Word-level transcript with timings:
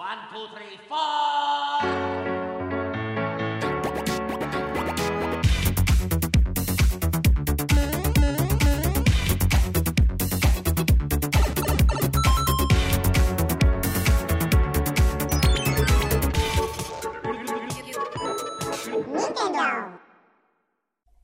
One, 0.00 0.16
two, 0.32 0.46
three, 0.56 0.78
four. 0.88 0.96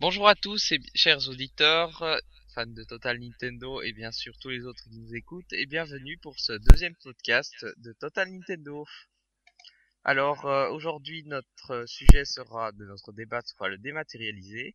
Bonjour 0.01 0.29
à 0.29 0.35
tous 0.35 0.73
et 0.73 0.81
chers 0.95 1.27
auditeurs, 1.31 2.21
fans 2.57 2.65
de 2.67 2.85
Total 2.85 3.19
Nintendo 3.21 3.83
et 3.83 3.93
bien 3.93 4.11
sûr 4.11 4.33
tous 4.41 4.49
les 4.49 4.65
autres 4.65 4.83
qui 4.85 4.99
nous 4.99 5.15
écoutent 5.15 5.53
et 5.53 5.67
bienvenue 5.67 6.17
pour 6.17 6.41
ce 6.41 6.55
deuxième 6.55 6.95
podcast 7.05 7.67
de 7.77 7.93
Total 7.93 8.31
Nintendo. 8.33 8.87
Alors 10.05 10.47
euh, 10.47 10.71
aujourd'hui 10.71 11.23
notre 11.27 11.85
sujet 11.87 12.25
sera 12.25 12.73
de 12.73 12.87
notre 12.87 13.13
débat 13.13 13.43
sera 13.43 13.69
le 13.69 13.77
dématérialisé 13.77 14.75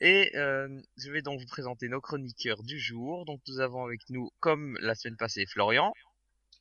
et 0.00 0.36
euh, 0.36 0.68
je 0.96 1.12
vais 1.12 1.22
donc 1.22 1.38
vous 1.38 1.46
présenter 1.46 1.88
nos 1.88 2.00
chroniqueurs 2.00 2.64
du 2.64 2.80
jour. 2.80 3.24
Donc 3.24 3.40
nous 3.46 3.60
avons 3.60 3.84
avec 3.84 4.00
nous 4.10 4.32
comme 4.40 4.76
la 4.80 4.96
semaine 4.96 5.16
passée 5.16 5.46
Florian. 5.46 5.94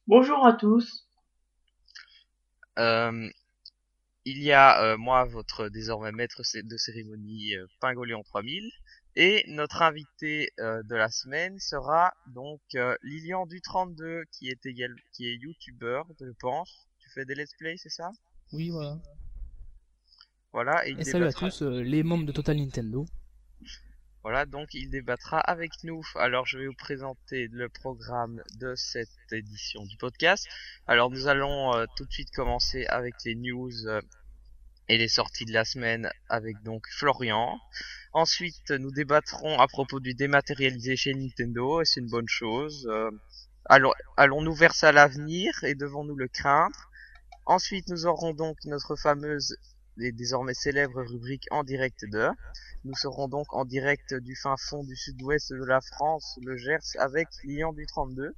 Bonjour 0.06 0.46
à 0.46 0.54
tous. 0.54 1.10
Euh, 2.78 3.32
il 4.26 4.42
y 4.42 4.52
a 4.52 4.84
euh, 4.84 4.98
moi, 4.98 5.24
votre 5.26 5.70
désormais 5.70 6.12
maître 6.12 6.42
de 6.56 6.78
cérémonie 6.78 7.56
euh, 7.56 7.68
Pingolion 7.80 8.24
3000, 8.24 8.72
et 9.16 9.44
notre 9.48 9.82
invité 9.82 10.52
euh, 10.60 10.84
de 10.84 10.96
la 10.96 11.10
semaine 11.10 11.60
sera 11.60 12.14
donc 12.28 12.62
euh, 12.76 12.96
Lilian 13.04 13.46
du 13.46 13.62
32, 13.62 14.24
qui 14.32 14.50
est 14.50 14.66
également 14.66 14.98
qui 15.14 15.28
est 15.28 15.36
youtubeur, 15.36 16.06
je 16.20 16.32
pense. 16.40 16.88
Tu 17.00 17.10
fais 17.12 17.26
des 17.26 17.36
let's 17.36 17.54
play, 17.58 17.76
c'est 17.78 17.90
ça? 17.90 18.12
Oui, 18.52 18.70
voilà. 18.70 18.98
Voilà. 20.52 20.88
Et, 20.88 20.92
il 20.92 21.06
salut 21.06 21.26
à 21.26 21.34
tous 21.34 21.62
euh, 21.62 21.82
les 21.82 22.04
membres 22.04 22.26
de 22.26 22.32
Total 22.32 22.56
Nintendo. 22.56 23.06
Voilà, 24.26 24.48
donc 24.48 24.74
il 24.74 24.90
débattra 24.90 25.40
avec 25.40 25.72
nous. 25.84 26.02
Alors 26.16 26.48
je 26.48 26.58
vais 26.58 26.66
vous 26.66 26.74
présenter 26.74 27.48
le 27.52 27.70
programme 27.70 28.42
de 28.60 28.74
cette 28.76 29.10
édition 29.32 29.86
du 29.86 29.98
podcast. 29.98 30.48
Alors 30.88 31.12
nous 31.12 31.28
allons 31.28 31.76
euh, 31.76 31.86
tout 31.96 32.06
de 32.06 32.12
suite 32.12 32.32
commencer 32.32 32.88
avec 32.88 33.14
les 33.24 33.36
news 33.36 33.86
euh, 33.86 34.02
et 34.88 34.98
les 34.98 35.10
sorties 35.10 35.46
de 35.46 35.54
la 35.54 35.64
semaine 35.64 36.10
avec 36.28 36.64
donc 36.64 36.88
Florian. 36.90 37.60
Ensuite 38.16 38.72
nous 38.72 38.92
débattrons 38.92 39.60
à 39.60 39.68
propos 39.68 40.00
du 40.00 40.14
dématérialisé 40.14 40.96
chez 40.96 41.14
Nintendo 41.14 41.82
et 41.82 41.86
c'est 41.86 42.00
une 42.00 42.10
bonne 42.10 42.30
chose. 42.30 42.88
Euh, 42.90 43.12
allons- 43.66 43.92
Allons-nous 44.16 44.54
vers 44.56 44.74
ça 44.74 44.94
l'avenir 44.94 45.52
et 45.64 45.76
devons-nous 45.76 46.16
le 46.16 46.30
craindre? 46.30 46.80
Ensuite 47.46 47.90
nous 47.90 48.06
aurons 48.06 48.34
donc 48.34 48.56
notre 48.64 48.96
fameuse 48.96 49.58
et 50.00 50.14
désormais 50.14 50.54
célèbre 50.54 51.02
rubrique 51.04 51.44
en 51.52 51.66
direct 51.66 52.06
de. 52.10 52.30
Nous 52.86 52.96
serons 52.96 53.28
donc 53.28 53.54
en 53.54 53.66
direct 53.66 54.14
du 54.14 54.34
fin 54.38 54.56
fond 54.70 54.86
du 54.86 54.96
sud-ouest 54.96 55.52
de 55.52 55.66
la 55.66 55.82
France, 55.82 56.40
le 56.42 56.56
Gers, 56.56 56.80
avec 57.00 57.28
Lilian 57.44 57.74
du 57.74 57.86
32. 57.86 58.34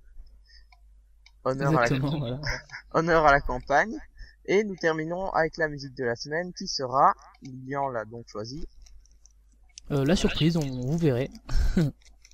Honneur 1.44 1.78
à, 1.78 1.88
la, 1.88 2.00
voilà. 2.00 2.42
honneur 2.94 3.26
à 3.28 3.32
la 3.32 3.42
campagne. 3.42 3.96
Et 4.46 4.64
nous 4.64 4.76
terminons 4.76 5.30
avec 5.34 5.58
la 5.58 5.68
musique 5.68 5.94
de 5.94 6.04
la 6.04 6.16
semaine 6.16 6.52
qui 6.54 6.68
sera, 6.68 7.14
Lilian 7.44 7.90
l'a 7.90 8.06
donc 8.06 8.26
choisi. 8.28 8.68
Euh, 9.92 10.06
la 10.06 10.16
surprise, 10.16 10.58
on, 10.58 10.62
vous 10.62 10.98
verrez. 10.98 11.30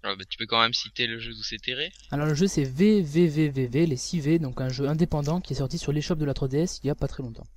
Ah, 0.06 0.18
bah, 0.18 0.26
tu 0.30 0.38
peux 0.38 0.46
quand 0.46 0.60
même 0.60 0.74
citer 0.74 1.08
le 1.08 1.18
jeu 1.18 1.32
d'où 1.32 1.44
c'est 1.44 1.62
tiré. 1.62 1.90
Alors 2.12 2.26
le 2.26 2.34
jeu 2.34 2.46
c'est 2.46 2.66
VVVVV, 2.66 3.86
les 3.86 3.96
6V, 3.96 4.38
donc 4.38 4.60
un 4.60 4.68
jeu 4.68 4.86
indépendant 4.86 5.40
qui 5.40 5.54
est 5.54 5.56
sorti 5.56 5.78
sur 5.78 5.94
l'échoppe 5.94 6.20
de 6.20 6.26
la 6.26 6.34
3DS 6.34 6.82
il 6.84 6.88
y 6.88 6.90
a 6.90 6.96
pas 6.96 7.08
très 7.08 7.24
longtemps. 7.24 7.48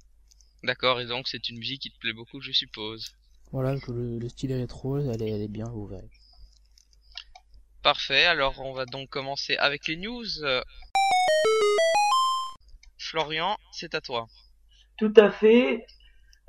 D'accord, 0.62 1.00
et 1.00 1.06
donc 1.06 1.26
c'est 1.26 1.48
une 1.48 1.58
musique 1.58 1.82
qui 1.82 1.90
te 1.90 1.98
plaît 1.98 2.12
beaucoup, 2.12 2.40
je 2.40 2.52
suppose. 2.52 3.16
Voilà, 3.50 3.76
que 3.80 3.90
le, 3.90 4.20
le 4.20 4.28
style 4.28 4.52
est 4.52 4.60
rétro, 4.60 4.96
elle 4.96 5.22
est, 5.22 5.28
elle 5.28 5.42
est 5.42 5.48
bien, 5.48 5.64
vous 5.64 5.88
verrez. 5.88 6.08
Parfait, 7.82 8.26
alors 8.26 8.60
on 8.60 8.72
va 8.72 8.86
donc 8.86 9.08
commencer 9.08 9.56
avec 9.56 9.88
les 9.88 9.96
news. 9.96 10.24
Florian, 12.96 13.56
c'est 13.72 13.96
à 13.96 14.00
toi. 14.00 14.28
Tout 14.98 15.12
à 15.16 15.32
fait. 15.32 15.84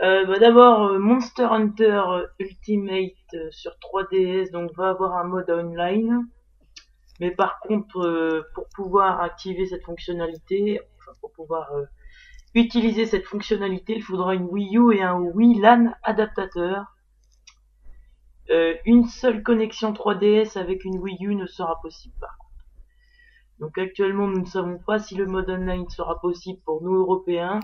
Euh, 0.02 0.26
bah 0.26 0.38
D'abord, 0.40 0.84
euh, 0.84 1.00
Monster 1.00 1.46
Hunter 1.46 2.04
euh, 2.08 2.28
Ultimate 2.40 3.52
sur 3.52 3.72
3DS 3.82 4.52
donc 4.52 4.72
va 4.76 4.90
avoir 4.90 5.16
un 5.18 5.24
mode 5.24 5.50
online. 5.50 6.28
Mais 7.20 7.32
par 7.32 7.60
contre, 7.62 8.46
pour 8.54 8.70
pouvoir 8.76 9.22
activer 9.22 9.66
cette 9.66 9.84
fonctionnalité, 9.84 10.80
enfin, 11.00 11.18
pour 11.20 11.32
pouvoir 11.32 11.72
utiliser 12.54 13.08
cette 13.08 13.26
fonctionnalité, 13.26 13.96
il 13.96 14.04
faudra 14.04 14.36
une 14.36 14.46
Wii 14.46 14.78
U 14.78 14.94
et 14.94 15.02
un 15.02 15.20
Wii 15.20 15.60
LAN 15.60 15.94
adaptateur. 16.04 16.86
Euh, 18.50 18.76
une 18.86 19.06
seule 19.06 19.44
connexion 19.44 19.92
3DS 19.92 20.58
avec 20.58 20.86
une 20.86 21.00
Wii 21.00 21.18
U 21.22 21.36
ne 21.36 21.46
sera 21.46 21.82
possible 21.82 22.16
par 22.22 22.38
contre. 22.38 22.54
Donc 23.60 23.78
actuellement, 23.78 24.28
nous 24.28 24.40
ne 24.42 24.46
savons 24.46 24.78
pas 24.78 25.00
si 25.00 25.16
le 25.16 25.26
mode 25.26 25.50
online 25.50 25.90
sera 25.90 26.20
possible 26.22 26.62
pour 26.64 26.82
nous 26.82 26.94
Européens, 26.96 27.60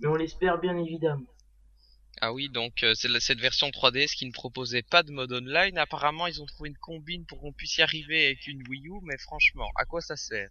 mais 0.00 0.08
on 0.08 0.14
l'espère 0.14 0.58
bien 0.58 0.76
évidemment. 0.76 1.26
Ah 2.22 2.32
oui, 2.32 2.48
donc 2.50 2.82
euh, 2.82 2.92
c'est 2.94 3.08
la- 3.08 3.20
cette 3.20 3.40
version 3.40 3.70
3DS 3.70 4.14
qui 4.14 4.26
ne 4.26 4.32
proposait 4.32 4.82
pas 4.82 5.02
de 5.02 5.10
mode 5.10 5.32
online. 5.32 5.78
Apparemment, 5.78 6.26
ils 6.26 6.40
ont 6.42 6.46
trouvé 6.46 6.68
une 6.70 6.76
combine 6.78 7.24
pour 7.26 7.40
qu'on 7.40 7.52
puisse 7.52 7.78
y 7.78 7.82
arriver 7.82 8.26
avec 8.26 8.46
une 8.46 8.62
Wii 8.68 8.88
U, 8.88 9.00
mais 9.04 9.16
franchement, 9.18 9.68
à 9.76 9.84
quoi 9.86 10.00
ça 10.02 10.16
sert? 10.16 10.50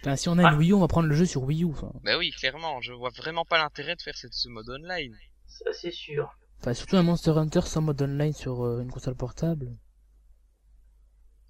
Enfin, 0.00 0.16
si 0.16 0.28
on 0.28 0.38
a 0.38 0.42
une 0.42 0.48
Ah. 0.48 0.56
Wii 0.56 0.70
U, 0.70 0.74
on 0.74 0.80
va 0.80 0.88
prendre 0.88 1.08
le 1.08 1.14
jeu 1.14 1.26
sur 1.26 1.42
Wii 1.44 1.62
U. 1.64 1.70
Enfin, 1.70 1.92
Bah 2.02 2.18
oui, 2.18 2.32
clairement, 2.32 2.80
je 2.80 2.92
vois 2.92 3.10
vraiment 3.10 3.44
pas 3.44 3.58
l'intérêt 3.58 3.94
de 3.94 4.02
faire 4.02 4.16
cette, 4.16 4.34
ce 4.34 4.48
mode 4.48 4.68
online. 4.68 5.16
Ça 5.46 5.72
c'est 5.72 5.92
sûr. 5.92 6.28
enfin, 6.60 6.74
surtout 6.74 6.96
un 6.96 7.02
Monster 7.04 7.32
Hunter 7.36 7.60
sans 7.62 7.82
mode 7.82 8.02
online 8.02 8.32
sur 8.32 8.64
euh, 8.64 8.82
une 8.82 8.90
console 8.90 9.14
portable. 9.16 9.76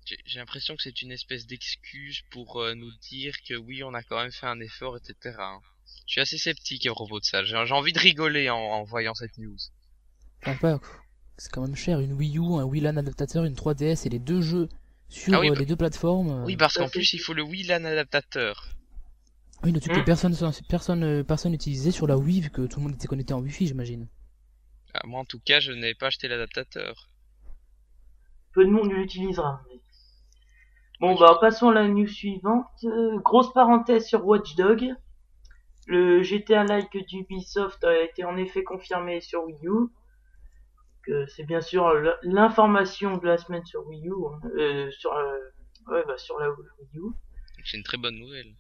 J'ai 0.04 0.18
j'ai 0.26 0.38
l'impression 0.40 0.76
que 0.76 0.82
c'est 0.82 1.00
une 1.02 1.12
espèce 1.12 1.46
d'excuse 1.46 2.20
pour 2.30 2.60
euh, 2.60 2.74
nous 2.74 2.90
dire 3.10 3.34
que 3.48 3.54
oui, 3.54 3.82
on 3.84 3.94
a 3.94 4.02
quand 4.02 4.18
même 4.20 4.32
fait 4.32 4.46
un 4.46 4.60
effort, 4.60 4.96
etc. 4.98 5.54
hein. 5.54 5.60
Je 6.06 6.12
suis 6.12 6.20
assez 6.20 6.38
sceptique 6.38 6.86
à 6.86 6.92
propos 6.92 7.20
de 7.20 7.24
ça. 7.24 7.42
J'ai 7.44 7.56
envie 7.56 7.92
de 7.92 7.98
rigoler 7.98 8.50
en, 8.50 8.56
en 8.58 8.82
voyant 8.84 9.14
cette 9.14 9.38
news. 9.38 9.56
Enfin, 10.46 10.80
c'est 11.38 11.50
quand 11.50 11.62
même 11.62 11.76
cher, 11.76 12.00
une 12.00 12.12
Wii 12.12 12.38
U, 12.38 12.42
un 12.58 12.64
Wii 12.64 12.82
LAN 12.82 12.96
adaptateur, 12.96 13.44
une 13.44 13.54
3DS 13.54 14.06
et 14.06 14.10
les 14.10 14.18
deux 14.18 14.40
jeux 14.42 14.68
sur 15.08 15.34
Ah 15.34 15.40
oui, 15.40 15.48
euh, 15.48 15.52
bah- 15.54 15.60
les 15.60 15.66
deux 15.66 15.76
plateformes. 15.76 16.30
euh, 16.30 16.44
Oui, 16.44 16.56
parce 16.56 16.74
qu'en 16.74 16.88
plus, 16.88 17.12
il 17.14 17.18
faut 17.18 17.32
le 17.34 17.42
Wii 17.42 17.64
LAN 17.64 17.84
adaptateur. 17.84 18.68
Oui, 19.64 19.72
notez 19.72 19.88
que 19.90 20.00
Hmm. 20.00 20.04
personne, 20.04 20.36
personne, 20.68 21.02
euh, 21.04 21.22
personne 21.22 21.54
utilisait 21.54 21.92
sur 21.92 22.06
la 22.08 22.16
Wii 22.18 22.40
vu 22.40 22.50
que 22.50 22.66
tout 22.66 22.80
le 22.80 22.84
monde 22.86 22.94
était 22.96 23.06
connecté 23.06 23.32
en 23.32 23.40
Wi-Fi, 23.40 23.68
j'imagine. 23.68 24.08
Ah, 24.92 25.00
moi, 25.06 25.20
en 25.20 25.24
tout 25.24 25.38
cas, 25.40 25.60
je 25.60 25.72
n'ai 25.72 25.94
pas 25.94 26.08
acheté 26.08 26.26
l'adaptateur. 26.28 27.08
Peu 28.52 28.64
de 28.64 28.70
monde 28.70 28.90
l'utilisera. 28.92 29.62
mais- 29.68 29.80
Bon 31.00 31.18
bah 31.18 31.38
passons 31.40 31.70
à 31.70 31.74
la 31.74 31.88
news 31.88 32.06
suivante. 32.06 32.66
Euh, 32.84 33.18
grosse 33.24 33.52
parenthèse 33.52 34.06
sur 34.06 34.24
Watch 34.26 34.54
Dog. 34.56 34.94
Le 35.86 36.22
GTA-like 36.22 36.96
d'Ubisoft 37.06 37.82
a 37.84 38.02
été 38.02 38.24
en 38.24 38.36
effet 38.36 38.62
confirmé 38.62 39.20
sur 39.20 39.44
Wii 39.44 39.66
U. 39.66 39.88
C'est 41.28 41.44
bien 41.44 41.60
sûr 41.60 41.92
l'information 42.22 43.16
de 43.16 43.26
la 43.26 43.36
semaine 43.36 43.64
sur 43.64 43.86
Wii 43.88 44.06
U, 44.06 44.12
hein, 44.12 44.40
euh, 44.56 44.90
sur, 44.92 45.12
euh, 45.12 45.38
ouais, 45.88 46.04
bah, 46.06 46.16
sur 46.16 46.38
la 46.38 46.50
Wii 46.50 46.68
U. 46.94 47.10
C'est 47.64 47.76
une 47.76 47.82
très 47.82 47.98
bonne 47.98 48.18
nouvelle. 48.18 48.54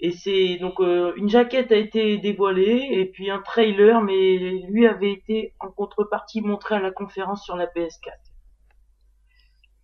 Et 0.00 0.10
c'est 0.10 0.58
donc 0.58 0.80
euh, 0.80 1.12
une 1.16 1.28
jaquette 1.28 1.70
a 1.70 1.76
été 1.76 2.18
dévoilée 2.18 2.88
et 2.90 3.06
puis 3.06 3.30
un 3.30 3.40
trailer, 3.40 4.02
mais 4.02 4.36
lui 4.68 4.86
avait 4.86 5.12
été 5.12 5.54
en 5.60 5.70
contrepartie 5.70 6.40
montré 6.40 6.74
à 6.74 6.80
la 6.80 6.90
conférence 6.90 7.44
sur 7.44 7.56
la 7.56 7.66
PS4. 7.66 8.10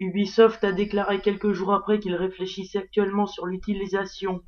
Ubisoft 0.00 0.64
a 0.64 0.72
déclaré 0.72 1.20
quelques 1.20 1.52
jours 1.52 1.74
après 1.74 2.00
qu'il 2.00 2.14
réfléchissait 2.14 2.78
actuellement 2.78 3.26
sur 3.26 3.46
l'utilisation 3.46 4.42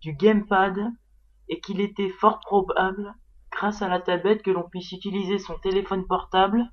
du 0.00 0.14
gamepad 0.14 0.78
et 1.52 1.60
qu'il 1.60 1.80
était 1.82 2.08
fort 2.08 2.40
probable, 2.40 3.14
grâce 3.50 3.82
à 3.82 3.88
la 3.88 4.00
tablette, 4.00 4.42
que 4.42 4.50
l'on 4.50 4.66
puisse 4.68 4.90
utiliser 4.92 5.38
son 5.38 5.58
téléphone 5.58 6.06
portable 6.06 6.64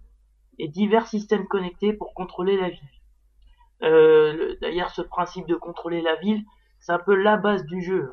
et 0.58 0.70
divers 0.70 1.06
systèmes 1.08 1.48
connectés 1.48 1.92
pour 1.92 2.14
contrôler 2.14 2.56
la 2.56 2.70
ville. 2.70 2.96
Euh, 3.84 4.32
le- 4.34 4.58
D'ailleurs, 4.62 4.90
ce 4.92 5.02
principe 5.02 5.48
de 5.48 5.56
contrôler 5.56 6.02
la 6.02 6.16
ville, 6.16 6.44
c'est 6.80 6.94
un 6.94 7.00
peu 7.00 7.14
la 7.16 7.36
base 7.36 7.66
du 7.66 7.82
jeu. 7.84 8.10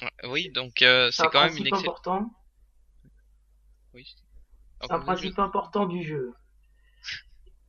hein. 0.00 0.08
Oui, 0.30 0.50
donc 0.50 0.80
euh, 0.80 1.10
C'est 1.10 1.24
quand 1.24 1.40
même 1.40 1.48
principe 1.48 1.60
une 1.60 1.66
excellente... 1.66 1.84
important. 1.98 2.30
Oui. 3.92 4.14
C'est 4.80 4.92
un 4.92 5.00
principe 5.00 5.38
important 5.38 5.84
du 5.86 6.02
jeu. 6.04 6.32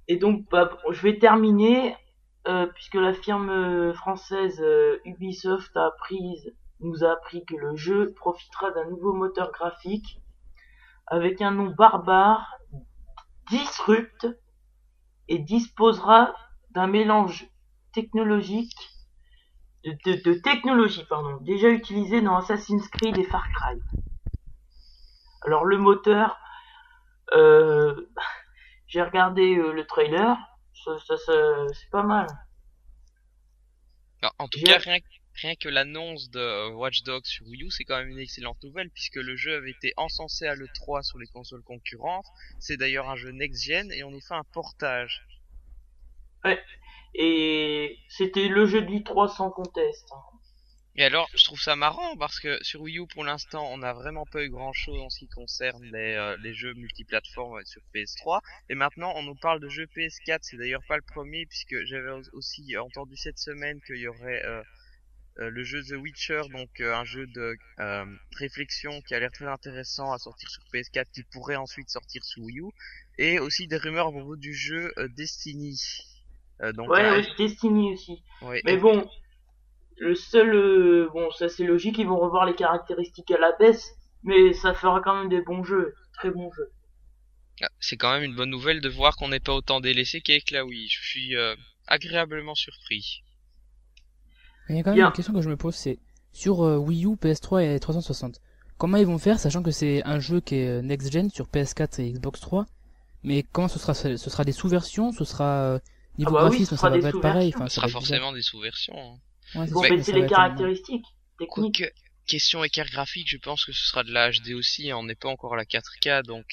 Et 0.08 0.18
donc, 0.18 0.48
bah, 0.50 0.70
je 0.92 1.02
vais 1.02 1.18
terminer, 1.20 1.96
euh, 2.48 2.68
puisque 2.68 2.96
la 2.96 3.14
firme 3.14 3.94
française 3.96 4.64
Ubisoft 5.06 5.76
a 5.76 5.88
appris, 5.88 6.38
nous 6.80 7.04
a 7.04 7.12
appris 7.12 7.46
que 7.46 7.56
le 7.56 7.76
jeu 7.76 8.14
profitera 8.14 8.72
d'un 8.72 8.86
nouveau 8.86 9.14
moteur 9.14 9.52
graphique 9.52 10.22
avec 11.08 11.42
un 11.42 11.52
nom 11.52 11.68
barbare, 11.72 12.58
Disrupt, 13.50 14.28
et 15.28 15.40
disposera 15.40 16.36
d'un 16.72 16.88
mélange 16.88 17.48
technologique 17.94 18.76
de, 19.84 19.92
de- 20.06 20.22
de 20.22 20.34
technologie, 20.34 21.06
pardon, 21.10 21.38
déjà 21.42 21.70
utilisée 21.70 22.22
dans 22.22 22.36
Assassin's 22.38 22.88
Creed 22.90 23.18
et 23.18 23.24
Far 23.24 23.48
Cry. 23.54 23.80
Alors 25.46 25.66
le 25.66 25.78
moteur, 25.78 26.38
euh, 27.34 27.96
j'ai 28.88 29.02
regardé 29.02 29.56
euh, 29.58 29.72
le 29.72 29.86
trailer, 29.86 30.38
ça, 30.84 30.98
ça, 31.08 31.18
ça- 31.18 31.68
c'est 31.74 31.90
pas 31.92 32.04
mal. 32.04 32.28
Alors, 34.22 34.34
en 34.40 34.48
tout 34.48 34.60
cas, 34.64 34.78
rien, 34.78 34.98
rien 35.42 35.56
que 35.56 35.70
l'annonce 35.70 36.30
de 36.30 36.40
euh, 36.40 36.70
Watch 36.70 37.04
Dogs 37.04 37.26
sur 37.26 37.46
Wii 37.48 37.64
U, 37.64 37.72
c'est 37.72 37.84
quand 37.86 37.98
même 37.98 38.10
une 38.10 38.20
excellente 38.20 38.62
nouvelle 38.64 38.90
puisque 38.92 39.16
le 39.16 39.36
jeu 39.36 39.56
avait 39.56 39.72
été 39.72 39.94
encensé 39.98 40.46
à 40.48 40.56
l'E3 40.56 41.04
sur 41.04 41.20
les 41.20 41.28
consoles 41.28 41.64
concurrentes. 41.64 42.28
C'est 42.60 42.78
d'ailleurs 42.78 43.10
un 43.10 43.16
jeu 43.16 43.32
next-gen 43.32 43.92
et 43.92 44.04
on 44.04 44.12
nous 44.12 44.22
fait 44.22 44.36
un 44.36 44.44
portage. 44.54 45.22
Et 47.14 48.00
c'était 48.08 48.48
le 48.48 48.66
jeu 48.66 48.82
de 48.82 48.88
l'I3 48.88 49.28
sans 49.28 49.52
conteste. 49.52 50.08
hein. 50.12 50.24
Et 50.96 51.04
alors, 51.04 51.30
je 51.34 51.44
trouve 51.46 51.60
ça 51.62 51.76
marrant 51.76 52.16
parce 52.18 52.40
que 52.40 52.62
sur 52.64 52.82
Wii 52.82 53.00
U, 53.00 53.08
pour 53.08 53.24
l'instant, 53.24 53.66
on 53.72 53.78
n'a 53.80 53.94
vraiment 53.94 54.26
pas 54.26 54.44
eu 54.44 54.50
grand-chose 54.50 55.00
en 55.02 55.10
ce 55.10 55.20
qui 55.20 55.28
concerne 55.28 55.84
les, 55.86 56.14
euh, 56.16 56.36
les 56.44 56.54
jeux 56.54 56.74
multiplateformes 56.74 57.64
sur 57.66 57.82
PS3. 57.94 58.42
Et 58.70 58.76
maintenant, 58.76 59.14
on 59.16 59.24
nous 59.24 59.36
parle 59.36 59.60
de 59.62 59.70
jeux 59.70 59.88
PS4. 59.88 60.40
C'est 60.44 60.58
d'ailleurs 60.58 60.84
pas 60.88 60.98
le 60.98 61.02
premier 61.04 61.46
puisque 61.48 61.76
j'avais 61.86 62.12
au- 62.12 62.22
aussi 62.34 62.76
entendu 62.78 63.16
cette 63.18 63.40
semaine 63.40 63.80
qu'il 63.82 63.98
y 63.98 64.08
aurait 64.08 64.44
euh, 64.46 64.62
euh, 65.40 65.50
le 65.50 65.64
jeu 65.64 65.84
The 65.84 65.92
Witcher, 65.94 66.42
donc 66.52 66.80
euh, 66.82 66.96
un 66.96 67.06
jeu 67.06 67.28
de 67.28 67.56
euh, 67.80 68.06
réflexion 68.38 69.02
qui 69.02 69.14
a 69.16 69.20
l'air 69.20 69.32
très 69.32 69.46
intéressant 69.46 70.12
à 70.12 70.18
sortir 70.18 70.50
sur 70.50 70.62
PS4, 70.74 71.06
qui 71.14 71.24
pourrait 71.24 71.56
ensuite 71.56 71.90
sortir 71.90 72.24
sur 72.24 72.44
Wii 72.44 72.60
U. 72.60 72.66
Et 73.18 73.40
aussi 73.40 73.68
des 73.68 73.78
rumeurs 73.78 74.08
à 74.08 74.12
propos 74.12 74.36
du 74.36 74.54
jeu 74.54 74.92
euh, 74.98 75.08
Destiny. 75.10 75.80
Euh, 76.62 76.72
donc, 76.74 76.90
Ouais, 76.90 77.26
Destiny 77.38 77.94
aussi. 77.94 78.24
ouais, 78.42 78.62
Mais 78.66 78.78
bon, 78.78 79.10
le 79.98 80.16
seul, 80.16 80.54
euh, 80.56 81.10
bon, 81.14 81.30
ça 81.32 81.48
c'est 81.50 81.64
logique, 81.66 81.98
ils 81.98 82.08
vont 82.08 82.20
revoir 82.20 82.46
les 82.46 82.56
caractéristiques 82.56 83.32
à 83.32 83.38
la 83.38 83.52
baisse, 83.54 83.94
mais 84.24 84.54
ça 84.54 84.74
fera 84.74 85.02
quand 85.02 85.20
même 85.20 85.30
des 85.30 85.42
bons 85.42 85.64
jeux, 85.64 85.94
très 86.14 86.32
bons 86.32 86.52
jeux. 86.52 86.72
Ah, 87.62 87.70
C'est 87.80 87.98
quand 87.98 88.12
même 88.14 88.24
une 88.24 88.36
bonne 88.36 88.50
nouvelle 88.50 88.82
de 88.82 88.90
voir 88.90 89.16
qu'on 89.16 89.30
n'est 89.30 89.40
pas 89.42 89.54
autant 89.54 89.82
délaissé 89.82 90.22
qu'avec 90.22 90.52
la 90.52 90.66
Wii. 90.66 90.88
Je 90.90 91.02
suis 91.08 91.36
euh, 91.36 91.56
agréablement 91.88 92.56
surpris. 92.56 93.24
Il 94.70 94.76
y 94.76 94.80
a 94.80 94.84
quand 94.84 94.92
même 94.92 94.98
Bien. 95.00 95.08
une 95.08 95.14
question 95.14 95.34
que 95.34 95.42
je 95.42 95.50
me 95.50 95.58
pose, 95.58 95.76
c'est 95.76 95.98
sur 96.32 96.64
euh, 96.64 96.78
Wii 96.78 97.06
U, 97.06 97.16
PS3 97.16 97.76
et 97.76 97.80
360. 97.80 98.40
Comment 98.78 98.98
ils 98.98 99.06
vont 99.06 99.18
faire, 99.18 99.40
sachant 99.40 99.64
que 99.64 99.72
c'est 99.72 100.04
un 100.06 100.20
jeu 100.20 100.40
qui 100.42 100.56
est 100.56 100.68
euh, 100.68 100.82
next-gen 100.82 101.30
sur 101.30 101.48
PS4 101.48 102.02
et 102.02 102.12
Xbox 102.14 102.40
3 102.40 102.66
Mais 103.24 103.44
comment 103.52 103.68
ce 103.68 103.80
sera 103.80 103.94
Ce 103.94 104.16
sera 104.18 104.44
des 104.46 104.52
sous-versions? 104.52 105.12
Ce 105.12 105.26
sera 105.26 105.74
euh, 105.74 105.80
niveau 106.18 106.38
Ah 106.38 106.44
bah 106.44 106.50
oui, 106.50 106.50
graphisme, 106.50 106.66
ce 106.66 106.76
ça 106.76 106.78
sera 106.78 106.90
va 106.92 106.96
des 106.98 107.02
pas 107.02 107.10
être 107.10 107.20
pareil. 107.22 107.52
Ce 107.52 107.58
sera 107.76 107.88
va 107.88 107.88
être 107.88 107.92
forcément 107.94 108.32
des 108.32 108.42
sous-versions. 108.42 108.94
hein. 108.98 109.18
bizarre. 109.56 109.62
Ouais, 109.62 109.66
Ils 109.66 109.68
c'est 109.68 109.74
vont 109.74 109.82
ça, 109.82 109.90
mais 109.90 109.98
baisser 109.98 110.06
ça 110.06 110.12
va 110.12 110.18
les 110.20 110.24
être 110.26 110.30
caractéristiques 110.30 111.06
techniques. 111.40 111.78
Quoique, 111.78 111.92
question 112.28 112.64
écart 112.64 112.86
graphique, 112.90 113.28
je 113.30 113.38
pense 113.38 113.66
que 113.66 113.72
ce 113.72 113.86
sera 113.88 114.04
de 114.04 114.12
la 114.12 114.30
HD 114.32 114.54
aussi. 114.54 114.92
hein. 114.92 114.98
On 114.98 115.04
n'est 115.04 115.16
pas 115.16 115.30
encore 115.30 115.54
à 115.56 115.58
la 115.58 115.66
4K, 115.66 116.24
donc 116.24 116.46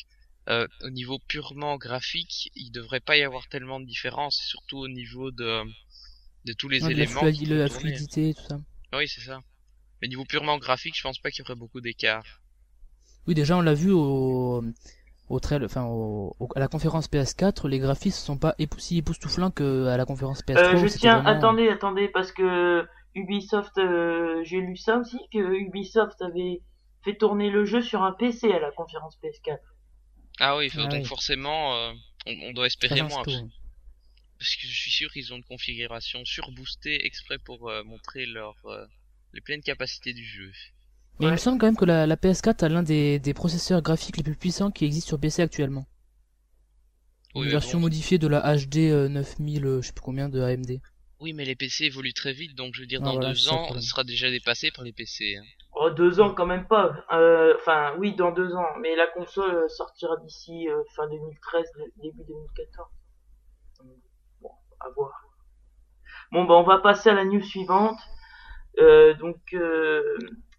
euh, 0.49 0.67
au 0.83 0.91
niveau 0.91 1.19
purement 1.29 1.77
graphique, 1.77 2.51
il 2.55 2.71
devrait 2.71 3.01
pas 3.01 3.17
y 3.17 3.23
avoir 3.23 3.47
tellement 3.49 3.79
de 3.81 3.85
différence, 3.87 4.37
surtout 4.37 4.79
au 4.79 4.89
niveau 4.89 5.31
de 5.33 5.63
de 6.47 6.53
tous 6.53 6.69
les 6.69 6.83
Ouais, 6.85 6.95
de 6.95 6.99
la, 6.99 7.05
éléments. 7.05 7.23
la 7.65 7.69
fluidité, 7.69 8.35
tout 8.35 8.43
ça. 8.49 8.59
Oui, 8.95 9.09
c'est 9.09 9.21
ça. 9.21 9.41
Mais 10.01 10.09
niveau 10.09 10.25
purement 10.25 10.59
graphique, 10.59 10.97
je 10.97 11.03
pense 11.03 11.19
pas 11.19 11.31
qu'il 11.31 11.41
y 11.45 11.47
aurait 11.49 11.59
beaucoup 11.59 11.81
d'écart. 11.81 12.25
Oui, 13.27 13.35
déjà, 13.35 13.57
on 13.57 13.61
l'a 13.63 13.75
vu 13.75 13.91
au, 13.91 14.63
au 15.29 15.41
trail, 15.41 15.65
enfin, 15.65 15.85
au, 15.85 16.37
au- 16.39 16.49
à 16.55 16.61
la 16.61 16.69
conférence 16.69 17.09
PS4, 17.09 17.67
les 17.69 17.79
graphismes 17.81 18.25
sont 18.25 18.39
pas 18.39 18.55
épou- 18.59 18.79
si 18.79 18.99
époustouflants 18.99 19.51
que 19.51 19.87
à 19.87 19.97
la 19.97 20.05
conférence 20.07 20.43
PS3. 20.43 20.59
Euh, 20.75 20.77
je 20.87 20.97
tiens, 20.97 21.21
vraiment- 21.21 21.29
attendez, 21.39 21.69
attendez, 21.69 22.09
parce 22.09 22.31
que 22.31 22.87
Ubisoft, 23.15 23.77
euh, 23.79 24.43
j'ai 24.45 24.61
lu 24.61 24.77
ça 24.77 24.99
aussi, 24.99 25.19
que 25.33 25.39
Ubisoft 25.39 26.21
avait 26.23 26.61
fait 27.03 27.17
tourner 27.17 27.51
le 27.51 27.65
jeu 27.65 27.83
sur 27.83 28.03
un 28.03 28.13
PC 28.13 28.53
à 28.53 28.61
la 28.61 28.71
conférence 28.71 29.17
PS4. 29.23 29.59
Ah 30.39 30.57
oui, 30.57 30.71
Ah 30.77 30.83
donc 30.87 30.93
oui. 30.93 31.05
forcément, 31.05 31.75
euh, 31.77 31.93
on, 32.27 32.33
on 32.49 32.53
doit 32.53 32.67
espérer 32.67 33.03
moins. 33.03 33.23
tout, 33.25 33.51
Parce, 34.39 34.55
que 34.57 34.67
je 34.67 34.81
suis 34.81 34.91
sûr 34.91 35.11
qu'ils 35.13 35.33
ont 35.33 35.37
une 35.37 35.45
configuration 35.45 36.25
surboostée 36.25 36.99
exprès 37.07 37.39
pour 37.39 37.69
euh, 37.71 37.83
montrer 37.85 38.27
leur 38.27 38.55
euh, 38.67 38.87
les 39.33 39.41
pleines 39.41 39.63
capacités 39.63 40.13
du 40.13 40.25
jeu. 40.25 40.51
Mais 41.21 41.27
il 41.27 41.33
me 41.33 41.37
semble 41.39 41.59
quand 41.59 41.67
même 41.67 41.77
que 41.77 41.87
la, 41.87 42.07
la 42.07 42.17
PS4 42.17 42.63
a 42.65 42.69
l'un 42.69 42.83
des, 42.83 43.19
des 43.19 43.33
processeurs 43.35 43.81
graphiques 43.81 44.19
les 44.19 44.23
plus 44.23 44.37
puissants 44.37 44.71
qui 44.71 44.85
existent 44.85 45.09
sur 45.09 45.19
PC 45.21 45.41
actuellement. 45.43 45.87
Oui, 47.35 47.47
Une 47.47 47.53
version 47.53 47.79
bon. 47.79 47.83
modifiée 47.83 48.19
de 48.19 48.27
la 48.29 48.41
HD 48.57 48.91
euh, 48.91 49.09
9000, 49.09 49.65
euh, 49.67 49.83
je 49.83 49.87
sais 49.89 49.93
plus 49.93 50.03
combien 50.03 50.29
de 50.29 50.41
AMD. 50.41 50.81
Oui, 51.21 51.33
mais 51.33 51.45
les 51.47 51.55
PC 51.55 51.85
évoluent 51.85 52.13
très 52.13 52.35
vite, 52.35 52.55
donc 52.55 52.75
je 52.75 52.81
veux 52.83 52.87
dire, 52.87 53.01
Ah, 53.03 53.07
dans 53.07 53.15
voilà, 53.15 53.33
deux 53.33 53.49
ans, 53.49 53.73
ce 53.75 53.81
sera 53.81 54.05
déjà 54.05 54.31
dépassé 54.31 54.71
par 54.71 54.85
les 54.85 54.93
PC. 54.93 55.37
hein. 55.37 55.45
Oh, 55.79 55.91
deux 55.91 56.21
ans 56.21 56.33
quand 56.35 56.47
même 56.47 56.67
pas. 56.67 57.05
Euh, 57.13 57.55
Enfin, 57.59 57.95
oui, 57.99 58.15
dans 58.15 58.33
deux 58.33 58.55
ans. 58.55 58.67
Mais 58.81 58.95
la 58.97 59.07
console 59.07 59.69
sortira 59.71 60.17
d'ici 60.19 60.69
euh, 60.69 60.83
fin 60.95 61.09
2013, 61.09 61.65
dé- 61.77 61.93
début 62.03 62.25
2014. 62.29 62.89
Bon, 64.81 64.87
à 64.87 64.91
voir. 64.91 65.23
Bon, 66.33 66.45
bah, 66.45 66.55
on 66.55 66.63
va 66.63 66.79
passer 66.79 67.11
à 67.11 67.15
la 67.15 67.25
news 67.25 67.43
suivante. 67.43 67.99
Euh, 68.79 69.15
donc, 69.15 69.37
euh, 69.55 70.03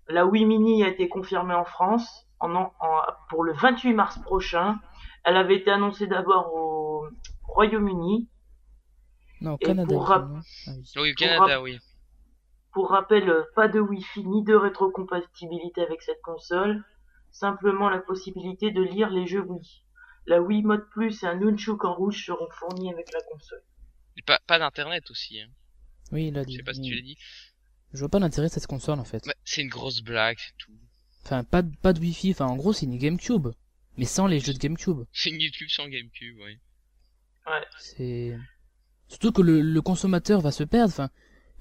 la 0.08 0.26
Wii 0.26 0.46
Mini 0.46 0.84
a 0.84 0.88
été 0.88 1.08
confirmée 1.10 1.54
en 1.54 1.66
France 1.66 2.26
en, 2.40 2.54
en- 2.56 2.74
en- 2.80 3.02
pour 3.30 3.44
le 3.44 3.54
28 3.54 3.94
mars 3.94 4.18
prochain. 4.20 4.80
Elle 5.24 5.38
avait 5.38 5.56
été 5.58 5.72
annoncée 5.72 6.08
d'abord 6.08 6.54
au 6.54 7.08
Royaume-Uni. 7.44 8.30
Non, 9.42 9.54
au 9.54 9.58
Et 9.62 9.66
Canada. 9.66 9.94
pour 9.94 10.08
rap- 10.08 10.26
Ah 10.32 10.72
oui. 10.76 10.92
Oui, 10.96 11.12
au 11.12 11.14
Pour 11.14 11.16
Canada, 11.28 11.56
rap- 11.56 11.64
oui. 11.64 11.80
Pour 12.74 12.90
rappel, 12.90 13.46
pas 13.56 13.68
de 13.68 13.80
Wi-Fi 13.80 14.24
ni 14.26 14.44
de 14.44 14.56
rétrocompatibilité 14.56 15.82
avec 15.82 16.02
cette 16.02 16.22
console, 16.22 16.84
simplement 17.32 17.90
la 17.90 18.00
possibilité 18.00 18.72
de 18.72 18.82
lire 18.82 19.10
les 19.10 19.28
jeux 19.28 19.42
Wii. 19.42 19.84
La 20.28 20.42
Wii 20.42 20.64
Mode 20.64 20.88
Plus 20.90 21.24
et 21.24 21.28
un 21.28 21.36
Nunchuk 21.36 21.84
en 21.86 21.94
rouge 21.94 22.26
seront 22.26 22.50
fournis 22.52 22.92
avec 22.92 23.12
la 23.14 23.22
console. 23.32 23.62
Et 24.18 24.22
pas, 24.24 24.40
pas 24.48 24.60
d'internet 24.60 25.10
aussi. 25.12 25.40
Hein. 25.40 25.48
Oui, 26.12 26.28
il 26.28 26.38
a 26.38 26.42
Je 26.44 26.48
dit. 26.48 26.56
sais 26.58 26.64
pas 26.64 26.74
si 26.74 26.82
tu 26.82 26.94
l'as 26.96 27.02
dit. 27.02 27.18
Je 27.94 28.00
vois 28.00 28.10
pas 28.10 28.20
l'intérêt 28.20 28.48
de 28.48 28.52
cette 28.54 28.68
console 28.68 29.00
en 29.00 29.06
fait. 29.06 29.26
Mais 29.26 29.34
c'est 29.46 29.62
une 29.62 29.70
grosse 29.70 30.02
blague, 30.02 30.38
c'est 30.40 30.58
tout. 30.58 30.72
Enfin, 31.24 31.44
pas 31.44 31.62
de, 31.62 31.76
pas 31.78 31.94
de 31.94 32.00
Wi-Fi, 32.00 32.32
enfin 32.32 32.46
en 32.48 32.56
gros 32.56 32.74
c'est 32.74 32.86
une 32.86 32.98
GameCube. 32.98 33.48
Mais 33.98 34.06
sans 34.06 34.28
les 34.28 34.40
jeux 34.40 34.54
de 34.54 34.60
GameCube. 34.60 35.06
C'est 35.12 35.32
une 35.32 35.42
YouTube 35.42 35.70
sans 35.70 35.88
GameCube, 35.88 36.38
oui. 36.44 36.58
C'est. 37.80 38.38
Surtout 39.08 39.32
que 39.32 39.42
le, 39.42 39.62
le 39.62 39.82
consommateur 39.82 40.40
va 40.42 40.52
se 40.52 40.64
perdre. 40.64 40.94
Enfin, 40.94 41.10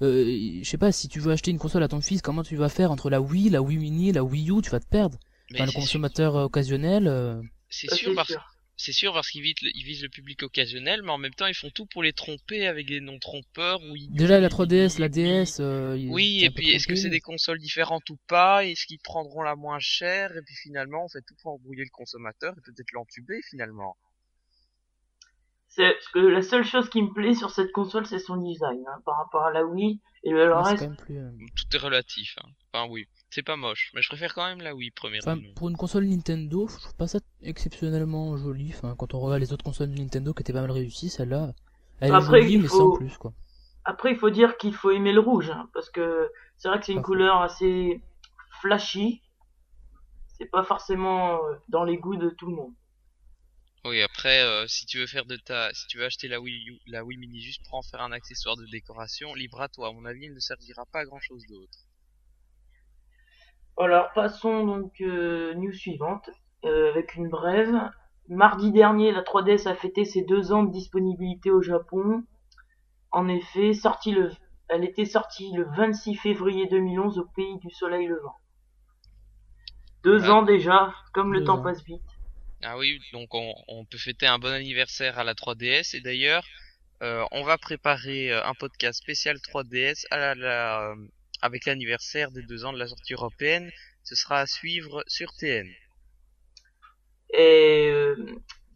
euh, 0.03 0.58
je 0.62 0.69
sais 0.69 0.76
pas, 0.79 0.93
si 0.93 1.08
tu 1.08 1.19
veux 1.20 1.32
acheter 1.32 1.50
une 1.50 1.58
console 1.58 1.82
à 1.82 1.88
ton 1.88 2.00
fils, 2.03 2.20
comment 2.20 2.43
tu 2.43 2.56
vas 2.56 2.69
faire 2.69 2.91
entre 2.91 3.08
la 3.08 3.20
Wii, 3.22 3.48
la 3.51 3.63
Wii 3.63 3.79
Mini, 3.79 4.13
la 4.13 4.22
Wii 4.25 4.51
U, 4.51 4.60
tu 4.63 4.69
vas 4.70 4.81
te 4.81 4.86
perdre. 4.89 5.19
Mais 5.51 5.58
Enfin, 5.58 5.65
le 5.67 5.70
sûr, 5.70 5.81
consommateur 5.81 6.36
euh, 6.36 6.44
occasionnel. 6.44 7.06
euh, 7.06 7.41
c'est 7.70 7.89
sûr 7.94 8.13
sûr. 8.27 8.44
C'est 8.76 8.92
sûr 8.92 9.12
parce 9.14 9.30
qu'ils 9.30 9.42
visent, 9.42 9.60
le, 9.62 9.70
ils 9.74 9.84
visent 9.84 10.02
le 10.02 10.08
public 10.08 10.42
occasionnel, 10.42 11.02
mais 11.02 11.10
en 11.10 11.18
même 11.18 11.34
temps 11.34 11.46
ils 11.46 11.54
font 11.54 11.70
tout 11.70 11.86
pour 11.86 12.02
les 12.02 12.12
tromper 12.12 12.66
avec 12.66 12.86
des 12.86 13.00
noms 13.00 13.18
trompeurs. 13.18 13.80
Oui. 13.90 14.08
Déjà 14.10 14.38
la 14.38 14.48
3DS, 14.48 14.98
la 14.98 15.08
DS. 15.08 15.60
euh, 15.60 15.96
Oui, 16.08 16.44
et 16.44 16.50
puis 16.50 16.70
est-ce 16.70 16.86
que 16.86 16.94
c'est 16.94 17.08
des 17.10 17.20
consoles 17.20 17.58
différentes 17.58 18.08
ou 18.10 18.18
pas? 18.28 18.64
Est-ce 18.64 18.86
qu'ils 18.86 19.00
prendront 19.00 19.42
la 19.42 19.56
moins 19.56 19.78
chère? 19.80 20.36
Et 20.36 20.42
puis 20.42 20.54
finalement, 20.54 21.04
on 21.04 21.08
fait 21.08 21.22
tout 21.26 21.34
pour 21.42 21.52
embrouiller 21.54 21.84
le 21.84 21.90
consommateur 21.90 22.52
et 22.56 22.60
peut-être 22.60 22.92
l'entuber 22.92 23.40
finalement. 23.48 23.96
C'est 25.68 25.92
parce 25.92 26.08
que 26.08 26.18
la 26.20 26.42
seule 26.42 26.64
chose 26.64 26.88
qui 26.88 27.02
me 27.02 27.12
plaît 27.12 27.34
sur 27.34 27.50
cette 27.50 27.70
console, 27.72 28.06
c'est 28.06 28.18
son 28.18 28.36
design, 28.38 28.82
hein, 28.88 29.00
par 29.04 29.16
rapport 29.18 29.44
à 29.44 29.52
la 29.52 29.64
Wii. 29.64 30.00
Et 30.22 30.30
le 30.30 30.44
Ouais, 30.54 30.62
reste, 30.62 30.78
quand 30.78 30.88
même 30.88 30.96
plus. 30.96 31.18
euh, 31.18 31.30
Tout 31.54 31.76
est 31.76 31.78
relatif. 31.78 32.36
Hein. 32.42 32.48
Enfin 32.72 32.90
oui, 32.90 33.06
c'est 33.36 33.43
pas 33.43 33.56
moche, 33.56 33.90
mais 33.94 34.00
je 34.00 34.08
préfère 34.08 34.32
quand 34.32 34.46
même 34.46 34.62
la 34.62 34.74
Wii 34.74 34.90
première. 34.93 35.20
Enfin, 35.20 35.38
pour 35.56 35.69
une 35.69 35.76
console 35.76 36.06
Nintendo, 36.06 36.66
je 36.69 36.78
trouve 36.81 36.94
pas 36.96 37.06
ça 37.06 37.19
exceptionnellement 37.43 38.34
joli. 38.38 38.72
Enfin, 38.74 38.94
quand 38.96 39.12
on 39.12 39.20
regarde 39.20 39.43
les 39.43 39.52
autres 39.52 39.62
consoles 39.62 39.90
Nintendo 39.90 40.32
qui 40.32 40.40
étaient 40.40 40.55
pas 40.55 40.62
mal 40.62 40.70
réussies, 40.70 41.10
celle-là, 41.10 41.52
elle 42.00 42.14
est 42.14 42.14
Après, 42.14 42.22
jolie, 42.22 42.55
il 42.55 42.62
mais 42.62 42.69
faut- 42.69 42.78
sans 42.78 42.96
plus, 42.96 43.19
quoi. 43.19 43.34
après 43.84 44.10
il 44.12 44.16
faut 44.19 44.31
dire 44.31 44.56
qu'il 44.56 44.74
faut 44.74 44.90
aimer 44.90 45.12
le 45.12 45.20
rouge, 45.20 45.50
hein, 45.50 45.69
parce 45.74 45.90
que 45.90 46.31
c'est 46.56 46.69
vrai 46.69 46.81
que 46.81 46.86
c'est 46.86 46.93
une 46.93 47.02
couleur 47.02 47.43
assez 47.43 48.02
flashy. 48.62 49.22
C'est 50.38 50.46
pas 50.50 50.62
forcément 50.62 51.44
euh, 51.44 51.56
dans 51.69 51.82
les 51.84 51.98
goûts 51.98 52.16
de 52.16 52.31
tout 52.31 52.46
le 52.46 52.55
monde. 52.55 52.72
Oui, 53.86 54.02
après, 54.02 54.43
euh, 54.43 54.66
si 54.66 54.84
tu 54.84 54.98
veux 54.98 55.06
faire 55.06 55.24
de 55.24 55.36
ta, 55.36 55.72
si 55.72 55.86
tu 55.86 55.96
veux 55.96 56.05
acheter 56.05 56.28
la 56.28 56.43
Wii 56.43 56.69
U, 56.69 56.78
la 56.84 57.02
Wii 57.05 57.16
Mini 57.16 57.40
juste 57.40 57.62
pour 57.64 57.72
en 57.78 57.82
faire 57.82 58.02
un 58.02 58.12
accessoire 58.12 58.55
de 58.58 58.66
décoration, 58.66 59.32
libre 59.32 59.62
à 59.62 59.69
toi. 59.70 59.88
À 59.88 59.93
mon 59.93 60.05
avis, 60.05 60.26
il 60.26 60.34
ne 60.34 60.40
servira 60.40 60.84
pas 60.84 61.00
à 61.00 61.05
grand 61.06 61.20
chose 61.20 61.46
d'autre. 61.46 61.85
Alors 63.78 64.12
passons 64.14 64.64
donc 64.66 64.92
euh, 65.00 65.54
news 65.54 65.72
suivante 65.72 66.30
euh, 66.64 66.90
avec 66.90 67.14
une 67.14 67.28
brève. 67.28 67.74
Mardi 68.28 68.72
dernier, 68.72 69.12
la 69.12 69.22
3DS 69.22 69.66
a 69.66 69.74
fêté 69.74 70.04
ses 70.04 70.22
deux 70.22 70.52
ans 70.52 70.64
de 70.64 70.72
disponibilité 70.72 71.50
au 71.50 71.62
Japon. 71.62 72.24
En 73.12 73.28
effet, 73.28 73.72
sortie 73.72 74.12
le, 74.12 74.30
elle 74.68 74.84
était 74.84 75.04
sortie 75.04 75.52
le 75.54 75.64
26 75.76 76.16
février 76.16 76.66
2011 76.66 77.18
au 77.18 77.26
pays 77.36 77.58
du 77.58 77.70
soleil 77.70 78.06
levant. 78.06 78.34
Deux 80.04 80.30
ans 80.30 80.42
déjà, 80.42 80.94
comme 81.12 81.32
le 81.32 81.40
Deux 81.40 81.46
temps 81.46 81.58
ans. 81.58 81.62
passe 81.62 81.82
vite. 81.84 82.02
Ah 82.62 82.76
oui, 82.78 82.98
donc 83.12 83.34
on, 83.34 83.54
on 83.68 83.84
peut 83.84 83.98
fêter 83.98 84.26
un 84.26 84.38
bon 84.38 84.52
anniversaire 84.52 85.18
à 85.18 85.24
la 85.24 85.34
3DS 85.34 85.94
et 85.94 86.00
d'ailleurs, 86.00 86.44
euh, 87.02 87.24
on 87.30 87.42
va 87.44 87.58
préparer 87.58 88.32
euh, 88.32 88.44
un 88.44 88.54
podcast 88.54 88.98
spécial 89.00 89.38
3DS 89.40 90.06
à 90.10 90.16
la, 90.18 90.34
la- 90.34 90.90
euh, 90.90 90.96
avec 91.43 91.66
l'anniversaire 91.66 92.31
des 92.31 92.43
deux 92.43 92.64
ans 92.64 92.72
de 92.72 92.78
la 92.78 92.88
sortie 92.88 93.14
européenne. 93.14 93.70
Ce 94.02 94.14
sera 94.14 94.40
à 94.40 94.46
suivre 94.46 95.02
sur 95.06 95.32
TN. 95.34 95.69
Et 97.34 97.90
euh, 97.93 98.16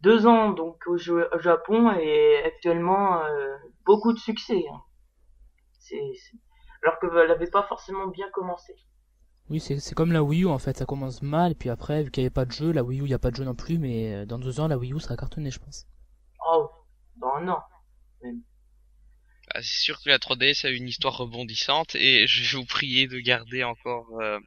deux 0.01 0.27
ans 0.27 0.51
donc 0.51 0.85
au, 0.87 0.97
Ja- 0.97 1.29
au 1.33 1.39
Japon 1.39 1.91
et 1.99 2.37
actuellement 2.43 3.23
euh, 3.23 3.55
beaucoup 3.85 4.13
de 4.13 4.19
succès. 4.19 4.63
hein. 4.71 4.81
Alors 6.83 6.99
que 6.99 7.07
elle 7.21 7.27
n'avait 7.27 7.49
pas 7.49 7.63
forcément 7.63 8.07
bien 8.07 8.29
commencé. 8.31 8.73
Oui, 9.49 9.59
c'est 9.59 9.93
comme 9.93 10.11
la 10.13 10.23
Wii 10.23 10.43
U 10.43 10.47
en 10.47 10.59
fait, 10.59 10.77
ça 10.77 10.85
commence 10.85 11.21
mal, 11.21 11.55
puis 11.55 11.69
après, 11.69 12.03
vu 12.03 12.11
qu'il 12.11 12.21
n'y 12.23 12.27
avait 12.27 12.33
pas 12.33 12.45
de 12.45 12.51
jeu, 12.51 12.71
la 12.71 12.83
Wii 12.83 13.01
U, 13.01 13.03
il 13.03 13.07
n'y 13.07 13.13
a 13.13 13.19
pas 13.19 13.31
de 13.31 13.35
jeu 13.35 13.43
non 13.43 13.55
plus, 13.55 13.77
mais 13.77 14.13
euh, 14.13 14.25
dans 14.25 14.39
deux 14.39 14.59
ans, 14.59 14.67
la 14.67 14.77
Wii 14.77 14.93
U 14.93 14.99
sera 14.99 15.17
cartonnée, 15.17 15.51
je 15.51 15.59
pense. 15.59 15.85
Oh, 16.45 16.69
dans 17.17 17.33
un 17.35 17.47
an. 17.49 17.63
Ah, 18.23 18.27
C'est 19.55 19.83
sûr 19.83 20.01
que 20.01 20.09
la 20.09 20.17
3DS 20.17 20.65
a 20.65 20.69
une 20.69 20.87
histoire 20.87 21.17
rebondissante 21.17 21.95
et 21.95 22.27
je 22.27 22.57
vous 22.57 22.65
prier 22.65 23.07
de 23.07 23.19
garder 23.19 23.63
encore 23.63 24.19
euh, 24.21 24.39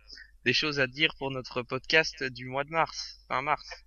des 0.44 0.52
choses 0.52 0.80
à 0.80 0.86
dire 0.86 1.14
pour 1.18 1.30
notre 1.30 1.62
podcast 1.62 2.22
du 2.24 2.46
mois 2.46 2.64
de 2.64 2.70
mars, 2.70 3.20
fin 3.28 3.42
mars. 3.42 3.84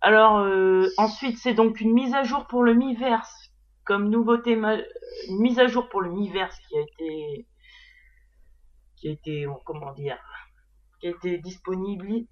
Alors 0.00 0.38
euh, 0.38 0.88
ensuite 0.96 1.38
c'est 1.38 1.54
donc 1.54 1.80
une 1.80 1.92
mise 1.92 2.14
à 2.14 2.24
jour 2.24 2.46
pour 2.46 2.62
le 2.64 2.74
Miiverse 2.74 3.50
comme 3.84 4.10
nouveauté 4.10 4.52
une 4.52 5.38
mise 5.38 5.58
à 5.58 5.66
jour 5.66 5.88
pour 5.88 6.00
le 6.00 6.10
Miiverse 6.10 6.56
qui 6.68 6.76
a 6.76 6.80
été 6.80 7.46
qui 8.96 9.08
a 9.08 9.12
été 9.12 9.46
comment 9.64 9.92
dire 9.92 10.18
qui 11.00 11.08
a 11.08 11.10
été 11.10 11.38
disponible 11.38 12.26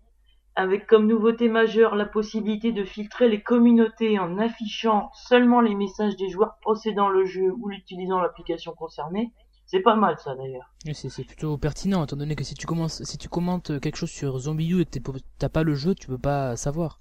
avec 0.57 0.87
comme 0.87 1.07
nouveauté 1.07 1.49
majeure 1.49 1.95
la 1.95 2.07
possibilité 2.07 2.73
de 2.73 2.85
filtrer 2.85 3.29
les 3.29 3.43
communautés 3.43 4.19
en 4.19 4.39
affichant 4.39 5.11
seulement 5.15 5.61
les 5.61 5.75
messages 5.75 6.17
des 6.17 6.29
joueurs 6.29 6.59
possédant 6.63 7.09
le 7.09 7.25
jeu 7.25 7.53
ou 7.53 7.69
l'utilisant 7.69 8.21
l'application 8.21 8.73
concernée. 8.75 9.33
C'est 9.67 9.81
pas 9.81 9.95
mal 9.95 10.19
ça 10.19 10.35
d'ailleurs. 10.35 10.75
C'est 10.93 11.25
plutôt 11.25 11.57
pertinent, 11.57 12.03
étant 12.03 12.17
donné 12.17 12.35
que 12.35 12.43
si 12.43 12.55
tu 12.55 12.67
commences, 12.67 13.05
si 13.05 13.19
tu 13.19 13.29
commentes 13.29 13.79
quelque 13.81 13.97
chose 13.97 14.11
sur 14.11 14.37
Zombie 14.39 14.69
U 14.69 14.81
et 14.81 14.85
que 14.85 14.99
t'as 15.39 15.49
pas 15.49 15.63
le 15.63 15.75
jeu, 15.75 15.95
tu 15.95 16.09
peux 16.09 16.19
pas 16.19 16.57
savoir. 16.57 17.01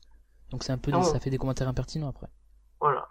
Donc 0.51 0.63
c'est 0.63 0.71
un 0.71 0.77
peu, 0.77 0.91
ça 1.01 1.19
fait 1.19 1.31
des 1.31 1.39
commentaires 1.39 1.67
impertinents 1.67 2.09
après. 2.09 2.27
Voilà. 2.79 3.07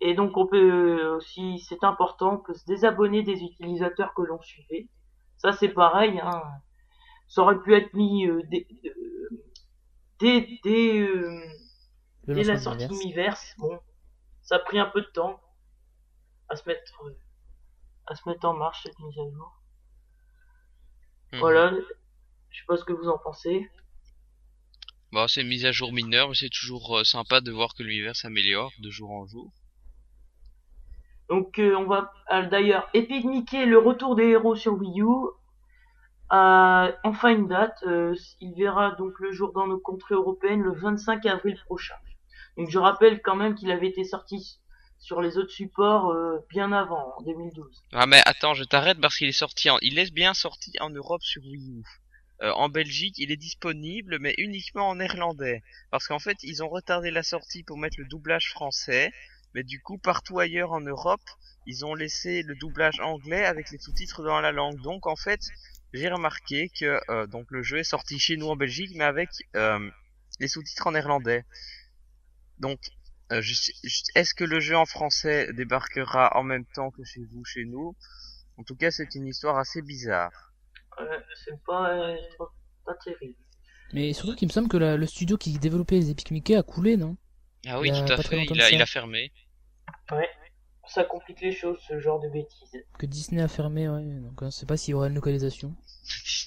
Et 0.00 0.14
donc 0.14 0.36
on 0.36 0.46
peut 0.46 1.14
aussi, 1.16 1.60
c'est 1.60 1.84
important, 1.84 2.38
peut 2.38 2.54
se 2.54 2.66
désabonner 2.66 3.22
des 3.22 3.42
utilisateurs 3.42 4.12
que 4.14 4.22
l'on 4.22 4.40
suivait. 4.42 4.88
Ça 5.36 5.52
c'est 5.52 5.68
pareil, 5.68 6.20
hein. 6.20 6.42
Ça 7.28 7.42
aurait 7.42 7.60
pu 7.60 7.74
être 7.74 7.92
mis 7.94 8.26
euh, 8.26 8.40
euh, 8.52 9.44
dès, 10.18 10.58
dès, 10.62 10.98
euh, 10.98 11.40
dès 12.26 12.44
la 12.44 12.58
sortie. 12.58 12.88
Miiverse. 12.88 13.54
Bon, 13.58 13.78
ça 14.42 14.56
a 14.56 14.58
pris 14.60 14.78
un 14.78 14.86
peu 14.86 15.00
de 15.00 15.06
temps 15.06 15.40
à 16.48 16.56
se 16.56 16.68
mettre, 16.68 17.02
euh, 17.04 17.18
à 18.06 18.14
se 18.14 18.28
mettre 18.28 18.46
en 18.46 18.54
marche 18.54 18.82
cette 18.84 18.98
mise 18.98 19.18
à 19.18 19.30
jour. 19.30 19.62
Mhm. 21.32 21.40
Voilà. 21.40 21.72
Je 22.50 22.60
sais 22.60 22.66
pas 22.66 22.76
ce 22.76 22.84
que 22.84 22.92
vous 22.92 23.08
en 23.08 23.18
pensez. 23.18 23.68
Bon, 25.12 25.26
c'est 25.28 25.42
une 25.42 25.48
mise 25.48 25.64
à 25.66 25.72
jour 25.72 25.92
mineure, 25.92 26.28
mais 26.28 26.34
c'est 26.34 26.50
toujours 26.50 26.98
euh, 26.98 27.04
sympa 27.04 27.40
de 27.40 27.50
voir 27.52 27.74
que 27.74 27.82
l'univers 27.82 28.16
s'améliore 28.16 28.72
de 28.78 28.90
jour 28.90 29.10
en 29.10 29.26
jour. 29.26 29.52
Donc 31.28 31.58
euh, 31.58 31.74
on 31.76 31.86
va 31.86 32.12
d'ailleurs 32.50 32.88
Epic 32.94 33.24
Mickey 33.24 33.66
le 33.66 33.78
retour 33.78 34.14
des 34.14 34.24
héros 34.28 34.54
sur 34.54 34.74
Wii 34.74 35.00
U 35.00 35.06
enfin 36.30 37.28
une 37.30 37.48
date. 37.48 37.78
euh, 37.86 38.14
il 38.40 38.54
verra 38.56 38.92
donc 38.92 39.18
le 39.20 39.32
jour 39.32 39.52
dans 39.52 39.66
nos 39.66 39.78
contrées 39.78 40.14
européennes 40.14 40.62
le 40.62 40.72
25 40.72 41.24
avril 41.26 41.56
prochain. 41.64 41.94
Donc 42.56 42.70
je 42.70 42.78
rappelle 42.78 43.20
quand 43.22 43.36
même 43.36 43.54
qu'il 43.54 43.70
avait 43.70 43.88
été 43.88 44.04
sorti 44.04 44.60
sur 44.98 45.20
les 45.20 45.36
autres 45.38 45.52
supports 45.52 46.10
euh, 46.10 46.38
bien 46.48 46.72
avant 46.72 47.14
en 47.18 47.22
2012. 47.22 47.84
Ah 47.92 48.06
mais 48.06 48.22
attends, 48.24 48.54
je 48.54 48.64
t'arrête 48.64 48.98
parce 49.00 49.16
qu'il 49.16 49.28
est 49.28 49.32
sorti 49.32 49.70
en... 49.70 49.78
il 49.82 49.98
est 49.98 50.12
bien 50.12 50.34
sorti 50.34 50.72
en 50.80 50.90
Europe 50.90 51.22
sur 51.22 51.42
Wii 51.42 51.70
U. 51.80 51.84
Euh, 52.42 52.50
en 52.52 52.68
Belgique, 52.68 53.14
il 53.18 53.30
est 53.30 53.36
disponible 53.36 54.18
mais 54.20 54.34
uniquement 54.38 54.88
en 54.88 54.96
néerlandais 54.96 55.62
parce 55.90 56.06
qu'en 56.06 56.18
fait, 56.18 56.36
ils 56.42 56.62
ont 56.62 56.68
retardé 56.68 57.10
la 57.10 57.22
sortie 57.22 57.62
pour 57.62 57.78
mettre 57.78 57.96
le 57.98 58.06
doublage 58.06 58.50
français, 58.50 59.12
mais 59.54 59.62
du 59.62 59.80
coup 59.80 59.98
partout 59.98 60.38
ailleurs 60.38 60.72
en 60.72 60.80
Europe, 60.80 61.24
ils 61.66 61.84
ont 61.84 61.94
laissé 61.94 62.42
le 62.42 62.54
doublage 62.56 63.00
anglais 63.00 63.44
avec 63.44 63.70
les 63.70 63.78
sous-titres 63.78 64.22
dans 64.22 64.40
la 64.40 64.52
langue. 64.52 64.80
Donc 64.82 65.06
en 65.06 65.16
fait, 65.16 65.40
j'ai 65.92 66.08
remarqué 66.08 66.68
que 66.68 67.00
euh, 67.10 67.26
donc 67.26 67.46
le 67.50 67.62
jeu 67.62 67.78
est 67.78 67.84
sorti 67.84 68.18
chez 68.18 68.36
nous 68.36 68.48
en 68.48 68.56
Belgique 68.56 68.92
mais 68.96 69.04
avec 69.04 69.30
euh, 69.54 69.90
les 70.40 70.48
sous-titres 70.48 70.86
en 70.86 70.92
néerlandais. 70.92 71.44
Donc 72.58 72.78
euh, 73.32 73.42
est-ce 74.14 74.34
que 74.34 74.44
le 74.44 74.60
jeu 74.60 74.76
en 74.76 74.86
français 74.86 75.52
débarquera 75.52 76.36
en 76.36 76.42
même 76.42 76.64
temps 76.66 76.90
que 76.90 77.02
chez 77.04 77.24
vous, 77.24 77.44
chez 77.44 77.64
nous? 77.64 77.96
En 78.56 78.62
tout 78.62 78.76
cas, 78.76 78.90
c'est 78.90 79.14
une 79.14 79.26
histoire 79.26 79.58
assez 79.58 79.82
bizarre. 79.82 80.52
Euh, 81.00 81.18
c'est 81.44 81.60
pas, 81.66 81.90
euh, 81.92 82.16
terrible. 83.04 83.34
Mais 83.92 84.12
surtout 84.12 84.34
qu'il 84.34 84.48
me 84.48 84.52
semble 84.52 84.68
que 84.68 84.76
la- 84.78 84.96
le 84.96 85.06
studio 85.06 85.36
qui 85.36 85.58
développait 85.58 85.96
les 85.96 86.10
Epic 86.10 86.30
Mickey 86.30 86.56
a 86.56 86.62
coulé, 86.62 86.96
non? 86.96 87.16
Ah 87.66 87.80
oui, 87.80 87.90
tout 88.06 88.12
à 88.12 88.16
fait. 88.22 88.44
Il 88.44 88.60
a, 88.62 88.70
il 88.70 88.80
a 88.82 88.86
fermé. 88.86 89.32
Ça 90.88 91.04
complique 91.04 91.40
les 91.40 91.52
choses 91.52 91.78
ce 91.86 91.98
genre 91.98 92.20
de 92.20 92.28
bêtises. 92.28 92.84
Que 92.98 93.06
Disney 93.06 93.42
a 93.42 93.48
fermé, 93.48 93.88
ouais. 93.88 94.02
Donc 94.02 94.40
on 94.42 94.50
sait 94.50 94.66
pas 94.66 94.76
s'il 94.76 94.92
y 94.92 94.94
aura 94.94 95.08
une 95.08 95.14
localisation. 95.14 95.74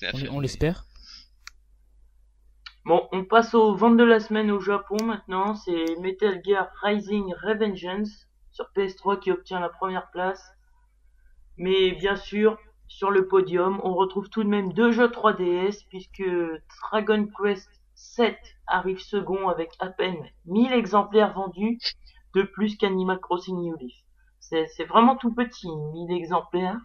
On 0.31 0.39
l'espère. 0.39 0.85
Bon, 2.85 3.07
on 3.11 3.25
passe 3.25 3.53
aux 3.53 3.75
ventes 3.75 3.97
de 3.97 4.03
la 4.03 4.19
semaine 4.19 4.49
au 4.49 4.59
Japon 4.59 4.97
maintenant. 5.03 5.53
C'est 5.53 5.95
Metal 5.99 6.41
Gear 6.43 6.69
Rising 6.81 7.33
Revengeance 7.43 8.27
sur 8.51 8.65
PS3 8.75 9.19
qui 9.19 9.31
obtient 9.31 9.59
la 9.59 9.69
première 9.69 10.09
place. 10.11 10.43
Mais 11.57 11.91
bien 11.91 12.15
sûr, 12.15 12.57
sur 12.87 13.11
le 13.11 13.27
podium, 13.27 13.79
on 13.83 13.93
retrouve 13.93 14.29
tout 14.29 14.43
de 14.43 14.49
même 14.49 14.73
deux 14.73 14.91
jeux 14.91 15.09
3DS 15.09 15.85
puisque 15.89 16.23
Dragon 16.81 17.27
Quest 17.27 17.69
7 17.95 18.37
arrive 18.65 18.99
second 18.99 19.49
avec 19.49 19.71
à 19.79 19.89
peine 19.89 20.25
1000 20.45 20.73
exemplaires 20.73 21.33
vendus 21.33 21.77
de 22.33 22.43
plus 22.43 22.77
qu'Animal 22.77 23.19
Crossing 23.19 23.59
New 23.59 23.75
Leaf. 23.77 23.95
C'est 24.49 24.67
c'est 24.67 24.85
vraiment 24.85 25.15
tout 25.15 25.33
petit, 25.33 25.67
1000 25.93 26.11
exemplaires 26.11 26.77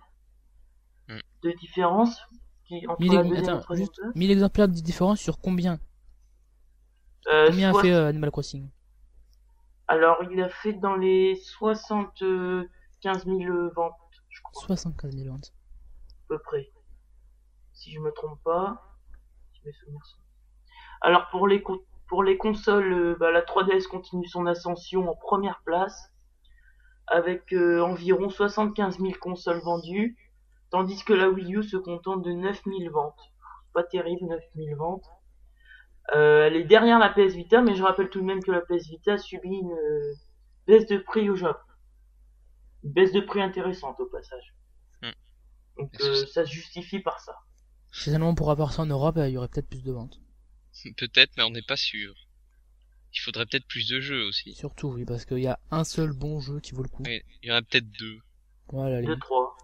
Mm. 1.09 1.19
de 1.43 1.51
différence 1.53 2.21
qui, 2.67 2.87
entre 2.89 3.01
1000, 3.01 3.13
la 3.15 3.23
deuxième 3.25 3.45
et 3.45 3.47
la 3.47 3.53
attends, 3.53 3.63
troisième 3.63 3.87
juste 3.87 4.01
place. 4.01 4.15
1000 4.17 4.31
exemplaires 4.31 4.69
de 4.69 4.73
différence 4.75 5.21
sur 5.21 5.39
combien? 5.39 5.79
Euh, 7.29 7.47
Combien 7.49 7.71
a 7.75 7.83
fait 7.83 7.93
euh, 7.93 8.09
Animal 8.09 8.31
Crossing? 8.31 8.69
Alors, 9.89 10.19
il 10.31 10.41
a 10.43 10.49
fait 10.49 10.73
dans 10.75 10.95
les 10.97 11.37
75 11.37 13.25
000 13.27 13.71
ventes, 13.75 13.93
je 14.31 14.41
crois, 14.43 14.63
75 14.67 15.13
000 15.15 15.29
ventes. 15.29 15.53
à 16.11 16.29
peu 16.29 16.39
près. 16.39 16.71
Si 17.73 17.93
je 17.93 18.01
me 18.01 18.11
trompe 18.13 18.43
pas. 18.45 18.81
Si 19.53 19.61
mes 19.67 19.73
souvenirs 19.73 20.05
sont- 20.07 20.19
Alors, 21.03 21.29
pour 21.31 21.47
les, 21.49 21.63
pour 22.09 22.23
les 22.23 22.39
consoles, 22.39 22.93
euh, 22.93 23.17
bah, 23.21 23.31
la 23.31 23.43
3DS 23.43 23.87
continue 23.89 24.27
son 24.27 24.47
ascension 24.47 25.07
en 25.09 25.17
première 25.17 25.61
place, 25.65 26.11
avec 27.07 27.53
euh, 27.53 27.81
environ 27.81 28.31
75 28.31 28.99
000 28.99 29.13
consoles 29.21 29.61
vendues, 29.61 30.17
tandis 30.71 31.05
que 31.05 31.13
la 31.13 31.29
Wii 31.29 31.57
U 31.57 31.63
se 31.63 31.77
contente 31.77 32.23
de 32.23 32.33
9 32.33 32.63
000 32.65 32.93
ventes. 32.93 33.21
Pas 33.73 33.83
terrible, 33.83 34.27
9 34.27 34.41
000 34.57 34.77
ventes. 34.77 35.07
Euh, 36.15 36.47
elle 36.47 36.57
est 36.57 36.65
derrière 36.65 36.99
la 36.99 37.09
PS 37.09 37.35
Vita, 37.35 37.63
mais 37.63 37.75
je 37.75 37.83
rappelle 37.83 38.11
tout 38.11 38.21
de 38.21 38.27
même 38.27 38.43
que 38.43 38.51
la 38.51 38.61
PS 38.61 38.89
Vita 38.89 39.19
subit 39.19 39.49
une 39.49 39.73
euh, 39.73 40.15
baisse 40.67 40.87
de 40.87 40.99
prix 40.99 41.31
au 41.31 41.37
Japon. 41.37 41.61
Une 42.83 42.93
baisse 42.93 43.13
de 43.13 43.21
prix 43.21 43.41
intéressante 43.41 43.99
au 44.01 44.07
passage. 44.07 44.55
Hmm. 45.03 45.13
Donc 45.79 45.93
euh, 46.01 46.27
ça 46.27 46.45
se 46.45 46.53
justifie 46.53 47.01
par 47.01 47.21
ça. 47.21 47.35
Si 47.93 48.11
seulement 48.11 48.35
pour 48.35 48.51
avoir 48.51 48.73
ça 48.73 48.83
en 48.83 48.87
Europe, 48.87 49.17
euh, 49.17 49.29
il 49.29 49.33
y 49.33 49.39
aurait 49.39 49.49
peut-être 49.49 49.69
plus 49.69 49.83
de 49.83 49.93
ventes. 49.93 50.21
Peut-être, 50.97 51.31
mais 51.37 51.45
on 51.45 51.51
n'est 51.51 51.63
pas 51.63 51.77
sûr. 51.77 52.15
Il 53.15 53.21
faudrait 53.21 53.47
peut-être 53.47 53.67
plus 53.67 53.89
de 53.89 54.01
jeux 54.01 54.27
aussi. 54.27 54.55
Surtout, 54.55 54.89
oui, 54.89 55.05
parce 55.05 55.25
qu'il 55.25 55.39
y 55.39 55.47
a 55.47 55.59
un 55.71 55.85
seul 55.85 56.13
bon 56.13 56.41
jeu 56.41 56.61
qui 56.61 56.73
vaut 56.73 56.83
le 56.83 56.89
coup. 56.89 57.05
Il 57.07 57.23
y 57.49 57.53
en 57.53 57.57
a 57.57 57.63
peut-être 57.63 57.91
deux. 57.99 58.19
Voilà, 58.69 59.01
les... 59.01 59.07
Deux, 59.07 59.19
trois. 59.19 59.57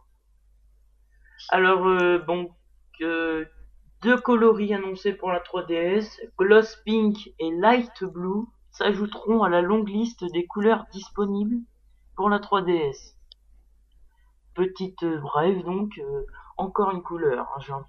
Alors, 1.48 1.86
euh, 1.86 2.18
bon, 2.18 2.54
euh, 3.02 3.44
deux 4.02 4.18
coloris 4.18 4.72
annoncés 4.72 5.12
pour 5.12 5.30
la 5.30 5.40
3DS, 5.40 6.06
Gloss 6.38 6.76
Pink 6.84 7.16
et 7.38 7.50
Light 7.50 8.04
Blue, 8.04 8.46
s'ajouteront 8.70 9.42
à 9.42 9.48
la 9.48 9.60
longue 9.62 9.88
liste 9.88 10.24
des 10.32 10.46
couleurs 10.46 10.86
disponibles 10.92 11.56
pour 12.16 12.28
la 12.28 12.38
3DS. 12.38 13.14
Petite 14.54 15.02
euh, 15.02 15.18
brève 15.18 15.62
donc, 15.64 15.98
euh, 15.98 16.24
encore 16.56 16.90
une 16.92 17.02
couleur, 17.02 17.46
hein, 17.48 17.60
j'ai 17.66 17.72
envie 17.72 17.84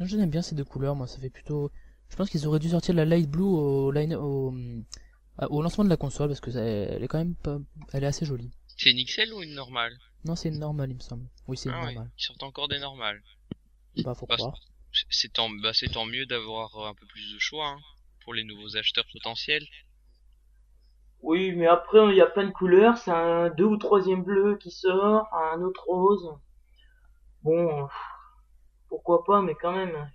de 0.00 0.06
dire. 0.06 0.18
L'aime 0.18 0.30
bien 0.30 0.42
ces 0.42 0.54
deux 0.54 0.64
couleurs, 0.64 0.94
moi, 0.94 1.06
ça 1.06 1.18
fait 1.18 1.30
plutôt... 1.30 1.70
Je 2.10 2.16
pense 2.16 2.30
qu'ils 2.30 2.46
auraient 2.46 2.58
dû 2.58 2.68
sortir 2.70 2.94
la 2.94 3.04
Light 3.04 3.30
Blue 3.30 3.42
au, 3.44 3.90
line... 3.90 4.14
au... 4.14 4.54
au 5.50 5.62
lancement 5.62 5.84
de 5.84 5.88
la 5.88 5.96
console, 5.96 6.28
parce 6.28 6.40
que 6.40 6.50
ça- 6.50 6.62
elle 6.62 7.02
est 7.02 7.08
quand 7.08 7.18
même 7.18 7.34
pas... 7.34 7.58
Elle 7.92 8.04
est 8.04 8.08
assez 8.08 8.26
jolie. 8.26 8.50
C'est 8.78 8.92
une 8.92 8.98
XL 9.00 9.34
ou 9.34 9.42
une 9.42 9.52
normale? 9.54 9.98
Non, 10.24 10.36
c'est 10.36 10.48
une 10.48 10.60
normale, 10.60 10.90
il 10.90 10.94
me 10.94 11.00
semble. 11.00 11.28
Oui, 11.48 11.56
c'est 11.56 11.70
une 11.70 11.74
Ah 11.74 11.84
oui, 11.86 11.94
normale. 11.94 12.10
ils 12.18 12.22
sortent 12.24 12.42
encore 12.42 12.66
des 12.68 12.80
normales. 12.80 13.22
Bah, 13.96 14.14
faut 14.14 14.26
Bah, 14.28 14.36
croire. 14.36 14.58
C'est- 15.10 15.32
tant, 15.32 15.50
bah, 15.50 15.72
c'est 15.74 15.88
tant 15.88 16.06
mieux 16.06 16.26
d'avoir 16.26 16.76
euh, 16.76 16.88
un 16.88 16.94
peu 16.94 17.06
plus 17.06 17.32
de 17.34 17.38
choix 17.38 17.68
hein, 17.68 17.80
pour 18.24 18.34
les 18.34 18.44
nouveaux 18.44 18.76
acheteurs 18.76 19.06
potentiels. 19.12 19.66
Oui, 21.22 21.52
mais 21.52 21.68
après, 21.68 22.08
il 22.08 22.16
y 22.16 22.20
a 22.20 22.26
plein 22.26 22.46
de 22.46 22.50
couleurs. 22.50 22.98
C'est 22.98 23.12
un 23.12 23.50
deux 23.50 23.62
ou 23.66 23.76
troisième 23.76 24.24
bleu 24.24 24.56
qui 24.56 24.72
sort, 24.72 25.28
un 25.32 25.62
autre 25.62 25.84
rose. 25.86 26.28
Bon, 27.42 27.88
pourquoi 28.90 29.24
pas, 29.24 29.40
mais 29.40 29.54
quand 29.54 29.72
même, 29.72 30.10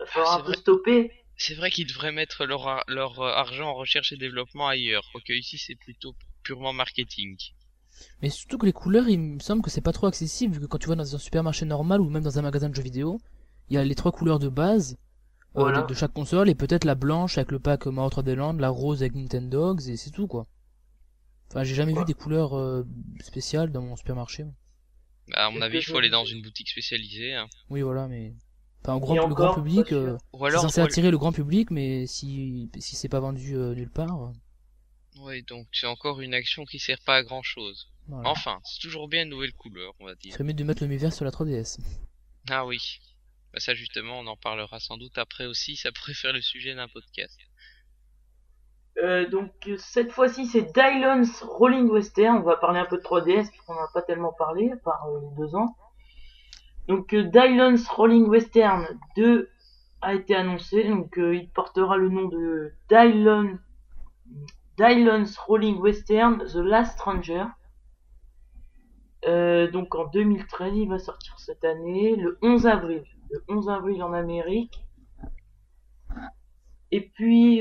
il 0.00 0.04
va 0.04 0.06
falloir 0.06 0.32
Ah, 0.32 0.34
un 0.34 0.38
c'est 0.38 0.44
peu 0.44 0.52
vrai. 0.52 0.56
stopper. 0.56 1.12
C'est 1.36 1.54
vrai 1.54 1.70
qu'ils 1.70 1.86
devraient 1.86 2.12
mettre 2.12 2.44
leur, 2.46 2.82
leur 2.88 3.20
euh, 3.20 3.32
argent 3.32 3.68
en 3.70 3.74
recherche 3.74 4.12
et 4.12 4.16
développement 4.16 4.68
ailleurs. 4.68 5.08
Quoique 5.12 5.32
ici, 5.32 5.58
c'est 5.58 5.76
plutôt 5.76 6.16
purement 6.42 6.72
marketing. 6.72 7.36
Mais 8.22 8.30
surtout 8.30 8.58
que 8.58 8.66
les 8.66 8.72
couleurs, 8.72 9.08
il 9.08 9.18
me 9.18 9.40
semble 9.40 9.60
que 9.62 9.70
c'est 9.70 9.80
pas 9.80 9.92
trop 9.92 10.06
accessible, 10.06 10.54
vu 10.54 10.60
que 10.60 10.66
quand 10.66 10.78
tu 10.78 10.88
vas 10.88 10.94
dans 10.94 11.14
un 11.14 11.18
supermarché 11.18 11.64
normal 11.66 12.00
ou 12.00 12.08
même 12.10 12.22
dans 12.22 12.38
un 12.38 12.42
magasin 12.42 12.68
de 12.68 12.74
jeux 12.76 12.82
vidéo, 12.82 13.18
il 13.70 13.74
y 13.74 13.76
a 13.78 13.84
les 13.84 13.94
trois 13.96 14.12
couleurs 14.12 14.38
de 14.38 14.48
base 14.48 14.96
euh, 15.56 15.72
de, 15.72 15.82
de 15.82 15.94
chaque 15.94 16.12
console 16.12 16.48
et 16.50 16.54
peut-être 16.56 16.84
la 16.84 16.94
blanche 16.96 17.38
avec 17.38 17.52
le 17.52 17.60
pack 17.60 17.86
Mario 17.86 18.10
3D 18.10 18.34
Land, 18.34 18.54
la 18.54 18.70
rose 18.70 19.02
avec 19.02 19.14
Nintendogs 19.14 19.88
et 19.88 19.96
c'est 19.96 20.10
tout 20.12 20.26
quoi. 20.28 20.46
Enfin, 21.50 21.64
j'ai 21.64 21.74
jamais 21.74 21.92
Ouais. 21.92 21.98
vu 22.00 22.04
des 22.04 22.14
couleurs 22.14 22.56
euh, 22.56 22.84
spéciales 23.20 23.70
dans 23.72 23.82
mon 23.82 23.96
supermarché. 23.96 24.46
Bah, 25.28 25.46
à 25.46 25.50
mon 25.50 25.62
avis, 25.62 25.78
il 25.78 25.84
faut 25.84 25.96
aller 25.98 26.10
dans 26.10 26.24
une 26.26 26.42
boutique 26.42 26.68
spécialisée. 26.68 27.34
hein. 27.34 27.48
Oui, 27.70 27.82
voilà, 27.82 28.08
mais 28.08 28.34
enfin, 28.88 28.98
grand, 28.98 29.14
Et 29.14 29.16
le 29.18 29.22
encore, 29.24 29.36
grand 29.36 29.54
public, 29.54 29.92
euh, 29.92 30.16
Ou 30.32 30.38
c'est 30.40 30.46
alors, 30.46 30.62
censé 30.62 30.80
ou- 30.80 30.84
attirer 30.84 31.10
le 31.10 31.18
grand 31.18 31.32
public, 31.32 31.70
mais 31.70 32.06
si 32.06 32.70
si 32.78 32.96
c'est 32.96 33.08
pas 33.08 33.20
vendu 33.20 33.54
euh, 33.56 33.74
nulle 33.74 33.90
part, 33.90 34.22
euh, 34.22 34.32
Oui, 35.20 35.42
donc 35.42 35.66
c'est 35.72 35.86
encore 35.86 36.20
une 36.20 36.34
action 36.34 36.64
qui 36.64 36.78
sert 36.78 36.98
pas 37.04 37.16
à 37.16 37.22
grand 37.22 37.42
chose. 37.42 37.88
voilà. 38.06 38.28
Enfin, 38.30 38.58
c'est 38.64 38.80
toujours 38.80 39.08
bien 39.08 39.22
une 39.24 39.30
nouvelle 39.30 39.52
couleur, 39.54 39.92
on 40.00 40.06
va 40.06 40.14
dire. 40.14 40.32
serait 40.32 40.44
mieux 40.44 40.54
de 40.54 40.64
mettre 40.64 40.82
le 40.82 40.88
Miiverse 40.88 41.16
sur 41.16 41.24
la 41.24 41.30
3DS. 41.30 41.78
Ah 42.50 42.64
oui. 42.66 42.78
Bah 43.52 43.60
ça 43.60 43.74
justement, 43.74 44.18
on 44.20 44.26
en 44.26 44.36
parlera 44.36 44.78
sans 44.78 44.96
doute 44.98 45.16
après 45.18 45.46
aussi, 45.46 45.76
ça 45.76 45.90
pourrait 45.92 46.12
faire 46.14 46.32
le 46.34 46.42
sujet 46.42 46.74
d'un 46.74 46.88
podcast. 46.88 47.38
Euh, 49.02 49.28
donc 49.30 49.52
cette 49.78 50.10
fois-ci 50.10 50.46
c'est 50.46 50.72
Dylon's 50.74 51.42
Rolling 51.42 51.88
Western. 51.88 52.38
On 52.38 52.42
va 52.42 52.56
parler 52.56 52.80
un 52.80 52.84
peu 52.84 52.96
de 52.96 53.02
3DS 53.02 53.44
parce 53.44 53.50
qu'on 53.66 53.74
n'en 53.74 53.84
a 53.84 53.90
pas 53.94 54.02
tellement 54.02 54.32
parlé 54.32 54.72
par 54.84 55.06
euh, 55.06 55.20
les 55.20 55.36
deux 55.36 55.54
ans. 55.54 55.76
Donc 56.88 57.12
euh, 57.12 57.22
Dylon's 57.24 57.86
Rolling 57.86 58.26
Western 58.26 58.86
2 59.16 59.50
a 60.00 60.14
été 60.14 60.34
annoncé. 60.34 60.88
Donc 60.88 61.18
euh, 61.18 61.36
il 61.36 61.50
portera 61.50 61.98
le 61.98 62.08
nom 62.08 62.28
de 62.28 62.72
Dylon's 62.88 63.60
Rolling 65.38 65.78
Western 65.78 66.38
The 66.44 66.56
Last 66.56 66.98
Stranger. 66.98 67.44
Euh, 69.26 69.70
donc 69.70 69.94
en 69.94 70.06
2013, 70.06 70.72
il 70.76 70.88
va 70.88 70.98
sortir 70.98 71.38
cette 71.38 71.64
année, 71.64 72.16
le 72.16 72.38
11 72.40 72.66
avril. 72.66 73.04
Le 73.30 73.44
11 73.48 73.68
avril 73.68 74.02
en 74.02 74.14
Amérique. 74.14 74.82
Et 76.90 77.02
puis, 77.02 77.58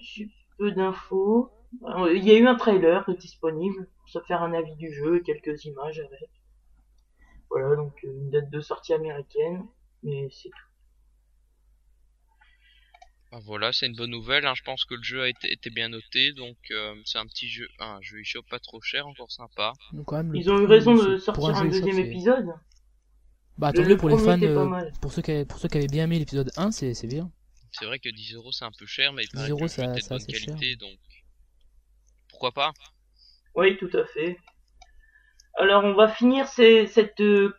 j'ai 0.00 0.28
peu 0.58 0.72
d'infos. 0.72 1.50
Il 2.12 2.22
y 2.22 2.32
a 2.32 2.38
eu 2.38 2.46
un 2.46 2.56
trailer 2.56 3.08
disponible 3.16 3.88
pour 3.98 4.08
se 4.10 4.18
faire 4.26 4.42
un 4.42 4.52
avis 4.52 4.76
du 4.76 4.92
jeu 4.92 5.16
et 5.16 5.22
quelques 5.22 5.64
images 5.64 6.00
avec. 6.00 6.28
Voilà, 7.50 7.76
donc 7.76 7.94
euh, 8.04 8.08
une 8.08 8.30
date 8.30 8.50
de 8.50 8.60
sortie 8.60 8.92
américaine, 8.92 9.66
mais 10.02 10.28
c'est 10.30 10.50
tout. 10.50 10.56
Bah 13.30 13.40
voilà, 13.42 13.72
c'est 13.74 13.86
une 13.86 13.94
bonne 13.94 14.10
nouvelle, 14.10 14.46
hein. 14.46 14.54
je 14.54 14.62
pense 14.62 14.84
que 14.86 14.94
le 14.94 15.02
jeu 15.02 15.22
a 15.22 15.28
été, 15.28 15.52
été 15.52 15.68
bien 15.68 15.90
noté, 15.90 16.32
donc 16.32 16.56
euh, 16.70 16.94
c'est 17.04 17.18
un 17.18 17.26
petit 17.26 17.48
jeu, 17.48 17.68
un 17.78 18.00
jeu 18.00 18.20
eShop 18.20 18.42
pas 18.48 18.58
trop 18.58 18.80
cher, 18.80 19.06
encore 19.06 19.30
sympa. 19.30 19.74
Donc, 19.92 20.06
quand 20.06 20.16
même, 20.16 20.32
le 20.32 20.38
Ils 20.38 20.50
ont 20.50 20.58
eu 20.60 20.64
raison 20.66 20.96
c'est- 20.96 21.10
de 21.10 21.16
sortir 21.18 21.56
un 21.56 21.64
deuxième 21.66 21.96
c'est- 21.96 22.04
épisode. 22.06 22.46
Bah 23.58 23.72
tant 23.72 23.82
mieux 23.82 23.96
pour 23.96 24.08
les 24.08 24.16
fans, 24.16 24.40
euh, 24.40 24.90
pour 25.02 25.12
ceux 25.12 25.20
qui 25.20 25.44
pour 25.44 25.58
ceux 25.58 25.68
qui 25.68 25.76
avaient 25.78 25.88
bien 25.88 26.04
aimé 26.04 26.18
l'épisode 26.20 26.50
1, 26.56 26.70
c'est 26.70 26.94
c'est 26.94 27.08
bien. 27.08 27.30
C'est 27.72 27.84
vrai 27.86 27.98
que 27.98 28.08
10 28.08 28.32
euros 28.34 28.52
c'est 28.52 28.64
un 28.64 28.70
peu 28.78 28.86
cher, 28.86 29.12
mais 29.12 29.24
il 29.24 29.28
10 29.28 29.34
paraît 29.34 29.50
euros, 29.50 29.66
que 29.66 29.72
était 29.72 29.86
de 29.86 30.00
c'est 30.00 30.08
bonne 30.10 30.20
cher. 30.20 30.56
qualité, 30.56 30.76
donc 30.76 30.98
pourquoi 32.30 32.52
pas? 32.52 32.72
Oui, 33.54 33.76
tout 33.78 33.90
à 33.94 34.06
fait. 34.06 34.38
Alors, 35.58 35.84
on 35.84 35.94
va 35.94 36.08
finir 36.08 36.46
ces- 36.48 36.86
cette 36.86 37.20
euh, 37.20 37.54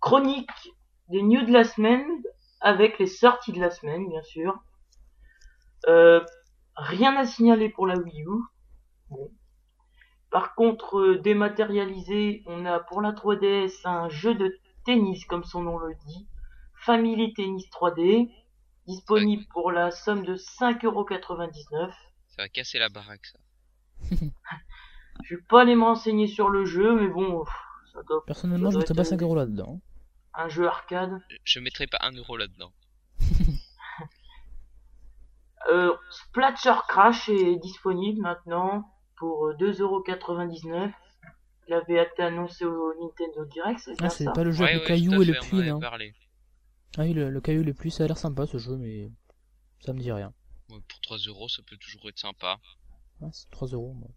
chronique 0.00 0.72
des 1.08 1.22
news 1.22 1.44
de 1.44 1.52
la 1.52 1.64
semaine 1.64 2.04
avec 2.60 2.98
les 2.98 3.06
sorties 3.06 3.52
de 3.52 3.60
la 3.60 3.70
semaine, 3.70 4.08
bien 4.08 4.22
sûr. 4.22 4.58
Euh, 5.88 6.20
rien 6.76 7.16
à 7.16 7.24
signaler 7.26 7.68
pour 7.68 7.86
la 7.86 7.96
Wii 7.96 8.22
U. 8.22 8.28
Bon. 9.10 9.30
Par 10.30 10.54
contre, 10.54 10.98
euh, 10.98 11.18
dématérialisé, 11.18 12.42
on 12.46 12.66
a 12.66 12.80
pour 12.80 13.00
la 13.00 13.12
3DS 13.12 13.80
un 13.84 14.08
jeu 14.08 14.34
de 14.34 14.58
tennis, 14.84 15.24
comme 15.24 15.44
son 15.44 15.62
nom 15.62 15.78
le 15.78 15.94
dit, 16.06 16.26
Family 16.74 17.32
Tennis 17.34 17.68
3D, 17.70 18.28
disponible 18.86 19.44
pour 19.52 19.70
la 19.70 19.90
somme 19.92 20.24
de 20.24 20.34
5,99€. 20.36 21.92
Ça 22.28 22.42
va 22.42 22.48
casser 22.48 22.78
la 22.78 22.88
baraque 22.88 23.26
ça. 23.26 23.38
Je 25.24 25.34
vais 25.36 25.42
pas 25.48 25.62
aller 25.62 25.74
me 25.74 25.84
renseigner 25.84 26.26
sur 26.26 26.48
le 26.48 26.64
jeu, 26.64 26.94
mais 27.00 27.08
bon, 27.08 27.44
pff, 27.44 27.54
ça 27.92 28.02
doit 28.04 28.24
Personnellement, 28.26 28.70
je 28.70 28.74
doit 28.74 28.80
mettrais 28.80 28.92
être 28.92 28.96
pas 28.96 29.02
un- 29.02 29.18
5 29.18 29.22
euros 29.22 29.34
là-dedans. 29.36 29.80
un 30.34 30.48
jeu 30.48 30.66
arcade. 30.66 31.18
Je 31.44 31.60
mettrai 31.60 31.86
pas 31.86 31.98
un 32.02 32.12
euro 32.12 32.36
là-dedans. 32.36 32.72
Euh, 35.68 35.92
Splatcher 36.10 36.74
Crash 36.86 37.28
est 37.28 37.56
disponible 37.56 38.20
maintenant 38.20 38.88
pour 39.16 39.46
euh, 39.48 39.54
2,99€. 39.54 40.92
Il 41.66 41.74
avait 41.74 42.04
été 42.04 42.22
annoncé 42.22 42.64
au 42.64 42.92
Nintendo 43.00 43.44
Direct, 43.46 43.80
c'est 43.80 43.98
bien 43.98 44.06
Ah, 44.06 44.10
c'est 44.10 44.24
ça 44.24 44.30
pas 44.32 44.44
le 44.44 44.52
jeu 44.52 44.62
Ouais, 44.62 44.70
avec 44.70 44.82
ouais, 44.82 44.86
caillou 44.88 45.20
et 45.22 45.24
le 45.24 45.32
fait, 45.32 45.40
puits, 45.40 45.68
non 45.68 45.80
parlé. 45.80 46.14
Ah 46.98 47.02
oui, 47.02 47.14
le, 47.14 47.30
le 47.30 47.40
caillou 47.40 47.62
et 47.62 47.64
le 47.64 47.74
puits, 47.74 47.90
ça 47.90 48.04
a 48.04 48.06
l'air 48.06 48.16
sympa 48.16 48.46
ce 48.46 48.58
jeu, 48.58 48.76
mais 48.76 49.10
ça 49.80 49.92
me 49.92 49.98
dit 49.98 50.12
rien. 50.12 50.32
Ouais, 50.70 50.78
pour 50.88 51.00
3 51.00 51.16
euros 51.26 51.48
ça 51.48 51.62
peut 51.68 51.76
toujours 51.78 52.08
être 52.08 52.18
sympa. 52.18 52.58
Ah, 53.20 53.26
c'est 53.32 53.50
3 53.50 53.66
euros. 53.68 53.92
moi. 53.94 54.08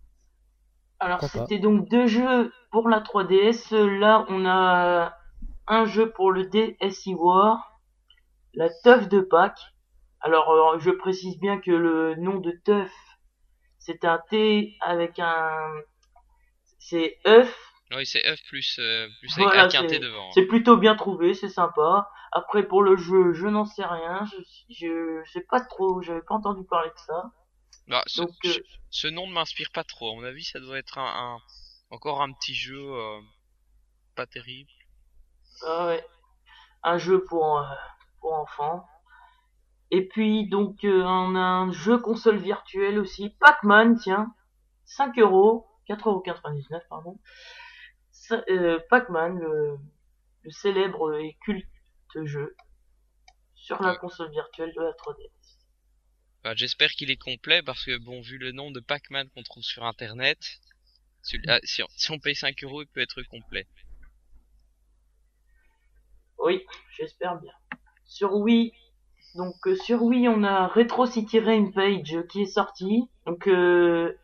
Alors 0.99 1.21
c'était 1.45 1.59
donc 1.59 1.87
deux 1.89 2.07
jeux 2.07 2.51
pour 2.71 2.89
la 2.89 2.99
3DS. 3.01 3.71
Là 3.99 4.25
on 4.29 4.45
a 4.45 5.13
un 5.67 5.85
jeu 5.85 6.11
pour 6.11 6.31
le 6.31 6.45
DSi 6.45 7.13
War, 7.13 7.79
la 8.53 8.69
teuf 8.83 9.07
de 9.07 9.21
Pâques. 9.21 9.61
Alors 10.21 10.51
euh, 10.51 10.79
je 10.79 10.91
précise 10.91 11.39
bien 11.39 11.59
que 11.59 11.71
le 11.71 12.15
nom 12.15 12.39
de 12.39 12.51
teuf 12.65 12.91
c'est 13.77 14.03
un 14.03 14.19
T 14.29 14.75
avec 14.81 15.19
un 15.19 15.71
c'est 16.79 17.17
œuf 17.27 17.55
Oui, 17.95 18.05
c'est 18.05 18.27
œuf 18.27 18.39
plus, 18.49 18.77
euh, 18.79 19.07
plus 19.19 19.31
avec 19.37 19.45
Voilà, 19.47 19.63
un 19.65 19.67
quintet 19.69 19.87
c'est- 19.95 19.99
devant. 19.99 20.25
hein. 20.27 20.31
C'est 20.33 20.45
plutôt 20.45 20.75
bien 20.77 20.95
trouvé, 20.95 21.33
c'est 21.33 21.49
sympa. 21.49 22.09
Après 22.31 22.63
pour 22.63 22.83
le 22.83 22.95
jeu, 22.97 23.33
je 23.33 23.47
n'en 23.47 23.65
sais 23.65 23.85
rien, 23.85 24.25
je, 24.25 24.37
je 25.23 25.29
sais 25.31 25.45
pas 25.49 25.61
trop, 25.61 26.01
j'avais 26.01 26.21
pas 26.21 26.35
entendu 26.35 26.63
parler 26.65 26.89
de 26.89 26.99
ça. 27.07 27.31
Bah, 27.89 28.03
ce, 28.07 28.21
Donc 28.21 28.35
euh, 28.45 28.59
ce- 28.89 29.07
nom 29.07 29.27
ne 29.27 29.33
m'inspire 29.33 29.69
pas 29.71 29.83
trop. 29.83 30.11
À 30.11 30.15
mon 30.15 30.23
avis, 30.23 30.45
ça 30.45 30.61
doit 30.61 30.77
être 30.77 30.97
un, 30.97 31.35
un- 31.35 31.41
encore 31.89 32.21
un 32.21 32.31
petit 32.31 32.55
jeu 32.55 32.79
euh, 32.79 33.19
pas 34.15 34.27
terrible. 34.27 34.71
ah 35.65 35.87
ouais, 35.87 36.05
un 36.83 36.97
jeu 36.99 37.23
pour 37.25 37.59
euh, 37.59 37.63
pour 38.21 38.33
enfants. 38.33 38.87
Et 39.91 40.07
puis 40.07 40.47
donc 40.49 40.79
on 40.83 41.35
a 41.35 41.39
un 41.39 41.71
jeu 41.71 41.99
console 41.99 42.37
virtuel 42.37 42.97
aussi, 42.97 43.29
Pac-Man, 43.39 43.97
tiens, 43.99 44.33
5 44.85 45.19
euros, 45.19 45.67
4,99€ 45.87 46.83
pardon. 46.89 47.19
Pac-Man, 48.89 49.39
le, 49.39 49.77
le 50.43 50.51
célèbre 50.51 51.13
et 51.15 51.37
culte 51.43 51.67
jeu 52.25 52.55
sur 53.53 53.81
la 53.83 53.91
Ouais. 53.91 53.97
console 53.97 54.31
virtuelle 54.31 54.73
de 54.75 54.81
la 54.81 54.93
3DS. 54.93 55.31
J'espère 56.55 56.89
qu'il 56.91 57.11
est 57.11 57.21
complet 57.21 57.61
parce 57.61 57.85
que 57.85 57.97
bon, 57.97 58.21
vu 58.21 58.37
le 58.37 58.51
nom 58.51 58.71
de 58.71 58.79
Pac-Man 58.79 59.29
qu'on 59.29 59.43
trouve 59.43 59.63
sur 59.63 59.83
internet, 59.83 60.37
ah, 61.47 61.59
si, 61.63 61.83
on, 62.11 62.19
paye 62.19 62.35
5 62.35 62.63
euros, 62.63 62.81
il 62.81 62.87
peut 62.87 63.01
être 63.01 63.21
complet. 63.23 63.67
Oui, 66.39 66.65
j'espère 66.97 67.39
bien. 67.39 67.51
Sur 68.05 68.35
Wii, 68.35 68.73
donc 69.35 69.55
euh, 69.67 69.75
sur 69.75 70.01
Wii, 70.01 70.27
on 70.29 70.43
a 70.43 70.67
Retro 70.67 71.05
City 71.05 71.39
Rampage 71.39 72.15
euh, 72.15 72.23
qui 72.23 72.43
est 72.43 72.45
sorti, 72.47 73.09
donc 73.25 73.47
euh, 73.47 74.17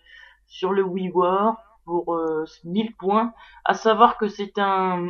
sur 0.47 0.71
le 0.71 0.83
Wii 0.83 1.11
War 1.11 1.57
pour 1.83 2.15
euh, 2.15 2.45
1000 2.63 2.95
points. 2.95 3.33
À 3.65 3.73
savoir 3.73 4.17
que 4.17 4.27
c'est 4.27 4.57
un 4.57 5.09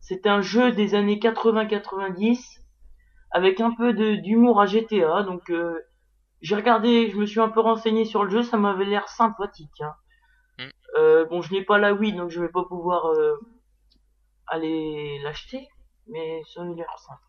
c'est 0.00 0.26
un 0.26 0.40
jeu 0.40 0.70
des 0.70 0.94
années 0.94 1.18
80-90 1.18 2.60
avec 3.36 3.60
un 3.60 3.70
peu 3.70 3.92
d'humour 3.92 4.62
à 4.62 4.66
GTA. 4.66 5.22
Donc 5.22 5.50
euh, 5.50 5.78
j'ai 6.40 6.56
regardé, 6.56 7.10
je 7.10 7.16
me 7.18 7.26
suis 7.26 7.40
un 7.40 7.50
peu 7.50 7.60
renseigné 7.60 8.06
sur 8.06 8.24
le 8.24 8.30
jeu, 8.30 8.42
ça 8.42 8.56
m'avait 8.56 8.86
l'air 8.86 9.08
sympathique. 9.08 9.80
hein. 9.82 9.94
Mm. 10.58 10.70
Euh, 10.96 11.26
bon, 11.26 11.42
je 11.42 11.52
n'ai 11.52 11.62
pas 11.62 11.76
la 11.76 11.92
Wii, 11.92 12.14
donc 12.14 12.30
je 12.30 12.40
vais 12.40 12.48
pas 12.48 12.64
pouvoir 12.64 13.08
euh, 13.08 13.34
aller 14.46 15.18
l'acheter, 15.22 15.68
mais 16.06 16.42
ça 16.54 16.62
a 16.62 16.64
l'air 16.64 16.98
sympa. 16.98 17.20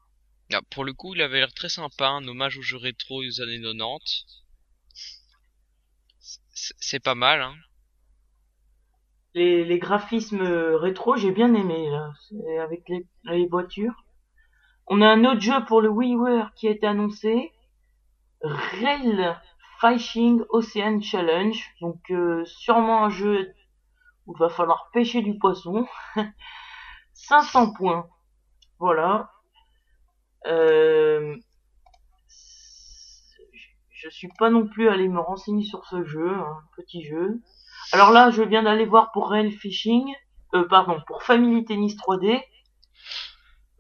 Ah, 0.54 0.62
pour 0.70 0.86
le 0.86 0.94
coup, 0.94 1.14
il 1.14 1.22
avait 1.22 1.40
l'air 1.40 1.54
très 1.54 1.68
sympa, 1.68 2.08
un 2.08 2.26
hommage 2.26 2.58
aux 2.58 2.62
jeux 2.62 2.78
rétro 2.78 3.22
des 3.22 3.42
années 3.42 3.62
90. 3.62 4.26
C'est 6.80 7.04
pas 7.04 7.16
mal, 7.16 7.42
hein. 7.42 7.56
Les, 9.34 9.66
les 9.66 9.78
graphismes 9.80 10.42
rétro, 10.42 11.18
j'ai 11.18 11.32
bien 11.32 11.54
aimé 11.54 11.90
là, 11.90 12.14
avec 12.64 12.88
les, 12.88 13.06
les 13.26 13.46
voitures. 13.48 14.06
On 14.88 15.02
a 15.02 15.08
un 15.08 15.26
autre 15.26 15.42
jeu 15.42 15.66
pour 15.66 15.82
le 15.82 15.90
WiiWare 15.90 16.54
qui 16.56 16.68
a 16.68 16.72
été 16.72 16.88
annoncé, 16.88 17.52
Rail 18.42 19.38
Fishing 19.82 20.42
Ocean 20.50 21.02
Challenge. 21.02 21.62
Donc 21.82 22.00
euh, 22.10 22.46
sûrement 22.46 23.04
un 23.04 23.10
jeu 23.10 23.54
où 24.26 24.34
il 24.36 24.40
va 24.40 24.50
falloir 24.50 24.90
pêcher 24.94 25.22
du 25.22 25.38
poisson. 25.38 25.86
500 27.14 27.74
points. 27.74 28.08
Voilà. 28.80 29.30
Euh, 30.46 31.36
je 33.90 34.10
suis 34.10 34.30
pas 34.40 34.50
non 34.50 34.68
plus 34.68 34.88
allé 34.88 35.10
me 35.10 35.20
renseigner 35.20 35.64
sur 35.64 35.86
ce 35.86 36.04
jeu, 36.06 36.32
un 36.32 36.62
petit 36.78 37.04
jeu. 37.04 37.42
Alors 37.92 38.12
là, 38.12 38.30
je 38.30 38.44
viens 38.44 38.64
d'aller 38.64 38.86
voir 38.86 39.12
pour 39.12 39.30
Real 39.30 39.52
Fishing, 39.52 40.14
euh, 40.54 40.66
pardon, 40.68 41.02
pour 41.08 41.24
Family 41.24 41.66
Tennis 41.66 41.98
3D. 41.98 42.42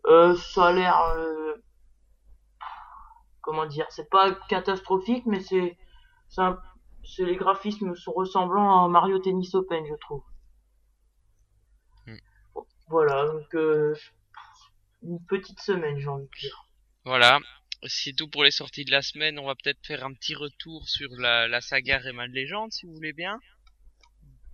Euh, 0.08 0.36
ça 0.36 0.67
a 0.67 0.72
l'air, 0.72 0.98
euh, 1.17 1.54
comment 3.41 3.65
dire, 3.65 3.86
c'est 3.89 4.10
pas 4.10 4.34
catastrophique, 4.48 5.26
mais 5.26 5.41
c'est, 5.41 5.78
c'est, 6.30 7.26
les 7.26 7.36
graphismes 7.36 7.93
sont 7.96 8.13
ressemblants 8.13 8.86
à 8.86 8.88
Mario 8.88 9.20
Tennis 9.20 9.54
Open, 9.54 9.86
je 9.86 9.96
trouve. 9.96 10.24
Hmm. 12.06 12.17
Voilà, 12.88 13.28
donc 13.28 13.54
euh, 13.56 13.93
une 15.04 15.24
petite 15.26 15.60
semaine, 15.60 16.00
j'ai 16.00 16.08
envie 16.08 16.26
de 16.26 16.39
dire. 16.39 16.65
Voilà. 17.04 17.39
C'est 17.84 18.15
tout 18.15 18.28
pour 18.28 18.43
les 18.43 18.52
sorties 18.52 18.86
de 18.86 18.91
la 18.91 19.04
semaine. 19.04 19.38
On 19.38 19.46
va 19.46 19.54
peut-être 19.56 19.86
faire 19.86 20.04
un 20.04 20.13
petit 20.13 20.34
retour 20.34 20.88
sur 20.89 21.10
la, 21.20 21.48
la 21.48 21.62
saga 21.62 22.00
Rayman 22.00 22.32
Legend, 22.32 22.72
si 22.72 22.88
vous 22.88 22.93
voulez 22.93 23.13
bien. 23.13 23.39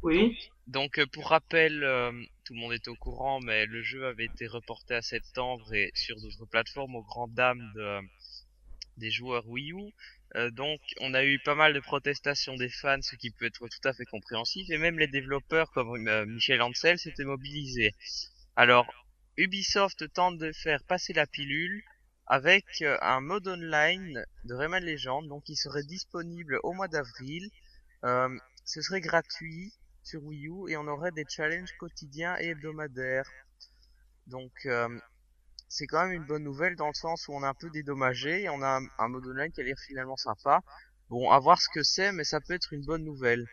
Oui. 0.02 0.38
Donc, 0.68 1.00
pour 1.14 1.30
rappel, 1.30 1.84
tout 2.44 2.54
le 2.54 2.60
monde 2.60 2.74
est 2.74 2.88
au 2.88 2.96
courant, 2.96 3.40
mais 3.40 3.66
le 3.66 3.82
jeu 3.82 4.06
avait 4.06 4.26
été 4.26 4.48
reporté 4.48 4.96
à 4.96 5.02
septembre 5.02 5.74
et 5.74 5.92
sur 5.96 6.20
d'autres 6.20 6.46
plateformes 6.46 6.96
aux 6.96 7.04
grandes 7.04 7.34
dames 7.34 7.72
de, 7.76 8.00
des 8.98 9.12
joueurs 9.12 9.48
Wii 9.48 9.72
U. 9.72 9.94
Euh, 10.36 10.50
donc, 10.52 10.82
on 11.00 11.14
a 11.14 11.24
eu 11.24 11.40
pas 11.40 11.56
mal 11.56 11.74
de 11.74 11.80
protestations 11.80 12.56
des 12.56 12.70
fans, 12.70 13.02
ce 13.02 13.16
qui 13.16 13.32
peut 13.32 13.46
être 13.46 13.68
tout 13.68 13.88
à 13.88 13.94
fait 13.94 14.06
compréhensif, 14.06 14.70
et 14.70 14.78
même 14.78 15.00
les 15.00 15.08
développeurs 15.08 15.72
comme 15.72 16.08
euh, 16.08 16.26
Michel 16.26 16.62
Ancel 16.62 16.98
s'étaient 17.00 17.24
mobilisés. 17.24 17.94
Alors, 18.56 18.92
Ubisoft 19.38 20.12
tente 20.14 20.38
de 20.38 20.52
faire 20.52 20.84
passer 20.84 21.14
la 21.14 21.28
pilule 21.28 21.84
avec 22.26 22.66
euh, 22.82 22.98
un 23.02 23.22
mode 23.22 23.48
online 23.48 24.26
de 24.46 24.54
Rayman 24.54 24.84
Legend, 24.84 25.28
donc 25.28 25.48
il 25.50 25.56
serait 25.56 25.84
disponible 25.84 26.60
au 26.64 26.74
mois 26.74 26.88
d'avril. 26.88 27.50
Ce 28.66 28.82
serait 28.82 29.00
gratuit 29.00 29.72
sur 30.04 30.24
Wii 30.24 30.48
U 30.48 30.70
et 30.70 30.78
on 30.78 30.88
aurait 30.88 31.12
des 31.12 31.26
challenges 31.28 31.76
quotidiens 31.80 32.36
et 32.40 32.50
hebdomadaires. 32.50 33.30
Donc 34.28 34.52
euh, 34.66 34.90
c'est 35.70 35.88
quand 35.88 36.04
même 36.04 36.14
une 36.14 36.26
bonne 36.26 36.44
nouvelle 36.44 36.76
dans 36.76 36.88
le 36.88 36.94
sens 36.94 37.28
où 37.28 37.34
on 37.34 37.44
est 37.44 37.48
un 37.48 37.54
peu 37.54 37.70
dédommagé 37.70 38.44
et 38.44 38.50
on 38.50 38.62
a 38.62 38.80
un 39.00 39.08
mode 39.08 39.26
online 39.26 39.52
qui 39.52 39.62
a 39.62 39.64
l'air 39.64 39.78
finalement 39.88 40.18
sympa. 40.18 40.62
Bon, 41.10 41.32
à 41.32 41.40
voir 41.40 41.62
ce 41.62 41.68
que 41.74 41.84
c'est, 41.84 42.12
mais 42.12 42.24
ça 42.24 42.40
peut 42.42 42.54
être 42.54 42.74
une 42.74 42.86
bonne 42.86 43.04
nouvelle. 43.04 43.48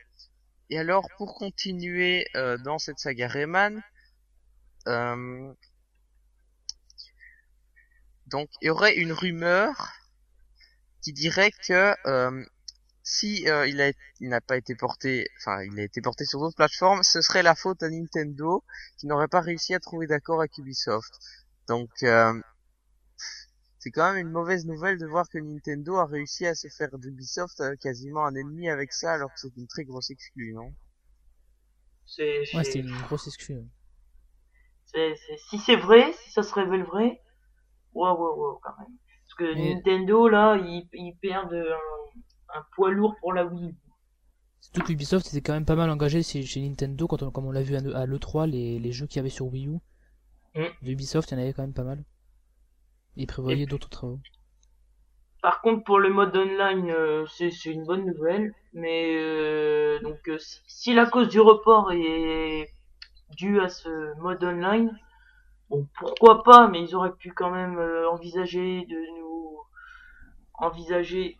Et 0.70 0.78
alors, 0.78 1.08
pour 1.16 1.34
continuer 1.34 2.26
euh, 2.36 2.56
dans 2.58 2.78
cette 2.78 2.98
saga 2.98 3.26
Rayman, 3.26 3.82
euh, 4.86 5.52
donc 8.26 8.48
il 8.62 8.66
y 8.66 8.70
aurait 8.70 8.96
une 8.96 9.12
rumeur 9.12 9.92
qui 11.02 11.12
dirait 11.12 11.50
que 11.50 11.94
euh, 12.06 12.44
si 13.16 13.48
euh, 13.48 13.66
il 13.66 13.80
a 13.80 13.90
il 14.20 14.28
n'a 14.28 14.40
pas 14.40 14.56
été 14.56 14.74
porté, 14.74 15.26
enfin 15.38 15.62
il 15.64 15.78
a 15.80 15.82
été 15.84 16.00
porté 16.00 16.24
sur 16.24 16.40
d'autres 16.40 16.56
plateformes, 16.56 17.02
ce 17.02 17.20
serait 17.22 17.42
la 17.42 17.54
faute 17.54 17.82
à 17.82 17.90
Nintendo 17.90 18.62
qui 18.98 19.06
n'aurait 19.06 19.28
pas 19.28 19.40
réussi 19.40 19.74
à 19.74 19.80
trouver 19.80 20.06
d'accord 20.06 20.40
avec 20.40 20.56
Ubisoft. 20.58 21.12
Donc 21.68 21.90
euh, 22.02 22.32
c'est 23.80 23.90
quand 23.90 24.12
même 24.12 24.26
une 24.26 24.32
mauvaise 24.32 24.64
nouvelle 24.64 24.98
de 24.98 25.06
voir 25.06 25.28
que 25.28 25.38
Nintendo 25.38 25.96
a 25.96 26.06
réussi 26.06 26.46
à 26.46 26.54
se 26.54 26.68
faire 26.68 26.96
d'Ubisoft 26.98 27.60
euh, 27.60 27.74
quasiment 27.80 28.24
un 28.24 28.34
ennemi 28.36 28.68
avec 28.70 28.92
ça 28.92 29.12
alors 29.14 29.30
que 29.34 29.40
c'est 29.40 29.56
une 29.56 29.66
très 29.66 29.84
grosse 29.84 30.10
exclue, 30.10 30.52
non? 30.52 30.72
C'est, 32.06 32.44
Ouais, 32.54 32.64
c'est- 32.64 32.78
une 32.80 33.00
grosse 33.02 33.26
excuse. 33.26 33.64
c'est- 34.86 35.14
c'est- 35.16 35.38
si 35.48 35.58
c'est 35.58 35.76
vrai, 35.76 36.12
si 36.12 36.30
ça 36.32 36.42
se 36.42 36.52
révèle 36.54 36.82
vrai, 36.84 37.20
waouh, 37.94 38.16
waouh, 38.18 38.40
waouh, 38.40 38.60
quand 38.62 38.76
même. 38.78 38.96
Parce 39.24 39.34
que 39.38 39.54
Mais- 39.54 39.74
Nintendo, 39.74 40.28
là, 40.28 40.56
ils, 40.56 40.88
ils 40.92 41.16
perdent 41.22 41.54
un, 41.54 41.99
un 42.54 42.64
poids 42.74 42.90
lourd 42.90 43.16
pour 43.20 43.32
la 43.32 43.44
Wii. 43.44 43.74
Surtout 44.60 44.82
que 44.82 44.92
Ubisoft 44.92 45.26
était 45.28 45.40
quand 45.40 45.54
même 45.54 45.64
pas 45.64 45.76
mal 45.76 45.90
engagé 45.90 46.22
chez, 46.22 46.60
Nintendo, 46.60 47.06
quand 47.06 47.22
on, 47.22 47.30
comme 47.30 47.46
on 47.46 47.52
l'a 47.52 47.62
vu 47.62 47.76
à, 47.76 47.78
à 47.78 48.06
l'E3, 48.06 48.48
les, 48.48 48.78
les 48.78 48.92
jeux 48.92 49.06
qu'il 49.06 49.16
y 49.16 49.20
avait 49.20 49.30
sur 49.30 49.46
Wii 49.46 49.68
U. 49.68 49.78
Mm. 50.54 50.66
Ubisoft, 50.82 51.30
il 51.30 51.34
y 51.34 51.36
en 51.38 51.42
avait 51.42 51.52
quand 51.52 51.62
même 51.62 51.72
pas 51.72 51.84
mal. 51.84 52.04
Ils 53.16 53.26
prévoyaient 53.26 53.66
d'autres 53.66 53.88
travaux. 53.88 54.20
Par 55.42 55.62
contre, 55.62 55.84
pour 55.84 55.98
le 55.98 56.10
mode 56.10 56.36
online, 56.36 56.90
euh, 56.90 57.26
c'est 57.26 57.50
une 57.66 57.84
bonne 57.84 58.04
nouvelle. 58.04 58.54
Mais 58.72 59.16
euh, 59.16 59.98
donc, 60.00 60.28
euh, 60.28 60.38
si, 60.38 60.60
si 60.66 60.94
la 60.94 61.06
cause 61.06 61.28
du 61.28 61.40
report 61.40 61.92
est 61.92 62.68
due 63.36 63.60
à 63.60 63.68
ce 63.68 64.18
mode 64.20 64.44
online, 64.44 64.98
bon, 65.70 65.88
pourquoi 65.98 66.42
pas, 66.42 66.68
mais 66.68 66.82
ils 66.82 66.94
auraient 66.94 67.14
pu 67.14 67.32
quand 67.32 67.50
même 67.50 67.78
envisager 68.10 68.84
de 68.86 68.96
nous 69.18 69.58
envisager 70.54 71.38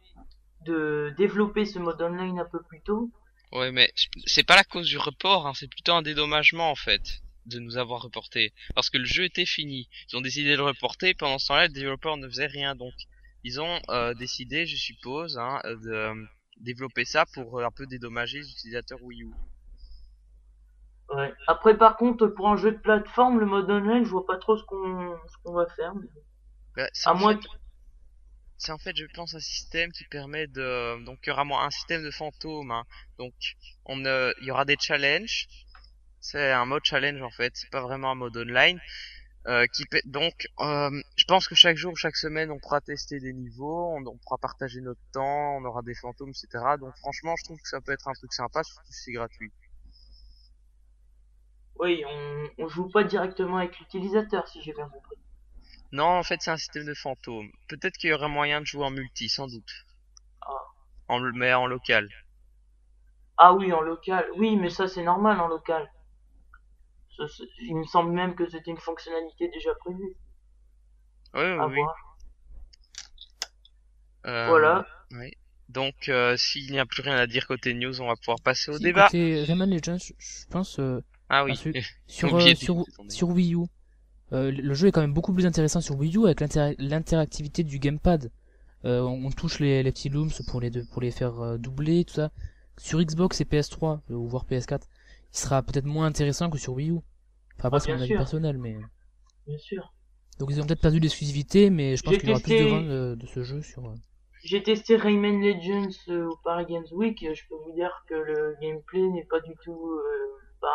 de 0.64 1.12
développer 1.16 1.64
ce 1.64 1.78
mode 1.78 2.00
online 2.02 2.38
un 2.38 2.44
peu 2.44 2.62
plus 2.62 2.80
tôt. 2.82 3.10
Ouais, 3.52 3.72
mais 3.72 3.92
c'est 4.26 4.44
pas 4.46 4.56
la 4.56 4.64
cause 4.64 4.86
du 4.86 4.98
report, 4.98 5.46
hein, 5.46 5.52
c'est 5.54 5.68
plutôt 5.68 5.92
un 5.92 6.02
dédommagement 6.02 6.70
en 6.70 6.76
fait 6.76 7.20
de 7.46 7.58
nous 7.58 7.78
avoir 7.78 8.02
reporté. 8.02 8.52
Parce 8.74 8.90
que 8.90 8.98
le 8.98 9.06
jeu 9.06 9.24
était 9.24 9.46
fini. 9.46 9.88
Ils 10.12 10.16
ont 10.16 10.20
décidé 10.20 10.52
de 10.52 10.56
le 10.56 10.62
reporter, 10.62 11.14
pendant 11.14 11.38
ce 11.38 11.48
temps-là, 11.48 11.66
le 11.66 11.72
développeur 11.72 12.16
ne 12.16 12.28
faisait 12.28 12.46
rien. 12.46 12.74
Donc, 12.76 12.92
ils 13.42 13.60
ont 13.60 13.80
euh, 13.88 14.14
décidé, 14.14 14.66
je 14.66 14.76
suppose, 14.76 15.36
hein, 15.38 15.60
de 15.64 15.90
euh, 15.90 16.14
développer 16.58 17.04
ça 17.04 17.24
pour 17.32 17.58
euh, 17.58 17.64
un 17.64 17.70
peu 17.70 17.86
dédommager 17.86 18.38
les 18.38 18.50
utilisateurs 18.50 19.02
Wii 19.02 19.22
U. 19.22 19.30
Ouais. 21.12 21.32
Après, 21.48 21.76
par 21.76 21.96
contre, 21.96 22.28
pour 22.28 22.48
un 22.50 22.56
jeu 22.56 22.70
de 22.72 22.78
plateforme, 22.78 23.40
le 23.40 23.46
mode 23.46 23.68
online, 23.68 24.04
je 24.04 24.10
vois 24.10 24.26
pas 24.26 24.36
trop 24.36 24.56
ce 24.56 24.62
qu'on 24.64 25.16
qu'on 25.42 25.54
va 25.54 25.66
faire. 25.74 25.94
mais- 25.96 26.06
Bah, 26.76 26.86
À 27.06 27.14
moins 27.14 27.36
c'est 28.60 28.72
en 28.72 28.78
fait, 28.78 28.94
je 28.94 29.06
pense, 29.06 29.34
un 29.34 29.40
système 29.40 29.90
qui 29.90 30.04
permet 30.04 30.46
de, 30.46 31.02
donc, 31.04 31.18
il 31.24 31.30
y 31.30 31.32
aura 31.32 31.42
un 31.64 31.70
système 31.70 32.04
de 32.04 32.10
fantômes, 32.10 32.70
hein. 32.70 32.84
Donc, 33.18 33.32
on, 33.86 33.98
il 34.00 34.44
y 34.44 34.50
aura 34.50 34.66
des 34.66 34.76
challenges. 34.78 35.48
C'est 36.20 36.52
un 36.52 36.66
mode 36.66 36.84
challenge, 36.84 37.22
en 37.22 37.30
fait. 37.30 37.52
C'est 37.56 37.70
pas 37.70 37.80
vraiment 37.80 38.10
un 38.10 38.14
mode 38.16 38.36
online. 38.36 38.78
Euh, 39.46 39.66
donc, 40.04 40.46
euh, 40.60 41.02
je 41.16 41.24
pense 41.24 41.48
que 41.48 41.54
chaque 41.54 41.78
jour, 41.78 41.96
chaque 41.96 42.16
semaine, 42.16 42.50
on 42.50 42.58
pourra 42.58 42.82
tester 42.82 43.18
des 43.18 43.32
niveaux, 43.32 43.94
on, 43.96 44.06
on 44.06 44.18
pourra 44.18 44.36
partager 44.36 44.82
notre 44.82 45.00
temps, 45.12 45.56
on 45.56 45.64
aura 45.64 45.80
des 45.80 45.94
fantômes, 45.94 46.28
etc. 46.28 46.62
Donc, 46.78 46.94
franchement, 46.98 47.34
je 47.38 47.44
trouve 47.44 47.58
que 47.62 47.68
ça 47.68 47.80
peut 47.80 47.92
être 47.92 48.08
un 48.08 48.12
truc 48.12 48.34
sympa, 48.34 48.62
surtout 48.62 48.92
si 48.92 49.04
c'est 49.04 49.12
gratuit. 49.12 49.50
Oui, 51.76 52.04
on, 52.06 52.50
on 52.58 52.68
joue 52.68 52.90
pas 52.90 53.04
directement 53.04 53.56
avec 53.56 53.78
l'utilisateur, 53.78 54.46
si 54.48 54.60
j'ai 54.60 54.74
bien 54.74 54.86
compris. 54.90 55.16
Non, 55.92 56.04
en 56.06 56.22
fait, 56.22 56.40
c'est 56.40 56.50
un 56.50 56.56
système 56.56 56.84
de 56.86 56.94
fantômes. 56.94 57.50
Peut-être 57.68 57.96
qu'il 57.96 58.10
y 58.10 58.12
aurait 58.12 58.28
moyen 58.28 58.60
de 58.60 58.66
jouer 58.66 58.84
en 58.84 58.90
multi, 58.90 59.28
sans 59.28 59.48
doute. 59.48 59.70
Ah. 60.42 60.48
En, 61.08 61.20
mais 61.34 61.52
en 61.52 61.66
local. 61.66 62.08
Ah 63.38 63.54
oui, 63.54 63.72
en 63.72 63.80
local. 63.80 64.26
Oui, 64.36 64.56
mais 64.56 64.70
ça 64.70 64.86
c'est 64.86 65.02
normal 65.02 65.40
en 65.40 65.48
local. 65.48 65.90
Ça, 67.16 67.24
il 67.62 67.76
me 67.76 67.84
semble 67.84 68.12
même 68.12 68.34
que 68.34 68.48
c'était 68.48 68.70
une 68.70 68.78
fonctionnalité 68.78 69.48
déjà 69.48 69.70
prévue. 69.76 70.14
Oui, 71.34 71.40
oui, 71.42 71.58
À 71.58 71.66
oui. 71.66 71.74
voir. 71.76 71.94
Euh, 74.26 74.46
Voilà. 74.48 74.86
Oui. 75.12 75.32
Donc, 75.68 76.08
euh, 76.08 76.36
s'il 76.36 76.70
n'y 76.72 76.78
a 76.80 76.86
plus 76.86 77.02
rien 77.02 77.16
à 77.16 77.26
dire 77.26 77.46
côté 77.46 77.74
news, 77.74 78.00
on 78.00 78.06
va 78.08 78.16
pouvoir 78.16 78.40
passer 78.42 78.70
au 78.70 78.76
Si, 78.76 78.82
débat. 78.82 79.04
côté 79.06 79.44
Rayman 79.44 79.70
Legends, 79.70 79.98
je, 79.98 80.46
pense, 80.50 80.78
euh, 80.80 81.00
Ah 81.28 81.44
oui. 81.44 81.56
sur, 82.06 82.34
euh, 82.36 82.54
sur 83.08 83.28
Wii 83.28 83.54
U, 83.54 83.66
euh, 84.32 84.50
le 84.50 84.74
jeu 84.74 84.88
est 84.88 84.92
quand 84.92 85.00
même 85.00 85.12
beaucoup 85.12 85.32
plus 85.32 85.46
intéressant 85.46 85.80
sur 85.80 85.96
Wii 85.98 86.16
U 86.16 86.24
avec 86.26 86.40
l'inter- 86.40 86.74
l'interactivité 86.78 87.64
du 87.64 87.78
gamepad. 87.78 88.30
Euh, 88.84 89.00
on, 89.02 89.26
on 89.26 89.30
touche 89.30 89.58
les, 89.60 89.82
les 89.82 89.92
petits 89.92 90.08
looms 90.08 90.30
pour 90.48 90.60
les, 90.60 90.70
deux- 90.70 90.84
pour 90.92 91.02
les 91.02 91.10
faire 91.10 91.40
euh, 91.40 91.58
doubler, 91.58 92.04
tout 92.04 92.14
ça. 92.14 92.30
Sur 92.78 93.00
Xbox 93.02 93.40
et 93.40 93.44
PS3, 93.44 94.00
euh, 94.10 94.14
ou 94.14 94.26
voire 94.28 94.46
PS4, 94.46 94.80
il 95.34 95.38
sera 95.38 95.62
peut-être 95.62 95.84
moins 95.84 96.06
intéressant 96.06 96.48
que 96.48 96.58
sur 96.58 96.72
Wii 96.74 96.90
U. 96.90 96.94
Enfin, 97.58 97.68
après, 97.68 97.76
Ah, 97.76 97.80
c'est 97.80 97.94
mon 97.94 98.00
avis 98.00 98.14
personnel, 98.14 98.56
mais... 98.58 98.76
Bien 99.46 99.58
sûr. 99.58 99.92
Donc 100.38 100.48
ils 100.50 100.60
ont 100.60 100.64
peut-être 100.66 100.80
perdu 100.80 100.98
l'exclusivité, 101.00 101.68
mais 101.68 101.96
je 101.96 102.02
pense 102.02 102.16
qu'il 102.16 102.28
y 102.28 102.32
aura 102.32 102.40
plus 102.40 102.58
de 102.58 102.64
ventes 102.64 102.86
de, 102.88 103.14
de 103.20 103.26
ce 103.26 103.42
jeu 103.42 103.60
sur... 103.60 103.92
J'ai 104.42 104.62
testé 104.62 104.96
Rayman 104.96 105.42
Legends 105.42 105.90
au 106.30 106.36
Paris 106.42 106.64
Games 106.66 106.86
Week. 106.92 107.18
Je 107.20 107.42
peux 107.46 107.56
vous 107.66 107.72
dire 107.74 107.90
que 108.08 108.14
le 108.14 108.56
gameplay 108.62 109.02
n'est 109.10 109.26
pas 109.26 109.40
du 109.40 109.52
tout, 109.62 110.00
bah, 110.62 110.68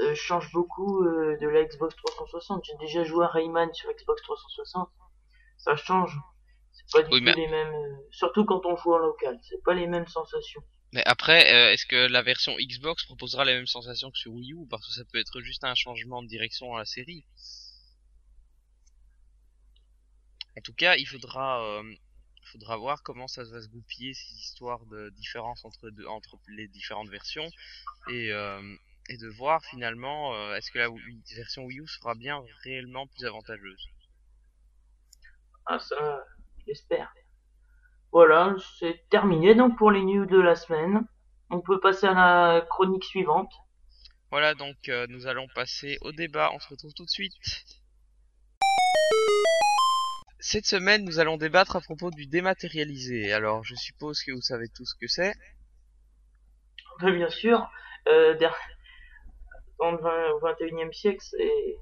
euh, 0.00 0.14
change 0.14 0.50
beaucoup 0.52 1.04
euh, 1.04 1.36
de 1.40 1.48
la 1.48 1.64
Xbox 1.64 1.94
360. 1.96 2.64
J'ai 2.64 2.76
déjà 2.78 3.04
joué 3.04 3.24
à 3.24 3.28
Rayman 3.28 3.72
sur 3.74 3.90
Xbox 3.92 4.22
360. 4.22 4.88
Ça 5.58 5.76
change. 5.76 6.16
C'est 6.72 6.90
pas 6.92 7.02
du 7.02 7.12
Oui, 7.12 7.18
tout 7.18 7.24
mais- 7.24 7.34
les 7.34 7.48
mêmes. 7.48 7.74
euh, 7.74 7.96
surtout 8.10 8.44
quand 8.44 8.64
on 8.66 8.76
joue 8.76 8.94
en 8.94 8.98
local. 8.98 9.38
C'est 9.42 9.62
pas 9.64 9.74
les 9.74 9.86
mêmes 9.86 10.06
sensations. 10.06 10.62
Mais 10.92 11.02
après, 11.04 11.52
euh, 11.52 11.72
est-ce 11.72 11.84
que 11.84 12.06
la 12.06 12.22
version 12.22 12.54
Xbox 12.58 13.04
proposera 13.04 13.44
les 13.44 13.54
mêmes 13.54 13.66
sensations 13.66 14.10
que 14.10 14.16
sur 14.18 14.32
Wii 14.32 14.52
U? 14.54 14.66
Parce 14.70 14.86
que 14.86 14.92
ça 14.94 15.02
peut 15.12 15.18
être 15.18 15.40
juste 15.42 15.64
un 15.64 15.74
changement 15.74 16.22
de 16.22 16.28
direction 16.28 16.68
dans 16.68 16.78
la 16.78 16.86
série. 16.86 17.26
En 20.56 20.60
tout 20.62 20.72
cas, 20.72 20.96
il 20.96 21.06
faudra, 21.06 21.62
euh, 21.62 21.82
faudra 22.52 22.76
voir 22.76 23.02
comment 23.02 23.28
ça 23.28 23.44
va 23.44 23.60
se 23.62 23.68
goupiller 23.68 24.14
ces 24.14 24.34
histoires 24.34 24.84
de 24.86 25.10
différence 25.10 25.64
entre 25.64 25.90
deux, 25.90 26.06
entre 26.06 26.36
les 26.48 26.68
différentes 26.68 27.08
versions 27.10 27.48
et 28.10 28.32
et 29.08 29.16
de 29.16 29.28
voir 29.28 29.62
finalement 29.64 30.34
euh, 30.34 30.54
est-ce 30.54 30.70
que 30.70 30.78
la 30.78 30.88
version 31.36 31.64
Wii 31.64 31.80
U 31.80 31.86
sera 31.86 32.14
bien 32.14 32.42
réellement 32.62 33.06
plus 33.06 33.24
avantageuse? 33.24 33.88
Ah, 35.66 35.78
ça, 35.78 36.24
j'espère. 36.66 37.12
Voilà, 38.12 38.54
c'est 38.78 39.08
terminé 39.10 39.54
donc 39.54 39.76
pour 39.76 39.90
les 39.90 40.02
news 40.02 40.26
de 40.26 40.40
la 40.40 40.56
semaine. 40.56 41.06
On 41.50 41.60
peut 41.60 41.80
passer 41.80 42.06
à 42.06 42.14
la 42.14 42.60
chronique 42.62 43.04
suivante. 43.04 43.52
Voilà 44.30 44.54
donc 44.54 44.76
euh, 44.88 45.06
nous 45.08 45.26
allons 45.26 45.48
passer 45.54 45.98
au 46.02 46.12
débat, 46.12 46.50
on 46.52 46.58
se 46.58 46.68
retrouve 46.68 46.92
tout 46.94 47.04
de 47.04 47.10
suite. 47.10 47.34
Cette 50.40 50.66
semaine, 50.66 51.04
nous 51.04 51.18
allons 51.18 51.36
débattre 51.36 51.74
à 51.76 51.80
propos 51.80 52.10
du 52.10 52.26
dématérialisé. 52.26 53.32
Alors, 53.32 53.64
je 53.64 53.74
suppose 53.74 54.22
que 54.22 54.30
vous 54.30 54.40
savez 54.40 54.68
tous 54.68 54.84
ce 54.84 54.94
que 54.94 55.08
c'est? 55.08 55.34
Mais 57.02 57.12
bien 57.12 57.28
sûr, 57.28 57.68
euh, 58.08 58.34
dans 59.78 59.92
le 59.92 59.98
20 59.98 60.30
au 60.32 60.40
21e 60.40 60.92
siècle, 60.92 61.20
c'est 61.20 61.78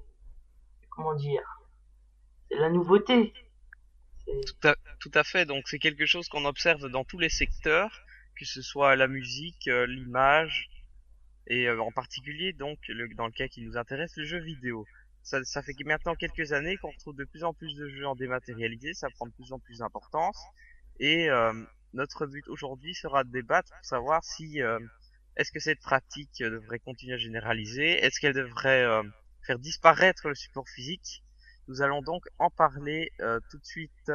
comment 0.91 1.15
dire, 1.15 1.43
c'est 2.51 2.59
la 2.59 2.71
nouveauté. 2.71 3.33
Tout 4.99 5.11
à, 5.15 5.23
fait, 5.23 5.45
donc 5.45 5.69
c'est 5.69 5.79
quelque 5.79 6.07
chose 6.07 6.29
qu'on 6.29 6.47
observe 6.47 6.89
dans 6.89 7.05
tous 7.05 7.19
les 7.19 7.29
secteurs, 7.29 8.03
que 8.37 8.45
ce 8.45 8.61
soit 8.61 8.97
la 8.97 9.07
musique, 9.07 9.69
euh, 9.69 9.87
l'image, 9.87 10.69
et 11.47 11.69
euh, 11.69 11.81
en 11.81 11.93
particulier, 11.93 12.53
donc, 12.53 12.79
dans 13.17 13.27
le 13.27 13.33
cas 13.33 13.47
qui 13.47 13.63
nous 13.63 13.77
intéresse, 13.77 14.17
le 14.17 14.25
jeu 14.25 14.39
vidéo. 14.39 14.85
Ça, 15.23 15.63
fait 15.63 15.75
maintenant 15.85 16.15
quelques 16.15 16.53
années 16.53 16.77
qu'on 16.77 16.91
retrouve 16.91 17.17
de 17.17 17.25
plus 17.25 17.45
en 17.45 17.53
plus 17.53 17.77
de 17.77 17.89
jeux 17.89 18.07
en 18.07 18.15
dématérialisé, 18.15 18.95
ça 18.95 19.09
prend 19.11 19.27
de 19.27 19.33
plus 19.33 19.53
en 19.53 19.59
plus 19.59 19.79
d'importance, 19.79 20.41
et 20.99 21.29
euh, 21.31 21.53
notre 21.95 22.27
but 22.27 22.47
aujourd'hui 22.49 22.95
sera 22.95 23.23
de 23.25 23.31
débattre 23.31 23.71
pour 23.71 23.85
savoir 23.85 24.25
si 24.25 24.61
est-ce 25.37 25.53
que 25.53 25.61
cette 25.61 25.81
pratique 25.81 26.41
euh, 26.41 26.51
devrait 26.51 26.79
continuer 26.79 27.15
à 27.15 27.19
généraliser, 27.19 28.05
est-ce 28.05 28.21
qu'elle 28.21 28.35
devrait 28.35 28.83
euh, 28.83 29.03
faire 29.47 29.59
disparaître 29.59 30.29
le 30.29 30.35
support 30.35 30.69
physique? 30.69 31.23
Nous 31.69 31.83
allons 31.83 32.01
donc 32.01 32.25
en 32.39 32.51
parler 32.51 33.11
euh, 33.21 33.39
tout 33.51 33.59
de 33.59 33.65
suite. 33.65 34.13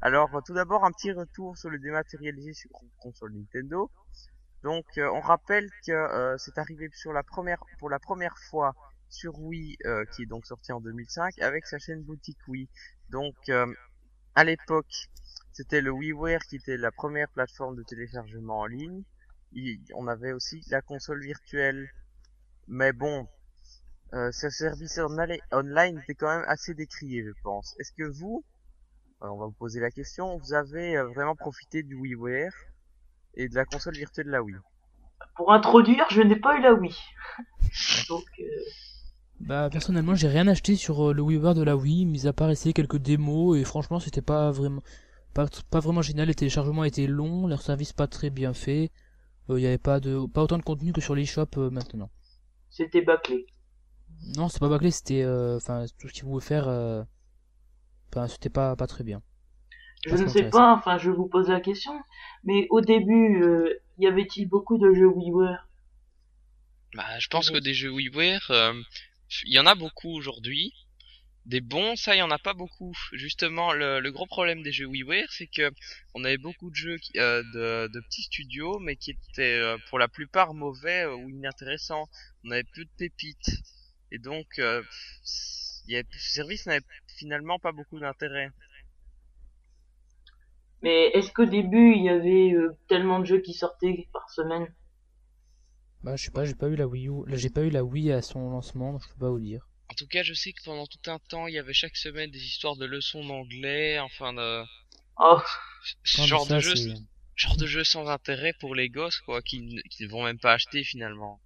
Alors, 0.00 0.42
tout 0.44 0.54
d'abord, 0.54 0.84
un 0.84 0.92
petit 0.92 1.12
retour 1.12 1.56
sur 1.56 1.70
le 1.70 1.78
dématérialisé 1.78 2.52
sur 2.54 2.70
console 2.98 3.32
Nintendo. 3.34 3.90
Donc, 4.62 4.84
on 4.96 5.20
rappelle 5.20 5.68
que 5.86 6.36
c'est 6.38 6.58
arrivé 6.58 6.88
sur 6.92 7.12
la 7.12 7.22
première, 7.22 7.58
pour 7.78 7.88
la 7.88 7.98
première 7.98 8.36
fois 8.50 8.74
sur 9.08 9.38
Wii, 9.38 9.76
qui 10.12 10.22
est 10.22 10.26
donc 10.26 10.44
sorti 10.44 10.72
en 10.72 10.80
2005, 10.80 11.38
avec 11.38 11.66
sa 11.66 11.78
chaîne 11.78 12.02
boutique 12.02 12.38
Wii. 12.48 12.68
Donc, 13.10 13.36
à 14.34 14.44
l'époque, 14.44 15.08
c'était 15.52 15.80
le 15.80 15.92
WiiWare 15.92 16.40
qui 16.48 16.56
était 16.56 16.76
la 16.76 16.90
première 16.90 17.28
plateforme 17.30 17.76
de 17.76 17.82
téléchargement 17.84 18.60
en 18.60 18.66
ligne. 18.66 19.04
Il- 19.54 19.80
on 19.94 20.06
avait 20.08 20.32
aussi 20.32 20.62
la 20.70 20.82
console 20.82 21.22
virtuelle. 21.22 21.88
Mais 22.68 22.92
bon, 22.92 23.28
euh, 24.14 24.30
ce 24.32 24.50
service 24.50 24.98
online 24.98 25.98
était 26.00 26.14
quand 26.14 26.28
même 26.28 26.44
assez 26.48 26.74
décrié, 26.74 27.24
je 27.24 27.32
pense. 27.42 27.74
Est-ce 27.78 27.92
que 27.92 28.04
vous, 28.04 28.44
on 29.20 29.36
va 29.38 29.46
vous 29.46 29.52
poser 29.52 29.80
la 29.80 29.90
question, 29.90 30.38
vous 30.38 30.54
avez 30.54 30.96
euh, 30.96 31.06
vraiment 31.08 31.36
profité 31.36 31.82
du 31.82 31.94
WiiWare 31.96 32.52
et 33.34 33.48
de 33.48 33.54
la 33.54 33.64
console 33.64 33.94
virtuelle 33.96 34.26
de 34.26 34.32
la 34.32 34.42
Wii? 34.42 34.56
Pour 35.36 35.52
introduire, 35.52 36.06
je 36.10 36.22
n'ai 36.22 36.36
pas 36.36 36.56
eu 36.58 36.62
la 36.62 36.74
Wii. 36.74 36.96
Donc, 38.08 38.24
euh, 38.40 38.44
Bah 39.40 39.68
personnellement 39.70 40.14
j'ai 40.14 40.28
rien 40.28 40.46
acheté 40.48 40.76
sur 40.76 41.10
euh, 41.10 41.12
le 41.12 41.22
WiiWare 41.22 41.54
de 41.54 41.62
la 41.62 41.76
Wii, 41.76 42.06
mis 42.06 42.26
à 42.26 42.32
part 42.32 42.50
essayer 42.50 42.72
quelques 42.72 42.98
démos 42.98 43.58
et 43.58 43.64
franchement 43.64 43.98
c'était 44.00 44.22
pas 44.22 44.50
vraiment 44.50 44.82
pas, 45.34 45.46
pas 45.70 45.80
vraiment 45.80 46.02
génial, 46.02 46.28
les 46.28 46.34
téléchargements 46.34 46.84
étaient 46.84 47.06
longs, 47.06 47.46
leur 47.46 47.62
service 47.62 47.92
pas 47.92 48.06
très 48.06 48.30
bien 48.30 48.52
fait, 48.54 48.90
il 49.50 49.58
y 49.58 49.66
avait 49.66 49.78
pas 49.78 50.00
de 50.00 50.26
pas 50.26 50.42
autant 50.42 50.58
de 50.58 50.62
contenu 50.62 50.92
que 50.92 51.00
sur 51.00 51.14
l'eShop 51.14 51.46
euh, 51.58 51.70
maintenant. 51.70 52.10
c'était 52.70 53.02
bâclé. 53.02 53.46
Non 54.36 54.48
c'est 54.48 54.58
pas 54.60 54.68
bâclé, 54.68 54.90
c'était 54.90 55.22
euh, 55.22 55.56
enfin 55.56 55.84
tout 55.98 56.08
ce 56.08 56.12
qu'ils 56.12 56.24
voulaient 56.24 56.44
faire, 56.44 56.68
euh, 56.68 57.02
enfin 58.10 58.28
c'était 58.28 58.50
pas 58.50 58.76
pas 58.76 58.86
très 58.86 59.04
bien. 59.04 59.22
Je 60.06 60.16
ne 60.16 60.26
sais 60.26 60.48
pas, 60.50 60.72
enfin, 60.74 60.98
je 60.98 61.10
vous 61.10 61.28
pose 61.28 61.48
la 61.48 61.60
question. 61.60 61.92
Mais 62.44 62.66
au 62.70 62.80
début, 62.80 63.40
euh, 63.42 63.80
y 63.98 64.06
avait-il 64.06 64.48
beaucoup 64.48 64.76
de 64.78 64.92
jeux 64.92 65.06
WiiWare? 65.08 65.68
Bah, 66.94 67.18
je 67.18 67.28
pense 67.28 67.50
que 67.50 67.58
des 67.58 67.74
jeux 67.74 67.90
WiiWare, 67.90 68.50
euh, 68.50 68.74
il 69.44 69.52
y 69.54 69.58
en 69.58 69.66
a 69.66 69.74
beaucoup 69.74 70.10
aujourd'hui. 70.10 70.72
Des 71.46 71.60
bons, 71.60 71.94
ça, 71.96 72.14
il 72.14 72.18
y 72.18 72.22
en 72.22 72.30
a 72.32 72.38
pas 72.38 72.54
beaucoup. 72.54 72.92
Justement, 73.12 73.72
le, 73.72 74.00
le 74.00 74.10
gros 74.12 74.26
problème 74.26 74.62
des 74.62 74.72
jeux 74.72 74.86
WiiWare, 74.86 75.26
c'est 75.30 75.46
que 75.48 75.70
on 76.14 76.24
avait 76.24 76.38
beaucoup 76.38 76.70
de 76.70 76.74
jeux 76.76 76.98
qui- 76.98 77.18
euh, 77.18 77.42
de, 77.54 77.88
de 77.92 78.00
petits 78.00 78.22
studios, 78.22 78.78
mais 78.80 78.96
qui 78.96 79.12
étaient 79.12 79.58
euh, 79.60 79.76
pour 79.88 79.98
la 80.00 80.08
plupart 80.08 80.54
mauvais 80.54 81.02
euh, 81.04 81.14
ou 81.16 81.28
inintéressants. 81.30 82.08
On 82.44 82.50
avait 82.52 82.64
plus 82.64 82.84
de 82.86 82.90
pépites, 82.96 83.50
et 84.12 84.18
donc 84.18 84.46
euh, 84.58 84.82
il 85.86 85.92
y 85.94 85.96
avait, 85.96 86.06
ce 86.12 86.32
service 86.34 86.66
n'avait 86.66 86.84
finalement 87.18 87.58
pas 87.58 87.72
beaucoup 87.72 87.98
d'intérêt. 88.00 88.50
Mais 90.82 91.06
est-ce 91.14 91.32
qu'au 91.32 91.46
début, 91.46 91.94
il 91.96 92.04
y 92.04 92.10
avait 92.10 92.52
euh, 92.52 92.76
tellement 92.86 93.20
de 93.20 93.24
jeux 93.24 93.40
qui 93.40 93.54
sortaient 93.54 94.06
par 94.12 94.28
semaine? 94.28 94.68
Bah 96.04 96.14
je 96.14 96.26
sais 96.26 96.30
pas, 96.30 96.44
j'ai 96.44 96.54
pas 96.54 96.68
eu 96.68 96.76
la 96.76 96.86
Wii 96.86 97.08
U, 97.08 97.26
là, 97.26 97.36
j'ai 97.36 97.50
pas 97.50 97.62
eu 97.64 97.70
la 97.70 97.82
Wii 97.82 98.12
à 98.12 98.22
son 98.22 98.50
lancement, 98.50 98.92
donc 98.92 99.02
je 99.02 99.08
peux 99.08 99.18
pas 99.18 99.30
vous 99.30 99.40
dire. 99.40 99.68
En 99.92 99.94
tout 99.94 100.08
cas, 100.08 100.24
je 100.24 100.34
sais 100.34 100.52
que 100.52 100.62
pendant 100.64 100.88
tout 100.88 100.98
un 101.08 101.20
temps, 101.20 101.46
il 101.46 101.54
y 101.54 101.58
avait 101.58 101.72
chaque 101.72 101.96
semaine 101.96 102.32
des 102.32 102.44
histoires 102.44 102.74
de 102.74 102.84
leçons 102.84 103.24
d'anglais, 103.24 104.00
enfin 104.00 104.32
de 104.32 104.64
Oh, 105.18 105.40
ce 106.04 106.22
genre 106.22 106.46
ça, 106.46 106.54
de 106.54 106.60
jeu. 106.60 106.74
genre 107.34 107.56
de 107.56 107.66
jeu 107.66 107.82
sans 107.84 108.06
intérêt 108.08 108.52
pour 108.52 108.74
les 108.74 108.88
gosses 108.88 109.18
quoi 109.20 109.42
qui 109.42 109.60
ne 109.60 109.80
qui 109.90 110.04
ne 110.04 110.08
vont 110.08 110.22
même 110.24 110.38
pas 110.38 110.52
acheter 110.52 110.84
finalement 110.84 111.40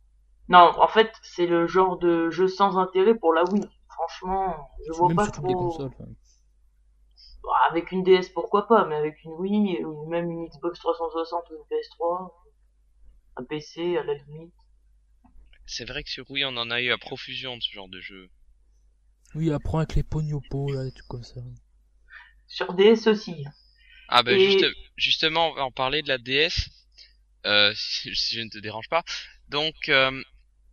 non, 0.48 0.72
en 0.80 0.88
fait, 0.88 1.12
c'est 1.22 1.46
le 1.46 1.66
genre 1.68 1.98
de 1.98 2.30
jeu 2.30 2.48
sans 2.48 2.78
intérêt 2.78 3.14
pour 3.14 3.32
la 3.32 3.44
Wii. 3.44 3.68
Franchement, 3.88 4.70
je 4.86 4.92
vois 4.92 5.08
même 5.08 5.14
pas 5.14 5.26
sur 5.26 5.32
toutes 5.32 5.46
les 5.48 5.54
trop. 5.54 5.56
consoles. 5.56 5.92
Bah, 7.42 7.50
avec 7.70 7.92
une 7.92 8.02
DS, 8.02 8.28
pourquoi 8.28 8.66
pas, 8.68 8.84
mais 8.84 8.96
avec 8.96 9.24
une 9.24 9.32
Wii, 9.32 9.84
ou 9.84 10.06
même 10.08 10.30
une 10.30 10.48
Xbox 10.48 10.78
360 10.80 11.44
ou 11.50 11.54
une 11.54 11.64
PS3, 11.70 12.30
un 13.36 13.44
PC 13.44 13.96
à 13.98 14.04
la 14.04 14.14
limite. 14.14 14.54
c'est 15.64 15.84
vrai 15.84 16.02
que 16.02 16.10
sur 16.10 16.28
Wii 16.28 16.44
on 16.44 16.56
en 16.56 16.72
a 16.72 16.80
eu 16.80 16.90
à 16.90 16.98
profusion 16.98 17.56
de 17.56 17.62
ce 17.62 17.70
genre 17.70 17.88
de 17.88 18.00
jeu 18.00 18.30
Oui, 19.34 19.52
apprends 19.52 19.78
avec 19.78 19.94
les 19.94 20.02
pognopos 20.02 20.72
là, 20.72 20.84
des 20.84 20.92
trucs 20.92 21.08
comme 21.08 21.24
ça. 21.24 21.40
Sur 22.46 22.74
DS 22.74 23.06
aussi. 23.08 23.44
ah 24.08 24.22
ben 24.22 24.38
Et- 24.38 24.40
juste, 24.40 24.64
justement 24.96 25.50
on 25.50 25.54
va 25.54 25.64
en 25.64 25.72
parler 25.72 26.02
de 26.02 26.08
la 26.08 26.18
DS 26.18 26.68
euh, 27.46 27.72
si, 27.76 28.14
si 28.14 28.36
je 28.36 28.40
ne 28.42 28.48
te 28.48 28.58
dérange 28.58 28.88
pas. 28.88 29.04
Donc 29.48 29.74
euh, 29.88 30.22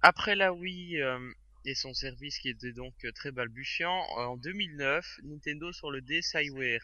après 0.02 0.36
la 0.36 0.54
Wii 0.54 1.02
euh, 1.02 1.20
et 1.66 1.76
son 1.76 1.94
service 1.94 2.40
qui 2.40 2.50
était 2.50 2.74
donc 2.74 2.94
euh, 3.06 3.12
très 3.14 3.32
balbutiant 3.32 4.00
euh, 4.18 4.26
en 4.26 4.38
2009 4.38 5.20
Nintendo 5.24 5.72
sur 5.72 5.92
le 5.92 6.02
DSiWare 6.02 6.82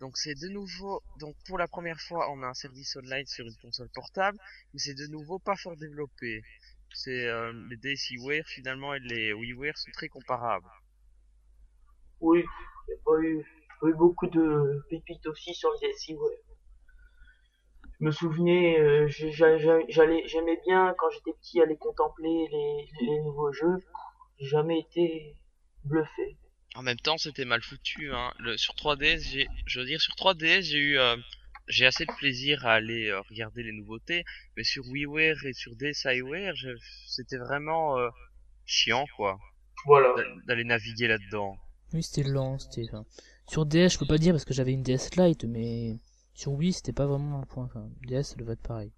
donc 0.00 0.16
c'est 0.18 0.34
de 0.34 0.48
nouveau 0.48 1.02
donc 1.18 1.36
pour 1.46 1.58
la 1.58 1.68
première 1.68 2.00
fois 2.00 2.30
on 2.32 2.42
a 2.42 2.46
un 2.46 2.54
service 2.54 2.96
online 2.96 3.26
sur 3.26 3.46
une 3.46 3.56
console 3.56 3.88
portable 3.94 4.38
mais 4.72 4.80
c'est 4.80 4.94
de 4.94 5.06
nouveau 5.06 5.38
pas 5.38 5.56
fort 5.56 5.76
développé. 5.76 6.42
C'est 6.94 7.26
euh, 7.26 7.52
les 7.70 7.76
DSiWare 7.76 8.44
finalement 8.46 8.94
et 8.94 9.00
les 9.00 9.32
WiiWare 9.32 9.76
sont 9.78 9.90
très 9.92 10.08
comparables 10.08 10.66
Oui, 12.22 12.44
il 12.88 12.92
y 12.92 12.94
a 12.94 13.00
pas 13.04 13.20
eu, 13.20 13.44
pas 13.80 13.88
eu 13.88 13.94
beaucoup 13.94 14.26
de 14.28 14.82
pépites 14.88 15.26
aussi 15.26 15.54
sur 15.54 15.70
le 15.70 15.88
DSi, 15.88 16.14
ouais. 16.14 16.38
Je 18.00 18.06
me 18.06 18.10
souvenais, 18.10 18.80
euh, 18.80 19.06
j'allais, 19.08 20.26
j'aimais 20.26 20.58
bien 20.66 20.94
quand 20.98 21.10
j'étais 21.10 21.32
petit 21.40 21.60
aller 21.60 21.76
contempler 21.76 22.48
les, 22.50 22.88
les 23.06 23.20
nouveaux 23.20 23.52
jeux. 23.52 23.76
J'ai 24.38 24.46
jamais 24.46 24.80
été 24.80 25.36
bluffé. 25.84 26.36
En 26.74 26.82
même 26.82 26.96
temps, 26.96 27.18
c'était 27.18 27.44
mal 27.44 27.62
foutu. 27.62 28.12
Hein. 28.12 28.32
Le, 28.38 28.56
sur 28.56 28.74
3DS, 28.74 29.20
j'ai, 29.30 29.46
je 29.66 29.80
veux 29.80 29.86
dire, 29.86 30.00
sur 30.00 30.14
3DS, 30.14 30.62
j'ai 30.62 30.78
eu, 30.78 30.98
euh, 30.98 31.16
j'ai 31.68 31.86
assez 31.86 32.04
de 32.04 32.12
plaisir 32.18 32.66
à 32.66 32.74
aller 32.74 33.08
euh, 33.08 33.20
regarder 33.30 33.62
les 33.62 33.72
nouveautés, 33.72 34.24
mais 34.56 34.64
sur 34.64 34.84
WiiWare 34.88 35.44
et 35.44 35.52
sur 35.52 35.76
DSiWare, 35.76 36.54
c'était 37.06 37.38
vraiment 37.38 37.98
euh, 37.98 38.08
chiant, 38.64 39.04
quoi, 39.16 39.38
Voilà. 39.86 40.14
d'aller 40.46 40.64
naviguer 40.64 41.08
là-dedans. 41.08 41.56
Oui, 41.94 42.02
c'était 42.02 42.22
lent, 42.28 42.58
c'était. 42.58 42.84
enfin, 42.88 43.04
Sur 43.48 43.66
DS, 43.66 43.88
je 43.90 43.98
peux 43.98 44.06
pas 44.06 44.18
dire 44.18 44.32
parce 44.32 44.44
que 44.44 44.54
j'avais 44.54 44.72
une 44.72 44.82
DS 44.82 45.10
Lite, 45.16 45.44
mais 45.44 45.98
sur 46.34 46.52
Wii, 46.52 46.72
c'était 46.72 46.92
pas 46.92 47.06
vraiment 47.06 47.40
un 47.40 47.44
point. 47.46 47.64
Enfin, 47.64 47.88
DS, 48.06 48.22
ça 48.22 48.36
devait 48.36 48.54
être 48.54 48.62
pareil. 48.62 48.90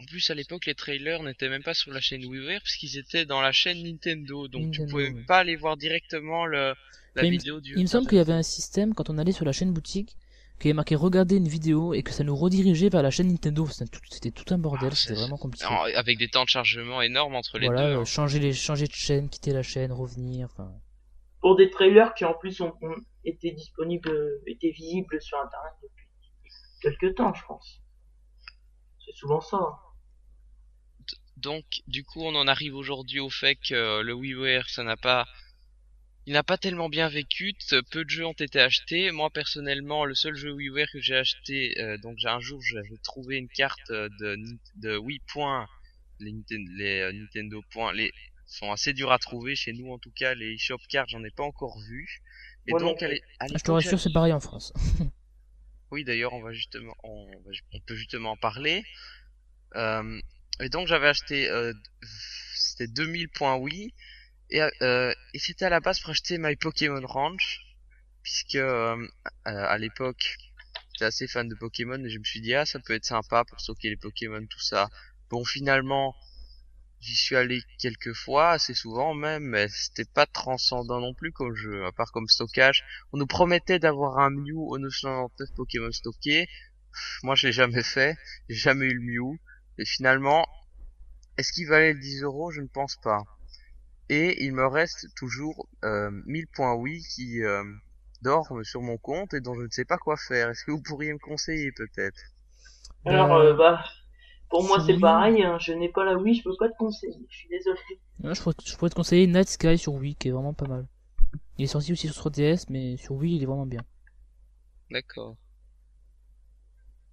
En 0.00 0.04
plus, 0.06 0.30
à 0.30 0.34
l'époque, 0.34 0.64
les 0.66 0.74
trailers 0.74 1.22
n'étaient 1.22 1.48
même 1.50 1.62
pas 1.62 1.74
sur 1.74 1.92
la 1.92 2.00
chaîne 2.00 2.24
WiiWare, 2.24 2.60
puisqu'ils 2.62 2.96
étaient 2.98 3.26
dans 3.26 3.42
la 3.42 3.52
chaîne 3.52 3.82
Nintendo, 3.82 4.48
donc 4.48 4.62
tu 4.72 4.80
Nintendo, 4.80 4.90
pouvais 4.90 5.08
oui. 5.08 5.14
même 5.14 5.26
pas 5.26 5.38
aller 5.38 5.56
voir 5.56 5.76
directement 5.76 6.46
le, 6.46 6.74
la 7.14 7.22
Mais 7.22 7.30
vidéo 7.30 7.60
du. 7.60 7.74
Il 7.76 7.82
me 7.82 7.86
semble 7.86 8.06
qu'il 8.08 8.16
y 8.16 8.20
avait 8.20 8.32
un 8.32 8.42
système 8.42 8.94
quand 8.94 9.10
on 9.10 9.18
allait 9.18 9.32
sur 9.32 9.44
la 9.44 9.52
chaîne 9.52 9.72
boutique 9.72 10.16
qui 10.58 10.68
avait 10.68 10.74
marqué 10.74 10.94
regarder 10.94 11.36
une 11.36 11.48
vidéo 11.48 11.94
et 11.94 12.02
que 12.02 12.12
ça 12.12 12.22
nous 12.24 12.36
redirigeait 12.36 12.88
vers 12.90 13.02
la 13.02 13.10
chaîne 13.10 13.28
Nintendo. 13.28 13.66
C'était 13.68 13.86
tout, 13.90 14.00
c'était 14.10 14.30
tout 14.30 14.44
un 14.54 14.58
bordel, 14.58 14.90
Ah, 14.92 14.94
c'était 14.94 15.14
vraiment 15.14 15.38
compliqué. 15.38 15.66
Avec 15.94 16.18
des 16.18 16.28
temps 16.28 16.44
de 16.44 16.48
chargement 16.50 17.00
énormes 17.02 17.34
entre 17.34 17.58
les 17.58 17.66
Voilà, 17.66 17.88
deux. 17.88 17.96
euh, 17.96 18.00
hein. 18.00 18.04
changer 18.04 18.38
les, 18.38 18.52
changer 18.54 18.86
de 18.86 18.92
chaîne, 18.92 19.28
quitter 19.30 19.52
la 19.52 19.62
chaîne, 19.62 19.90
revenir. 19.92 20.48
Enfin, 20.52 20.70
Pour 21.40 21.56
des 21.56 21.70
trailers 21.70 22.14
qui 22.14 22.24
en 22.24 22.34
plus 22.34 22.60
ont, 22.60 22.74
ont 22.82 22.96
été 23.24 23.50
disponibles, 23.52 24.10
euh, 24.10 24.42
étaient 24.46 24.70
visibles 24.70 25.20
sur 25.20 25.38
internet 25.38 25.72
depuis 25.82 26.06
quelques 26.82 27.14
temps, 27.14 27.32
je 27.34 27.44
pense. 27.46 27.80
C'est 29.04 29.14
souvent 29.14 29.40
ça. 29.40 29.58
Donc, 31.36 31.64
du 31.86 32.04
coup, 32.04 32.20
on 32.22 32.34
en 32.34 32.46
arrive 32.46 32.74
aujourd'hui 32.74 33.20
au 33.20 33.30
fait 33.30 33.56
que 33.56 34.02
le 34.02 34.12
WiiWare, 34.12 34.68
ça 34.68 34.82
n'a 34.82 34.96
pas, 34.96 35.26
il 36.26 36.34
n'a 36.34 36.42
pas 36.42 36.58
tellement 36.58 36.90
bien 36.90 37.08
vécu. 37.08 37.54
Peu 37.90 38.04
de 38.04 38.10
jeux 38.10 38.26
ont 38.26 38.32
été 38.32 38.60
achetés. 38.60 39.10
Moi, 39.10 39.30
personnellement, 39.30 40.04
le 40.04 40.14
seul 40.14 40.34
jeu 40.34 40.52
WiiWare 40.52 40.88
que 40.92 41.00
j'ai 41.00 41.16
acheté, 41.16 41.80
euh, 41.80 41.96
donc 41.98 42.16
j'ai 42.18 42.28
un 42.28 42.40
jour, 42.40 42.60
j'avais 42.62 42.98
trouvé 43.02 43.36
une 43.36 43.48
carte 43.48 43.90
de, 43.90 44.36
de 44.76 44.96
Wii 44.98 45.20
Point. 45.32 45.66
Les, 46.22 46.34
les 46.76 47.00
euh, 47.00 47.12
Nintendo 47.12 47.62
Points, 47.72 47.94
les 47.94 48.12
sont 48.50 48.72
assez 48.72 48.92
durs 48.92 49.12
à 49.12 49.18
trouver 49.18 49.54
chez 49.56 49.72
nous 49.72 49.92
en 49.92 49.98
tout 49.98 50.10
cas. 50.10 50.34
Les 50.34 50.58
shop 50.58 50.78
cards, 50.88 51.08
j'en 51.08 51.24
ai 51.24 51.30
pas 51.30 51.44
encore 51.44 51.78
vu. 51.80 52.20
Et 52.66 52.72
donc, 52.72 53.02
est, 53.02 53.22
ah, 53.38 53.46
je 53.48 53.62
te 53.62 53.70
rassure, 53.70 53.98
c'est 53.98 54.12
pareil 54.12 54.32
en 54.32 54.40
France. 54.40 54.72
oui, 55.90 56.04
d'ailleurs, 56.04 56.34
on 56.34 56.42
va 56.42 56.52
justement, 56.52 56.94
on, 57.02 57.26
on, 57.72 57.80
peut 57.80 57.94
justement 57.94 58.32
en 58.32 58.36
parler. 58.36 58.84
Euh, 59.76 60.20
et 60.60 60.68
donc 60.68 60.88
j'avais 60.88 61.08
acheté, 61.08 61.48
euh, 61.48 61.72
c'était 62.54 62.88
2000 62.88 63.28
points 63.30 63.56
Wii, 63.56 63.94
et, 64.50 64.60
euh, 64.82 65.14
et 65.32 65.38
c'était 65.38 65.64
à 65.64 65.70
la 65.70 65.80
base 65.80 66.00
pour 66.00 66.10
acheter 66.10 66.36
My 66.38 66.56
Pokémon 66.56 67.04
Ranch, 67.06 67.60
puisque 68.22 68.56
euh, 68.56 69.06
à 69.44 69.78
l'époque 69.78 70.36
j'étais 70.92 71.06
assez 71.06 71.26
fan 71.28 71.48
de 71.48 71.54
Pokémon 71.54 72.04
et 72.04 72.10
je 72.10 72.18
me 72.18 72.24
suis 72.24 72.40
dit 72.40 72.54
ah 72.54 72.66
ça 72.66 72.78
peut 72.78 72.94
être 72.94 73.06
sympa 73.06 73.44
pour 73.44 73.60
stocker 73.60 73.88
les 73.88 73.96
Pokémon 73.96 74.44
tout 74.46 74.60
ça. 74.60 74.90
Bon 75.30 75.44
finalement 75.44 76.14
j'y 77.00 77.16
suis 77.16 77.36
allé 77.36 77.62
quelques 77.78 78.12
fois, 78.12 78.50
assez 78.50 78.74
souvent 78.74 79.14
même, 79.14 79.44
mais 79.44 79.68
c'était 79.68 80.04
pas 80.04 80.26
transcendant 80.26 81.00
non 81.00 81.14
plus 81.14 81.32
comme 81.32 81.54
jeu, 81.54 81.84
à 81.86 81.92
part 81.92 82.12
comme 82.12 82.28
stockage. 82.28 82.84
On 83.12 83.18
nous 83.18 83.26
promettait 83.26 83.78
d'avoir 83.78 84.18
un 84.18 84.30
Mew 84.30 84.68
au 84.68 84.78
999 84.78 85.54
Pokémon 85.56 85.92
stocké. 85.92 86.46
Moi 87.22 87.34
je 87.34 87.46
l'ai 87.46 87.52
jamais 87.52 87.82
fait, 87.82 88.16
j'ai 88.48 88.56
jamais 88.56 88.86
eu 88.86 88.94
le 88.94 89.00
Mew. 89.00 89.38
Et 89.78 89.84
finalement, 89.84 90.46
est-ce 91.38 91.52
qu'il 91.52 91.68
valait 91.68 91.94
10 91.94 92.22
euros? 92.22 92.50
Je 92.50 92.60
ne 92.60 92.66
pense 92.66 92.96
pas. 93.02 93.22
Et 94.10 94.44
il 94.44 94.52
me 94.52 94.66
reste 94.66 95.06
toujours 95.16 95.68
euh, 95.84 96.10
1000 96.26 96.46
points 96.48 96.74
oui 96.74 97.00
qui 97.14 97.42
euh, 97.42 97.62
dorment 98.22 98.64
sur 98.64 98.82
mon 98.82 98.98
compte 98.98 99.34
et 99.34 99.40
dont 99.40 99.54
je 99.54 99.62
ne 99.62 99.70
sais 99.70 99.84
pas 99.84 99.98
quoi 99.98 100.16
faire. 100.16 100.50
Est-ce 100.50 100.64
que 100.64 100.72
vous 100.72 100.82
pourriez 100.82 101.12
me 101.12 101.18
conseiller 101.18 101.72
peut-être? 101.72 102.20
Alors, 103.06 103.36
euh, 103.36 103.54
bah, 103.54 103.82
pour 104.50 104.64
moi 104.64 104.82
c'est 104.84 104.98
pareil, 104.98 105.42
hein. 105.42 105.58
je 105.60 105.72
n'ai 105.72 105.88
pas 105.88 106.04
la 106.04 106.16
Wii, 106.16 106.34
je 106.34 106.42
peux 106.42 106.56
pas 106.58 106.68
te 106.68 106.76
conseiller, 106.76 107.24
je 107.30 107.36
suis 107.36 107.48
désolé. 107.48 107.78
je, 108.22 108.74
pourrais, 108.76 108.90
te 108.90 108.94
conseiller 108.94 109.26
Night 109.28 109.48
Sky 109.48 109.78
sur 109.78 109.94
Wii 109.94 110.16
qui 110.16 110.28
est 110.28 110.32
vraiment 110.32 110.54
pas 110.54 110.66
mal. 110.66 110.86
Il 111.56 111.64
est 111.64 111.68
sorti 111.68 111.92
aussi 111.92 112.08
sur 112.08 112.30
3DS, 112.30 112.66
mais 112.68 112.96
sur 112.96 113.14
Wii 113.14 113.36
il 113.36 113.42
est 113.44 113.46
vraiment 113.46 113.66
bien. 113.66 113.82
D'accord. 114.90 115.36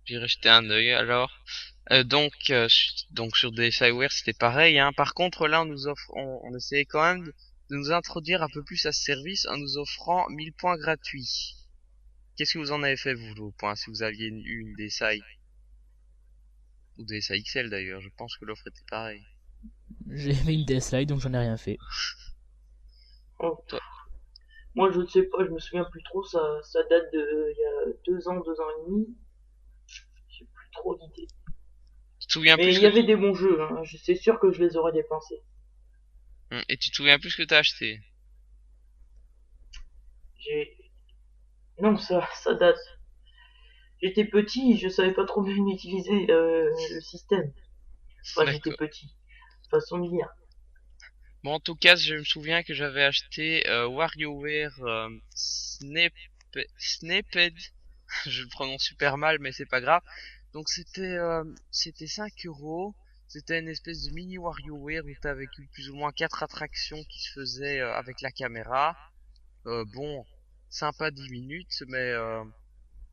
J'irai 0.05 0.27
jeter 0.27 0.49
un 0.49 0.67
œil 0.69 0.91
alors. 0.91 1.31
Euh, 1.91 2.03
donc, 2.03 2.33
euh, 2.49 2.67
donc 3.11 3.37
sur 3.37 3.51
des 3.51 3.71
Skyware 3.71 4.11
c'était 4.11 4.33
pareil. 4.33 4.79
Hein. 4.79 4.91
Par 4.93 5.13
contre 5.13 5.47
là 5.47 5.61
on 5.61 5.65
nous 5.65 5.87
offre, 5.87 6.11
on, 6.15 6.41
on 6.43 6.55
essayait 6.55 6.85
quand 6.85 7.03
même 7.03 7.23
de, 7.23 7.33
nous 7.69 7.91
introduire 7.91 8.41
un 8.41 8.49
peu 8.49 8.63
plus 8.63 8.83
à 8.87 8.91
ce 8.91 9.03
service 9.03 9.45
en 9.45 9.57
nous 9.57 9.77
offrant 9.77 10.27
1000 10.29 10.53
points 10.53 10.77
gratuits. 10.77 11.53
Qu'est-ce 12.35 12.53
que 12.53 12.59
vous 12.59 12.71
en 12.71 12.81
avez 12.81 12.97
fait 12.97 13.13
vous 13.13 13.35
vos 13.35 13.51
points 13.51 13.75
si 13.75 13.89
vous 13.89 14.01
aviez 14.01 14.27
une, 14.27 14.43
une 14.43 14.73
DSi 14.75 15.21
ou 16.97 17.05
des 17.05 17.19
XL 17.19 17.69
d'ailleurs 17.69 18.01
Je 18.01 18.09
pense 18.17 18.37
que 18.37 18.45
l'offre 18.45 18.67
était 18.67 18.85
pareille. 18.89 19.25
J'ai 20.09 20.33
fait 20.33 20.53
une 20.53 20.65
DSi 20.65 21.05
donc 21.05 21.19
j'en 21.19 21.33
ai 21.33 21.39
rien 21.39 21.57
fait. 21.57 21.77
Oh. 23.39 23.63
Moi 24.75 24.91
je 24.91 24.99
ne 24.99 25.07
sais 25.07 25.23
pas, 25.23 25.43
je 25.45 25.49
me 25.49 25.59
souviens 25.59 25.85
plus 25.85 26.03
trop, 26.03 26.23
ça, 26.23 26.39
ça 26.63 26.81
date 26.83 27.11
de 27.13 27.51
il 27.51 27.59
y 27.59 27.65
a 27.65 27.93
deux 28.05 28.27
ans, 28.27 28.39
deux 28.39 28.59
ans 28.59 28.69
et 28.69 28.89
demi. 28.89 29.17
J'ai 30.29 30.45
plus 30.45 30.69
trop 30.71 30.95
d'idées. 30.95 31.27
Mais 32.35 32.73
il 32.75 32.81
y 32.81 32.85
avait 32.85 33.03
des 33.03 33.15
bons 33.15 33.33
jeux, 33.33 33.61
hein. 33.61 33.81
c'est 34.03 34.15
sûr 34.15 34.39
que 34.39 34.51
je 34.51 34.61
les 34.61 34.75
aurais 34.75 34.91
dépensés. 34.91 35.41
Hum, 36.51 36.61
et 36.67 36.77
tu 36.77 36.89
te 36.91 36.95
souviens 36.95 37.19
plus 37.19 37.31
ce 37.31 37.37
que 37.37 37.43
t'as 37.43 37.59
acheté? 37.59 38.01
J'ai... 40.39 40.77
Non, 41.79 41.97
ça, 41.97 42.27
ça 42.35 42.53
date. 42.53 42.77
J'étais 44.01 44.25
petit, 44.25 44.77
je 44.77 44.89
savais 44.89 45.13
pas 45.13 45.25
trop 45.25 45.41
bien 45.41 45.55
utiliser 45.67 46.29
euh, 46.31 46.69
le 46.93 47.01
système. 47.01 47.51
Enfin, 48.35 48.51
j'étais 48.51 48.75
petit. 48.75 49.13
Façon 49.69 49.99
de 49.99 50.09
dire. 50.09 50.29
Bon, 51.43 51.53
en 51.53 51.59
tout 51.59 51.75
cas, 51.75 51.95
je 51.95 52.15
me 52.15 52.23
souviens 52.23 52.63
que 52.63 52.73
j'avais 52.73 53.03
acheté 53.03 53.67
euh, 53.67 53.87
WarioWare 53.87 54.79
euh, 54.83 55.09
Snap... 55.33 56.13
Snaped. 56.77 57.53
je 58.25 58.43
le 58.43 58.49
prononce 58.49 58.83
super 58.83 59.17
mal, 59.17 59.37
mais 59.39 59.51
c'est 59.51 59.65
pas 59.65 59.81
grave. 59.81 60.01
Donc 60.53 60.69
c'était 60.69 61.17
euh, 61.17 61.43
c'était 61.71 62.07
5 62.07 62.33
euros. 62.45 62.95
C'était 63.27 63.59
une 63.59 63.67
espèce 63.67 64.03
de 64.03 64.13
mini 64.13 64.37
WarioWare 64.37 65.03
où 65.05 65.13
t'avais 65.21 65.47
plus 65.73 65.89
ou 65.89 65.95
moins 65.95 66.11
quatre 66.13 66.43
attractions 66.43 67.03
qui 67.03 67.21
se 67.21 67.33
faisaient 67.33 67.81
euh, 67.81 67.93
avec 67.93 68.21
la 68.21 68.31
caméra. 68.31 68.95
Euh, 69.65 69.83
bon, 69.93 70.25
sympa 70.69 71.11
10 71.11 71.29
minutes, 71.29 71.83
mais 71.87 72.13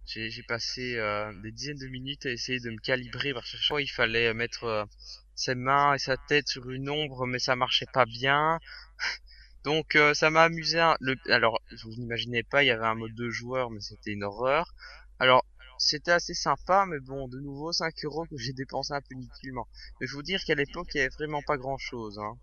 j'ai 0.06 0.42
passé 0.42 0.96
des 1.42 1.52
dizaines 1.52 1.78
de 1.78 1.86
minutes 1.88 2.26
à 2.26 2.30
essayer 2.30 2.60
de 2.60 2.70
me 2.70 2.78
calibrer 2.78 3.32
parce 3.32 3.50
que 3.50 3.56
chaque 3.56 3.68
fois 3.68 3.82
il 3.82 3.88
fallait 3.88 4.34
mettre 4.34 4.86
ses 5.34 5.54
mains 5.54 5.94
et 5.94 5.98
sa 5.98 6.16
tête 6.16 6.48
sur 6.48 6.68
une 6.70 6.90
ombre, 6.90 7.26
mais 7.26 7.38
ça 7.38 7.56
marchait 7.56 7.88
pas 7.92 8.04
bien. 8.04 8.58
Donc 9.64 9.98
ça 10.14 10.30
m'a 10.30 10.42
amusé. 10.42 10.78
Le... 11.00 11.16
Alors, 11.30 11.60
vous 11.82 11.90
n'imaginez 11.96 12.42
pas, 12.42 12.62
il 12.62 12.66
y 12.66 12.70
avait 12.70 12.86
un 12.86 12.94
mode 12.94 13.14
de 13.14 13.30
joueur, 13.30 13.70
mais 13.70 13.80
c'était 13.80 14.12
une 14.12 14.24
horreur. 14.24 14.74
Alors, 15.18 15.44
c'était 15.78 16.12
assez 16.12 16.34
sympa, 16.34 16.86
mais 16.86 17.00
bon, 17.00 17.28
de 17.28 17.38
nouveau 17.40 17.72
5 17.72 17.92
euros 18.04 18.24
que 18.26 18.36
j'ai 18.36 18.52
dépensé 18.52 18.92
un 18.94 19.00
peu 19.00 19.14
inutilement. 19.14 19.66
Mais 20.00 20.06
je 20.06 20.14
vous 20.14 20.22
dire 20.22 20.42
qu'à 20.44 20.54
l'époque, 20.54 20.88
il 20.94 20.98
y 20.98 21.00
avait 21.00 21.10
vraiment 21.10 21.42
pas 21.42 21.56
grand 21.56 21.78
chose. 21.78 22.18
Hein. 22.18 22.38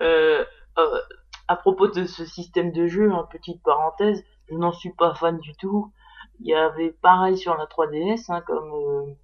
Euh, 0.00 0.44
euh, 0.78 1.00
à 1.48 1.56
propos 1.56 1.88
de 1.88 2.06
ce 2.06 2.24
système 2.24 2.72
de 2.72 2.86
jeu, 2.86 3.12
en 3.12 3.26
petite 3.26 3.62
parenthèse, 3.62 4.22
je 4.50 4.56
n'en 4.56 4.72
suis 4.72 4.92
pas 4.92 5.14
fan 5.14 5.38
du 5.38 5.54
tout. 5.54 5.92
Il 6.40 6.48
y 6.48 6.54
avait 6.54 6.92
pareil 7.02 7.36
sur 7.36 7.56
la 7.56 7.66
3DS, 7.66 8.26
hein, 8.28 8.42
comme... 8.46 8.72
Euh, 8.72 9.14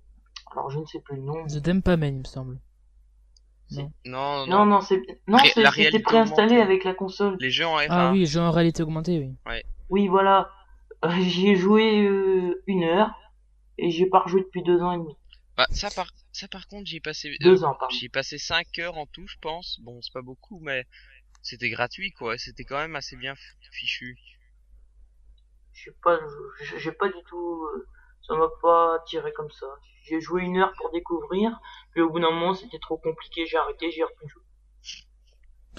alors 0.53 0.71
je 0.71 0.79
ne 0.79 0.87
sais 0.87 1.01
plus 1.01 1.17
le 1.17 1.23
nom. 1.23 1.47
The 1.47 1.59
Dempamen, 1.59 2.15
il 2.15 2.19
me 2.21 2.25
semble. 2.25 2.59
Non. 3.73 3.93
Non, 4.05 4.47
non, 4.47 4.65
non, 4.65 4.81
c'est 4.81 5.03
non, 5.27 5.39
c'était 5.43 5.99
préinstallé 5.99 6.57
avec 6.57 6.85
la 6.85 6.95
console. 6.95 7.37
Les 7.41 7.51
jeux 7.51 7.67
en 7.67 7.75
RA. 7.75 7.87
Ah 7.89 8.13
oui, 8.13 8.21
les 8.21 8.27
jeux 8.27 8.41
en 8.41 8.53
réalité 8.53 8.83
augmentée, 8.83 9.19
oui. 9.19 9.35
Ouais. 9.45 9.65
Oui, 9.89 10.07
voilà. 10.07 10.51
Euh, 11.05 11.11
j'y 11.21 11.49
ai 11.49 11.57
joué 11.57 12.03
euh, 12.07 12.63
une 12.67 12.85
heure 12.85 13.11
et 13.79 13.91
j'ai 13.91 14.07
pas 14.07 14.21
rejoué 14.21 14.43
depuis 14.43 14.63
deux 14.63 14.81
ans 14.81 14.93
et 14.93 14.99
demi. 14.99 15.17
Bah 15.57 15.67
ça 15.71 15.89
par 15.91 16.11
ça 16.33 16.49
par 16.49 16.69
contre 16.69 16.87
j'ai 16.87 17.01
passé 17.01 17.31
euh, 17.31 17.37
deux 17.41 17.65
ans 17.65 17.75
pardon. 17.79 17.95
J'ai 17.95 18.11
passé 18.11 18.37
cinq 18.37 18.79
heures 18.79 18.99
en 18.99 19.07
tout 19.07 19.27
je 19.27 19.37
pense. 19.41 19.81
Bon 19.81 20.01
c'est 20.03 20.13
pas 20.13 20.23
beaucoup 20.23 20.61
mais 20.61 20.85
c'était 21.43 21.71
gratuit 21.71 22.13
quoi. 22.13 22.37
C'était 22.37 22.65
quand 22.65 22.79
même 22.79 22.97
assez 22.97 23.17
bien 23.17 23.35
fichu. 23.73 24.19
Je 25.77 25.91
sais 25.91 25.97
pas 26.03 26.19
j'ai 26.79 26.93
pas 26.93 27.09
du 27.09 27.23
tout 27.29 27.69
ça 28.27 28.35
m'a 28.35 28.49
pas 28.61 28.99
tiré 29.07 29.33
comme 29.35 29.51
ça. 29.51 29.67
J'ai 30.03 30.21
joué 30.21 30.43
une 30.43 30.57
heure 30.59 30.73
pour 30.79 30.91
découvrir 30.91 31.59
puis 31.93 32.01
au 32.03 32.11
bout 32.11 32.21
d'un 32.21 32.31
moment 32.31 32.55
c'était 32.55 32.79
trop 32.79 32.99
compliqué 32.99 33.47
j'ai 33.47 33.57
arrêté 33.57 33.91
j'ai 33.91 34.03
repris 34.03 34.29
jouer. 34.29 34.43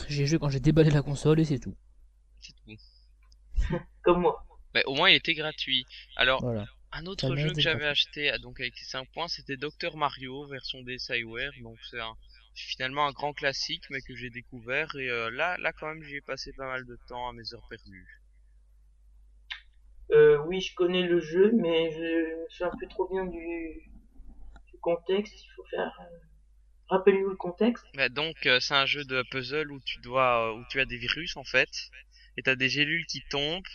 J'ai 0.07 0.25
joué 0.27 0.39
quand 0.39 0.49
j'ai 0.49 0.59
déballé 0.59 0.91
la 0.91 1.01
console 1.01 1.39
et 1.39 1.45
c'est 1.45 1.59
tout. 1.59 1.75
C'est 2.39 2.53
tout. 2.53 3.75
comme 4.03 4.21
moi. 4.21 4.45
Mais 4.73 4.83
au 4.85 4.93
moins 4.93 5.09
il 5.09 5.15
était 5.15 5.33
gratuit. 5.33 5.85
Alors, 6.15 6.43
un 6.91 7.05
autre 7.05 7.35
jeu 7.35 7.51
que 7.51 7.59
j'avais 7.61 7.85
acheté 7.85 8.31
donc 8.41 8.59
avec 8.59 8.77
ces 8.77 8.85
5 8.85 9.07
points, 9.11 9.27
c'était 9.27 9.57
Dr 9.57 9.97
Mario 9.97 10.45
version 10.45 10.81
DSiWare. 10.83 11.51
Donc 11.61 11.77
c'est 11.81 11.99
finalement 12.55 13.07
un 13.07 13.11
grand 13.11 13.33
classique, 13.33 13.83
mais 13.89 14.01
que 14.01 14.15
j'ai 14.15 14.29
découvert. 14.29 14.95
Et 14.95 15.09
euh, 15.09 15.29
là, 15.31 15.57
là 15.57 15.73
quand 15.73 15.87
même, 15.87 16.03
j'y 16.03 16.15
ai 16.15 16.21
passé 16.21 16.53
pas 16.53 16.65
mal 16.65 16.85
de 16.85 16.97
temps 17.07 17.27
à 17.27 17.33
mes 17.33 17.53
heures 17.53 17.67
perdues. 17.69 18.21
Euh, 20.11 20.37
oui, 20.45 20.61
je 20.61 20.73
connais 20.75 21.03
le 21.03 21.19
jeu, 21.19 21.51
mais 21.53 21.91
je 21.91 22.43
me 22.43 22.49
souviens 22.49 22.71
plus 22.77 22.87
trop 22.87 23.07
bien 23.09 23.25
du, 23.25 23.91
du 24.71 24.79
contexte. 24.81 25.33
Il 25.43 25.49
faut 25.55 25.65
faire. 25.65 25.97
Euh... 26.01 26.17
Rappelez-vous 26.89 27.31
le 27.31 27.35
contexte. 27.35 27.85
Bah 27.95 28.07
donc, 28.07 28.45
euh, 28.45 28.61
c'est 28.61 28.73
un 28.73 28.85
jeu 28.85 29.03
de 29.03 29.21
puzzle 29.29 29.71
où 29.71 29.79
tu 29.81 29.99
dois, 29.99 30.55
où 30.55 30.63
tu 30.69 30.79
as 30.79 30.85
des 30.85 30.97
virus 30.97 31.35
en 31.35 31.43
fait, 31.43 31.69
et 32.37 32.43
t'as 32.43 32.55
des 32.55 32.69
gélules 32.69 33.05
qui 33.07 33.21
tombent 33.29 33.67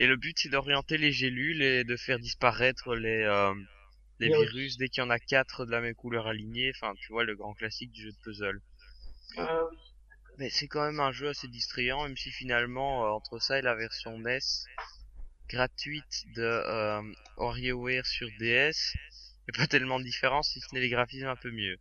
et 0.00 0.06
le 0.06 0.16
but 0.16 0.36
c'est 0.38 0.48
d'orienter 0.48 0.96
les 0.96 1.12
gélules 1.12 1.62
et 1.62 1.84
de 1.84 1.94
faire 1.94 2.18
disparaître 2.18 2.94
les 2.94 3.22
euh, 3.22 3.54
les 4.18 4.28
virus 4.28 4.78
dès 4.78 4.88
qu'il 4.88 5.02
y 5.02 5.06
en 5.06 5.10
a 5.10 5.18
quatre 5.18 5.66
de 5.66 5.70
la 5.70 5.82
même 5.82 5.94
couleur 5.94 6.26
alignée. 6.26 6.72
Enfin, 6.74 6.94
tu 6.98 7.12
vois 7.12 7.24
le 7.24 7.36
grand 7.36 7.52
classique 7.52 7.92
du 7.92 8.04
jeu 8.04 8.10
de 8.10 8.16
puzzle. 8.22 8.62
Ah 9.36 9.60
oui. 9.70 9.76
Mais 10.38 10.48
c'est 10.48 10.68
quand 10.68 10.84
même 10.84 11.00
un 11.00 11.12
jeu 11.12 11.28
assez 11.28 11.48
distrayant, 11.48 12.04
même 12.04 12.16
si 12.16 12.30
finalement 12.30 13.04
euh, 13.04 13.10
entre 13.10 13.38
ça 13.40 13.58
et 13.58 13.62
la 13.62 13.74
version 13.74 14.18
NES 14.18 14.38
gratuite 15.50 16.24
de 16.36 16.42
euh, 16.42 17.02
WarioWare 17.36 18.06
sur 18.06 18.28
DS, 18.38 18.94
il 19.48 19.52
n'y 19.52 19.58
a 19.58 19.62
pas 19.62 19.66
tellement 19.66 19.98
de 19.98 20.04
différence 20.04 20.50
si 20.50 20.60
ce 20.60 20.66
n'est 20.72 20.80
les 20.80 20.88
graphismes 20.88 21.26
un 21.26 21.36
peu 21.36 21.50
mieux. 21.50 21.76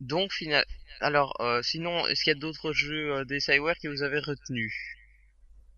Donc, 0.00 0.32
final... 0.32 0.64
alors, 1.00 1.38
euh, 1.40 1.60
sinon, 1.62 2.06
est-ce 2.06 2.24
qu'il 2.24 2.32
y 2.32 2.36
a 2.36 2.40
d'autres 2.40 2.72
jeux 2.72 3.16
euh, 3.16 3.24
des 3.26 3.38
Cyware 3.38 3.78
que 3.78 3.88
vous 3.88 4.02
avez 4.02 4.18
retenus? 4.18 4.72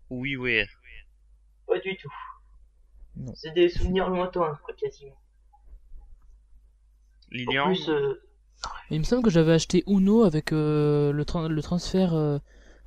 Oui, 0.09 0.37
oui. 0.37 0.63
Pas 1.67 1.77
du 1.79 1.97
tout. 1.97 2.13
Non. 3.17 3.33
C'est 3.35 3.51
des 3.51 3.67
souvenirs 3.67 4.09
lointains, 4.09 4.57
quoi, 4.63 4.73
quasiment. 4.75 5.11
En 5.11 5.17
Lilian 7.31 7.73
plus, 7.73 7.89
euh, 7.89 8.13
Il 8.91 8.99
me 8.99 9.03
semble 9.03 9.23
que 9.23 9.29
j'avais 9.29 9.53
acheté 9.53 9.83
Uno 9.87 10.23
avec 10.23 10.53
euh, 10.53 11.11
le, 11.11 11.23
tra- 11.25 11.49
le 11.49 11.61
transfert. 11.61 12.13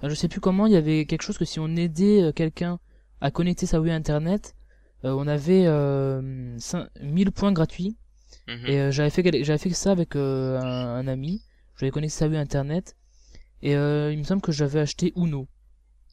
Euh, 0.02 0.06
enfin, 0.06 0.08
je 0.08 0.14
sais 0.14 0.28
plus 0.28 0.40
comment. 0.40 0.66
Il 0.66 0.72
y 0.72 0.76
avait 0.76 1.06
quelque 1.06 1.22
chose 1.22 1.38
que 1.38 1.44
si 1.44 1.60
on 1.60 1.74
aidait 1.76 2.22
euh, 2.22 2.32
quelqu'un 2.32 2.78
à 3.20 3.30
connecter 3.30 3.66
sa 3.66 3.80
Wii 3.80 3.92
à 3.92 3.96
Internet, 3.96 4.54
euh, 5.04 5.12
on 5.12 5.26
avait 5.26 5.66
euh, 5.66 6.56
cin- 6.58 6.88
1000 7.02 7.32
points 7.32 7.52
gratuits. 7.52 7.96
Mhm. 8.48 8.66
Et 8.66 8.80
euh, 8.80 8.90
j'avais 8.90 9.10
fait 9.10 9.44
j'avais 9.44 9.58
fait 9.58 9.70
ça 9.70 9.92
avec 9.92 10.16
euh, 10.16 10.58
un, 10.60 10.96
un 10.96 11.08
ami. 11.08 11.42
J'avais 11.78 11.90
connecté 11.90 12.16
sa 12.16 12.28
Wii 12.28 12.36
à 12.38 12.40
Internet. 12.40 12.96
Et 13.62 13.76
euh, 13.76 14.12
il 14.12 14.18
me 14.18 14.24
semble 14.24 14.42
que 14.42 14.52
j'avais 14.52 14.80
acheté 14.80 15.12
Uno. 15.16 15.48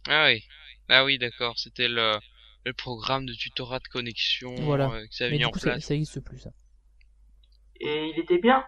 Ah 0.07 0.27
oui. 0.27 0.43
Ah 0.89 1.05
oui, 1.05 1.17
d'accord. 1.17 1.57
C'était 1.59 1.87
le, 1.87 2.17
le 2.65 2.73
programme 2.73 3.25
de 3.25 3.33
tutorat 3.33 3.79
de 3.79 3.87
connexion 3.87 4.55
Voilà. 4.55 4.91
euh, 4.91 5.07
que 5.07 5.13
ça 5.15 5.25
avait 5.25 5.33
Mais 5.33 5.37
mis 5.37 5.43
du 5.43 5.45
en 5.45 5.51
coup, 5.51 5.59
ça, 5.59 5.71
place. 5.71 5.85
ça 5.85 5.95
existe 5.95 6.19
plus 6.21 6.39
ça. 6.39 6.51
et 7.79 8.11
il 8.15 8.19
était 8.19 8.37
bien. 8.39 8.63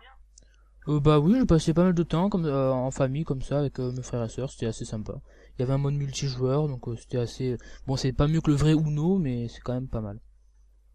Euh, 0.88 1.00
bah 1.00 1.20
oui, 1.20 1.36
j'ai 1.40 1.46
passé 1.46 1.74
pas 1.74 1.84
mal 1.84 1.94
de 1.94 2.04
temps 2.04 2.30
comme 2.30 2.46
euh, 2.46 2.72
en 2.72 2.92
famille 2.92 3.24
comme 3.24 3.42
ça 3.42 3.60
avec 3.60 3.80
euh, 3.80 3.92
mes 3.92 4.04
frères 4.04 4.24
et 4.24 4.30
sœurs, 4.30 4.52
c'était 4.52 4.68
assez 4.68 4.86
sympa. 4.86 5.20
Il 5.58 5.62
y 5.62 5.64
avait 5.64 5.74
un 5.74 5.78
mode 5.78 5.96
multijoueur, 5.96 6.68
donc 6.68 6.88
euh, 6.88 6.96
c'était 6.96 7.18
assez 7.18 7.58
bon, 7.88 7.96
c'est 7.96 8.14
pas 8.14 8.28
mieux 8.28 8.42
que 8.42 8.52
le 8.52 8.58
vrai 8.58 8.74
Uno, 8.74 9.18
mais 9.18 9.48
c'est 9.48 9.62
quand 9.62 9.74
même 9.74 9.88
pas 9.88 10.02
mal. 10.02 10.20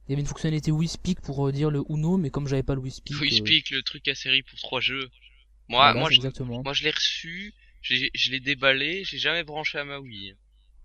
Il 0.07 0.13
y 0.13 0.15
avait 0.15 0.23
une 0.23 0.29
fonctionnalité 0.29 0.71
WeSpeak 0.71 1.21
pour 1.21 1.51
dire 1.53 1.71
le 1.71 1.83
Uno, 1.89 2.17
mais 2.19 2.31
comme 2.31 2.47
j'avais 2.47 2.63
pas 2.63 2.75
le 2.75 2.83
WeSpeak, 2.83 3.17
Oui, 3.21 3.29
euh, 3.33 3.37
Speak, 3.37 3.71
le 3.71 3.83
truc 3.83 4.07
à 4.09 4.15
série 4.15 4.43
pour 4.43 4.59
trois 4.59 4.81
jeux. 4.81 5.09
Moi, 5.69 5.79
voilà, 5.79 6.01
moi, 6.01 6.11
je, 6.11 6.17
exactement. 6.17 6.63
moi, 6.63 6.73
je 6.73 6.85
l'ai 6.85 6.91
reçu, 6.91 7.55
je 7.83 8.31
l'ai 8.31 8.41
déballé, 8.41 9.05
j'ai 9.05 9.19
jamais 9.19 9.45
branché 9.45 9.79
à 9.79 9.85
ma 9.85 9.99
Wii. 9.99 10.35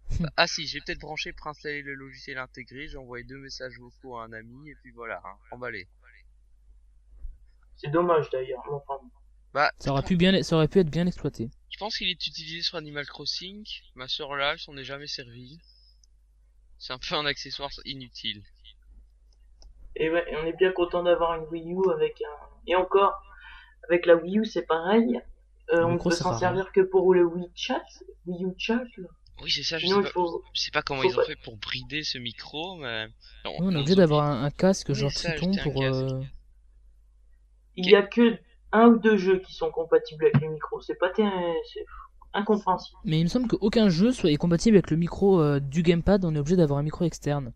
ah 0.38 0.48
si, 0.48 0.68
j'ai 0.68 0.80
peut-être 0.80 1.00
branché 1.00 1.34
pour 1.34 1.48
installer 1.48 1.82
le 1.82 1.96
logiciel 1.96 2.38
intégré, 2.38 2.88
j'ai 2.88 2.98
envoyé 2.98 3.24
deux 3.24 3.40
messages 3.40 3.80
vocaux 3.80 4.18
à 4.18 4.26
un 4.26 4.34
ami, 4.34 4.70
et 4.70 4.76
puis 4.82 4.92
voilà, 4.92 5.22
hein, 5.26 5.38
emballé. 5.52 5.88
C'est 7.78 7.90
dommage 7.92 8.30
d'ailleurs. 8.32 8.62
mais 8.68 8.74
Enfin, 8.74 9.00
Bah, 9.54 9.72
Ça 9.80 9.92
aurait 9.92 10.02
pu 10.04 10.16
bien, 10.16 10.42
ça 10.44 10.56
aurait 10.56 10.68
pu 10.68 10.80
être 10.80 10.90
bien 10.90 11.06
exploité. 11.08 11.50
je 11.70 11.78
pense 11.78 11.98
qu'il 11.98 12.08
est 12.08 12.12
utilisé 12.28 12.62
sur 12.62 12.78
Animal 12.78 13.06
Crossing, 13.06 13.66
ma 13.96 14.08
soeur 14.08 14.36
là, 14.36 14.54
elle 14.54 14.60
s'en 14.60 14.76
est 14.78 14.84
jamais 14.84 15.08
servie. 15.08 15.60
C'est 16.78 16.94
un 16.94 16.98
peu 17.00 17.16
un 17.16 17.26
accessoire 17.26 17.70
inutile. 17.86 18.44
et 19.96 20.10
ouais, 20.10 20.26
on 20.42 20.46
est 20.46 20.58
bien 20.58 20.72
content 20.74 21.04
d'avoir 21.04 21.36
une 21.36 21.48
Wii 21.50 21.72
U 21.74 21.90
avec 21.94 22.22
un. 22.22 22.46
Et 22.68 22.76
encore, 22.76 23.14
avec 23.90 24.06
la 24.06 24.16
Wii 24.16 24.40
U, 24.40 24.46
c'est 24.46 24.66
pareil. 24.66 25.22
Euh, 25.74 25.84
on 25.84 25.94
ne 25.94 25.98
peut 26.00 26.12
s'en 26.12 26.38
servir 26.38 26.72
que 26.74 26.82
pour 26.82 27.14
le 27.14 27.24
Wii 27.26 27.50
Chat, 27.56 27.84
Wii 28.28 28.44
U 28.46 28.54
Chat. 28.58 28.84
là. 28.98 29.08
Oui, 29.42 29.52
c'est 29.52 29.64
ça, 29.64 29.78
je 29.78 29.86
Sinon, 29.88 29.98
sais 30.02 30.08
il 30.10 30.14
pas, 30.14 30.14
faut. 30.14 30.44
je 30.54 30.62
sais 30.62 30.72
pas 30.72 30.82
comment 30.82 31.02
faut 31.02 31.10
ils 31.10 31.14
ont 31.14 31.16
pas- 31.18 31.26
fait 31.26 31.36
pour 31.38 31.58
brider 31.58 32.04
ce 32.04 32.18
micro, 32.18 32.76
mais... 32.78 33.08
Non, 33.44 33.52
on 33.60 33.70
est 33.70 33.74
non, 33.74 33.80
obligé 33.82 33.96
d'avoir 33.96 34.26
un, 34.26 34.44
un 34.44 34.50
casque 34.52 34.94
genre 34.94 35.12
Triton 35.14 35.52
pour. 35.64 35.82
euh, 35.84 36.22
Il 37.78 37.90
y 37.90 37.96
a 37.96 38.04
que 38.04 38.38
un 38.72 38.88
ou 38.88 38.98
deux 38.98 39.18
jeux 39.18 39.40
qui 39.40 39.54
sont 39.54 39.72
compatibles 39.72 40.26
avec 40.26 40.42
le 40.42 40.50
micro. 40.50 40.82
C'est 40.82 40.96
pas 40.96 41.12
c'est 41.16 41.86
incompréhensible. 42.34 42.98
Mais 43.06 43.20
il 43.20 43.24
me 43.24 43.30
semble 43.30 43.48
qu'aucun 43.48 43.90
jeu 43.90 44.12
soit 44.12 44.36
compatible 44.38 44.78
avec 44.78 44.92
le 44.92 44.98
micro 44.98 45.40
euh, 45.40 45.60
du 45.60 45.82
gamepad. 45.82 46.26
On 46.26 46.36
est 46.36 46.40
obligé 46.40 46.56
d'avoir 46.58 46.80
un 46.80 46.84
micro 46.84 47.06
externe. 47.06 47.54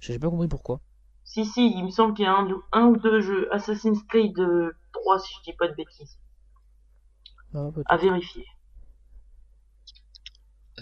J'ai 0.00 0.18
pas 0.18 0.30
compris 0.30 0.48
pourquoi. 0.48 0.80
Si, 1.24 1.44
si, 1.44 1.72
il 1.76 1.84
me 1.84 1.90
semble 1.90 2.14
qu'il 2.14 2.24
y 2.24 2.28
a 2.28 2.34
un, 2.36 2.50
ou- 2.50 2.62
un 2.72 2.86
ou 2.86 2.96
deux 2.96 3.20
jeux 3.20 3.52
Assassin's 3.54 4.02
Creed 4.08 4.38
euh, 4.38 4.72
3, 4.92 5.18
si 5.20 5.32
je 5.38 5.50
dis 5.50 5.56
pas 5.56 5.68
de 5.68 5.74
bêtises. 5.74 6.18
Ah. 7.54 7.68
À 7.86 7.96
vérifier. 7.96 8.44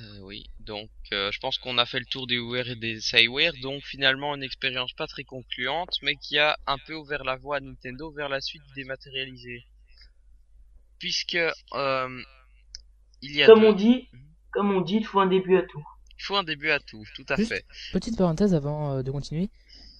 Euh, 0.03 0.18
oui, 0.22 0.48
donc 0.61 0.88
euh, 1.12 1.30
je 1.32 1.38
pense 1.40 1.59
qu'on 1.59 1.76
a 1.76 1.84
fait 1.84 1.98
le 1.98 2.07
tour 2.07 2.26
des 2.26 2.38
WiiWare 2.38 2.68
et 2.70 2.76
des 2.76 3.01
Cyware, 3.01 3.53
donc 3.61 3.82
finalement 3.84 4.34
une 4.34 4.42
expérience 4.42 4.92
pas 4.94 5.07
très 5.07 5.24
concluante, 5.24 5.90
mais 6.03 6.14
qui 6.16 6.38
a 6.38 6.57
un 6.66 6.78
peu 6.86 6.94
ouvert 6.94 7.22
la 7.24 7.36
voie 7.36 7.57
à 7.57 7.61
Nintendo 7.61 8.11
vers 8.12 8.28
la 8.28 8.40
suite 8.40 8.62
dématérialisée. 8.76 9.64
Puisque 10.98 11.36
euh, 11.74 12.22
il 13.22 13.34
y 13.34 13.42
a 13.42 13.46
Comme 13.46 13.61
deux- 13.61 13.66
on 13.66 13.72
dit, 13.72 14.09
Mhm. 14.12 14.20
comme 14.53 14.70
on 14.72 14.80
dit, 14.80 14.96
il 14.96 15.05
faut 15.07 15.20
un 15.20 15.26
début 15.26 15.57
à 15.57 15.62
tout. 15.62 15.84
il 16.18 16.22
faut 16.22 16.36
un 16.36 16.44
début 16.44 16.70
à 16.70 16.78
tout, 16.80 17.03
tout 17.16 17.24
à 17.30 17.36
Juste- 17.36 17.48
fait. 17.48 17.64
Petite 17.92 18.16
parenthèse 18.18 18.55
avant 18.55 18.92
euh, 18.96 19.03
de 19.03 19.11
continuer. 19.11 19.48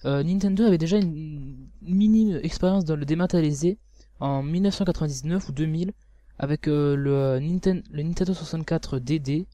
Euh, 0.05 0.23
Nintendo 0.23 0.63
avait 0.65 0.77
déjà 0.77 0.97
une 0.97 1.67
mini 1.81 2.35
expérience 2.43 2.85
dans 2.85 2.95
le 2.95 3.05
dématérialisé 3.05 3.77
en 4.19 4.41
1999 4.43 5.49
ou 5.49 5.51
2000 5.51 5.93
avec 6.39 6.67
euh, 6.67 6.95
le, 6.95 7.39
Ninten- 7.39 7.83
le 7.91 8.03
Nintendo 8.03 8.33
64 8.33 8.99
DD. 8.99 9.47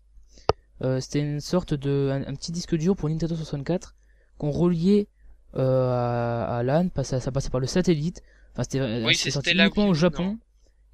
Euh, 0.81 0.99
C'était 0.99 1.19
une 1.21 1.39
sorte 1.41 1.73
de 1.73 2.09
un, 2.11 2.27
un 2.31 2.35
petit 2.35 2.51
disque 2.51 2.75
dur 2.75 2.95
pour 2.95 3.09
Nintendo 3.09 3.35
64 3.35 3.95
qu'on 4.37 4.51
reliait 4.51 5.07
euh, 5.55 5.89
à, 5.91 6.57
à 6.57 6.63
LAN, 6.63 6.89
ça 7.03 7.31
passait 7.31 7.49
par 7.49 7.59
le 7.59 7.67
satellite. 7.67 8.21
Enfin, 8.53 8.63
c'était 8.63 9.03
Oui, 9.03 9.15
c'est- 9.15 9.31
sorti 9.31 9.53
la 9.53 9.65
uniquement 9.65 9.87
au 9.87 9.93
Japon 9.93 10.23
non 10.23 10.39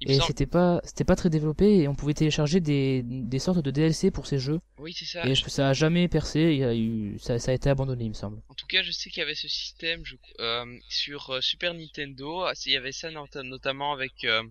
et 0.00 0.20
c'était 0.20 0.44
pas 0.46 0.80
c'était 0.84 1.04
pas 1.04 1.16
très 1.16 1.30
développé 1.30 1.78
et 1.78 1.88
on 1.88 1.94
pouvait 1.94 2.12
télécharger 2.14 2.60
des, 2.60 3.02
des 3.04 3.38
sortes 3.38 3.60
de 3.60 3.70
DLC 3.70 4.10
pour 4.10 4.26
ces 4.26 4.38
jeux 4.38 4.60
Oui, 4.78 4.92
c'est 4.92 5.06
ça. 5.06 5.26
et 5.26 5.34
je- 5.34 5.48
ça 5.48 5.68
a 5.68 5.72
jamais 5.72 6.08
percé, 6.08 6.40
il 6.52 6.58
y 6.58 6.64
a 6.64 6.74
eu 6.74 7.18
ça, 7.20 7.38
ça 7.38 7.52
a 7.52 7.54
été 7.54 7.70
abandonné 7.70 8.04
il 8.04 8.08
me 8.10 8.14
semble. 8.14 8.42
En 8.48 8.54
tout 8.54 8.66
cas, 8.66 8.82
je 8.82 8.90
sais 8.90 9.08
qu'il 9.08 9.20
y 9.20 9.22
avait 9.22 9.34
ce 9.34 9.48
système 9.48 10.04
je, 10.04 10.16
euh, 10.40 10.66
sur 10.88 11.30
euh, 11.30 11.40
Super 11.40 11.72
Nintendo. 11.74 12.42
Ah, 12.42 12.52
Il 12.66 12.72
y 12.72 12.76
avait 12.76 12.92
ça 12.92 13.10
not- 13.10 13.28
notamment 13.44 13.92
avec 13.92 14.24
euh, 14.24 14.42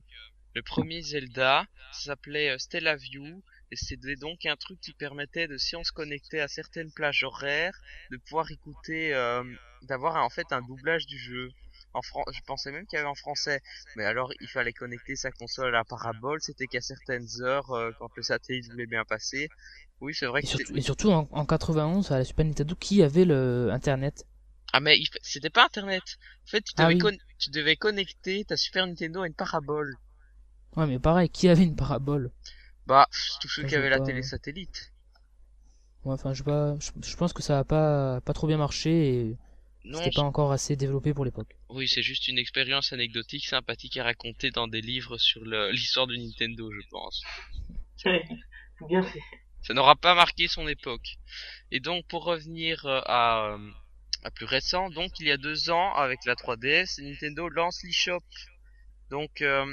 le 0.55 0.61
premier 0.63 1.01
Zelda. 1.03 1.65
Ça 1.91 2.05
s'appelait 2.05 2.49
euh, 2.49 2.57
Stella 2.57 2.95
View. 2.95 3.43
Et 3.73 3.77
c'était 3.77 4.15
donc 4.15 4.45
un 4.45 4.55
truc 4.55 4.79
qui 4.81 4.93
permettait 4.93 5.47
de, 5.47 5.57
si 5.57 5.75
on 5.75 5.83
se 5.83 5.91
connectait 5.91 6.39
à 6.39 6.47
certaines 6.47 6.91
plages 6.93 7.23
horaires, 7.23 7.77
de 8.11 8.17
pouvoir 8.17 8.49
écouter, 8.51 9.13
euh, 9.15 9.43
d'avoir 9.81 10.15
en 10.23 10.29
fait 10.29 10.51
un 10.53 10.61
doublage 10.61 11.05
du 11.07 11.17
jeu. 11.19 11.49
En 11.93 12.01
Fran- 12.01 12.25
je 12.33 12.41
pensais 12.45 12.71
même 12.71 12.85
qu'il 12.87 12.97
y 12.97 12.99
avait 13.01 13.09
en 13.09 13.15
français. 13.15 13.61
Mais 13.95 14.05
alors, 14.05 14.31
il 14.39 14.49
fallait 14.49 14.73
connecter 14.73 15.15
sa 15.15 15.31
console 15.31 15.67
à 15.69 15.79
la 15.79 15.85
parabole. 15.85 16.39
C'était 16.41 16.67
qu'à 16.67 16.81
certaines 16.81 17.27
heures, 17.41 17.71
euh, 17.71 17.91
quand 17.97 18.09
le 18.15 18.23
satellite 18.23 18.67
voulait 18.71 18.87
bien 18.87 19.05
passer. 19.05 19.51
Oui, 20.01 20.13
c'est 20.15 20.27
vrai 20.27 20.43
Et 20.43 20.45
que 20.45 20.47
surtout, 20.47 20.75
et 20.75 20.81
surtout 20.81 21.09
en, 21.09 21.27
en 21.31 21.45
91 21.47 22.11
à 22.11 22.19
la 22.19 22.23
Super 22.23 22.45
Nintendo 22.45 22.75
qui 22.75 23.01
avait 23.01 23.25
le 23.25 23.69
internet? 23.71 24.27
Ah 24.73 24.81
mais 24.81 24.99
il 24.99 25.07
c'était 25.21 25.49
pas 25.49 25.63
internet. 25.63 26.03
En 26.45 26.49
fait, 26.49 26.61
tu 26.63 26.75
Ah 26.77 26.85
devais, 26.85 26.93
oui. 26.93 26.97
con- 26.97 27.17
tu 27.39 27.49
devais 27.49 27.77
connecter 27.77 28.43
ta 28.43 28.57
Super 28.57 28.85
Nintendo 28.85 29.21
à 29.21 29.27
une 29.27 29.33
parabole. 29.33 29.95
Ouais 30.75 30.85
mais 30.87 30.99
pareil, 30.99 31.29
qui 31.29 31.47
avait 31.49 31.63
une 31.63 31.75
parabole? 31.75 32.31
Bah, 32.85 33.09
tous 33.41 33.49
ceux 33.49 33.63
qui 33.63 33.75
avaient 33.75 33.89
la 33.89 33.99
pas, 33.99 34.05
télé 34.05 34.21
ouais. 34.21 34.23
satellite. 34.23 34.93
Ouais, 36.05 36.13
enfin 36.13 36.33
je 36.33 36.43
pas, 36.43 36.75
je, 36.79 36.91
je 37.01 37.15
pense 37.15 37.33
que 37.33 37.41
ça 37.41 37.59
a 37.59 37.63
pas 37.63 38.21
pas 38.21 38.33
trop 38.33 38.47
bien 38.47 38.57
marché 38.57 38.89
et 39.29 39.37
Non, 39.85 39.99
c'était 39.99 40.11
pas 40.11 40.21
encore 40.23 40.51
assez 40.51 40.75
développé 40.75 41.13
pour 41.13 41.25
l'époque. 41.25 41.57
oui, 41.69 41.89
c'est 41.89 42.01
juste 42.03 42.29
une 42.29 42.37
expérience 42.37 42.93
anecdotique 42.93 43.45
sympathique 43.45 43.97
à 43.97 44.05
raconter 44.05 44.49
dans 44.49 44.69
des 44.69 44.79
livres 44.79 45.17
sur 45.17 45.43
l'histoire 45.43 46.07
du 46.07 46.17
Nintendo, 46.17 46.71
je 46.71 46.79
pense. 46.89 47.21
Bien 48.87 49.03
fait. 49.03 49.19
Ça 49.61 49.73
n'aura 49.73 49.95
pas 49.95 50.13
marqué 50.15 50.47
son 50.47 50.67
époque. 50.67 51.17
Et 51.71 51.79
donc, 51.79 52.05
pour 52.07 52.25
revenir 52.25 52.85
euh, 52.85 53.01
à, 53.05 53.53
euh, 53.55 53.71
à 54.23 54.31
plus 54.31 54.45
récent, 54.45 54.89
donc 54.89 55.19
il 55.19 55.27
y 55.27 55.31
a 55.31 55.37
deux 55.37 55.69
ans, 55.69 55.93
avec 55.95 56.25
la 56.25 56.35
3DS, 56.35 57.01
Nintendo 57.01 57.49
lance 57.49 57.81
l'eShop. 57.83 58.23
Donc, 59.09 59.41
euh, 59.41 59.65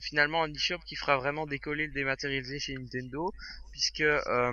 finalement, 0.00 0.42
un 0.42 0.52
eShop 0.52 0.78
qui 0.86 0.96
fera 0.96 1.16
vraiment 1.16 1.46
décoller 1.46 1.86
le 1.86 1.92
dématérialisé 1.92 2.58
chez 2.58 2.74
Nintendo, 2.74 3.32
puisque 3.72 4.00
euh, 4.00 4.52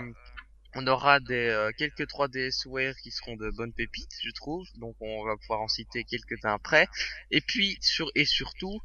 on 0.76 0.86
aura 0.88 1.20
des 1.20 1.50
euh, 1.50 1.72
quelques 1.78 2.08
3DSware 2.08 2.96
qui 3.02 3.12
seront 3.12 3.36
de 3.36 3.50
bonnes 3.50 3.74
pépites, 3.74 4.18
je 4.22 4.32
trouve. 4.32 4.66
Donc, 4.78 4.96
on 5.00 5.26
va 5.26 5.36
pouvoir 5.38 5.62
en 5.62 5.68
citer 5.68 6.04
quelques-uns 6.04 6.54
après. 6.54 6.88
Et 7.32 7.42
puis, 7.42 7.78
sur 7.82 8.12
et 8.16 8.26
surtout, 8.26 8.80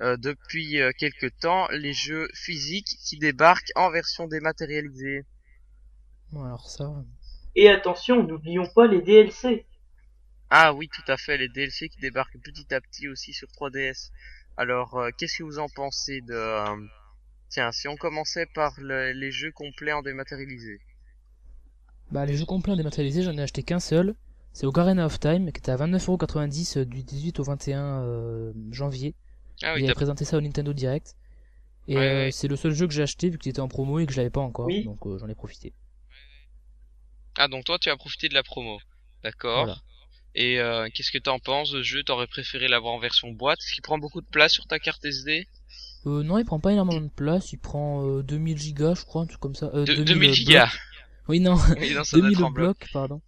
euh, 0.00 0.16
depuis 0.18 0.80
euh, 0.80 0.92
quelques 0.98 1.38
temps 1.38 1.68
les 1.70 1.94
jeux 1.94 2.28
physiques 2.34 2.98
qui 3.02 3.16
débarquent 3.18 3.72
en 3.76 3.90
version 3.90 4.26
dématérialisée. 4.26 5.24
Bon 6.32 6.44
alors 6.44 6.68
ça, 6.68 6.92
Et 7.54 7.70
attention, 7.70 8.22
n'oublions 8.22 8.66
pas 8.74 8.86
les 8.86 9.00
DLC. 9.00 9.64
Ah 10.50 10.74
oui, 10.74 10.88
tout 10.88 11.10
à 11.10 11.16
fait, 11.16 11.38
les 11.38 11.48
DLC 11.48 11.88
qui 11.88 11.98
débarquent 11.98 12.38
petit 12.42 12.74
à 12.74 12.80
petit 12.80 13.08
aussi 13.08 13.32
sur 13.32 13.48
3DS. 13.48 14.10
Alors, 14.58 14.96
euh, 14.98 15.10
qu'est-ce 15.16 15.38
que 15.38 15.44
vous 15.44 15.58
en 15.58 15.70
pensez 15.70 16.20
de... 16.20 16.34
euh, 16.34 16.86
Tiens, 17.48 17.72
si 17.72 17.88
on 17.88 17.96
commençait 17.96 18.46
par 18.46 18.74
le- 18.80 19.12
les 19.12 19.32
jeux 19.32 19.52
complets 19.52 19.92
en 19.92 20.02
dématérialisé. 20.02 20.80
bah 22.10 22.24
les 22.26 22.36
jeux 22.36 22.44
complets 22.46 22.72
en 22.72 22.76
dématérialisé, 22.76 23.22
j'en 23.22 23.36
ai 23.36 23.42
acheté 23.42 23.62
qu'un 23.62 23.80
seul. 23.80 24.14
C'est 24.52 24.66
Ocarina 24.66 25.04
of 25.06 25.20
Time 25.20 25.52
qui 25.52 25.58
était 25.58 25.70
à 25.72 25.76
29,90€ 25.76 26.78
du 26.78 27.02
18 27.02 27.38
au 27.40 27.42
21 27.44 28.02
euh, 28.02 28.52
janvier. 28.70 29.14
Ah 29.62 29.74
Il 29.74 29.82
oui, 29.82 29.84
avait 29.84 29.88
t'as- 29.88 29.94
présenté 29.94 30.24
ça 30.24 30.38
au 30.38 30.40
Nintendo 30.40 30.72
Direct. 30.72 31.16
Et 31.88 31.96
Ouais, 31.96 32.08
euh, 32.08 32.26
ouais. 32.26 32.32
c'est 32.32 32.48
le 32.48 32.56
seul 32.56 32.72
jeu 32.72 32.86
que 32.88 32.94
j'ai 32.94 33.02
acheté 33.02 33.30
vu 33.30 33.38
qu'il 33.38 33.50
était 33.50 33.60
en 33.60 33.68
promo 33.68 33.98
et 34.00 34.06
que 34.06 34.12
je 34.12 34.18
l'avais 34.18 34.30
pas 34.30 34.40
encore, 34.42 34.66
Oui. 34.66 34.82
donc 34.82 35.06
euh, 35.06 35.18
j'en 35.18 35.28
ai 35.28 35.34
profité. 35.36 35.74
ah 37.38 37.48
donc 37.48 37.64
toi 37.64 37.78
tu 37.78 37.88
as 37.88 37.96
profité 37.96 38.28
de 38.28 38.34
la 38.34 38.42
promo. 38.42 38.78
D'accord. 39.22 39.64
Voilà. 39.64 39.78
Et 40.36 40.60
euh, 40.60 40.88
qu'est-ce 40.94 41.10
que 41.10 41.18
t'en 41.18 41.40
penses 41.40 41.72
de 41.72 41.78
ce 41.78 41.82
jeu? 41.82 42.04
T'aurais 42.04 42.28
préféré 42.28 42.68
l'avoir 42.68 42.94
en 42.94 42.98
version 43.00 43.30
boîte? 43.32 43.58
Est-ce 43.60 43.72
qu'il 43.74 43.82
prend 43.82 43.98
beaucoup 43.98 44.20
de 44.20 44.26
place 44.26 44.52
sur 44.52 44.66
ta 44.68 44.78
carte 44.78 45.04
SD 45.04 45.48
Euh, 46.06 46.22
non, 46.22 46.38
il 46.38 46.44
prend 46.44 46.60
pas 46.60 46.72
énormément 46.72 47.00
de 47.00 47.10
place, 47.10 47.52
il 47.52 47.58
prend 47.58 48.06
euh, 48.06 48.22
2000 48.22 48.58
gigas, 48.58 48.94
je 48.94 49.04
crois, 49.04 49.22
un 49.22 49.26
truc 49.26 49.40
comme 49.40 49.56
ça. 49.56 49.70
Euh, 49.74 49.84
De- 49.84 49.94
2000 49.94 50.04
2000 50.04 50.28
blocs. 50.28 50.34
gigas 50.34 50.72
Oui, 51.28 51.40
non, 51.40 51.56
Oui, 51.80 51.92
non, 51.94 52.04
ça 52.04 52.18
doit 52.18 52.28
2000 52.28 52.38
être 52.38 52.44
en 52.44 52.50
bloc. 52.50 52.76
blocs, 52.78 52.88
pardon. 52.92 53.20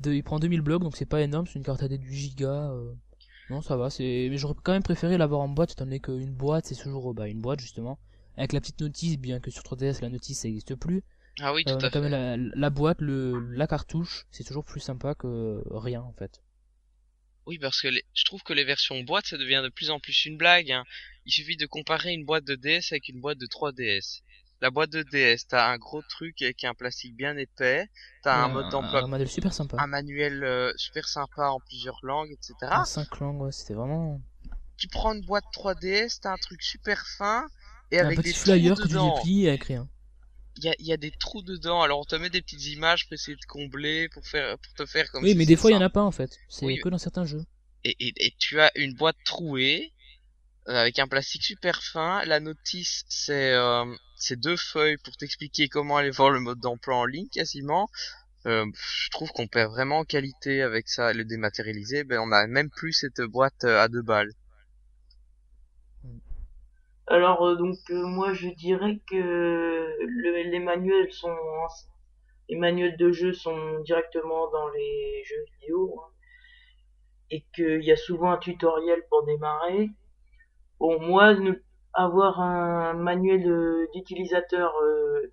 de, 0.00 0.12
il 0.12 0.22
prend 0.22 0.38
2000 0.38 0.60
blocs, 0.60 0.82
donc 0.82 0.96
c'est 0.96 1.06
pas 1.06 1.20
énorme, 1.22 1.46
c'est 1.46 1.58
une 1.58 1.64
carte 1.64 1.82
AD 1.82 1.96
du 1.98 2.12
giga. 2.12 2.70
euh, 2.72 2.92
Non, 3.50 3.62
ça 3.62 3.76
va, 3.76 3.90
c'est, 3.90 4.28
mais 4.30 4.36
j'aurais 4.38 4.54
quand 4.62 4.72
même 4.72 4.82
préféré 4.82 5.18
l'avoir 5.18 5.40
en 5.40 5.48
boîte, 5.48 5.72
étant 5.72 5.84
donné 5.84 6.00
qu'une 6.00 6.32
boîte, 6.34 6.66
c'est 6.66 6.76
toujours, 6.76 7.14
bah, 7.14 7.28
une 7.28 7.40
boîte, 7.40 7.60
justement. 7.60 7.98
Avec 8.36 8.52
la 8.52 8.60
petite 8.60 8.80
notice, 8.80 9.18
bien 9.18 9.40
que 9.40 9.50
sur 9.50 9.62
3DS, 9.62 10.00
la 10.02 10.08
notice, 10.08 10.40
ça 10.40 10.48
n'existe 10.48 10.74
plus. 10.74 11.02
Ah 11.42 11.52
oui, 11.54 11.64
tout 11.64 11.74
Euh, 11.74 11.80
à 11.82 11.90
fait. 11.90 12.08
la, 12.08 12.36
la 12.36 12.70
boîte, 12.70 13.00
le, 13.00 13.40
la 13.54 13.66
cartouche, 13.66 14.26
c'est 14.30 14.44
toujours 14.44 14.64
plus 14.64 14.80
sympa 14.80 15.14
que 15.14 15.62
rien, 15.70 16.02
en 16.02 16.12
fait. 16.12 16.42
Oui, 17.46 17.58
parce 17.58 17.80
que 17.82 17.88
les- 17.88 18.04
je 18.14 18.24
trouve 18.24 18.42
que 18.42 18.52
les 18.54 18.64
versions 18.64 19.00
boîte, 19.02 19.26
ça 19.26 19.36
devient 19.36 19.60
de 19.62 19.68
plus 19.68 19.90
en 19.90 20.00
plus 20.00 20.24
une 20.24 20.36
blague. 20.38 20.70
hein. 20.72 20.84
Il 21.26 21.32
suffit 21.32 21.56
de 21.56 21.66
comparer 21.66 22.12
une 22.12 22.24
boîte 22.24 22.44
de 22.44 22.54
DS 22.54 22.92
avec 22.92 23.08
une 23.08 23.20
boîte 23.20 23.38
de 23.38 23.46
3DS. 23.46 24.22
La 24.62 24.70
boîte 24.70 24.90
de 24.90 25.02
DS, 25.02 25.46
t'as 25.46 25.70
un 25.70 25.76
gros 25.78 26.02
truc 26.02 26.40
avec 26.42 26.64
un 26.64 26.74
plastique 26.74 27.14
bien 27.16 27.36
épais, 27.36 27.88
t'as 28.22 28.44
un 28.44 28.48
mode 28.48 28.68
d'emploi, 28.70 29.02
Un 29.04 29.06
modèle 29.08 29.28
super 29.28 29.52
sympa. 29.52 29.76
un 29.78 29.86
manuel 29.86 30.44
euh, 30.44 30.72
super 30.76 31.06
sympa 31.08 31.48
en 31.48 31.60
plusieurs 31.60 31.98
langues, 32.02 32.30
etc. 32.30 32.80
En 32.80 32.84
5 32.84 33.18
langues, 33.20 33.40
ouais, 33.42 33.52
c'était 33.52 33.74
vraiment. 33.74 34.20
Tu 34.76 34.88
prends 34.88 35.14
une 35.14 35.24
boîte 35.24 35.44
3DS, 35.52 36.18
t'as 36.20 36.32
un 36.32 36.36
truc 36.38 36.60
super 36.62 37.06
fin 37.16 37.46
et 37.92 38.00
un 38.00 38.06
avec 38.06 38.16
petit 38.16 38.32
des 38.32 38.34
flyer 38.34 38.74
que 38.76 38.82
tu 38.82 38.88
dedans. 38.88 39.14
déplies 39.14 39.48
avec 39.48 39.64
rien. 39.64 39.88
Il 40.56 40.64
y 40.64 40.68
a, 40.68 40.74
y 40.78 40.92
a 40.92 40.96
des 40.96 41.10
trous 41.12 41.42
dedans, 41.42 41.80
alors 41.82 42.00
on 42.00 42.04
te 42.04 42.16
met 42.16 42.28
des 42.30 42.42
petites 42.42 42.66
images 42.66 43.06
pour 43.06 43.14
essayer 43.14 43.36
de 43.36 43.46
combler, 43.48 44.08
pour 44.08 44.26
faire, 44.26 44.58
pour 44.58 44.74
te 44.74 44.84
faire 44.86 45.10
comme 45.10 45.22
Oui, 45.22 45.30
si 45.30 45.36
mais 45.36 45.46
des 45.46 45.56
fois, 45.56 45.70
il 45.70 45.74
y 45.74 45.76
en 45.76 45.80
a 45.80 45.90
pas, 45.90 46.02
en 46.02 46.10
fait. 46.10 46.38
C'est 46.48 46.66
Oui. 46.66 46.78
que 46.82 46.88
dans 46.88 46.98
certains 46.98 47.24
jeux. 47.24 47.44
et, 47.84 47.96
et, 48.00 48.12
et 48.26 48.34
tu 48.38 48.60
as 48.60 48.70
une 48.76 48.94
boîte 48.94 49.16
trouée 49.24 49.92
euh, 50.68 50.74
avec 50.74 50.98
un 50.98 51.06
plastique 51.08 51.44
super 51.44 51.82
fin. 51.82 52.22
La 52.26 52.40
notice, 52.40 53.04
c'est 53.08 53.52
euh, 53.52 53.86
c'est 54.16 54.38
deux 54.38 54.56
feuilles 54.56 54.98
pour 55.04 55.16
t'expliquer 55.16 55.68
comment 55.68 55.96
aller 55.96 56.10
voir 56.10 56.30
le 56.30 56.40
mode 56.40 56.60
d'emploi 56.60 56.96
en 56.96 57.06
ligne 57.06 57.28
quasiment. 57.28 57.88
Euh, 58.46 58.66
je 59.04 59.10
trouve 59.10 59.30
qu'on 59.32 59.46
perd 59.46 59.70
vraiment 59.70 59.98
en 60.00 60.04
qualité 60.04 60.62
avec 60.62 60.88
ça. 60.88 61.12
Le 61.12 61.24
dématérialisé, 61.24 62.04
ben 62.04 62.18
on 62.20 62.32
a 62.32 62.46
même 62.46 62.70
plus 62.70 62.92
cette 62.92 63.20
boîte 63.22 63.64
euh, 63.64 63.80
à 63.80 63.88
deux 63.88 64.02
balles. 64.02 64.32
Alors 67.10 67.46
euh, 67.46 67.56
donc 67.56 67.76
euh, 67.90 68.06
moi 68.06 68.32
je 68.32 68.48
dirais 68.48 69.02
que 69.06 69.14
le- 69.16 70.50
les 70.50 70.58
manuels 70.60 71.12
sont 71.12 71.36
les 72.50 72.56
manuels 72.58 72.98
de 72.98 73.12
jeu 73.12 73.32
sont 73.32 73.78
directement 73.80 74.50
dans 74.50 74.68
les 74.68 75.24
jeux 75.24 75.42
vidéo 75.58 76.02
hein, 76.04 76.12
et 77.30 77.44
qu'il 77.54 77.82
y 77.82 77.92
a 77.92 77.96
souvent 77.96 78.30
un 78.32 78.36
tutoriel 78.38 79.02
pour 79.08 79.24
démarrer. 79.24 79.88
Bon 80.80 81.00
moi 81.00 81.34
ne 81.34 81.52
avoir 81.94 82.40
un 82.40 82.94
manuel 82.94 83.46
euh, 83.48 83.86
d'utilisateur 83.94 84.72
euh, 84.82 85.32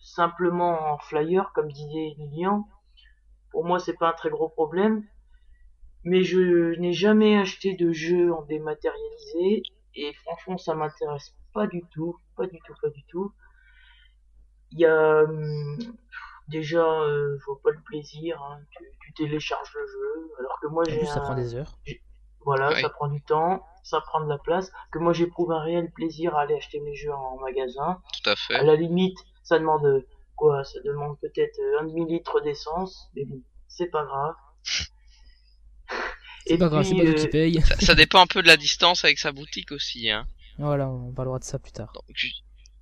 simplement 0.00 0.78
en 0.92 0.98
flyer 0.98 1.52
comme 1.54 1.72
disait 1.72 2.14
Lilian, 2.18 2.68
pour 3.52 3.64
moi 3.64 3.78
c'est 3.80 3.98
pas 3.98 4.10
un 4.10 4.14
très 4.14 4.30
gros 4.30 4.48
problème. 4.50 5.04
Mais 6.04 6.22
je 6.22 6.78
n'ai 6.78 6.92
jamais 6.92 7.36
acheté 7.38 7.74
de 7.74 7.92
jeu 7.92 8.32
en 8.32 8.42
dématérialisé 8.42 9.64
et 9.94 10.12
franchement 10.24 10.58
ça 10.58 10.74
m'intéresse 10.74 11.34
pas 11.52 11.66
du 11.66 11.82
tout, 11.92 12.16
pas 12.36 12.46
du 12.46 12.58
tout, 12.66 12.74
pas 12.80 12.90
du 12.90 13.04
tout. 13.04 13.32
Il 14.72 14.80
y 14.80 14.86
a 14.86 15.22
hum, 15.24 15.76
déjà 16.48 16.82
euh, 16.84 17.36
je 17.38 17.44
vois 17.44 17.60
pas 17.62 17.70
le 17.70 17.80
plaisir, 17.82 18.40
hein. 18.42 18.60
tu, 18.70 18.84
tu 19.00 19.12
télécharges 19.14 19.72
le 19.74 19.86
jeu 19.86 20.30
alors 20.38 20.58
que 20.60 20.66
moi 20.68 20.84
j'ai 20.88 21.04
ça 21.04 21.20
un- 21.20 21.20
prend 21.20 21.34
des 21.34 21.54
heures. 21.54 21.78
voilà, 22.44 22.70
Oui. 22.72 22.80
ça 22.80 22.90
prend 22.90 23.08
du 23.08 23.22
temps, 23.22 23.64
ça 23.84 24.00
prend 24.00 24.20
de 24.24 24.28
la 24.28 24.38
place, 24.38 24.72
que 24.92 24.98
moi 24.98 25.12
j'éprouve 25.12 25.52
un 25.52 25.60
réel 25.60 25.90
plaisir 25.92 26.34
à 26.36 26.42
aller 26.42 26.56
acheter 26.56 26.80
mes 26.80 26.94
jeux 26.94 27.12
en 27.12 27.38
magasin. 27.38 28.00
Tout 28.22 28.30
à 28.30 28.36
fait. 28.36 28.54
À 28.56 28.62
la 28.64 28.76
limite, 28.76 29.18
ça 29.42 29.58
demande 29.58 29.84
euh, 29.86 30.06
quoi 30.36 30.64
Ça 30.64 30.80
demande 30.84 31.18
peut-être 31.20 31.58
euh, 31.60 31.80
un 31.80 31.84
demi-litre 31.84 32.40
d'essence, 32.40 33.10
mais 33.14 33.24
bon, 33.24 33.40
c'est 33.68 33.88
pas 33.90 34.04
grave. 34.04 34.34
C'est 36.46 36.58
pas 36.58 36.68
grave, 36.68 36.84
c'est 36.84 36.96
pas 36.96 37.04
toi 37.04 37.14
qui 37.14 37.26
euh, 37.26 37.30
paye. 37.30 37.60
Ça, 37.62 37.76
ça 37.80 37.94
dépend 37.94 38.20
un 38.20 38.26
peu 38.26 38.42
de 38.42 38.46
la 38.48 38.56
distance 38.56 39.04
avec 39.04 39.18
sa 39.18 39.32
boutique 39.32 39.72
aussi. 39.72 40.10
Hein. 40.10 40.26
Voilà, 40.58 40.88
on 40.88 41.12
parlera 41.12 41.38
de 41.38 41.44
ça 41.44 41.58
plus 41.58 41.72
tard. 41.72 41.92
Donc, 41.94 42.04
ju- 42.14 42.32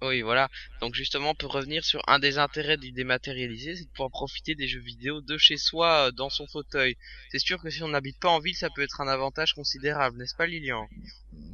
oui, 0.02 0.22
voilà. 0.22 0.48
Donc 0.80 0.94
justement, 0.94 1.34
pour 1.34 1.52
revenir 1.52 1.84
sur 1.84 2.00
un 2.06 2.18
des 2.18 2.38
intérêts 2.38 2.78
du 2.78 2.90
dématérialisé, 2.90 3.76
c'est 3.76 3.84
de 3.84 3.90
pouvoir 3.90 4.10
profiter 4.10 4.54
des 4.54 4.66
jeux 4.66 4.80
vidéo 4.80 5.20
de 5.20 5.36
chez 5.36 5.58
soi, 5.58 6.08
euh, 6.08 6.10
dans 6.10 6.30
son 6.30 6.46
fauteuil. 6.46 6.96
C'est 7.30 7.38
sûr 7.38 7.60
que 7.60 7.68
si 7.68 7.82
on 7.82 7.88
n'habite 7.88 8.18
pas 8.18 8.30
en 8.30 8.38
ville, 8.40 8.56
ça 8.56 8.68
peut 8.74 8.82
être 8.82 9.00
un 9.02 9.08
avantage 9.08 9.54
considérable, 9.54 10.16
n'est-ce 10.16 10.34
pas 10.34 10.46
Lilian? 10.46 10.88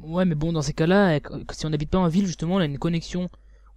Ouais, 0.01 0.23
mais 0.23 0.35
bon, 0.35 0.53
dans 0.53 0.61
ces 0.61 0.73
cas-là, 0.73 1.07
avec- 1.07 1.27
si 1.51 1.65
on 1.65 1.69
n'habite 1.69 1.89
pas 1.89 1.97
en 1.99 2.07
ville, 2.07 2.25
justement, 2.25 2.55
on 2.55 2.59
a 2.59 2.65
une 2.65 2.79
connexion, 2.79 3.29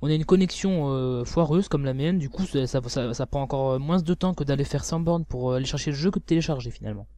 on 0.02 0.08
a 0.08 0.14
une 0.14 0.24
connexion 0.24 0.94
euh, 0.94 1.24
foireuse 1.24 1.66
comme 1.68 1.84
la 1.84 1.92
mienne. 1.92 2.18
Du 2.20 2.30
coup, 2.30 2.46
ça, 2.46 2.66
ça, 2.68 2.80
ça, 2.88 3.12
ça 3.12 3.26
prend 3.26 3.42
encore 3.42 3.80
moins 3.80 4.00
de 4.00 4.14
temps 4.14 4.34
que 4.34 4.44
d'aller 4.44 4.64
faire 4.64 4.84
100 4.84 5.00
bornes 5.00 5.24
pour 5.24 5.52
aller 5.54 5.66
chercher 5.66 5.90
le 5.90 5.96
jeu 5.96 6.12
que 6.12 6.20
de 6.20 6.24
télécharger 6.24 6.70
finalement. 6.70 7.08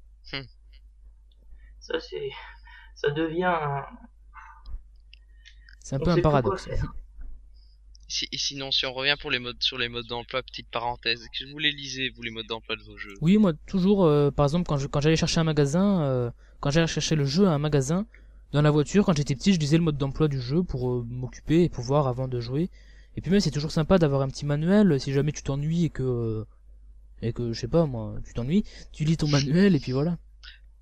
Ça 1.82 2.00
c'est, 2.00 2.30
ça 2.94 3.10
devient 3.10 3.44
un- 3.44 3.86
C'est 5.82 5.96
un 5.96 5.98
On 6.00 6.04
peu 6.04 6.10
un 6.10 6.18
paradoxe. 6.18 6.68
si, 8.08 8.28
et 8.30 8.38
sinon, 8.38 8.70
si 8.70 8.84
on 8.86 8.92
revient 8.92 9.16
pour 9.20 9.30
les 9.30 9.38
modes, 9.38 9.62
sur 9.62 9.78
les 9.78 9.88
modes 9.88 10.06
d'emploi, 10.06 10.42
petite 10.42 10.68
parenthèse, 10.68 11.26
que 11.36 11.50
vous 11.50 11.58
les 11.58 11.72
lisez, 11.72 12.10
vous, 12.10 12.22
les 12.22 12.30
modes 12.30 12.46
d'emploi 12.46 12.76
de 12.76 12.82
vos 12.82 12.96
jeux? 12.96 13.14
Oui, 13.20 13.38
moi 13.38 13.52
toujours, 13.66 14.04
euh, 14.04 14.30
par 14.30 14.44
exemple, 14.46 14.66
quand 14.68 14.76
je, 14.76 14.86
quand 14.86 15.00
j'allais 15.00 15.16
chercher 15.16 15.40
un 15.40 15.44
magasin, 15.44 16.02
euh, 16.02 16.30
quand 16.60 16.70
j'allais 16.70 16.86
chercher 16.86 17.14
le 17.16 17.24
jeu 17.24 17.46
à 17.46 17.52
un 17.52 17.58
magasin, 17.58 18.06
dans 18.52 18.62
la 18.62 18.70
voiture, 18.70 19.04
quand 19.06 19.16
j'étais 19.16 19.34
petit, 19.34 19.54
je 19.54 19.58
lisais 19.58 19.78
le 19.78 19.82
mode 19.82 19.96
d'emploi 19.96 20.28
du 20.28 20.40
jeu 20.40 20.62
pour 20.62 20.90
euh, 20.90 21.06
m'occuper 21.08 21.64
et 21.64 21.68
pour 21.70 21.84
voir 21.84 22.06
avant 22.06 22.28
de 22.28 22.38
jouer. 22.40 22.68
Et 23.16 23.20
puis 23.20 23.30
même, 23.30 23.40
c'est 23.40 23.50
toujours 23.50 23.72
sympa 23.72 23.98
d'avoir 23.98 24.22
un 24.22 24.28
petit 24.28 24.44
manuel, 24.46 25.00
si 25.00 25.12
jamais 25.12 25.32
tu 25.32 25.42
t'ennuies 25.42 25.86
et 25.86 25.90
que, 25.90 26.02
euh, 26.02 26.44
et 27.22 27.32
que, 27.32 27.52
je 27.52 27.60
sais 27.60 27.68
pas, 27.68 27.86
moi, 27.86 28.16
tu 28.26 28.34
t'ennuies, 28.34 28.64
tu 28.92 29.04
lis 29.04 29.16
ton 29.18 29.28
manuel 29.28 29.74
et 29.76 29.80
puis 29.80 29.92
voilà. 29.92 30.18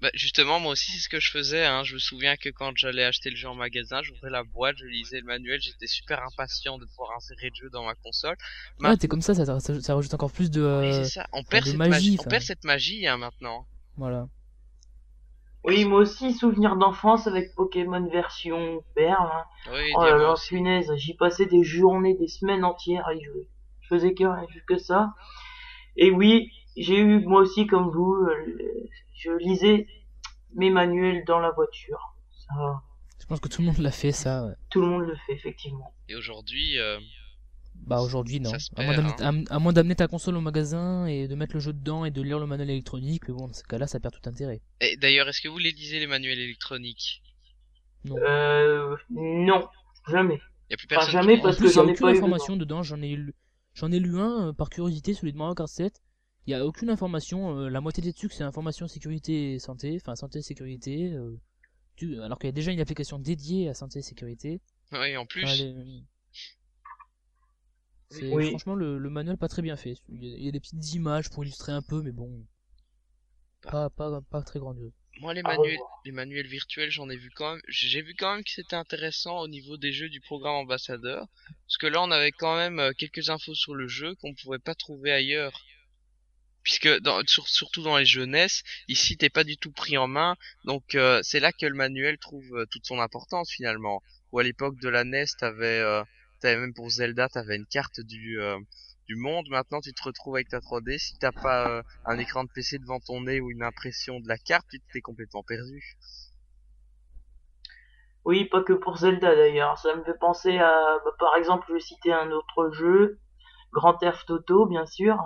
Bah, 0.01 0.11
justement, 0.15 0.61
moi 0.61 0.73
aussi, 0.73 0.93
c'est 0.93 0.99
ce 1.01 1.09
que 1.11 1.21
je 1.21 1.31
faisais. 1.31 1.65
Hein. 1.67 1.85
Je 1.85 1.95
me 1.95 1.99
souviens 1.99 2.37
que 2.37 2.49
quand 2.49 2.73
j'allais 2.75 3.05
acheter 3.05 3.29
le 3.31 3.37
jeu 3.37 3.49
en 3.49 3.55
magasin, 3.55 4.01
j'ouvrais 4.03 4.31
la 4.31 4.43
boîte, 4.45 4.77
je 4.79 4.87
lisais 4.87 5.21
le 5.21 5.27
manuel, 5.27 5.61
j'étais 5.61 5.87
super 5.87 6.23
impatient 6.23 6.79
de 6.79 6.87
pouvoir 6.87 7.11
insérer 7.17 7.51
le 7.51 7.55
jeu 7.55 7.71
dans 7.71 7.85
ma 7.85 7.95
console. 7.97 8.37
Ouais, 8.81 8.97
t'es 8.97 9.09
comme 9.09 9.21
ça, 9.21 9.35
ça, 9.35 9.61
ça, 9.61 9.81
ça 9.81 9.95
rajoute 9.95 10.15
encore 10.15 10.33
plus 10.33 10.51
de, 10.51 10.63
euh, 10.63 11.05
c'est 11.05 11.11
ça. 11.21 11.27
On 11.33 11.45
perd 11.45 11.65
de 11.65 11.71
cette 11.71 11.79
magie, 11.79 12.11
magie. 12.13 12.17
On 12.19 12.25
perd 12.25 12.43
cette 12.43 12.65
magie 12.65 13.07
hein, 13.07 13.19
maintenant. 13.19 13.67
voilà. 13.97 14.27
Oui, 15.65 15.85
moi 15.85 16.01
aussi, 16.01 16.33
souvenir 16.33 16.77
d'enfance 16.77 17.27
avec 17.27 17.55
Pokémon 17.55 18.09
version 18.09 18.83
perle. 18.95 19.29
hein. 19.31 19.45
Oui, 19.71 19.91
Oh 19.95 20.03
là 20.03 20.17
là, 20.17 20.35
punaise, 20.49 20.91
j'y 20.97 21.15
passais 21.15 21.45
des 21.45 21.63
journées, 21.63 22.15
des 22.15 22.29
semaines 22.29 22.65
entières 22.65 23.07
à 23.07 23.15
y 23.15 23.23
jouer. 23.23 23.49
Je 23.83 23.89
faisais 23.89 24.15
que, 24.15 24.25
que 24.67 24.79
ça. 24.79 25.13
Et 25.97 26.11
oui, 26.11 26.51
j'ai 26.77 26.99
eu, 26.99 27.21
moi 27.27 27.43
aussi, 27.43 27.67
comme 27.67 27.91
vous, 27.91 28.15
euh, 28.15 28.35
le- 28.47 28.89
je 29.23 29.31
lisais 29.39 29.87
mes 30.55 30.71
manuels 30.71 31.25
dans 31.27 31.39
la 31.39 31.51
voiture. 31.53 32.15
Ça, 32.31 32.83
Je 33.21 33.27
pense 33.27 33.41
que 33.41 33.49
tout 33.49 33.61
le 33.63 33.69
monde 33.69 33.79
l'a 33.79 33.91
fait, 33.93 34.13
ça. 34.13 34.47
ouais. 34.47 34.55
tout 34.71 34.81
le 34.81 34.87
monde 34.89 35.03
le 35.07 35.15
fait, 35.27 35.33
effectivement. 35.35 35.95
Et 36.09 36.17
aujourd'hui, 36.17 36.79
euh, 36.79 36.99
Bah 37.87 38.01
aujourd'hui 38.01 38.41
non. 38.41 38.51
Ça 38.51 38.59
se 38.59 38.71
À 38.77 38.83
moins 38.85 38.95
perd, 38.95 39.07
hein. 39.09 39.15
d'amener- 39.19 39.45
à, 39.51 39.59
moins 39.59 39.73
d'amener 39.73 39.95
ta 39.95 40.09
console 40.09 40.37
au 40.37 40.41
magasin 40.41 41.07
et 41.07 41.29
de 41.29 41.35
mettre 41.35 41.55
le 41.55 41.61
jeu 41.61 41.73
dedans 41.73 42.05
et 42.05 42.11
de 42.11 42.21
lire 42.23 42.39
le 42.39 42.47
manuel 42.47 42.71
électronique, 42.71 43.23
mais 43.29 43.35
bon, 43.35 43.47
dans 43.47 43.53
ce 43.53 43.63
cas-là, 43.65 43.87
ça 43.87 44.01
perd 44.01 44.15
tout 44.21 44.29
intérêt. 44.29 44.61
et 44.81 44.97
d'ailleurs, 44.97 45.29
est-ce 45.29 45.41
que 45.41 45.49
vous 45.49 45.59
les 45.59 45.71
lisez 45.73 45.99
les 46.01 46.07
manuels 46.07 46.39
électroniques? 46.41 47.23
Non. 48.05 48.17
Euh, 48.19 48.97
non, 49.11 49.69
jamais. 50.09 50.41
Il 50.69 50.73
y 50.73 50.75
a 50.75 50.77
plus 50.77 50.87
Enfin, 50.87 50.97
personne. 50.97 51.13
jamais 51.13 51.39
parce 51.41 51.57
en 51.57 51.59
plus, 51.59 51.67
que 51.69 51.73
j'en 51.75 51.87
ai 51.87 51.91
aucune 51.93 52.01
pas 52.07 52.13
eu 52.13 52.17
information 52.17 52.57
dedans. 52.57 52.83
J'en 52.83 53.01
ai 53.03 53.15
lu, 53.17 53.35
j'en 53.75 53.91
ai 53.93 53.99
lu 53.99 54.19
un 54.19 54.49
euh, 54.49 54.53
par 54.53 54.71
curiosité, 54.71 55.15
celui 55.15 55.33
de 55.33 55.39
Mario 55.39 55.55
Kart 55.55 55.69
7. 55.69 56.01
Il 56.51 56.55
y 56.55 56.57
a 56.57 56.67
aucune 56.67 56.91
information. 56.91 57.57
euh, 57.61 57.69
la 57.69 57.81
moitié 57.81 58.03
des 58.03 58.13
trucs, 58.13 58.33
c'est 58.33 58.43
information 58.43 58.89
sécurité 58.89 59.53
et 59.55 59.61
santé, 59.61 59.97
enfin 60.03 60.17
santé 60.17 60.41
et 60.41 60.43
sécurité. 60.43 61.13
euh, 61.13 61.39
tu- 61.95 62.21
alors 62.21 62.41
qu'il 62.41 62.49
y 62.49 62.51
a 62.51 62.53
déjà 62.53 62.73
une 62.73 62.81
application 62.81 63.21
dédiée 63.21 63.69
à 63.69 63.75
santé 63.75 64.01
et 64.01 64.03
sécurité. 64.03 64.61
Oui, 64.91 65.17
en 65.17 65.27
plus. 65.27 65.45
Enfin, 65.45 65.55
les- 65.63 66.03
C'est 68.09 68.35
Oui. 68.35 68.51
franchement 68.51 68.75
le, 68.75 68.99
le 68.99 69.11
manuel 69.11 69.37
pas 69.37 69.47
très 69.47 69.63
bien 69.63 69.77
fait. 69.77 69.95
Il 70.09 70.25
y, 70.25 70.35
a, 70.35 70.37
il 70.39 70.45
y 70.45 70.49
a 70.49 70.51
des 70.51 70.59
petites 70.59 70.93
images 70.95 71.31
pour 71.31 71.45
illustrer 71.45 71.71
un 71.71 71.83
peu, 71.83 72.03
mais 72.03 72.11
bon, 72.11 72.45
pas 73.63 73.89
pas 73.91 74.21
pas 74.31 74.43
très 74.43 74.59
grandiose. 74.59 74.93
Moi, 75.21 75.35
les 75.35 75.43
À 75.43 75.57
manuels, 75.57 75.79
les 76.05 76.13
manuels 76.13 76.47
virtuels, 76.49 76.91
j'en 76.91 77.09
ai 77.11 77.17
vu 77.17 77.31
quand 77.31 77.53
même. 77.53 77.63
J'ai 77.69 78.03
vu 78.03 78.15
quand 78.15 78.35
même 78.35 78.43
que 78.43 78.51
c'était 78.51 78.75
intéressant 78.75 79.39
au 79.39 79.47
niveau 79.49 79.77
des 79.77 79.93
jeux 79.93 80.09
du 80.09 80.21
programme 80.21 80.55
ambassadeur, 80.55 81.29
parce 81.67 81.77
que 81.79 81.87
là, 81.87 82.03
on 82.03 82.11
avait 82.11 82.33
quand 82.33 82.57
même 82.57 82.81
euh, 82.81 82.93
quelques 82.99 83.29
infos 83.31 83.55
sur 83.55 83.75
le 83.77 83.87
jeu 83.87 84.15
qu'on 84.17 84.35
pouvait 84.35 84.59
pas 84.59 84.75
trouver 84.75 85.13
ailleurs. 85.13 85.53
Puisque 86.63 86.89
surtout 87.27 87.83
dans 87.83 87.97
les 87.97 88.05
jeunesses, 88.05 88.63
ici 88.89 89.17
t'es 89.17 89.31
pas 89.31 89.45
du 89.45 89.57
tout 89.57 89.73
pris 89.73 89.97
en 89.97 90.07
main, 90.07 90.37
donc 90.65 90.95
euh, 90.95 91.21
c'est 91.23 91.41
là 91.41 91.53
que 91.53 91.67
le 91.67 91.75
manuel 91.75 92.19
trouve 92.19 92.55
euh, 92.55 92.67
toute 92.71 92.87
son 92.87 93.01
importance 93.01 93.51
finalement. 93.51 94.03
Ou 94.33 94.39
à 94.39 94.43
l'époque 94.43 94.79
de 94.81 94.89
la 94.89 95.05
NES, 95.05 95.25
t'avais, 95.39 95.81
euh, 95.81 96.03
t'avais 96.41 96.59
même 96.59 96.75
pour 96.75 96.91
Zelda, 96.91 97.29
t'avais 97.29 97.57
une 97.57 97.67
carte 97.67 98.01
du 98.01 98.41
euh, 98.41 98.59
du 99.11 99.17
monde. 99.17 99.49
Maintenant, 99.51 99.81
tu 99.81 99.93
te 99.93 100.05
retrouves 100.05 100.37
avec 100.37 100.49
ta 100.49 100.61
3D. 100.61 100.97
Si 100.99 101.19
t'as 101.19 101.33
pas 101.33 101.69
euh, 101.69 101.83
un 102.07 102.17
écran 102.19 102.45
de 102.45 102.51
PC 102.55 102.79
devant 102.79 103.01
ton 103.01 103.23
nez 103.23 103.41
ou 103.41 103.51
une 103.51 103.65
impression 103.65 104.21
de 104.21 104.29
la 104.29 104.39
carte, 104.39 104.67
tu 104.71 104.81
t'es 104.93 105.01
complètement 105.01 105.43
perdu. 105.43 105.97
Oui, 108.25 108.45
pas 108.45 108.63
que 108.63 108.73
pour 108.73 108.99
Zelda 108.99 109.35
d'ailleurs. 109.35 109.79
Ça 109.79 109.97
me 109.97 110.05
fait 110.05 110.19
penser 110.19 110.59
à, 110.59 110.99
bah, 111.05 111.11
par 111.19 111.35
exemple, 111.35 111.65
je 111.69 111.75
vais 111.75 111.81
citer 111.81 112.13
un 112.13 112.31
autre 112.31 112.71
jeu, 112.71 113.19
Grand 113.73 113.95
Theft 113.95 114.31
Auto, 114.31 114.67
bien 114.67 114.87
sûr. 114.87 115.17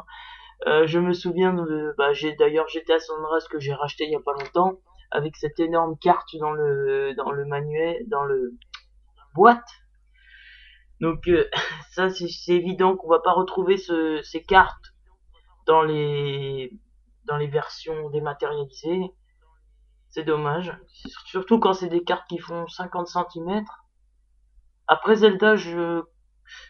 Euh, 0.66 0.86
je 0.86 0.98
me 0.98 1.12
souviens 1.12 1.52
de, 1.52 1.94
bah, 1.98 2.12
j'ai 2.12 2.34
d'ailleurs 2.36 2.68
GTA 2.68 2.98
San 2.98 3.18
Andreas 3.18 3.46
que 3.50 3.58
j'ai 3.58 3.74
racheté 3.74 4.04
il 4.04 4.10
y 4.10 4.16
a 4.16 4.20
pas 4.20 4.32
longtemps 4.32 4.80
avec 5.10 5.36
cette 5.36 5.60
énorme 5.60 5.96
carte 5.98 6.36
dans 6.36 6.52
le 6.52 7.14
dans 7.14 7.30
le 7.30 7.44
manuel, 7.44 8.02
dans 8.08 8.24
le 8.24 8.56
boîte. 9.34 9.68
Donc 11.00 11.28
euh, 11.28 11.48
ça 11.92 12.08
c'est 12.10 12.52
évident 12.52 12.96
qu'on 12.96 13.08
va 13.08 13.20
pas 13.20 13.32
retrouver 13.32 13.76
ce, 13.76 14.20
ces 14.22 14.42
cartes 14.42 14.94
dans 15.66 15.82
les 15.82 16.72
dans 17.26 17.36
les 17.36 17.46
versions 17.46 18.10
dématérialisées. 18.10 19.12
C'est 20.10 20.24
dommage, 20.24 20.72
surtout 21.26 21.58
quand 21.58 21.74
c'est 21.74 21.88
des 21.88 22.04
cartes 22.04 22.28
qui 22.28 22.38
font 22.38 22.68
50 22.68 23.08
cm. 23.08 23.64
Après 24.86 25.16
Zelda, 25.16 25.56
je 25.56 26.02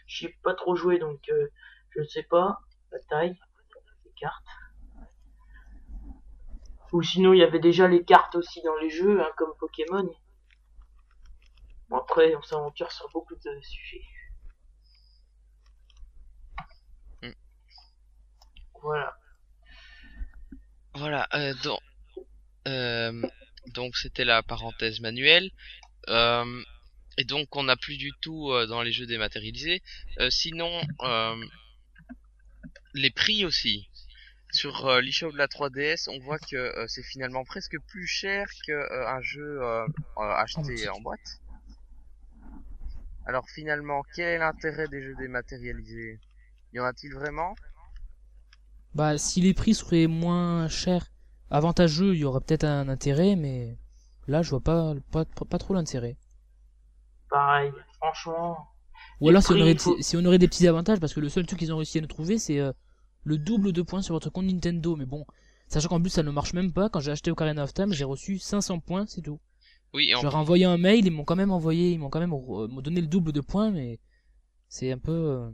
j'ai 0.06 0.36
pas 0.42 0.54
trop 0.54 0.74
joué 0.76 0.98
donc 0.98 1.20
euh, 1.28 1.48
je 1.90 2.02
sais 2.04 2.22
pas 2.22 2.60
la 2.92 2.98
taille 3.10 3.36
cartes. 4.14 4.44
Ou 6.92 7.02
sinon 7.02 7.32
il 7.32 7.40
y 7.40 7.42
avait 7.42 7.58
déjà 7.58 7.88
les 7.88 8.04
cartes 8.04 8.34
aussi 8.36 8.62
dans 8.62 8.76
les 8.76 8.90
jeux 8.90 9.20
hein, 9.20 9.30
comme 9.36 9.52
Pokémon. 9.58 10.08
Bon 11.88 11.98
après 11.98 12.34
on 12.36 12.42
s'aventure 12.42 12.92
sur 12.92 13.08
beaucoup 13.10 13.34
de 13.34 13.60
sujets. 13.62 14.04
Mm. 17.22 17.32
Voilà. 18.82 19.16
Voilà, 20.96 21.26
euh, 21.34 21.54
donc, 21.64 21.80
euh, 22.68 23.22
donc 23.74 23.96
c'était 23.96 24.24
la 24.24 24.44
parenthèse 24.44 25.00
manuelle. 25.00 25.50
Euh, 26.08 26.62
et 27.18 27.24
donc 27.24 27.56
on 27.56 27.64
n'a 27.64 27.76
plus 27.76 27.96
du 27.96 28.12
tout 28.20 28.52
dans 28.68 28.82
les 28.82 28.92
jeux 28.92 29.06
dématérialisés. 29.06 29.82
Sinon, 30.30 30.80
les 32.94 33.10
prix 33.10 33.44
aussi. 33.44 33.88
Sur 34.54 34.86
euh, 34.86 35.02
l'eShop 35.02 35.32
de 35.32 35.36
la 35.36 35.48
3DS, 35.48 36.08
on 36.08 36.18
voit 36.18 36.38
que 36.38 36.56
euh, 36.56 36.86
c'est 36.88 37.02
finalement 37.02 37.44
presque 37.44 37.76
plus 37.88 38.06
cher 38.06 38.46
qu'un 38.64 39.20
jeu 39.20 39.60
euh, 39.62 39.84
euh, 39.84 39.88
acheté 40.16 40.88
en 40.88 40.98
boîte. 41.02 41.42
Alors 43.26 43.50
finalement, 43.50 44.02
quel 44.14 44.24
est 44.28 44.38
l'intérêt 44.38 44.88
des 44.88 45.02
jeux 45.02 45.14
dématérialisés? 45.14 46.18
Y 46.72 46.80
en 46.80 46.84
a-t-il 46.84 47.12
vraiment? 47.12 47.54
Bah, 48.94 49.18
si 49.18 49.42
les 49.42 49.52
prix 49.52 49.74
seraient 49.74 50.06
moins 50.06 50.68
chers, 50.68 51.12
avantageux, 51.50 52.14
il 52.14 52.20
y 52.20 52.24
aurait 52.24 52.40
peut-être 52.40 52.64
un 52.64 52.88
intérêt, 52.88 53.36
mais 53.36 53.76
là, 54.26 54.40
je 54.42 54.48
vois 54.50 54.60
pas, 54.60 54.94
pas, 55.10 55.24
pas 55.26 55.58
trop 55.58 55.74
l'intérêt. 55.74 56.16
Pareil, 57.28 57.70
franchement. 57.98 58.66
Ou 59.20 59.28
alors 59.28 59.42
si 59.42 59.52
on, 59.52 59.60
aurait, 59.60 59.72
il 59.72 59.78
faut- 59.80 59.96
si 60.00 60.16
on 60.16 60.24
aurait 60.24 60.38
des 60.38 60.48
petits 60.48 60.68
avantages, 60.68 61.00
parce 61.00 61.14
que 61.14 61.20
le 61.20 61.28
seul 61.28 61.46
truc 61.46 61.58
qu'ils 61.58 61.72
ont 61.72 61.76
réussi 61.76 61.98
à 61.98 62.00
nous 62.00 62.06
trouver, 62.06 62.38
c'est 62.38 62.58
euh, 62.60 62.72
le 63.24 63.38
double 63.38 63.72
de 63.72 63.82
points 63.82 64.02
sur 64.02 64.14
votre 64.14 64.30
compte 64.30 64.46
Nintendo. 64.46 64.96
Mais 64.96 65.06
bon, 65.06 65.26
sachant 65.68 65.88
qu'en 65.88 66.00
plus 66.00 66.10
ça 66.10 66.22
ne 66.22 66.30
marche 66.30 66.52
même 66.54 66.72
pas, 66.72 66.88
quand 66.88 67.00
j'ai 67.00 67.10
acheté 67.12 67.30
Ocarina 67.30 67.64
of 67.64 67.74
Time, 67.74 67.92
j'ai 67.92 68.04
reçu 68.04 68.38
500 68.38 68.80
points, 68.80 69.06
c'est 69.06 69.22
tout. 69.22 69.40
Oui, 69.94 70.10
et 70.10 70.14
en 70.14 70.20
Je 70.20 70.24
leur 70.24 70.34
ai 70.34 70.36
envoyé 70.36 70.64
un 70.64 70.76
mail, 70.78 71.06
ils 71.06 71.10
m'ont 71.12 71.24
quand 71.24 71.36
même 71.36 71.52
envoyé, 71.52 71.92
ils 71.92 71.98
m'ont 71.98 72.10
quand 72.10 72.20
même 72.20 72.32
euh, 72.32 72.68
m'ont 72.68 72.80
donné 72.82 73.00
le 73.00 73.06
double 73.08 73.32
de 73.32 73.40
points, 73.40 73.70
mais 73.70 73.98
c'est 74.68 74.90
un 74.92 74.98
peu... 74.98 75.12
euh, 75.12 75.50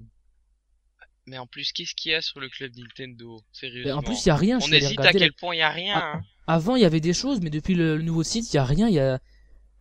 Mais 1.26 1.38
en 1.38 1.46
plus, 1.46 1.72
qu'est-ce 1.72 1.94
qu'il 1.94 2.12
y 2.12 2.14
a 2.14 2.20
sur 2.22 2.40
le 2.40 2.48
club 2.48 2.72
Nintendo 2.76 3.38
ben, 3.38 3.44
Sérieusement. 3.52 3.96
en 3.96 4.02
plus, 4.02 4.24
il 4.24 4.28
y 4.28 4.30
a 4.30 4.36
rien. 4.36 4.58
je 4.60 4.66
on 4.66 4.72
hésite 4.72 5.04
à 5.04 5.14
quel 5.14 5.32
point 5.32 5.54
il 5.54 5.58
y 5.58 5.62
a 5.62 5.70
rien. 5.70 5.96
Ah. 5.96 6.12
hein. 6.16 6.22
Avant, 6.46 6.76
il 6.76 6.82
y 6.82 6.84
avait 6.84 7.00
des 7.00 7.12
choses, 7.12 7.40
mais 7.40 7.50
depuis 7.50 7.74
le, 7.74 7.96
le 7.96 8.02
nouveau 8.02 8.22
site, 8.24 8.52
il 8.52 8.56
y 8.56 8.58
a 8.58 8.64
rien. 8.64 8.88
Il 8.88 8.94
y 8.94 8.98
a, 9.00 9.20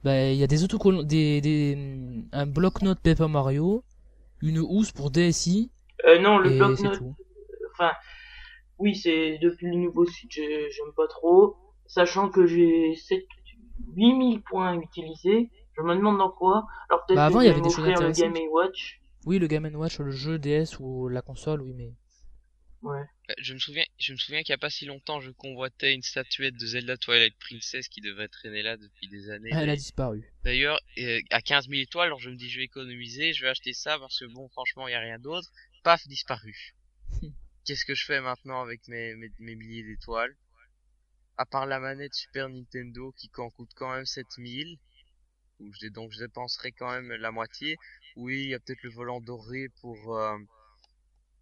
bah, 0.03 0.29
il 0.31 0.37
y 0.37 0.43
a 0.43 0.47
des 0.47 0.63
autocollants, 0.63 1.03
des, 1.03 1.41
des, 1.41 1.77
un 2.31 2.45
bloc-notes 2.47 2.99
Paper 3.01 3.27
Mario, 3.27 3.83
une 4.41 4.59
housse 4.59 4.91
pour 4.91 5.11
DSi, 5.11 5.71
Euh, 6.07 6.19
non, 6.19 6.37
le 6.37 6.51
et 6.51 6.57
c'est 6.57 6.57
bloc-notes, 6.57 6.91
tout. 6.91 7.15
Enfin, 7.79 7.93
oui, 8.77 8.95
c'est 8.95 9.37
depuis 9.39 9.67
le 9.67 9.75
nouveau 9.75 10.05
site, 10.05 10.31
j'ai- 10.31 10.69
j'aime 10.71 10.93
pas 10.95 11.07
trop. 11.07 11.55
Sachant 11.85 12.29
que 12.29 12.45
j'ai 12.45 12.95
7, 12.95 13.25
8000 13.95 14.41
points 14.43 14.79
utilisés, 14.79 15.49
je 15.77 15.81
me 15.81 15.95
demande 15.95 16.17
dans 16.17 16.31
quoi. 16.31 16.65
Alors 16.89 17.05
peut-être 17.05 17.17
Bah, 17.17 17.25
avant, 17.27 17.41
il 17.41 17.47
y 17.47 17.49
avait 17.49 17.61
des 17.61 17.69
choses 17.69 17.85
le 17.85 17.91
intéressantes. 17.91 18.33
Game 18.33 18.47
Watch. 18.51 19.01
Oui, 19.25 19.39
le 19.39 19.47
Game 19.47 19.65
Watch, 19.75 19.99
le 19.99 20.11
jeu 20.11 20.37
DS 20.39 20.79
ou 20.79 21.07
la 21.09 21.21
console, 21.21 21.61
oui, 21.61 21.73
mais. 21.75 21.93
Ouais. 22.81 23.01
Euh, 23.29 23.33
Je 23.39 23.53
me 23.53 23.59
souviens, 23.59 23.83
je 23.97 24.13
me 24.13 24.17
souviens 24.17 24.41
qu'il 24.41 24.53
y 24.53 24.55
a 24.55 24.57
pas 24.57 24.69
si 24.69 24.85
longtemps, 24.85 25.19
je 25.19 25.31
convoitais 25.31 25.93
une 25.93 26.01
statuette 26.01 26.55
de 26.55 26.65
Zelda 26.65 26.95
Twilight 26.95 27.35
Princess 27.39 27.89
qui 27.89 27.99
devrait 28.01 28.29
traîner 28.29 28.61
là 28.61 28.77
depuis 28.77 29.09
des 29.09 29.29
années. 29.29 29.49
Ah, 29.51 29.63
elle 29.63 29.69
a 29.71 29.75
disparu. 29.75 30.31
D'ailleurs, 30.45 30.79
euh, 30.99 31.19
à 31.31 31.41
15 31.41 31.67
000 31.67 31.81
étoiles, 31.81 32.07
alors 32.07 32.19
je 32.19 32.29
me 32.29 32.35
dis 32.35 32.49
je 32.49 32.59
vais 32.59 32.65
économiser, 32.65 33.33
je 33.33 33.43
vais 33.43 33.49
acheter 33.49 33.73
ça 33.73 33.99
parce 33.99 34.19
que 34.19 34.25
bon, 34.25 34.47
franchement, 34.49 34.87
il 34.87 34.91
y 34.91 34.95
a 34.95 34.99
rien 35.01 35.19
d'autre. 35.19 35.49
Paf, 35.83 36.07
disparu. 36.07 36.55
Qu'est-ce 37.69 37.85
que 37.85 37.93
je 37.93 38.03
fais 38.03 38.19
maintenant 38.19 38.63
avec 38.63 38.87
mes, 38.87 39.13
mes, 39.13 39.29
mes 39.37 39.55
milliers 39.55 39.83
d'étoiles? 39.83 40.35
À 41.37 41.45
part 41.45 41.67
la 41.67 41.79
manette 41.79 42.15
Super 42.15 42.49
Nintendo 42.49 43.13
qui 43.15 43.29
en 43.37 43.51
coûte 43.51 43.69
quand 43.75 43.93
même 43.93 44.07
7000, 44.07 44.79
où 45.59 45.71
je, 45.79 45.87
donc 45.89 46.11
je 46.11 46.17
dépenserai 46.17 46.71
quand 46.71 46.89
même 46.89 47.11
la 47.11 47.29
moitié. 47.29 47.77
Oui, 48.15 48.41
il 48.41 48.49
y 48.49 48.55
a 48.55 48.59
peut-être 48.59 48.81
le 48.81 48.89
volant 48.89 49.21
doré 49.21 49.67
pour 49.81 50.17
euh, 50.17 50.35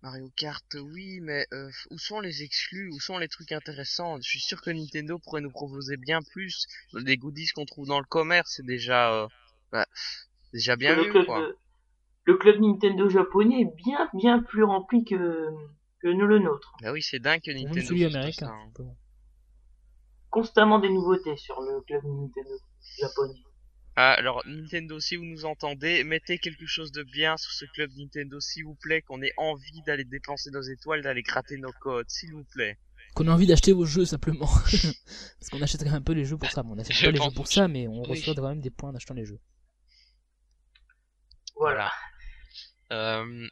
Mario 0.03 0.29
Kart, 0.35 0.65
oui, 0.73 1.21
mais 1.21 1.47
euh, 1.53 1.69
où 1.91 1.97
sont 1.97 2.19
les 2.19 2.43
exclus? 2.43 2.89
Où 2.91 2.99
sont 2.99 3.19
les 3.19 3.29
trucs 3.29 3.53
intéressants? 3.53 4.17
Je 4.17 4.27
suis 4.27 4.41
sûr 4.41 4.61
que 4.61 4.69
Nintendo 4.69 5.19
pourrait 5.19 5.39
nous 5.39 5.51
proposer 5.51 5.95
bien 5.95 6.19
plus. 6.33 6.67
Les 6.91 7.15
goodies 7.15 7.47
qu'on 7.55 7.63
trouve 7.63 7.87
dans 7.87 7.99
le 7.99 8.05
commerce, 8.05 8.55
c'est 8.57 8.65
déjà, 8.65 9.13
euh, 9.13 9.27
bah, 9.71 9.85
déjà 10.51 10.75
bien 10.75 10.93
club, 11.09 11.25
quoi. 11.25 11.53
le 12.25 12.35
club 12.35 12.59
Nintendo 12.59 13.07
japonais 13.07 13.61
est 13.61 13.75
bien, 13.77 14.09
bien 14.13 14.39
plus 14.39 14.65
rempli 14.65 15.05
que, 15.05 15.55
que 16.07 16.13
nous 16.13 16.27
le 16.27 16.39
nôtre. 16.39 16.73
Bah 16.81 16.91
oui, 16.93 17.01
c'est 17.01 17.19
dingue 17.19 17.41
que 17.41 17.51
Nintendo 17.51 17.87
tout 17.87 17.93
américain. 18.05 18.47
ça, 18.47 18.51
hein. 18.51 18.95
Constamment 20.29 20.79
des 20.79 20.89
nouveautés 20.89 21.35
sur 21.37 21.59
le 21.61 21.81
club 21.81 22.03
Nintendo 22.05 22.57
japonais. 22.99 23.39
Ah, 23.95 24.13
alors 24.13 24.43
Nintendo, 24.45 24.99
si 24.99 25.15
vous 25.15 25.25
nous 25.25 25.45
entendez, 25.45 26.03
mettez 26.03 26.37
quelque 26.37 26.65
chose 26.67 26.91
de 26.91 27.03
bien 27.03 27.35
sur 27.37 27.51
ce 27.51 27.65
club 27.65 27.89
Nintendo, 27.97 28.39
s'il 28.39 28.63
vous 28.65 28.75
plaît, 28.75 29.01
qu'on 29.01 29.21
ait 29.21 29.33
envie 29.37 29.81
d'aller 29.87 30.05
dépenser 30.05 30.51
nos 30.51 30.61
étoiles, 30.61 31.01
d'aller 31.01 31.23
gratter 31.23 31.57
nos 31.57 31.71
codes, 31.81 32.09
s'il 32.09 32.31
vous 32.33 32.45
plaît. 32.53 32.77
Qu'on 33.15 33.27
a 33.27 33.31
envie 33.31 33.47
d'acheter 33.47 33.73
vos 33.73 33.85
jeux 33.85 34.05
simplement. 34.05 34.45
Parce 35.39 35.49
qu'on 35.51 35.61
achète 35.61 35.81
quand 35.81 35.87
même 35.89 35.95
un 35.95 36.01
peu 36.01 36.13
les 36.13 36.25
jeux 36.25 36.37
pour 36.37 36.51
ça. 36.51 36.61
Bon, 36.61 36.73
on 36.73 36.75
n'achète 36.75 37.01
pas 37.01 37.11
les 37.11 37.17
jeux 37.21 37.33
pour 37.35 37.47
ça, 37.47 37.67
mais 37.67 37.87
on 37.87 38.01
Oui. 38.03 38.09
reçoit 38.09 38.35
quand 38.35 38.47
même 38.47 38.61
des 38.61 38.69
points 38.69 38.91
en 38.91 38.95
achetant 38.95 39.15
les 39.15 39.25
jeux. 39.25 39.39
Voilà. 41.55 41.91
Euh, 42.93 43.47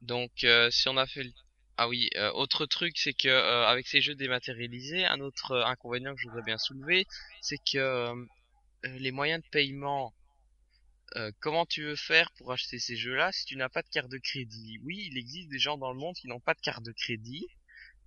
donc, 0.00 0.30
euh, 0.44 0.70
si 0.70 0.88
on 0.88 0.96
a 0.96 1.06
fait 1.06 1.24
le... 1.24 1.30
Ah 1.78 1.88
oui, 1.88 2.08
euh, 2.16 2.30
autre 2.32 2.64
truc, 2.64 2.96
c'est 2.96 3.12
que 3.12 3.28
euh, 3.28 3.66
avec 3.66 3.86
ces 3.86 4.00
jeux 4.00 4.14
dématérialisés, 4.14 5.04
un 5.04 5.20
autre 5.20 5.52
euh, 5.52 5.64
inconvénient 5.66 6.14
que 6.14 6.20
je 6.22 6.28
voudrais 6.28 6.42
bien 6.42 6.56
soulever, 6.56 7.06
c'est 7.42 7.58
que 7.58 7.76
euh, 7.76 8.14
les 8.84 9.10
moyens 9.10 9.42
de 9.42 9.48
paiement, 9.50 10.14
comment 11.40 11.66
tu 11.66 11.82
veux 11.82 11.96
faire 11.96 12.30
pour 12.32 12.52
acheter 12.52 12.78
ces 12.78 12.96
jeux-là 12.96 13.32
si 13.32 13.44
tu 13.46 13.56
n'as 13.56 13.68
pas 13.68 13.82
de 13.82 13.88
carte 13.88 14.10
de 14.10 14.18
crédit? 14.18 14.78
Oui, 14.84 15.08
il 15.10 15.18
existe 15.18 15.48
des 15.48 15.58
gens 15.58 15.78
dans 15.78 15.92
le 15.92 15.98
monde 15.98 16.14
qui 16.14 16.28
n'ont 16.28 16.40
pas 16.40 16.54
de 16.54 16.60
carte 16.60 16.82
de 16.84 16.92
crédit, 16.92 17.46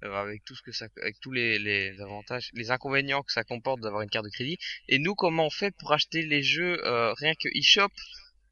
avec 0.01 0.43
tout 0.45 0.55
ce 0.55 0.61
que 0.61 0.71
ça, 0.71 0.87
avec 1.01 1.19
tous 1.19 1.31
les, 1.31 1.59
les 1.59 1.99
avantages, 2.01 2.49
les 2.53 2.71
inconvénients 2.71 3.23
que 3.23 3.31
ça 3.31 3.43
comporte 3.43 3.81
d'avoir 3.81 4.03
une 4.03 4.09
carte 4.09 4.25
de 4.25 4.31
crédit. 4.31 4.57
Et 4.87 4.99
nous, 4.99 5.15
comment 5.15 5.47
on 5.47 5.49
fait 5.49 5.75
pour 5.79 5.91
acheter 5.91 6.21
les 6.23 6.43
jeux 6.43 6.79
rien 7.17 7.33
que 7.35 7.49
eShop? 7.57 7.91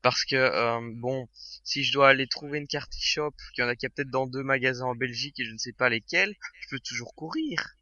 Parce 0.02 0.24
que 0.26 0.36
euh, 0.36 0.80
bon, 0.96 1.28
si 1.64 1.84
je 1.84 1.92
dois 1.92 2.10
aller 2.10 2.28
trouver 2.28 2.60
une 2.60 2.68
carte 2.68 2.94
eShop, 2.96 3.34
qu'il 3.54 3.64
y 3.64 3.66
en 3.66 3.70
a 3.70 3.76
qui 3.76 3.86
a 3.86 3.90
peut-être 3.90 4.10
dans 4.10 4.28
deux 4.28 4.44
magasins 4.44 4.86
en 4.86 4.96
Belgique 4.96 5.40
et 5.40 5.46
je 5.46 5.52
ne 5.52 5.58
sais 5.58 5.74
pas 5.74 5.90
lesquels, 5.90 6.34
je 6.62 6.70
peux 6.70 6.80
toujours 6.80 7.14
courir. 7.16 7.76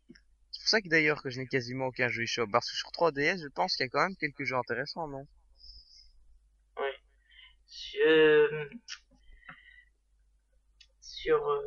C'est 0.51 0.61
pour 0.61 0.69
ça 0.69 0.81
que 0.81 0.87
d'ailleurs 0.87 1.21
que 1.21 1.29
je 1.29 1.39
n'ai 1.39 1.47
quasiment 1.47 1.87
aucun 1.87 2.07
jeu 2.07 2.23
eShop. 2.23 2.47
Parce 2.51 2.71
que 2.71 2.77
sur 2.77 2.89
3DS, 2.91 3.41
je 3.41 3.47
pense 3.49 3.75
qu'il 3.75 3.85
y 3.85 3.87
a 3.87 3.89
quand 3.89 4.01
même 4.01 4.15
quelques 4.15 4.43
jeux 4.43 4.55
intéressants, 4.55 5.07
non? 5.07 5.27
Euh, 8.05 8.65
sur 11.01 11.49
euh, 11.49 11.61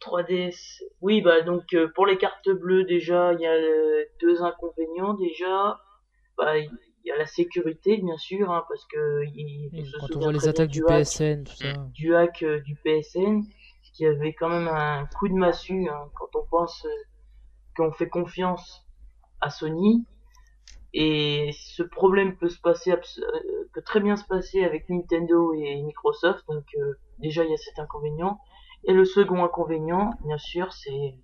3DS. 0.00 0.82
Oui, 1.00 1.22
bah 1.22 1.42
donc 1.42 1.74
euh, 1.74 1.88
pour 1.94 2.06
les 2.06 2.18
cartes 2.18 2.48
bleues 2.48 2.84
déjà, 2.84 3.32
il 3.32 3.40
y 3.40 3.46
a 3.46 3.52
euh, 3.52 4.04
deux 4.20 4.42
inconvénients 4.42 5.14
déjà. 5.14 5.80
Bah, 6.36 6.54
il 7.04 7.08
y 7.08 7.12
a 7.12 7.16
la 7.16 7.26
sécurité 7.26 7.96
bien 7.98 8.16
sûr, 8.16 8.50
hein, 8.50 8.64
parce 8.68 8.84
que 8.86 9.24
il, 9.34 9.86
se 9.86 9.98
Quand 9.98 10.16
on 10.16 10.20
voit 10.20 10.32
les 10.32 10.48
attaques 10.48 10.70
du 10.70 10.82
hack- 10.86 11.04
PSN, 11.04 11.44
tout 11.44 11.54
ça. 11.54 11.72
du 11.92 12.14
hack 12.14 12.42
euh, 12.42 12.60
du 12.60 12.76
PSN, 12.76 13.42
qui 13.94 14.06
avait 14.06 14.32
quand 14.34 14.48
même 14.48 14.68
un 14.68 15.06
coup 15.18 15.28
de 15.28 15.34
massue 15.34 15.88
hein, 15.88 16.10
quand 16.14 16.34
on 16.34 16.46
pense 16.46 16.84
euh, 16.84 16.88
qu'on 17.76 17.92
fait 17.92 18.08
confiance 18.08 18.86
à 19.40 19.50
Sony. 19.50 20.06
Et 20.94 21.50
ce 21.54 21.82
problème 21.82 22.36
peut 22.36 22.50
se 22.50 22.60
passer, 22.60 22.92
euh, 22.92 22.98
peut 23.72 23.82
très 23.82 24.00
bien 24.00 24.16
se 24.16 24.24
passer 24.26 24.62
avec 24.62 24.88
Nintendo 24.90 25.54
et 25.54 25.80
Microsoft. 25.82 26.44
Donc 26.48 26.64
euh, 26.78 26.94
déjà 27.18 27.44
il 27.44 27.50
y 27.50 27.54
a 27.54 27.58
cet 27.58 27.78
inconvénient. 27.78 28.38
Et 28.84 28.92
le 28.92 29.04
second 29.04 29.42
inconvénient, 29.44 30.10
bien 30.24 30.38
sûr, 30.38 30.72
c'est 30.72 31.14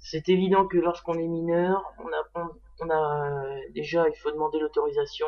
c'est 0.00 0.30
évident 0.30 0.66
que 0.66 0.78
lorsqu'on 0.78 1.14
est 1.14 1.28
mineur, 1.28 1.82
on 1.98 2.08
a 2.08 2.50
on, 2.80 2.90
a 2.90 3.54
euh, 3.54 3.60
déjà 3.74 4.08
il 4.08 4.16
faut 4.16 4.32
demander 4.32 4.58
l'autorisation 4.58 5.26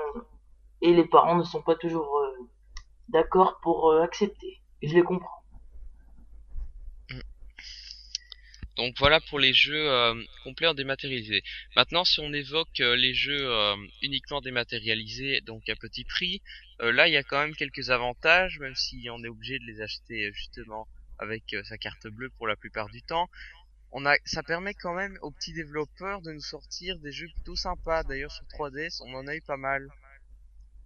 et 0.80 0.92
les 0.94 1.04
parents 1.04 1.36
ne 1.36 1.44
sont 1.44 1.62
pas 1.62 1.76
toujours 1.76 2.18
euh, 2.18 2.48
d'accord 3.08 3.60
pour 3.62 3.90
euh, 3.90 4.02
accepter. 4.02 4.60
Je 4.82 4.94
les 4.94 5.02
comprends. 5.02 5.28
Donc 8.76 8.94
voilà 8.98 9.20
pour 9.28 9.38
les 9.38 9.52
jeux 9.52 9.86
complets 10.44 10.66
en 10.66 10.72
dématérialisé. 10.72 11.42
Maintenant, 11.76 12.04
si 12.04 12.20
on 12.20 12.32
évoque 12.32 12.78
les 12.78 13.12
jeux 13.12 13.46
uniquement 14.00 14.40
dématérialisés, 14.40 15.42
donc 15.42 15.68
à 15.68 15.76
petit 15.76 16.04
prix, 16.04 16.40
là 16.80 17.06
il 17.06 17.12
y 17.12 17.18
a 17.18 17.22
quand 17.22 17.38
même 17.38 17.54
quelques 17.54 17.90
avantages, 17.90 18.58
même 18.60 18.74
si 18.74 19.08
on 19.10 19.22
est 19.22 19.28
obligé 19.28 19.58
de 19.58 19.66
les 19.66 19.82
acheter 19.82 20.32
justement 20.32 20.88
avec 21.18 21.54
sa 21.64 21.76
carte 21.76 22.08
bleue 22.08 22.30
pour 22.30 22.48
la 22.48 22.56
plupart 22.56 22.88
du 22.88 23.02
temps. 23.02 23.28
On 23.92 24.06
a, 24.06 24.14
ça 24.24 24.42
permet 24.42 24.74
quand 24.74 24.94
même 24.94 25.18
aux 25.22 25.30
petits 25.30 25.52
développeurs 25.52 26.22
de 26.22 26.32
nous 26.32 26.40
sortir 26.40 26.98
des 26.98 27.12
jeux 27.12 27.28
plutôt 27.34 27.56
sympas. 27.56 28.02
D'ailleurs 28.04 28.32
sur 28.32 28.44
3DS, 28.46 29.02
on 29.06 29.14
en 29.14 29.26
a 29.26 29.36
eu 29.36 29.42
pas 29.42 29.56
mal. 29.58 29.86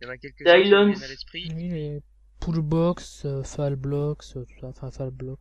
Il 0.01 0.05
y 0.05 0.09
en 0.09 0.13
a 0.13 0.17
quelques-uns 0.19 0.57
qui 0.59 0.65
Dylons. 0.65 0.87
viennent 0.91 1.03
à 1.03 1.09
l'esprit. 1.09 1.53
Oui, 1.55 1.69
les 1.69 2.03
Poolbox, 2.41 3.23
euh, 3.25 3.43
Fallblocks, 3.43 4.25
euh, 4.37 4.45
tout 4.45 4.61
ça, 4.61 4.67
enfin 4.69 4.91
Fallblock. 4.91 5.39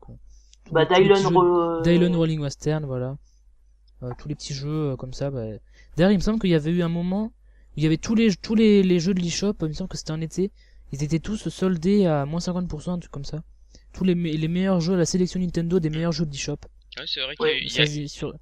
Bah, 0.72 0.86
Ro- 0.86 1.82
Dylon 1.82 2.16
Rolling 2.18 2.40
Western, 2.40 2.86
voilà. 2.86 3.18
Euh, 4.04 4.12
tous 4.18 4.28
les 4.28 4.36
petits 4.36 4.54
jeux 4.54 4.92
euh, 4.92 4.96
comme 4.96 5.14
ça. 5.14 5.30
Bah... 5.32 5.46
D'ailleurs, 5.98 6.12
il 6.12 6.18
me 6.18 6.22
semble 6.22 6.40
qu'il 6.40 6.50
y 6.52 6.56
avait 6.56 6.72
eu 6.72 6.82
un 6.84 6.90
moment 6.90 7.26
où 7.26 7.32
il 7.78 7.84
y 7.84 7.86
avait 7.86 7.98
tous 7.98 8.16
les 8.16 8.34
tous 8.36 8.56
les, 8.56 8.84
les 8.84 9.00
jeux 9.00 9.14
de 9.14 9.22
l'eShop, 9.22 9.54
il 9.62 9.68
me 9.68 9.74
semble 9.74 9.90
que 9.90 9.98
c'était 9.98 10.12
en 10.12 10.22
été, 10.22 10.52
ils 10.92 11.04
étaient 11.04 11.20
tous 11.20 11.50
soldés 11.50 12.06
à 12.06 12.26
moins 12.26 12.40
50%, 12.40 12.92
un 12.92 13.00
truc 13.00 13.12
comme 13.12 13.26
ça. 13.26 13.44
Tous 13.92 14.04
les, 14.04 14.16
me- 14.16 14.30
les 14.32 14.48
meilleurs 14.48 14.80
jeux, 14.82 14.96
la 14.96 15.06
sélection 15.06 15.40
Nintendo 15.40 15.80
des 15.80 15.90
meilleurs 15.90 16.12
jeux 16.14 16.26
de 16.26 16.32
l'eShop. 16.32 16.58
Ouais, 16.98 17.04
c'est 17.08 17.22
vrai 17.22 17.36
qu'il 17.36 17.46
Ouais, 17.46 17.62
y 17.64 17.82
a- 17.82 17.86
Ça, 17.86 18.08
sur... 18.08 18.34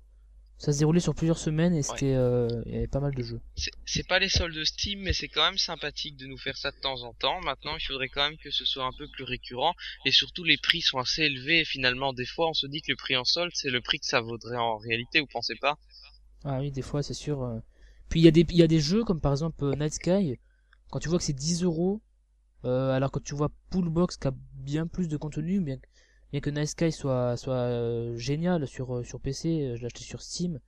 ça 0.58 0.74
se 0.74 0.80
déroulait 0.80 0.99
sur 0.99 1.16
plusieurs 1.16 1.38
semaines 1.38 1.76
et 1.76 1.84
c'était 1.84 2.14
euh, 2.16 2.62
il 2.66 2.74
y 2.74 2.78
avait 2.78 2.88
pas 2.88 2.99
mal 2.99 3.14
de 3.14 3.24
jeux. 3.24 3.41
c'est- 3.86 4.08
pas 4.08 4.20
les 4.20 4.30
soldes 4.30 4.64
Steam, 4.64 4.99
mais 5.01 5.14
c'est 5.14 5.28
quand 5.28 5.43
même 5.45 5.58
sympathique 5.58 6.18
de 6.18 6.28
nous 6.28 6.38
faire 6.38 6.58
ça 6.58 6.72
de 6.72 6.78
temps 6.78 7.01
en 7.04 7.14
temps. 7.14 7.39
Maintenant, 7.41 7.76
il 7.78 7.84
faudrait 7.84 8.10
quand 8.10 8.24
même 8.30 8.38
que 8.38 8.51
ce 8.51 8.66
soit 8.66 8.86
un 8.86 8.91
peu 8.97 9.08
plus 9.08 9.24
récurrent, 9.24 9.74
et 10.06 10.12
surtout 10.12 10.43
les 10.43 10.58
prix 10.58 10.82
sont 10.82 10.99
assez 10.99 11.24
élevés. 11.24 11.62
Et 11.62 11.66
finalement, 11.66 12.14
des 12.14 12.26
fois, 12.26 12.49
on 12.49 12.54
se 12.54 12.68
dit 12.68 12.82
que 12.82 12.91
le 12.91 12.95
prix 12.97 13.16
en 13.16 13.26
solde, 13.26 13.51
c'est 13.56 13.70
le 13.70 13.82
prix 13.82 13.99
que 13.99 14.06
ça 14.06 14.22
vaudrait 14.22 14.58
en 14.58 14.78
réalité. 14.78 15.20
Vous 15.20 15.28
pensez 15.28 15.56
pas? 15.56 15.78
Ah 16.43 16.60
oui, 16.60 16.72
des 16.72 16.82
fois, 16.82 17.04
c'est 17.04 17.14
sûr. 17.14 17.41
euh. 17.43 17.60
Puis 18.10 18.20
il 18.20 18.24
y, 18.24 18.28
a 18.28 18.32
des- 18.32 18.45
il 18.49 18.58
y 18.58 18.64
a 18.64 18.68
des 18.68 18.80
jeux 18.80 19.04
comme 19.04 19.20
par 19.22 19.32
exemple 19.32 19.64
euh, 19.66 19.76
Night 19.76 19.93
Sky, 19.93 20.39
quand 20.91 20.99
tu 20.99 21.10
vois 21.10 21.18
que 21.18 21.24
c'est 21.24 21.34
10 21.34 21.64
euros, 21.64 22.01
alors 22.64 23.12
que 23.12 23.20
tu 23.20 23.36
vois 23.36 23.49
Poolbox 23.70 24.18
qui 24.18 24.28
a 24.28 24.34
bien 24.56 24.88
plus 24.88 25.08
de 25.10 25.18
contenu, 25.18 25.62
bien, 25.62 25.78
que- 25.78 25.88
bien 26.34 26.42
que 26.42 26.50
Night 26.50 26.70
Sky 26.70 26.92
soit, 26.92 27.36
euh, 27.48 28.18
génial 28.18 28.68
sur, 28.68 28.96
euh, 28.96 29.04
sur 29.04 29.22
PC, 29.22 29.50
euh, 29.50 29.76
je 29.76 29.82
l'ai 29.82 29.86
acheté 29.86 30.04
sur 30.04 30.24
Steam, 30.24 30.60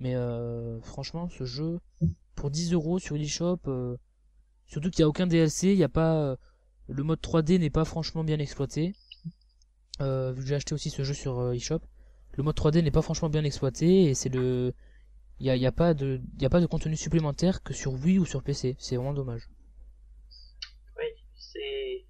mais 0.00 0.16
franchement, 0.82 1.28
ce 1.28 1.44
jeu, 1.44 1.78
pour 2.34 2.50
10 2.50 2.72
euros 2.72 2.98
sur 2.98 3.14
eShop, 3.16 3.60
surtout 4.66 4.90
qu'il 4.90 5.02
n'y 5.02 5.04
a 5.04 5.08
aucun 5.08 5.28
DLC, 5.28 5.68
il 5.68 5.78
y 5.78 5.84
a 5.84 5.88
pas, 5.88 6.36
le 6.88 7.02
mode 7.04 7.20
3D 7.20 7.60
n'est 7.60 7.70
pas 7.70 7.84
franchement 7.84 8.24
bien 8.24 8.40
exploité, 8.40 8.92
vu 10.00 10.34
que 10.34 10.46
j'ai 10.46 10.56
acheté 10.56 10.74
aussi 10.74 10.90
ce 10.90 11.04
jeu 11.04 11.14
sur 11.14 11.52
eShop, 11.52 11.78
le 12.32 12.42
mode 12.42 12.56
3D 12.56 12.82
n'est 12.82 12.90
pas 12.90 13.02
franchement 13.02 13.30
bien 13.30 13.44
exploité 13.44 14.02
et 14.10 14.14
c'est 14.14 14.28
le 14.28 14.74
il 15.38 15.46
y 15.46 15.50
a, 15.50 15.56
y 15.56 15.66
a 15.66 15.72
pas 15.72 15.94
de 15.94 16.20
y 16.38 16.44
a 16.44 16.50
pas 16.50 16.60
de 16.60 16.66
contenu 16.66 16.96
supplémentaire 16.96 17.62
que 17.62 17.72
sur 17.72 17.92
Wii 17.92 18.18
ou 18.18 18.24
sur 18.24 18.42
PC 18.42 18.76
c'est 18.78 18.96
vraiment 18.96 19.14
dommage. 19.14 19.48
Oui, 20.98 21.06
c'est 21.36 22.04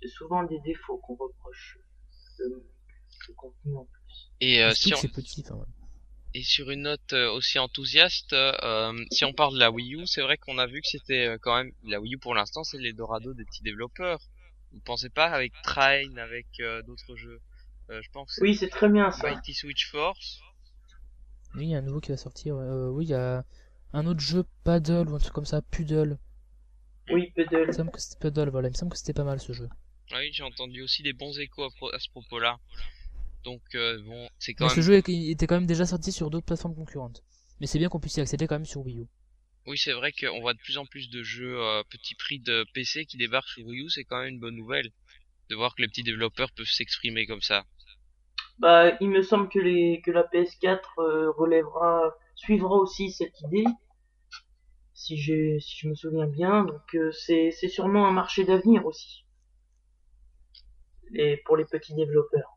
c'est 0.00 0.08
souvent 0.08 0.42
des 0.44 0.58
défauts 0.60 0.96
qu'on 0.98 1.16
reproche 1.16 1.78
le, 2.48 2.64
le 3.28 3.34
contenu 3.34 3.76
en 3.76 3.84
plus. 3.84 4.30
Et 4.40 4.62
euh, 4.62 4.72
si 4.74 4.94
on, 4.94 4.96
c'est 4.96 5.08
petit 5.08 5.44
et 6.32 6.42
sur 6.44 6.70
une 6.70 6.82
note 6.82 7.12
euh, 7.12 7.30
aussi 7.32 7.58
enthousiaste, 7.58 8.32
euh, 8.34 9.04
si 9.10 9.24
on 9.24 9.32
parle 9.32 9.54
de 9.54 9.58
la 9.58 9.70
Wii 9.72 9.96
U, 9.96 10.06
c'est 10.06 10.22
vrai 10.22 10.38
qu'on 10.38 10.58
a 10.58 10.66
vu 10.66 10.80
que 10.80 10.86
c'était 10.88 11.36
quand 11.42 11.56
même 11.56 11.72
la 11.84 12.00
Wii 12.00 12.14
U 12.14 12.18
pour 12.18 12.34
l'instant, 12.34 12.62
c'est 12.62 12.78
l'Eldorado 12.78 13.34
des 13.34 13.44
petits 13.44 13.62
développeurs. 13.64 14.20
Vous 14.72 14.80
pensez 14.80 15.10
pas 15.10 15.26
avec 15.26 15.52
Train, 15.64 16.16
avec 16.16 16.46
euh, 16.60 16.82
d'autres 16.82 17.16
jeux? 17.16 17.40
Euh, 17.90 18.00
Je 18.02 18.10
pense. 18.10 18.36
que 18.36 18.42
Oui, 18.42 18.54
c'est 18.54 18.68
très 18.68 18.88
bien 18.88 19.10
ça. 19.10 19.28
Mighty 19.28 19.52
Switch 19.54 19.90
Force. 19.90 20.38
oui 21.54 21.64
il 21.64 21.70
y 21.70 21.74
a 21.74 21.78
un 21.78 21.82
nouveau 21.82 22.00
qui 22.00 22.10
va 22.12 22.16
sortir. 22.16 22.56
Euh, 22.56 22.88
oui 22.90 23.06
il 23.06 23.10
y 23.10 23.14
a 23.14 23.44
un 23.92 24.06
autre 24.06 24.20
jeu 24.20 24.44
Paddle 24.62 25.08
ou 25.08 25.16
un 25.16 25.18
truc 25.18 25.32
comme 25.32 25.44
ça 25.46 25.62
Puddle 25.62 26.16
Oui, 27.10 27.32
il 27.36 27.44
Puddle. 27.44 27.66
me 27.66 27.72
semble 27.72 27.90
que 27.90 28.00
c'était 28.00 28.18
Puddle 28.20 28.50
voilà 28.50 28.68
il 28.68 28.72
me 28.72 28.76
semble 28.76 28.92
que 28.92 28.98
c'était 28.98 29.12
pas 29.12 29.24
mal 29.24 29.40
ce 29.40 29.52
jeu 29.52 29.68
Oui, 30.12 30.30
j'ai 30.32 30.42
entendu 30.42 30.82
aussi 30.82 31.02
des 31.02 31.14
bons 31.14 31.38
échos 31.38 31.64
à, 31.64 31.70
pro- 31.70 31.92
à 31.94 31.98
ce 31.98 32.08
propos-là. 32.10 32.58
Donc 33.44 33.62
euh, 33.74 34.02
bon, 34.04 34.28
c'est 34.38 34.54
quand 34.54 34.64
mais 34.64 34.68
même. 34.68 34.76
ce 34.76 34.80
jeu 34.80 34.94
était 34.96 35.48
quand 35.48 35.56
même 35.56 35.66
déjà 35.66 35.84
sorti 35.86 36.12
sur 36.12 36.30
d'autres 36.30 36.46
plateformes 36.46 36.76
concurrentes 36.76 37.24
mais 37.58 37.66
c'est 37.66 37.80
bien 37.80 37.88
qu'on 37.88 37.98
puisse 37.98 38.16
y 38.16 38.20
accéder 38.20 38.46
quand 38.46 38.54
même 38.54 38.64
sur 38.64 38.80
Wii 38.82 39.00
U 39.00 39.06
Oui, 39.66 39.78
c'est 39.78 39.94
vrai 39.94 40.12
qu'on 40.12 40.42
voit 40.42 40.52
de 40.52 40.58
plus 40.58 40.76
en 40.76 40.84
plus 40.84 41.08
de 41.08 41.22
jeux 41.22 41.58
euh, 41.62 41.82
petit 41.88 42.14
prix 42.14 42.40
de 42.40 42.66
PC 42.74 43.06
qui 43.06 43.16
débarquent 43.16 43.48
sur 43.48 43.64
Wii 43.66 43.86
U, 43.86 43.88
c'est 43.88 44.04
quand 44.04 44.18
même 44.20 44.34
une 44.34 44.38
bonne 44.38 44.56
nouvelle 44.56 44.90
de 45.50 45.56
voir 45.56 45.74
que 45.74 45.82
les 45.82 45.88
petits 45.88 46.02
développeurs 46.04 46.52
peuvent 46.52 46.66
s'exprimer 46.66 47.26
comme 47.26 47.42
ça. 47.42 47.66
Bah, 48.60 48.92
il 49.00 49.10
me 49.10 49.22
semble 49.22 49.48
que 49.48 49.58
les 49.58 50.00
que 50.02 50.12
la 50.12 50.22
PS4 50.22 51.00
euh, 51.00 51.32
relèvera, 51.32 52.14
suivra 52.36 52.76
aussi 52.76 53.10
cette 53.10 53.40
idée, 53.40 53.64
si 54.94 55.16
j'ai 55.16 55.58
si 55.58 55.76
je 55.78 55.88
me 55.88 55.96
souviens 55.96 56.28
bien. 56.28 56.62
Donc 56.64 56.94
euh, 56.94 57.10
c'est 57.10 57.50
c'est 57.50 57.66
sûrement 57.66 58.06
un 58.06 58.12
marché 58.12 58.44
d'avenir 58.44 58.86
aussi. 58.86 59.24
Pour 61.44 61.56
les 61.56 61.64
petits 61.64 61.94
développeurs. 61.94 62.56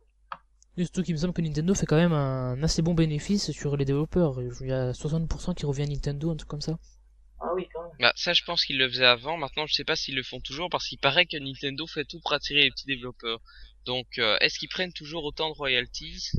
Et 0.77 0.85
surtout 0.85 1.03
qu'il 1.03 1.13
me 1.13 1.19
semble 1.19 1.33
que 1.33 1.41
Nintendo 1.41 1.75
fait 1.75 1.85
quand 1.85 1.97
même 1.97 2.13
un 2.13 2.61
assez 2.63 2.81
bon 2.81 2.95
bénéfice 2.95 3.51
sur 3.51 3.77
les 3.77 3.85
développeurs 3.85 4.41
il 4.41 4.67
y 4.67 4.71
a 4.71 4.91
60% 4.91 5.53
qui 5.53 5.67
revient 5.67 5.83
à 5.83 5.87
Nintendo 5.87 6.31
un 6.31 6.35
truc 6.35 6.49
comme 6.49 6.61
ça 6.61 6.79
Ah 7.39 7.51
oui, 7.53 7.67
quand 7.71 7.83
même. 7.83 7.91
Bah 7.99 8.11
ça, 8.15 8.33
je 8.33 8.41
pense 8.43 8.65
qu'ils 8.65 8.79
le 8.79 8.89
faisaient 8.89 9.05
avant. 9.05 9.37
Maintenant, 9.37 9.67
je 9.67 9.73
sais 9.75 9.83
pas 9.83 9.95
s'ils 9.95 10.15
le 10.15 10.23
font 10.23 10.39
toujours 10.39 10.69
parce 10.71 10.87
qu'il 10.87 10.97
paraît 10.97 11.27
que 11.27 11.37
Nintendo 11.37 11.85
fait 11.85 12.05
tout 12.05 12.19
pour 12.21 12.33
attirer 12.33 12.63
les 12.63 12.71
petits 12.71 12.87
développeurs. 12.87 13.39
Donc, 13.85 14.07
euh, 14.17 14.35
est-ce 14.41 14.57
qu'ils 14.57 14.69
prennent 14.69 14.93
toujours 14.93 15.23
autant 15.25 15.49
de 15.49 15.55
royalties? 15.55 16.31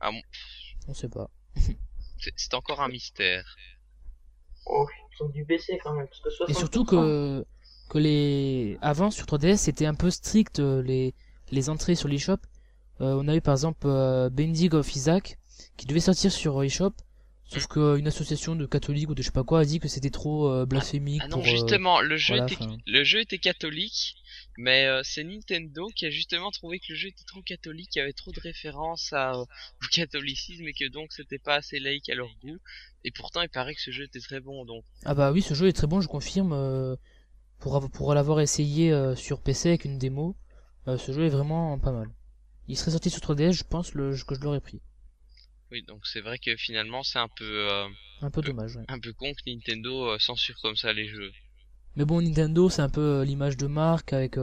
Ah 0.00 0.12
bon, 0.12 0.20
on 0.86 0.94
sait 0.94 1.08
pas 1.08 1.28
c'est- 2.36 2.54
encore 2.54 2.80
un 2.80 2.88
mystère. 2.88 3.44
Oh, 4.66 4.86
ils 5.18 5.24
ont 5.24 5.28
dû 5.30 5.44
baisser 5.44 5.78
quand 5.82 5.94
même, 5.94 6.06
parce 6.06 6.20
que 6.20 6.28
60%. 6.30 6.50
Et 6.50 6.54
surtout 6.54 6.84
que, 6.84 7.44
que 7.90 7.98
les, 7.98 8.78
avant 8.82 9.10
sur 9.10 9.26
3DS 9.26 9.56
c'était 9.56 9.86
un 9.86 9.94
peu 9.94 10.10
strict 10.10 10.60
euh, 10.60 10.80
les, 10.82 11.14
les 11.52 11.68
entrées 11.70 11.94
sur 11.94 12.08
l'eShop. 12.08 12.38
Euh, 13.00 13.20
on 13.20 13.28
a 13.28 13.36
eu 13.36 13.40
par 13.40 13.54
exemple 13.54 13.86
euh, 13.86 14.28
Bending 14.30 14.74
of 14.74 14.94
Isaac 14.94 15.38
qui 15.76 15.86
devait 15.86 16.00
sortir 16.00 16.32
sur 16.32 16.60
euh, 16.60 16.64
eShop. 16.64 16.92
Sauf 17.50 17.66
qu'une 17.66 18.06
association 18.06 18.56
de 18.56 18.66
catholiques 18.66 19.08
ou 19.08 19.14
de 19.14 19.22
je 19.22 19.28
sais 19.28 19.32
pas 19.32 19.42
quoi 19.42 19.60
a 19.60 19.64
dit 19.64 19.80
que 19.80 19.88
c'était 19.88 20.10
trop 20.10 20.52
euh, 20.52 20.66
blasphémique 20.66 21.22
Ah 21.24 21.28
non, 21.28 21.38
pour, 21.38 21.46
euh, 21.46 21.48
justement, 21.48 22.00
le 22.02 22.18
jeu 22.18 22.36
voilà, 22.36 22.52
était 22.52 22.62
le 22.86 23.04
jeu 23.04 23.20
était 23.20 23.38
catholique, 23.38 24.16
mais 24.58 24.84
euh, 24.84 25.00
c'est 25.02 25.24
Nintendo 25.24 25.86
qui 25.96 26.04
a 26.04 26.10
justement 26.10 26.50
trouvé 26.50 26.78
que 26.78 26.84
le 26.90 26.94
jeu 26.94 27.08
était 27.08 27.24
trop 27.26 27.40
catholique, 27.40 27.88
qu'il 27.88 28.00
y 28.00 28.02
avait 28.02 28.12
trop 28.12 28.32
de 28.32 28.40
références 28.40 29.14
à, 29.14 29.38
au 29.38 29.46
catholicisme 29.92 30.68
et 30.68 30.74
que 30.74 30.90
donc 30.90 31.10
c'était 31.14 31.38
pas 31.38 31.54
assez 31.54 31.78
laïque 31.80 32.10
à 32.10 32.14
leur 32.14 32.28
goût. 32.42 32.58
Et 33.04 33.10
pourtant, 33.12 33.40
il 33.40 33.48
paraît 33.48 33.74
que 33.74 33.80
ce 33.80 33.92
jeu 33.92 34.04
était 34.04 34.20
très 34.20 34.40
bon, 34.40 34.66
donc 34.66 34.84
Ah 35.06 35.14
bah 35.14 35.32
oui, 35.32 35.40
ce 35.40 35.54
jeu 35.54 35.68
est 35.68 35.72
très 35.72 35.86
bon, 35.86 36.02
je 36.02 36.08
confirme. 36.08 36.98
pour, 37.60 37.90
pour 37.90 38.12
l'avoir 38.12 38.40
essayé 38.40 38.92
sur 39.16 39.40
PC 39.40 39.70
avec 39.70 39.86
une 39.86 39.96
démo, 39.96 40.36
euh, 40.86 40.96
ce 40.98 41.12
jeu 41.12 41.24
est 41.24 41.28
vraiment 41.30 41.78
pas 41.78 41.92
mal. 41.92 42.08
Il 42.68 42.76
serait 42.76 42.90
sorti 42.92 43.10
sur 43.10 43.20
3DS, 43.20 43.52
je 43.52 43.64
pense 43.64 43.94
le, 43.94 44.10
que 44.26 44.34
je 44.34 44.40
l'aurais 44.40 44.60
pris. 44.60 44.80
oui, 45.70 45.82
donc 45.82 46.06
c'est 46.06 46.20
vrai 46.20 46.38
que 46.38 46.56
finalement 46.56 47.02
c'est 47.02 47.18
un 47.18 47.28
peu 47.28 47.44
euh, 47.70 47.88
Un 48.22 48.30
peu 48.30 48.42
dommage, 48.42 48.76
ouais. 48.76 48.84
un 48.88 48.98
peu 48.98 49.12
con 49.12 49.32
que 49.32 49.50
Nintendo 49.50 50.10
euh, 50.10 50.18
censure 50.18 50.56
comme 50.62 50.76
ça 50.76 50.92
les 50.92 51.08
jeux. 51.08 51.32
Mais 51.96 52.04
bon, 52.04 52.20
Nintendo, 52.22 52.68
c'est 52.70 52.82
un 52.82 52.88
peu 52.90 53.00
euh, 53.20 53.24
l'image 53.24 53.56
de 53.56 53.66
marque 53.66 54.12
avec. 54.12 54.36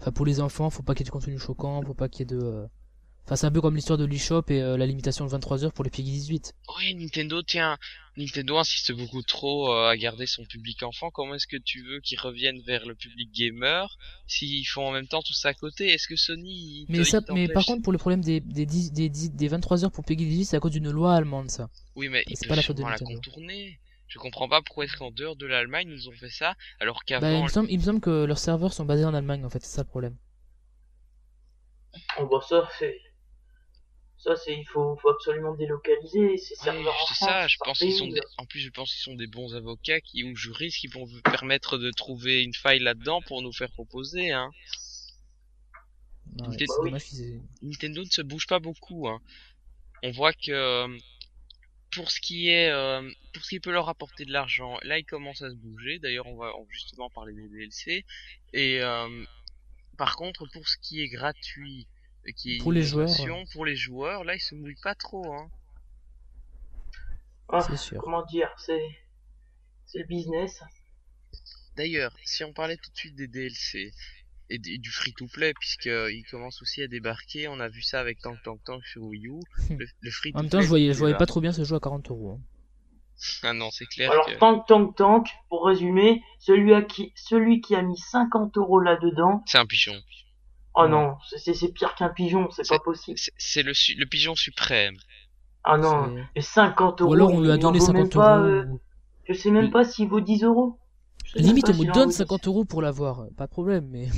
Enfin, 0.00 0.12
pour 0.12 0.24
les 0.26 0.40
enfants, 0.40 0.70
faut 0.70 0.82
pas 0.82 0.94
qu'il 0.94 1.04
y 1.04 1.06
ait 1.06 1.10
de 1.10 1.12
contenu 1.12 1.38
choquant, 1.38 1.82
faut 1.82 1.94
pas 1.94 2.08
qu'il 2.08 2.20
y 2.20 2.22
ait 2.22 2.36
de. 2.38 2.66
Enfin, 3.24 3.36
c'est 3.36 3.46
un 3.46 3.52
peu 3.52 3.60
comme 3.60 3.76
l'histoire 3.76 3.98
de 3.98 4.04
l'eShop 4.04 4.42
et 4.48 4.60
euh, 4.60 4.76
la 4.76 4.86
limitation 4.86 5.24
de 5.24 5.30
23 5.30 5.64
heures 5.64 5.72
pour 5.72 5.84
les 5.84 5.90
Peggy 5.90 6.10
18. 6.10 6.52
Oui, 6.78 6.94
Nintendo, 6.94 7.42
tiens, 7.42 7.78
Nintendo 8.16 8.58
insiste 8.58 8.92
beaucoup 8.92 9.22
trop 9.22 9.72
euh, 9.72 9.88
à 9.88 9.96
garder 9.96 10.26
son 10.26 10.44
public 10.44 10.82
enfant. 10.82 11.10
Comment 11.10 11.34
est-ce 11.34 11.46
que 11.46 11.56
tu 11.56 11.82
veux 11.84 12.00
qu'ils 12.00 12.18
reviennent 12.18 12.60
vers 12.66 12.86
le 12.86 12.94
public 12.94 13.30
gamer 13.32 13.96
s'ils 14.26 14.66
font 14.66 14.88
en 14.88 14.92
même 14.92 15.06
temps 15.06 15.22
tout 15.22 15.32
ça 15.32 15.50
à 15.50 15.54
côté? 15.54 15.88
Est-ce 15.92 16.08
que 16.08 16.16
Sony 16.16 16.50
il 16.50 16.86
Mais 16.88 16.98
il 16.98 17.06
ça, 17.06 17.20
mais 17.32 17.48
par 17.48 17.64
contre, 17.64 17.82
pour 17.82 17.92
le 17.92 17.98
problème 17.98 18.20
des, 18.20 18.40
des, 18.40 18.66
10 18.66 18.92
des, 18.92 19.08
10 19.08 19.32
des 19.32 19.48
23 19.48 19.84
heures 19.84 19.92
pour 19.92 20.04
Peggy 20.04 20.26
18, 20.26 20.44
c'est 20.46 20.56
à 20.56 20.60
cause 20.60 20.72
d'une 20.72 20.90
loi 20.90 21.14
allemande, 21.14 21.50
ça. 21.50 21.70
Oui, 21.94 22.08
mais 22.08 22.24
ils 22.26 22.36
c'est 22.36 22.46
peuvent 22.46 22.50
pas 22.50 22.56
la 22.56 22.62
faute 22.62 22.76
de 22.78 22.82
la 22.82 22.98
contourner. 22.98 23.78
Je 24.08 24.18
comprends 24.18 24.48
pas 24.48 24.60
pourquoi 24.60 24.86
est-ce 24.86 24.96
qu'en 24.96 25.12
dehors 25.12 25.36
de 25.36 25.46
l'Allemagne 25.46 25.88
ils 25.88 26.08
ont 26.08 26.12
fait 26.12 26.30
ça 26.30 26.56
alors 26.80 26.96
Bah, 26.96 27.02
il 27.04 27.20
qu'avant 27.20 27.42
me 27.44 27.48
semble, 27.48 27.70
il 27.70 27.78
me 27.78 27.84
semble 27.84 28.00
que 28.00 28.24
leurs 28.24 28.38
serveurs 28.40 28.72
sont 28.72 28.84
basés 28.84 29.04
en 29.04 29.14
Allemagne, 29.14 29.44
en 29.44 29.50
fait, 29.50 29.62
c'est 29.62 29.76
ça 29.76 29.82
le 29.82 29.88
problème. 29.88 30.16
Oh, 32.18 32.26
bah 32.26 32.40
ça, 32.48 32.68
c'est. 32.78 33.00
Ça, 34.22 34.36
c'est. 34.36 34.54
Il 34.54 34.66
faut, 34.66 34.96
faut 34.96 35.08
absolument 35.08 35.54
délocaliser 35.54 36.36
ces 36.36 36.54
Oui, 36.54 36.64
serveurs 36.64 36.94
en 36.94 37.06
c'est 37.06 37.24
ça, 37.24 37.48
je 37.48 37.56
pense 37.64 37.78
qu'ils 37.78 37.94
sont 37.94 38.06
des... 38.08 38.20
en 38.36 38.44
plus 38.44 38.60
je 38.60 38.68
pense 38.68 38.92
qu'ils 38.92 39.02
sont 39.02 39.14
des 39.14 39.26
bons 39.26 39.54
avocats 39.54 40.00
qui 40.02 40.24
ou 40.24 40.36
juristes 40.36 40.78
qui 40.78 40.88
vont 40.88 41.04
vous 41.06 41.22
permettre 41.22 41.78
de 41.78 41.90
trouver 41.90 42.42
une 42.42 42.52
faille 42.52 42.80
là-dedans 42.80 43.22
pour 43.22 43.40
nous 43.40 43.52
faire 43.52 43.70
proposer 43.72 44.30
hein. 44.30 44.50
Nintendo- 46.36 48.04
ne 48.04 48.10
se 48.10 48.22
bouge 48.22 48.46
pas 48.46 48.58
beaucoup. 48.58 49.08
Hein. 49.08 49.20
On 50.02 50.10
voit 50.10 50.32
que 50.32 50.50
euh, 50.52 50.98
pour 51.92 52.10
ce 52.10 52.20
qui 52.20 52.48
est 52.48 52.70
euh, 52.70 53.08
pour 53.32 53.42
ce 53.42 53.48
qui 53.50 53.60
peut 53.60 53.72
leur 53.72 53.88
apporter 53.88 54.24
de 54.24 54.32
l'argent, 54.32 54.78
là 54.82 54.98
ils 54.98 55.04
commencent 55.04 55.42
à 55.42 55.50
se 55.50 55.56
bouger. 55.56 55.98
D'ailleurs, 55.98 56.26
on 56.26 56.36
va 56.36 56.52
justement 56.68 57.10
parler 57.10 57.32
des 57.32 57.48
DLC. 57.48 58.04
Et 58.52 58.80
euh, 58.82 59.24
par 59.96 60.16
contre, 60.16 60.46
pour 60.52 60.68
ce 60.68 60.76
qui 60.78 61.00
est 61.00 61.08
gratuit 61.08 61.86
qui 62.36 62.58
Pour 62.58 62.72
les 62.72 62.82
joueurs, 62.82 63.08
Pour 63.52 63.64
les 63.64 63.76
joueurs, 63.76 64.24
là, 64.24 64.34
ils 64.34 64.40
se 64.40 64.54
mouillent 64.54 64.80
pas 64.82 64.94
trop, 64.94 65.32
hein. 65.32 65.48
Ah, 67.48 67.60
C'est 67.60 67.76
sûr. 67.76 68.00
comment 68.00 68.24
dire, 68.26 68.48
c'est 68.58 68.80
c'est 69.86 69.98
le 69.98 70.06
business. 70.06 70.62
D'ailleurs, 71.76 72.12
si 72.24 72.44
on 72.44 72.52
parlait 72.52 72.76
tout 72.76 72.90
de 72.92 72.96
suite 72.96 73.16
des 73.16 73.26
DLC 73.26 73.90
et 74.50 74.58
du 74.58 74.90
free-to-play, 74.90 75.54
puisqu'il 75.58 76.24
commence 76.30 76.60
aussi 76.62 76.82
à 76.82 76.88
débarquer, 76.88 77.48
on 77.48 77.58
a 77.60 77.68
vu 77.68 77.82
ça 77.82 78.00
avec 78.00 78.20
Tank 78.20 78.36
Tank 78.44 78.60
Tank 78.64 78.84
sur 78.84 79.02
Wii 79.02 79.26
U, 79.28 79.40
le, 79.70 79.86
le 80.00 80.10
free-to-play. 80.10 80.38
En 80.38 80.42
même 80.42 80.50
temps, 80.50 80.60
je 80.60 80.66
voyais, 80.68 80.92
je 80.92 80.98
voyais 80.98 81.16
pas 81.16 81.26
trop 81.26 81.40
bien 81.40 81.52
ce 81.52 81.64
jeu 81.64 81.76
à 81.76 81.80
40 81.80 82.10
euros. 82.10 82.32
hein. 82.32 82.40
Ah 83.42 83.52
non, 83.52 83.70
c'est 83.70 83.84
clair 83.86 84.10
Alors, 84.10 84.26
que... 84.26 84.38
tank, 84.38 84.66
tank, 84.66 84.96
tank, 84.96 85.28
pour 85.48 85.66
résumer, 85.66 86.22
celui, 86.38 86.72
à 86.74 86.82
qui, 86.82 87.12
celui 87.16 87.60
qui 87.60 87.74
a 87.76 87.82
mis 87.82 87.98
50 87.98 88.56
euros 88.56 88.80
là-dedans, 88.80 89.42
C'est 89.46 89.58
un 89.58 89.66
pigeon. 89.66 89.94
Oh 90.74 90.88
non, 90.88 91.16
c'est- 91.36 91.72
pire 91.72 91.94
qu'un 91.94 92.08
pigeon, 92.08 92.50
c'est 92.50 92.68
pas 92.68 92.78
possible. 92.78 93.18
C'est- 93.36 93.62
le, 93.62 94.04
pigeon 94.06 94.34
suprême. 94.34 94.96
Ah 95.64 95.76
non, 95.76 96.16
et 96.34 96.40
50 96.40 97.02
euros. 97.02 97.10
Ou 97.10 97.14
alors 97.14 97.32
on 97.32 97.40
lui 97.40 97.50
a 97.50 97.58
donné 97.58 97.78
vaut 97.78 97.92
même 97.92 98.10
50 98.10 98.14
pas, 98.14 98.38
euros. 98.38 98.48
euh, 98.48 98.80
je 99.28 99.34
sais 99.34 99.50
même 99.50 99.70
pas 99.70 99.84
s'il 99.84 100.08
vaut 100.08 100.20
10 100.20 100.42
euros. 100.44 100.78
Limite, 101.34 101.68
on 101.68 101.74
me 101.74 101.92
donne 101.92 102.06
vaut 102.06 102.12
50 102.12 102.46
euros 102.46 102.64
pour 102.64 102.82
l'avoir. 102.82 103.26
Pas 103.36 103.46
de 103.46 103.50
problème, 103.50 103.86
mais. 103.88 104.08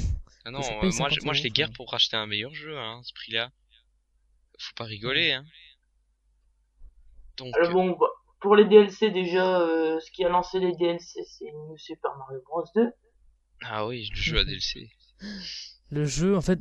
Ah 0.45 0.51
non, 0.51 0.61
euh, 0.61 0.63
moi, 0.83 0.91
je, 0.91 0.91
50 0.91 1.25
moi 1.25 1.35
je 1.35 1.49
guère 1.49 1.71
pour 1.73 1.91
racheter 1.91 2.17
un 2.17 2.27
meilleur 2.27 2.55
jeu, 2.55 2.79
hein, 2.79 3.01
ce 3.03 3.13
prix-là. 3.15 3.51
Faut 4.59 4.75
pas 4.77 4.85
rigoler, 4.85 5.33
hein. 5.33 5.45
Donc, 7.39 7.55
Alors 7.57 7.73
bon, 7.73 7.97
bah, 7.99 8.07
pour 8.41 8.55
les 8.55 8.65
DLC 8.65 9.11
déjà, 9.11 9.61
euh, 9.61 9.99
ce 9.99 10.11
qui 10.13 10.25
a 10.25 10.29
lancé 10.29 10.61
les 10.61 10.73
DLC, 10.77 11.21
c'est 11.25 11.47
New 11.47 11.77
Super 11.79 12.11
Mario 12.19 12.41
Bros 12.45 12.65
2. 12.77 12.93
ah 13.63 13.87
oui, 13.87 14.09
le 14.11 14.17
jeu 14.17 14.39
à 14.39 14.45
DLC. 14.45 14.91
Le 15.93 16.07
jeu, 16.07 16.35
en 16.37 16.41
fait, 16.41 16.59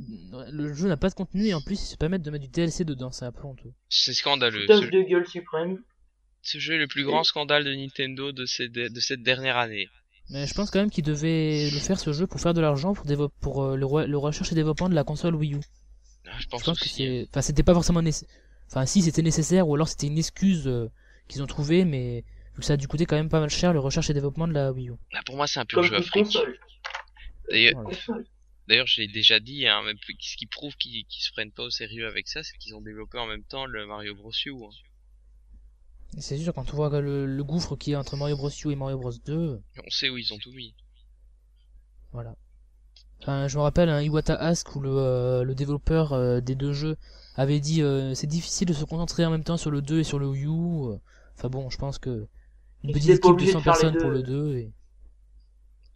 le 0.51 0.73
jeu 0.73 0.89
n'a 0.89 0.97
pas 0.97 1.09
de 1.09 1.13
contenu 1.15 1.45
et 1.47 1.53
en 1.53 1.61
plus, 1.61 1.81
ils 1.81 1.85
se 1.87 1.95
permettent 1.95 2.21
de 2.21 2.29
mettre 2.31 2.43
du 2.43 2.49
DLC 2.51 2.83
dedans. 2.83 3.11
C'est 3.11 3.23
un 3.25 3.31
peu 3.31 3.47
honteux. 3.47 3.71
C'est 3.87 4.13
scandaleux. 4.13 4.65
Ce, 4.67 4.73
de 4.85 5.01
gueule 5.09 5.25
suprême. 5.25 5.79
ce 6.41 6.57
jeu 6.59 6.73
est 6.73 6.77
le 6.79 6.87
plus 6.87 7.05
grand 7.05 7.23
scandale 7.23 7.63
de 7.63 7.73
Nintendo 7.73 8.33
de, 8.33 8.45
ces 8.45 8.67
de, 8.67 8.89
de 8.89 8.99
cette 8.99 9.23
dernière 9.23 9.55
année. 9.57 9.87
Mais 10.29 10.45
je 10.47 10.53
pense 10.53 10.69
quand 10.69 10.79
même 10.79 10.89
qu'ils 10.91 11.05
devaient 11.05 11.69
le 11.71 11.79
faire 11.79 11.97
ce 11.99 12.11
jeu 12.11 12.27
pour 12.27 12.41
faire 12.41 12.53
de 12.53 12.59
l'argent 12.61 12.93
pour, 12.93 13.05
pour 13.39 13.63
euh, 13.63 13.75
le, 13.77 13.85
re- 13.85 14.05
le 14.05 14.17
recherche 14.17 14.51
et 14.51 14.55
développement 14.55 14.89
de 14.89 14.95
la 14.95 15.03
console 15.05 15.35
Wii 15.35 15.55
U. 15.55 15.59
Ah, 16.27 16.31
je 16.39 16.47
pense, 16.47 16.59
Je 16.61 16.65
pense 16.65 16.79
que 16.79 16.89
c'est, 16.89 17.27
enfin, 17.29 17.41
c'était 17.41 17.63
pas 17.63 17.73
forcément 17.73 18.01
nécessaire. 18.01 18.29
Enfin, 18.67 18.85
si 18.85 19.01
c'était 19.01 19.21
nécessaire 19.21 19.67
ou 19.67 19.75
alors 19.75 19.87
c'était 19.87 20.07
une 20.07 20.17
excuse 20.17 20.67
euh, 20.67 20.89
qu'ils 21.29 21.41
ont 21.41 21.47
trouvé, 21.47 21.83
mais 21.85 22.23
vu 22.55 22.59
que 22.59 22.65
ça 22.65 22.73
a 22.73 22.77
dû 22.77 22.87
coûter 22.89 23.05
quand 23.05 23.15
même 23.15 23.29
pas 23.29 23.39
mal 23.39 23.49
cher 23.49 23.71
le 23.71 23.79
recherche 23.79 24.09
et 24.09 24.13
développement 24.13 24.47
de 24.47 24.53
la 24.53 24.71
Wii 24.73 24.89
U. 24.89 24.93
Ah, 25.13 25.21
pour 25.25 25.35
moi, 25.37 25.47
c'est 25.47 25.59
un 25.61 25.65
pur 25.65 25.79
Comme 25.81 25.89
jeu 25.89 26.03
console. 26.11 26.57
D'ailleurs, 27.49 27.73
Voilà. 27.81 27.97
D'ailleurs, 28.71 28.87
je 28.87 29.01
l'ai 29.01 29.09
déjà 29.09 29.41
dit, 29.41 29.67
hein, 29.67 29.81
ce 30.21 30.37
qui 30.37 30.45
prouve 30.45 30.77
qu'ils 30.77 31.05
se 31.09 31.29
prennent 31.33 31.51
pas 31.51 31.63
au 31.63 31.69
sérieux 31.69 32.07
avec 32.07 32.29
ça, 32.29 32.41
c'est 32.41 32.57
qu'ils 32.57 32.73
ont 32.73 32.79
développé 32.79 33.17
en 33.17 33.27
même 33.27 33.43
temps 33.43 33.65
le 33.65 33.85
Mario 33.85 34.15
Bros. 34.15 34.31
U. 34.45 34.51
hein. 34.63 34.69
C'est 36.17 36.37
sûr, 36.37 36.53
quand 36.53 36.73
on 36.73 36.77
voit 36.77 37.01
le, 37.01 37.25
le 37.25 37.43
gouffre 37.43 37.75
qu'il 37.75 37.91
y 37.91 37.95
a 37.95 37.99
entre 37.99 38.15
Mario 38.15 38.37
Bros 38.37 38.49
U 38.49 38.71
et 38.71 38.75
Mario 38.77 38.97
Bros 38.97 39.11
2, 39.25 39.61
On 39.85 39.89
sait 39.89 40.09
où 40.09 40.17
ils 40.17 40.33
ont 40.33 40.37
tout 40.37 40.53
mis. 40.53 40.73
voilà. 42.13 42.33
Enfin, 43.19 43.49
je 43.49 43.57
me 43.57 43.61
rappelle 43.61 43.89
un 43.89 44.01
Iwata 44.01 44.35
Ask 44.35 44.73
où 44.75 44.79
le, 44.79 44.89
euh, 44.89 45.43
le 45.43 45.53
développeur 45.53 46.13
euh, 46.13 46.39
des 46.39 46.55
deux 46.55 46.71
jeux 46.71 46.95
avait 47.35 47.59
dit 47.59 47.81
euh, 47.81 48.13
c'est 48.15 48.25
difficile 48.27 48.69
de 48.69 48.73
se 48.73 48.85
concentrer 48.85 49.25
en 49.25 49.31
même 49.31 49.43
temps 49.43 49.57
sur 49.57 49.69
le 49.69 49.81
2 49.81 49.99
et 49.99 50.03
sur 50.05 50.17
le 50.17 50.27
Wii 50.27 50.45
U. 50.45 50.97
Enfin 51.37 51.49
bon, 51.49 51.69
je 51.69 51.77
pense 51.77 51.99
que 51.99 52.25
une 52.83 52.89
Ils 52.89 52.93
petite 52.93 53.11
équipe 53.11 53.37
de 53.37 53.45
obligés 53.45 53.51
100 53.51 53.59
de 53.59 53.63
faire 53.63 53.77
les 53.77 53.83
personnes 53.83 53.97
pour 53.97 54.11
deux. 54.11 54.11
le 54.11 54.23
2 54.23 54.55
et 54.57 54.73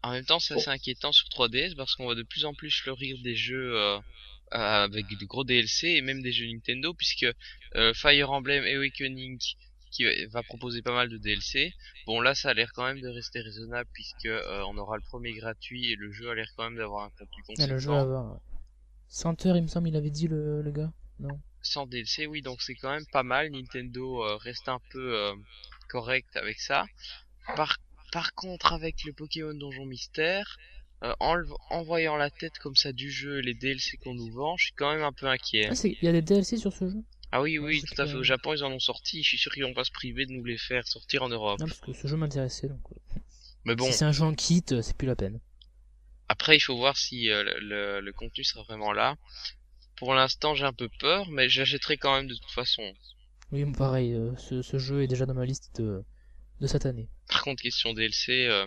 En 0.05 0.11
même 0.11 0.25
temps, 0.25 0.39
c'est 0.39 0.53
assez 0.53 0.69
inquiétant 0.69 1.11
sur 1.11 1.27
3DS 1.29 1.75
parce 1.75 1.95
qu'on 1.95 2.03
voit 2.03 2.15
de 2.15 2.23
plus 2.23 2.45
en 2.45 2.53
plus 2.53 2.71
fleurir 2.71 3.17
des 3.23 3.35
jeux 3.35 3.75
euh, 3.75 3.97
euh, 3.97 4.01
avec 4.51 5.05
de 5.07 5.25
gros 5.25 5.43
DLC 5.43 5.87
et 5.87 6.01
même 6.01 6.21
des 6.21 6.31
jeux 6.31 6.45
Nintendo 6.45 6.93
puisque 6.93 7.25
euh, 7.75 7.93
Fire 7.95 8.29
Emblem 8.31 8.63
Awakening 8.63 9.39
qui 9.91 10.03
va- 10.03 10.11
va 10.29 10.43
proposer 10.43 10.81
pas 10.81 10.93
mal 10.93 11.09
de 11.09 11.17
DLC. 11.17 11.73
Bon 12.05 12.21
là, 12.21 12.35
ça 12.35 12.49
a 12.49 12.53
l'air 12.53 12.71
quand 12.73 12.85
même 12.85 13.01
de 13.01 13.07
rester 13.09 13.39
raisonnable 13.41 13.89
puisque 13.93 14.25
euh, 14.25 14.61
on 14.69 14.77
aura 14.77 14.95
le 14.97 15.03
premier 15.03 15.33
gratuit 15.33 15.91
et 15.91 15.95
le 15.95 16.11
jeu 16.11 16.29
a 16.29 16.35
l'air 16.35 16.49
quand 16.55 16.65
même 16.65 16.77
d'avoir 16.77 17.05
un 17.05 17.09
contenu 17.09 17.43
consistant. 17.47 17.73
le 17.73 17.79
jeu 17.79 17.91
à 17.91 18.01
avoir. 18.01 18.33
ouais. 18.33 18.39
100 19.07 19.45
heures, 19.47 19.57
il 19.57 19.63
me 19.63 19.67
semble, 19.67 19.87
il 19.87 19.95
avait 19.95 20.09
dit 20.11 20.27
le, 20.27 20.61
le 20.61 20.71
gars. 20.71 20.91
Non? 21.19 21.39
Sans 21.61 21.87
DLC, 21.87 22.27
oui, 22.27 22.41
donc 22.43 22.61
c'est 22.61 22.75
quand 22.75 22.91
même 22.91 23.05
pas 23.11 23.23
mal. 23.23 23.49
Nintendo 23.49 24.23
euh, 24.23 24.35
reste 24.37 24.67
un 24.69 24.79
peu 24.91 25.15
euh, 25.17 25.33
correct 25.89 26.27
avec 26.35 26.59
ça. 26.59 26.85
Par, 27.55 27.77
par 28.15 28.33
contre, 28.33 28.71
avec 28.71 29.03
le 29.03 29.11
Pokémon 29.11 29.53
Donjon 29.53 29.85
Mystère, 29.85 30.55
euh, 31.03 31.13
en, 31.19 31.83
voyant 31.83 32.15
la 32.15 32.29
tête 32.29 32.57
comme 32.59 32.77
ça 32.77 32.93
du 32.93 33.11
jeu 33.11 33.39
et 33.39 33.41
les 33.41 33.53
DLC 33.53 33.97
qu'on 33.97 34.13
nous 34.13 34.31
vend, 34.31 34.55
je 34.55 34.67
suis 34.67 34.73
quand 34.73 34.89
même 34.93 35.03
un 35.03 35.11
peu 35.11 35.27
inquiet. 35.27 35.67
Ah, 35.69 35.73
il 35.83 35.97
y 36.01 36.07
a 36.07 36.13
des 36.13 36.21
DLC 36.21 36.55
sur 36.55 36.71
ce 36.71 36.87
jeu? 36.87 37.03
Ah 37.33 37.41
oui, 37.41 37.57
oui, 37.57 37.83
tout 37.83 38.01
à 38.01 38.05
fait. 38.05 38.13
Au 38.13 38.23
Japon, 38.23 38.53
ils 38.53 38.63
en 38.63 38.71
ont 38.71 38.79
sorti. 38.79 39.21
Je 39.21 39.27
suis 39.27 39.37
sûr 39.37 39.51
qu'ils 39.53 39.63
vont 39.65 39.73
pas 39.73 39.83
se 39.83 39.91
priver 39.91 40.25
de 40.25 40.31
nous 40.31 40.45
les 40.45 40.57
faire 40.57 40.87
sortir 40.87 41.23
en 41.23 41.27
Europe. 41.27 41.59
Non, 41.59 41.67
parce 41.67 41.81
que 41.81 41.91
ce 41.91 42.07
jeu 42.07 42.15
m'intéressait 42.15 42.69
donc. 42.69 42.79
Mais 43.65 43.75
bon, 43.75 43.91
Si 43.91 43.97
c'est 43.97 44.05
un 44.05 44.13
jeu 44.13 44.23
en 44.23 44.33
kit, 44.33 44.63
euh, 44.71 44.81
c'est 44.81 44.95
plus 44.95 45.07
la 45.07 45.17
peine. 45.17 45.41
après, 46.29 46.55
il 46.55 46.61
faut 46.61 46.77
voir 46.77 46.95
si 46.95 47.29
euh, 47.29 47.43
le, 47.43 47.59
le- 47.59 47.99
le 47.99 48.13
contenu 48.13 48.45
sera 48.45 48.63
vraiment 48.63 48.93
là. 48.93 49.17
Pour 49.97 50.13
l'instant, 50.13 50.55
j'ai 50.55 50.65
un 50.65 50.73
peu 50.73 50.89
peur, 50.99 51.29
mais 51.31 51.49
j'achèterai 51.49 51.97
quand 51.97 52.15
même 52.15 52.27
de 52.27 52.35
toute 52.35 52.51
façon. 52.51 52.93
Oui, 53.51 53.65
pareil, 53.73 54.13
euh, 54.13 54.35
ce, 54.37 54.61
ce 54.61 54.77
jeu 54.77 55.03
est 55.03 55.07
déjà 55.07 55.25
dans 55.25 55.33
ma 55.33 55.45
liste 55.45 55.81
de, 55.81 56.03
de 56.61 56.67
cette 56.67 56.85
année. 56.85 57.09
Par 57.29 57.43
contre, 57.43 57.61
question 57.61 57.93
DLC, 57.93 58.47
euh, 58.47 58.65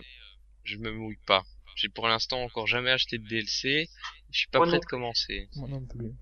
je 0.63 0.77
me 0.77 0.91
mouille 0.91 1.19
pas. 1.25 1.43
J'ai 1.75 1.89
pour 1.89 2.07
l'instant 2.07 2.43
encore 2.43 2.67
jamais 2.67 2.91
acheté 2.91 3.17
de 3.17 3.27
DLC. 3.27 3.89
Je 4.31 4.37
suis 4.37 4.49
pas 4.49 4.59
Moi 4.59 4.67
prêt 4.67 4.77
non 4.77 4.81
de 4.81 4.85
commencer. 4.85 5.49
Moi 5.55 5.69
non 5.69 5.85
plus. 5.85 6.13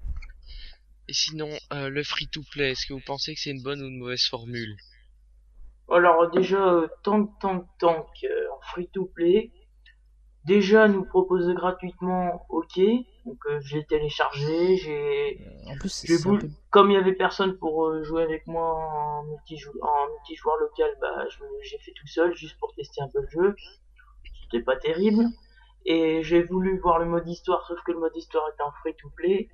Et 1.10 1.14
sinon, 1.14 1.50
euh, 1.74 1.90
le 1.90 2.04
free-to-play, 2.04 2.72
est-ce 2.72 2.86
que 2.86 2.94
vous 2.94 3.02
pensez 3.06 3.34
que 3.34 3.40
c'est 3.40 3.52
une 3.52 3.64
bonne 3.64 3.82
ou 3.82 3.88
une 3.88 3.98
mauvaise 3.98 4.26
formule? 4.26 4.78
Alors 5.90 6.30
déjà, 6.32 6.82
tank, 7.04 7.32
tank, 7.40 7.66
tank, 7.80 8.08
euh, 8.24 8.48
en 8.56 8.62
free-to-play. 8.62 9.52
Déjà, 10.48 10.88
nous 10.88 11.04
proposer 11.04 11.54
gratuitement, 11.54 12.46
ok. 12.48 12.80
Donc 13.26 13.38
euh, 13.48 13.60
j'ai 13.66 13.84
téléchargé, 13.84 14.78
j'ai 14.78 15.42
En 15.70 15.76
plus, 15.78 16.06
J'ai 16.06 16.16
voulu, 16.16 16.40
peu... 16.40 16.48
comme 16.70 16.90
il 16.90 16.94
y 16.94 16.98
avait 16.98 17.12
personne 17.12 17.58
pour 17.58 17.86
euh, 17.86 18.02
jouer 18.04 18.24
avec 18.24 18.48
moi 18.48 18.76
en 18.76 19.24
multijou 19.26 19.74
en 19.82 20.08
multijoueur 20.10 20.56
local, 20.56 20.90
bah 21.02 21.26
j'ai 21.64 21.78
fait 21.80 21.92
tout 21.92 22.08
seul 22.08 22.34
juste 22.34 22.58
pour 22.60 22.74
tester 22.76 23.02
un 23.02 23.10
peu 23.10 23.20
le 23.20 23.28
jeu. 23.28 23.56
C'était 24.44 24.64
pas 24.64 24.78
terrible. 24.78 25.26
Et 25.86 26.24
j'ai 26.24 26.44
voulu 26.44 26.80
voir 26.80 27.00
le 27.00 27.06
mode 27.08 27.28
histoire, 27.28 27.68
sauf 27.68 27.80
que 27.86 27.92
le 27.92 28.00
mode 28.00 28.16
histoire 28.16 28.48
était 28.54 28.64
en 28.64 28.72
free 28.80 28.96
to 28.96 29.10
play. 29.18 29.50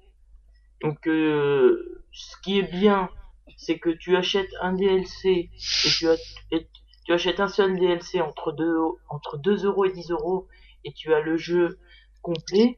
Donc 0.83 1.07
euh, 1.07 2.03
ce 2.11 2.35
qui 2.43 2.59
est 2.59 2.71
bien, 2.71 3.09
c'est 3.57 3.79
que 3.79 3.89
tu 3.89 4.15
achètes 4.15 4.53
un 4.61 4.73
DLC 4.73 5.27
et 5.27 5.89
tu, 5.97 6.07
as, 6.07 6.17
et 6.51 6.67
tu 7.03 7.13
achètes 7.13 7.39
un 7.39 7.47
seul 7.47 7.79
DLC 7.79 8.21
entre 8.21 8.51
2 8.51 8.77
entre 9.09 9.37
2 9.37 9.65
euros 9.65 9.85
et 9.85 9.91
10 9.91 10.11
euros 10.11 10.47
et 10.83 10.93
tu 10.93 11.13
as 11.13 11.21
le 11.21 11.37
jeu 11.37 11.79
complet. 12.21 12.77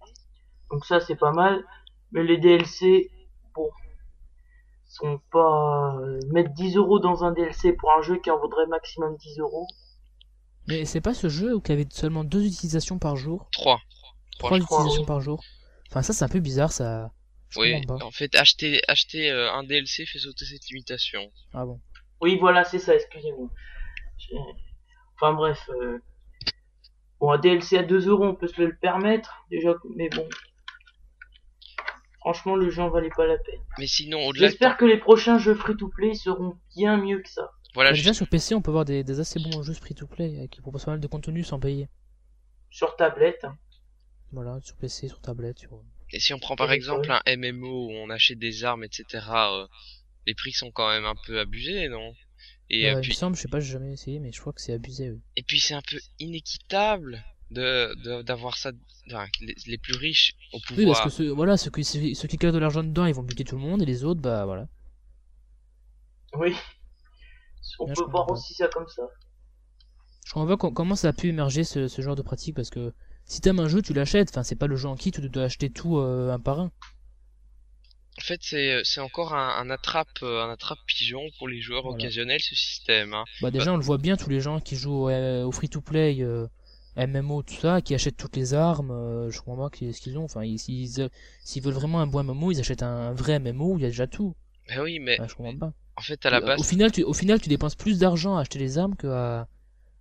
Donc 0.71 0.85
ça 0.85 0.99
c'est 0.99 1.15
pas 1.15 1.31
mal. 1.31 1.63
Mais 2.11 2.23
les 2.23 2.37
DLC, 2.37 3.09
bon, 3.53 3.69
sont 4.87 5.19
pas 5.31 5.95
euh, 5.99 6.19
mettre 6.31 6.53
10 6.53 6.77
euros 6.77 6.99
dans 6.99 7.23
un 7.23 7.31
DLC 7.31 7.73
pour 7.73 7.91
un 7.91 8.01
jeu 8.01 8.17
qui 8.17 8.31
en 8.31 8.39
vaudrait 8.39 8.67
maximum 8.67 9.15
10 9.17 9.39
euros. 9.39 9.67
Mais 10.67 10.85
c'est 10.85 11.01
pas 11.01 11.13
ce 11.13 11.29
jeu 11.29 11.55
où 11.55 11.61
il 11.63 11.69
y 11.69 11.73
avait 11.73 11.87
seulement 11.91 12.23
deux 12.23 12.45
utilisations 12.45 12.97
par 12.97 13.15
jour? 13.15 13.49
3. 13.51 13.79
Trois 14.39 14.57
je 14.57 14.63
crois. 14.63 14.79
utilisations 14.79 15.05
par 15.05 15.21
jour 15.21 15.41
Enfin, 15.91 16.01
ça, 16.01 16.13
c'est 16.13 16.25
un 16.25 16.29
peu 16.29 16.39
bizarre, 16.39 16.71
ça. 16.71 17.11
Je 17.49 17.59
Oui, 17.59 17.85
en 17.89 18.11
fait, 18.11 18.35
acheter, 18.35 18.81
acheter 18.87 19.29
euh, 19.29 19.51
un 19.53 19.63
DLC 19.63 20.05
fait 20.05 20.19
sauter 20.19 20.45
cette 20.45 20.67
limitation. 20.67 21.21
Ah 21.53 21.65
bon. 21.65 21.79
Oui, 22.21 22.37
voilà, 22.39 22.63
c'est 22.63 22.79
ça, 22.79 22.95
excusez-moi. 22.95 23.47
Enfin 25.15 25.33
bref. 25.33 25.69
euh, 25.69 25.99
Bon, 27.25 27.31
un 27.31 27.39
DLC 27.39 27.75
à 27.79 27.81
2 27.81 28.07
euros, 28.07 28.23
on 28.23 28.35
peut 28.35 28.45
se 28.47 28.61
le 28.61 28.75
permettre, 28.75 29.47
déjà, 29.49 29.73
mais 29.95 30.09
bon. 30.09 30.29
Franchement, 32.19 32.55
le 32.55 32.69
jeu 32.69 32.83
en 32.83 32.89
valait 32.89 33.09
pas 33.15 33.25
la 33.25 33.37
peine. 33.39 33.59
Mais 33.79 33.87
sinon, 33.87 34.27
au-delà 34.27 34.45
de 34.45 34.51
J'espère 34.51 34.77
que 34.77 34.85
les 34.85 34.97
prochains 34.97 35.39
jeux 35.39 35.55
free-to-play 35.55 36.13
seront 36.13 36.55
bien 36.75 36.97
mieux 36.97 37.19
que 37.23 37.29
ça. 37.29 37.49
voilà, 37.73 37.93
déjà, 37.93 38.13
sur 38.13 38.27
PC, 38.27 38.53
on 38.53 38.61
peut 38.61 38.69
voir 38.69 38.85
des, 38.85 39.03
des 39.03 39.19
assez 39.19 39.39
bons 39.39 39.63
jeux 39.63 39.73
free-to-play 39.73 40.37
euh, 40.43 40.47
qui 40.47 40.61
proposent 40.61 40.85
pas 40.85 40.91
mal 40.91 40.99
de 40.99 41.07
contenu 41.07 41.43
sans 41.43 41.59
payer. 41.59 41.89
Sur 42.69 42.95
tablette. 42.95 43.43
hein. 43.43 43.57
Voilà, 44.31 44.59
sur 44.61 44.75
PC, 44.75 45.07
sur 45.07 45.19
tablette, 45.19 45.57
sur... 45.57 45.81
et 46.11 46.19
si 46.19 46.31
on 46.35 46.39
prend 46.39 46.55
par 46.55 46.71
exemple 46.71 47.09
un 47.11 47.21
MMO 47.37 47.87
où 47.87 47.91
on 47.91 48.11
achète 48.11 48.37
des 48.37 48.63
armes, 48.65 48.83
etc., 48.83 49.05
euh, 49.33 49.65
les 50.27 50.35
prix 50.35 50.51
sont 50.51 50.69
quand 50.69 50.89
même 50.89 51.05
un 51.05 51.15
peu 51.25 51.39
abusés, 51.39 51.89
non? 51.89 52.13
Et 52.69 52.89
Euh, 52.89 52.95
euh, 52.95 53.01
il 53.01 53.09
me 53.09 53.09
puis, 53.09 53.15
semble, 53.15 53.35
je 53.35 53.41
sais 53.41 53.47
pas, 53.47 53.59
j'ai 53.59 53.73
jamais 53.73 53.93
essayé, 53.93 54.19
mais 54.19 54.31
je 54.31 54.39
crois 54.39 54.53
que 54.53 54.61
c'est 54.61 54.73
abusé, 54.73 55.11
oui. 55.11 55.21
et 55.37 55.43
puis 55.43 55.59
c'est 55.59 55.73
un 55.73 55.81
peu 55.81 55.97
inéquitable 56.19 57.23
de 57.51 57.93
de- 58.03 58.21
d'avoir 58.23 58.57
ça, 58.57 58.71
enfin, 59.07 59.27
les, 59.41 59.55
les 59.67 59.77
plus 59.77 59.95
riches 59.95 60.33
au 60.51 60.59
pouvoir. 60.59 60.77
Oui, 60.77 60.85
parce 60.85 61.01
que 61.01 61.09
ceux, 61.09 61.29
voilà, 61.31 61.57
ceux 61.57 61.71
qui, 61.71 61.83
ceux, 61.83 62.13
ceux 62.13 62.27
qui 62.27 62.37
gagnent 62.37 62.53
de 62.53 62.59
l'argent 62.59 62.83
dedans, 62.83 63.05
ils 63.05 63.13
vont 63.15 63.23
buter 63.23 63.43
tout 63.43 63.55
le 63.55 63.61
monde, 63.61 63.81
et 63.81 63.85
les 63.85 64.03
autres, 64.03 64.21
bah 64.21 64.45
voilà. 64.45 64.67
Oui. 66.33 66.55
On 67.79 67.87
Là, 67.87 67.93
peut 67.93 68.03
voir 68.09 68.25
pas. 68.27 68.33
aussi 68.33 68.53
ça 68.53 68.67
comme 68.67 68.87
ça. 68.87 69.03
Je 70.25 70.33
comprends 70.33 70.47
pas 70.47 70.57
com- 70.57 70.73
comment 70.73 70.95
ça 70.95 71.07
a 71.09 71.13
pu 71.13 71.27
émerger 71.29 71.63
ce, 71.63 71.87
ce 71.87 72.01
genre 72.01 72.15
de 72.15 72.21
pratique, 72.21 72.55
parce 72.55 72.69
que 72.69 72.93
si 73.25 73.41
t'aimes 73.41 73.59
un 73.59 73.67
jeu, 73.67 73.81
tu 73.81 73.93
l'achètes, 73.93 74.29
enfin, 74.29 74.43
c'est 74.43 74.55
pas 74.55 74.67
le 74.67 74.75
jeu 74.75 74.87
en 74.89 74.95
kit 74.95 75.09
où 75.17 75.21
tu 75.21 75.29
dois 75.29 75.43
acheter 75.43 75.69
tout 75.71 75.97
euh, 75.97 76.31
un 76.33 76.39
par 76.39 76.59
un. 76.59 76.71
Fait, 78.25 78.39
c'est 78.43 78.81
c'est 78.83 78.99
encore 79.01 79.33
un, 79.33 79.49
un 79.61 79.69
attrape 79.69 80.07
euh, 80.23 80.43
un 80.43 80.49
attrape 80.51 80.79
pigeon 80.87 81.23
pour 81.37 81.47
les 81.47 81.61
joueurs 81.61 81.83
Voilà. 81.83 81.95
occasionnels 81.97 82.41
ce 82.41 82.55
système. 82.55 83.13
Hein. 83.13 83.23
Bah 83.41 83.51
déjà 83.51 83.73
on 83.73 83.77
le 83.77 83.83
voit 83.83 83.97
bien 83.97 84.17
tous 84.17 84.29
les 84.29 84.41
gens 84.41 84.59
qui 84.59 84.75
jouent 84.75 85.09
euh, 85.09 85.43
au 85.43 85.51
free-to-play, 85.51 86.17
euh, 86.21 86.47
MMO 86.97 87.43
tout 87.43 87.55
ça, 87.55 87.81
qui 87.81 87.93
achètent 87.93 88.17
toutes 88.17 88.35
les 88.37 88.53
armes, 88.53 88.91
euh, 88.91 89.29
je 89.31 89.39
comprends 89.41 89.69
pas 89.69 89.75
ce 89.77 89.99
qu'ils 90.01 90.17
ont. 90.17 90.23
Enfin 90.25 90.43
ils- 90.43 90.59
s'ils 90.59 91.01
euh, 91.01 91.09
veulent 91.61 91.73
vraiment 91.73 91.99
un 92.01 92.07
bon 92.07 92.23
MMO, 92.23 92.51
ils 92.51 92.59
achètent 92.59 92.83
un 92.83 93.13
vrai 93.13 93.39
MMO 93.39 93.73
où 93.73 93.77
il 93.77 93.81
y 93.83 93.85
a 93.85 93.89
déjà 93.89 94.07
tout. 94.07 94.33
Ben 94.69 94.81
oui, 94.81 94.99
mais 94.99 95.17
je 95.27 95.35
comprends 95.35 95.57
pas. 95.57 95.73
en 95.97 96.01
fait 96.01 96.25
à 96.25 96.29
la 96.29 96.37
Euh, 96.37 96.41
base 96.41 96.59
Au 96.59 96.63
final, 96.63 96.91
tu, 96.91 97.03
au 97.03 97.13
final, 97.13 97.39
tu 97.39 97.49
dépenses 97.49 97.75
plus 97.75 97.99
d'argent 97.99 98.37
à 98.37 98.41
acheter 98.41 98.59
les 98.59 98.77
armes 98.77 98.95
que 98.95 99.07
à, 99.07 99.47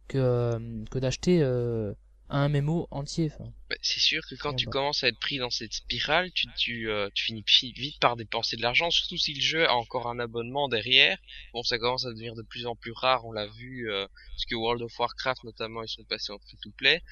que, 0.09 0.19
euh, 0.19 0.59
que 0.91 0.99
d'acheter 0.99 1.41
euh, 1.43 1.93
un 2.35 2.49
MMO 2.49 2.89
entier. 2.91 3.31
Bah, 3.39 3.77
c'est 3.81 4.01
sûr 4.01 4.21
que 4.29 4.35
quand 4.35 4.55
tu 4.55 4.67
commences 4.67 5.05
à 5.05 5.09
être 5.09 5.21
pris 5.21 5.39
dans 5.39 5.51
cette 5.51 5.73
spirale, 5.73 6.33
tu, 6.33 6.47
tu, 6.57 6.91
euh, 6.91 7.09
tu 7.15 7.27
finis 7.27 7.45
vite 7.73 8.01
par 8.01 8.17
dépenser 8.17 8.57
de 8.57 8.63
l'argent, 8.63 8.91
surtout 8.91 9.17
si 9.17 9.35
le 9.35 9.41
jeu 9.41 9.69
a 9.69 9.75
encore 9.75 10.09
un 10.09 10.19
abonnement 10.19 10.69
derrière. 10.69 11.17
Bon, 11.53 11.63
ça 11.63 11.79
commence 11.79 12.05
à 12.07 12.11
devenir 12.11 12.35
de 12.35 12.43
plus 12.43 12.67
en 12.67 12.75
plus 12.75 12.93
rare, 12.93 13.25
on 13.25 13.31
l'a 13.31 13.47
vu, 13.47 13.89
euh, 13.91 14.07
parce 14.33 14.47
que 14.47 14.57
World 14.57 14.83
of 14.83 14.99
Warcraft 14.99 15.45
notamment, 15.45 15.85
ils 15.85 15.89
sont 15.89 16.03
passés 16.05 16.33
en 16.33 16.39
free-to-play, 16.41 17.03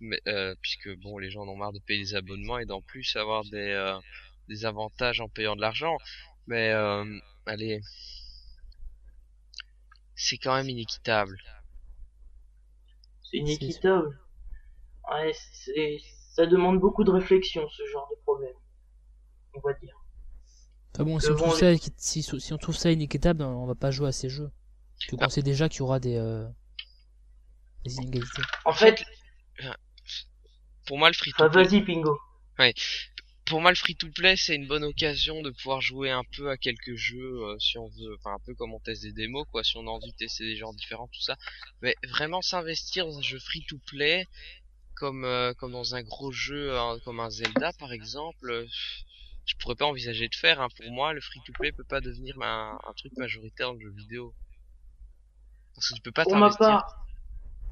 mais 0.00 0.20
euh, 0.28 0.54
puisque 0.60 0.94
bon, 0.98 1.16
les 1.18 1.30
gens 1.30 1.42
en 1.42 1.48
ont 1.48 1.56
marre 1.56 1.72
de 1.72 1.78
payer 1.78 2.00
des 2.00 2.14
abonnements 2.14 2.58
et 2.58 2.66
d'en 2.66 2.82
plus 2.82 3.16
avoir 3.16 3.44
des, 3.44 3.70
euh, 3.70 3.98
des 4.48 4.66
avantages 4.66 5.22
en 5.22 5.28
payant 5.28 5.56
de 5.56 5.62
l'argent. 5.62 5.96
Mais 6.46 6.70
euh, 6.70 7.18
allez, 7.46 7.80
c'est 10.14 10.36
quand 10.36 10.54
même 10.54 10.68
inéquitable. 10.68 11.38
C'est 13.22 13.38
inéquitable. 13.38 14.18
Ouais, 15.12 15.32
c'est, 15.52 15.98
ça 16.34 16.46
demande 16.46 16.80
beaucoup 16.80 17.04
de 17.04 17.10
réflexion, 17.10 17.68
ce 17.68 17.82
genre 17.92 18.08
de 18.10 18.20
problème. 18.22 18.54
On 19.54 19.60
va 19.60 19.72
dire. 19.74 19.94
Enfin 20.94 21.04
bon, 21.04 21.18
si 21.20 21.30
on, 21.30 21.36
trouve 21.36 21.56
ça, 21.56 21.72
si, 21.96 22.22
si 22.22 22.52
on 22.52 22.58
trouve 22.58 22.76
ça 22.76 22.90
inéquitable, 22.90 23.42
on 23.42 23.66
va 23.66 23.74
pas 23.74 23.90
jouer 23.90 24.08
à 24.08 24.12
ces 24.12 24.28
jeux. 24.30 24.50
Parce 24.98 25.10
qu'on 25.10 25.16
Ah. 25.18 25.28
sait 25.28 25.42
déjà 25.42 25.68
qu'il 25.68 25.80
y 25.80 25.82
aura 25.82 26.00
des, 26.00 26.16
euh, 26.16 26.46
des 27.84 27.94
inégalités. 27.96 28.42
En 28.64 28.72
fait, 28.72 29.04
Pour 30.86 30.98
moi, 30.98 31.08
le 31.10 31.14
enfin, 31.14 31.48
free-to-play, 31.50 31.64
vas-y, 31.64 31.84
Pingo. 31.84 32.18
pour 33.44 33.60
moi, 33.60 33.70
le 33.70 33.76
free-to-play, 33.76 34.36
c'est 34.36 34.54
une 34.54 34.66
bonne 34.66 34.84
occasion 34.84 35.42
de 35.42 35.50
pouvoir 35.50 35.80
jouer 35.80 36.10
un 36.10 36.22
peu 36.36 36.48
à 36.50 36.56
quelques 36.56 36.94
jeux, 36.96 37.42
euh, 37.42 37.58
si 37.58 37.76
on 37.78 37.88
veut, 37.88 38.14
enfin 38.18 38.34
un 38.34 38.38
peu 38.44 38.54
comme 38.54 38.72
on 38.72 38.80
teste 38.80 39.02
des 39.02 39.12
démos, 39.12 39.44
quoi, 39.50 39.62
si 39.64 39.76
on 39.76 39.86
a 39.86 39.90
envie 39.90 40.10
de 40.12 40.16
tester 40.16 40.44
des 40.44 40.56
genres 40.56 40.74
différents, 40.74 41.08
tout 41.08 41.20
ça. 41.20 41.36
Mais 41.82 41.94
vraiment 42.08 42.40
s'investir 42.40 43.06
dans 43.06 43.18
un 43.18 43.22
jeu 43.22 43.38
free-to-play, 43.38 44.26
comme 44.96 45.24
euh, 45.24 45.52
comme 45.54 45.72
dans 45.72 45.94
un 45.94 46.02
gros 46.02 46.32
jeu, 46.32 46.76
hein, 46.76 46.98
comme 47.04 47.20
un 47.20 47.30
Zelda 47.30 47.72
par 47.78 47.92
exemple, 47.92 48.50
euh, 48.50 48.66
je 49.44 49.54
pourrais 49.56 49.76
pas 49.76 49.86
envisager 49.86 50.28
de 50.28 50.34
faire. 50.34 50.60
Hein. 50.60 50.68
Pour 50.76 50.90
moi, 50.90 51.12
le 51.12 51.20
free-to-play 51.20 51.72
peut 51.72 51.84
pas 51.84 52.00
devenir 52.00 52.36
un, 52.42 52.78
un 52.86 52.92
truc 52.94 53.12
majoritaire 53.16 53.68
dans 53.68 53.74
le 53.74 53.80
jeu 53.80 53.90
vidéo. 53.90 54.34
Parce 55.74 55.90
que 55.90 55.94
tu 55.94 56.02
peux 56.02 56.12
pas 56.12 56.24
Pour 56.24 56.36
ma 56.36 56.50
part, 56.50 57.06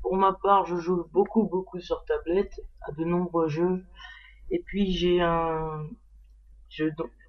pour 0.02 0.16
ma 0.16 0.34
part, 0.34 0.66
je 0.66 0.76
joue 0.76 1.08
beaucoup, 1.12 1.44
beaucoup 1.44 1.80
sur 1.80 2.04
tablette, 2.04 2.60
à 2.82 2.92
de 2.92 3.04
nombreux 3.04 3.48
jeux. 3.48 3.84
Et 4.50 4.62
puis 4.66 4.92
j'ai 4.92 5.20
un, 5.22 5.88
je, 6.68 6.84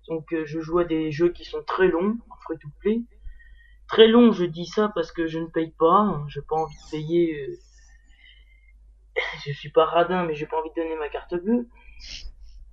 donc 0.07 0.33
euh, 0.33 0.45
je 0.45 0.59
joue 0.59 0.79
à 0.79 0.85
des 0.85 1.11
jeux 1.11 1.29
qui 1.29 1.45
sont 1.45 1.63
très 1.63 1.87
longs, 1.87 2.17
en 2.29 2.35
free 2.41 2.57
to 2.59 2.67
play. 2.79 3.01
Très 3.87 4.07
long, 4.07 4.31
je 4.31 4.43
dis 4.45 4.65
ça 4.65 4.91
parce 4.93 5.11
que 5.11 5.27
je 5.27 5.39
ne 5.39 5.45
paye 5.45 5.71
pas, 5.77 5.99
hein, 5.99 6.25
j'ai 6.27 6.41
pas 6.41 6.55
envie 6.55 6.75
de 6.75 6.91
payer. 6.91 7.59
Euh, 9.17 9.21
Je 9.45 9.51
suis 9.53 9.69
pas 9.71 9.85
radin, 9.85 10.25
mais 10.25 10.35
j'ai 10.35 10.47
pas 10.47 10.57
envie 10.59 10.69
de 10.69 10.75
donner 10.81 10.95
ma 10.95 11.09
carte 11.09 11.35
bleue. 11.35 11.67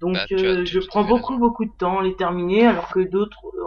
Donc 0.01 0.21
Bah, 0.21 0.27
euh, 0.33 0.65
je 0.67 0.81
prends 0.81 1.03
raison. 1.03 1.05
beaucoup, 1.05 1.39
beaucoup 1.39 1.65
de 1.65 1.73
temps 1.73 2.01
à 2.01 2.03
les 2.03 2.15
terminer, 2.17 2.67
alors 2.67 2.91
que 2.91 3.01
d'autres, 3.01 3.47
euh, 3.55 3.67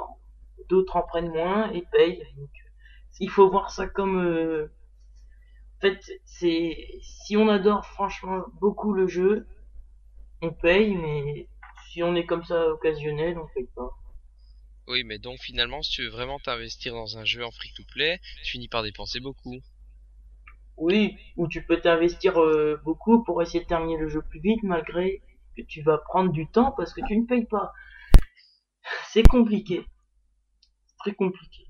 d'autres 0.69 0.95
en 0.97 1.03
prennent 1.03 1.29
moins 1.31 1.71
et 1.71 1.83
payent. 1.91 2.23
Donc, 2.37 2.49
il 3.19 3.29
faut 3.29 3.49
voir 3.49 3.71
ça 3.71 3.87
comme 3.87 4.19
euh, 4.23 4.71
en 5.77 5.81
fait 5.87 6.01
c'est 6.25 6.99
si 7.01 7.37
on 7.37 7.47
adore 7.47 7.85
franchement 7.85 8.43
beaucoup 8.59 8.91
le 8.93 9.07
jeu 9.07 9.47
on 10.41 10.51
paye 10.53 10.95
mais 10.95 11.49
si 11.89 12.03
on 12.03 12.15
est 12.15 12.25
comme 12.27 12.43
ça 12.45 12.69
occasionnel 12.69 13.37
on 13.39 13.47
paye 13.55 13.67
pas 13.75 13.91
Oui, 14.87 15.03
mais 15.03 15.19
donc 15.19 15.39
finalement, 15.41 15.83
si 15.83 15.91
tu 15.91 16.01
veux 16.01 16.09
vraiment 16.09 16.39
t'investir 16.39 16.95
dans 16.95 17.19
un 17.19 17.23
jeu 17.25 17.45
en 17.45 17.51
free-to-play, 17.51 18.19
tu 18.41 18.51
finis 18.53 18.67
par 18.67 18.81
dépenser 18.81 19.19
beaucoup. 19.19 19.61
Oui 20.77 21.17
ou 21.37 21.47
tu 21.47 21.65
peux 21.65 21.79
t'investir 21.79 22.41
euh, 22.41 22.79
beaucoup 22.83 23.23
pour 23.23 23.41
essayer 23.41 23.61
de 23.61 23.67
terminer 23.67 23.97
le 23.97 24.09
jeu 24.09 24.21
plus 24.21 24.39
vite 24.39 24.63
malgré 24.63 25.21
que 25.55 25.61
tu 25.63 25.81
vas 25.81 25.97
prendre 25.97 26.31
du 26.31 26.47
temps 26.49 26.71
parce 26.71 26.93
que 26.93 27.01
tu 27.07 27.17
ne 27.17 27.25
payes 27.25 27.45
pas. 27.45 27.71
C'est 29.07 29.23
compliqué. 29.23 29.85
C'est 30.87 30.97
très 30.99 31.13
compliqué. 31.13 31.63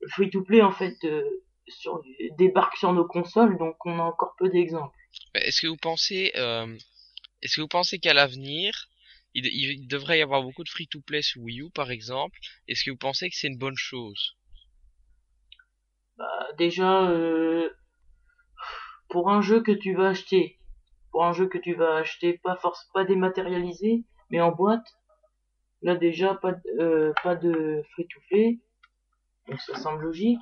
Le 0.00 0.08
free 0.08 0.30
to 0.30 0.42
play 0.42 0.62
en 0.62 0.72
fait 0.72 0.96
euh, 1.04 1.22
sur, 1.68 2.00
débarque 2.38 2.76
sur 2.76 2.92
nos 2.92 3.06
consoles 3.06 3.58
donc 3.58 3.74
on 3.84 3.98
a 3.98 4.02
encore 4.02 4.34
peu 4.38 4.48
d'exemples. 4.48 4.96
Est-ce 5.34 5.62
que 5.62 5.66
vous 5.66 5.76
pensez, 5.76 6.32
euh, 6.36 6.76
est-ce 7.42 7.56
que 7.56 7.60
vous 7.60 7.68
pensez 7.68 7.98
qu'à 7.98 8.14
l'avenir, 8.14 8.88
il, 9.34 9.46
il 9.46 9.88
devrait 9.88 10.18
y 10.18 10.22
avoir 10.22 10.42
beaucoup 10.42 10.64
de 10.64 10.68
free-to-play 10.68 11.22
sur 11.22 11.42
Wii 11.42 11.62
U, 11.62 11.70
par 11.70 11.90
exemple? 11.90 12.38
Est-ce 12.68 12.84
que 12.84 12.90
vous 12.90 12.96
pensez 12.96 13.28
que 13.28 13.36
c'est 13.36 13.48
une 13.48 13.58
bonne 13.58 13.76
chose? 13.76 14.36
Bah, 16.16 16.48
déjà, 16.58 17.08
euh, 17.08 17.70
pour 19.10 19.30
un 19.30 19.40
jeu 19.40 19.62
que 19.62 19.72
tu 19.72 19.94
vas 19.94 20.08
acheter, 20.08 20.58
pour 21.10 21.24
un 21.24 21.32
jeu 21.32 21.46
que 21.48 21.58
tu 21.58 21.74
vas 21.74 21.96
acheter 21.96 22.38
pas 22.38 22.56
force 22.56 22.88
pas 22.94 23.04
dématérialisé, 23.04 24.04
mais 24.30 24.40
en 24.40 24.52
boîte, 24.52 24.86
là 25.82 25.96
déjà 25.96 26.34
pas 26.34 26.52
de, 26.52 26.80
euh, 26.80 27.12
pas 27.22 27.36
de 27.36 27.82
free 27.92 28.06
to 28.06 28.20
play, 28.28 28.60
donc 29.48 29.60
ça 29.60 29.76
semble 29.76 30.04
logique. 30.04 30.40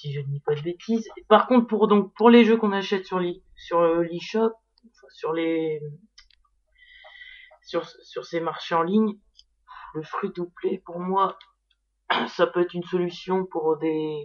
Si 0.00 0.12
je 0.12 0.20
ne 0.20 0.26
dis 0.26 0.40
pas 0.40 0.56
de 0.56 0.62
bêtises. 0.62 1.08
Par 1.28 1.46
contre, 1.46 1.68
pour 1.68 1.86
donc 1.86 2.12
pour 2.16 2.28
les 2.28 2.44
jeux 2.44 2.56
qu'on 2.56 2.72
achète 2.72 3.06
sur 3.06 3.20
l'e 3.20 3.40
sur 3.56 3.80
sur 5.14 5.32
les 5.32 5.80
sur 7.62 7.86
sur 7.86 8.24
ces 8.24 8.40
marchés 8.40 8.74
en 8.74 8.82
ligne, 8.82 9.16
le 9.94 10.02
free 10.02 10.32
to 10.32 10.50
play 10.56 10.82
pour 10.84 10.98
moi 10.98 11.38
ça 12.28 12.48
peut 12.48 12.62
être 12.62 12.74
une 12.74 12.82
solution 12.82 13.46
pour 13.46 13.78
des 13.78 14.24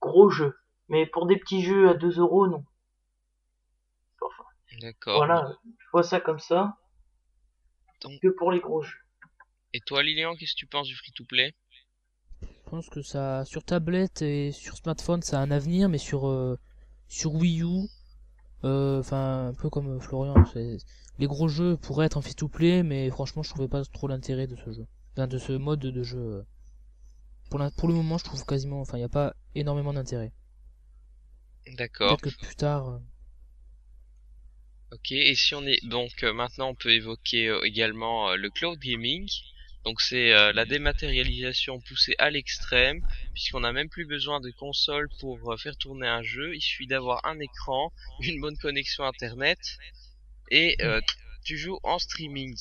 gros 0.00 0.30
jeux. 0.30 0.54
Mais 0.88 1.06
pour 1.06 1.26
des 1.26 1.36
petits 1.38 1.62
jeux 1.62 1.88
à 1.88 1.94
2 1.94 2.18
euros, 2.18 2.46
non. 2.48 2.64
Enfin, 4.20 4.44
D'accord. 4.80 5.16
voilà, 5.16 5.52
je 5.64 5.84
vois 5.92 6.02
ça 6.02 6.20
comme 6.20 6.38
ça. 6.38 6.76
Donc- 8.02 8.20
Que 8.20 8.28
pour 8.28 8.52
les 8.52 8.60
gros 8.60 8.82
jeux. 8.82 8.98
Et 9.74 9.80
toi, 9.80 10.02
Lilian, 10.02 10.34
qu'est-ce 10.36 10.52
que 10.52 10.58
tu 10.58 10.66
penses 10.66 10.86
du 10.88 10.96
free-to-play? 10.96 11.54
Je 12.42 12.70
pense 12.70 12.88
que 12.88 13.02
ça, 13.02 13.44
sur 13.44 13.64
tablette 13.64 14.22
et 14.22 14.52
sur 14.52 14.76
smartphone, 14.76 15.22
ça 15.22 15.38
a 15.40 15.42
un 15.42 15.50
avenir, 15.50 15.88
mais 15.88 15.98
sur, 15.98 16.28
euh, 16.28 16.58
sur 17.08 17.34
Wii 17.34 17.62
U, 17.62 17.88
euh, 18.64 19.00
enfin, 19.00 19.48
un 19.48 19.54
peu 19.54 19.68
comme 19.70 20.00
Florian, 20.00 20.34
les 21.18 21.26
gros 21.26 21.48
jeux 21.48 21.76
pourraient 21.76 22.06
être 22.06 22.16
en 22.16 22.22
free-to-play, 22.22 22.82
mais 22.82 23.10
franchement, 23.10 23.42
je 23.42 23.50
trouvais 23.50 23.68
pas 23.68 23.82
trop 23.84 24.06
l'intérêt 24.08 24.46
de 24.46 24.54
ce 24.56 24.70
jeu. 24.72 24.86
Enfin, 25.12 25.26
de 25.26 25.38
ce 25.38 25.52
mode 25.52 25.80
de 25.80 26.02
jeu. 26.02 26.18
euh. 26.18 26.42
Pour, 27.50 27.58
l'in- 27.58 27.70
pour 27.70 27.88
le 27.88 27.94
moment, 27.94 28.18
je 28.18 28.24
trouve 28.24 28.44
quasiment, 28.44 28.80
enfin, 28.80 28.98
il 28.98 29.00
n'y 29.00 29.04
a 29.04 29.08
pas 29.08 29.34
énormément 29.54 29.92
d'intérêt. 29.92 30.32
D'accord. 31.76 32.18
Peut-être 32.18 32.38
que 32.38 32.46
plus 32.46 32.56
tard, 32.56 32.88
euh, 32.88 32.98
Ok. 34.90 35.12
Et 35.12 35.34
si 35.34 35.54
on 35.54 35.66
est 35.66 35.84
donc 35.86 36.22
euh, 36.22 36.32
maintenant, 36.32 36.70
on 36.70 36.74
peut 36.74 36.92
évoquer 36.92 37.48
euh, 37.48 37.62
également 37.62 38.30
euh, 38.30 38.36
le 38.36 38.50
cloud 38.50 38.78
gaming. 38.78 39.28
Donc 39.84 40.00
c'est 40.00 40.32
euh, 40.32 40.52
la 40.52 40.64
dématérialisation 40.64 41.80
poussée 41.80 42.14
à 42.18 42.30
l'extrême, 42.30 43.00
puisqu'on 43.34 43.60
n'a 43.60 43.72
même 43.72 43.88
plus 43.88 44.06
besoin 44.06 44.40
de 44.40 44.50
console 44.50 45.08
pour 45.20 45.54
faire 45.60 45.76
tourner 45.76 46.06
un 46.06 46.22
jeu. 46.22 46.54
Il 46.54 46.60
suffit 46.60 46.86
d'avoir 46.86 47.24
un 47.26 47.38
écran, 47.38 47.92
une 48.20 48.40
bonne 48.40 48.56
connexion 48.58 49.04
internet, 49.04 49.58
et 50.50 50.76
euh, 50.82 51.00
tu 51.44 51.56
joues 51.58 51.78
en 51.82 51.98
streaming. 51.98 52.56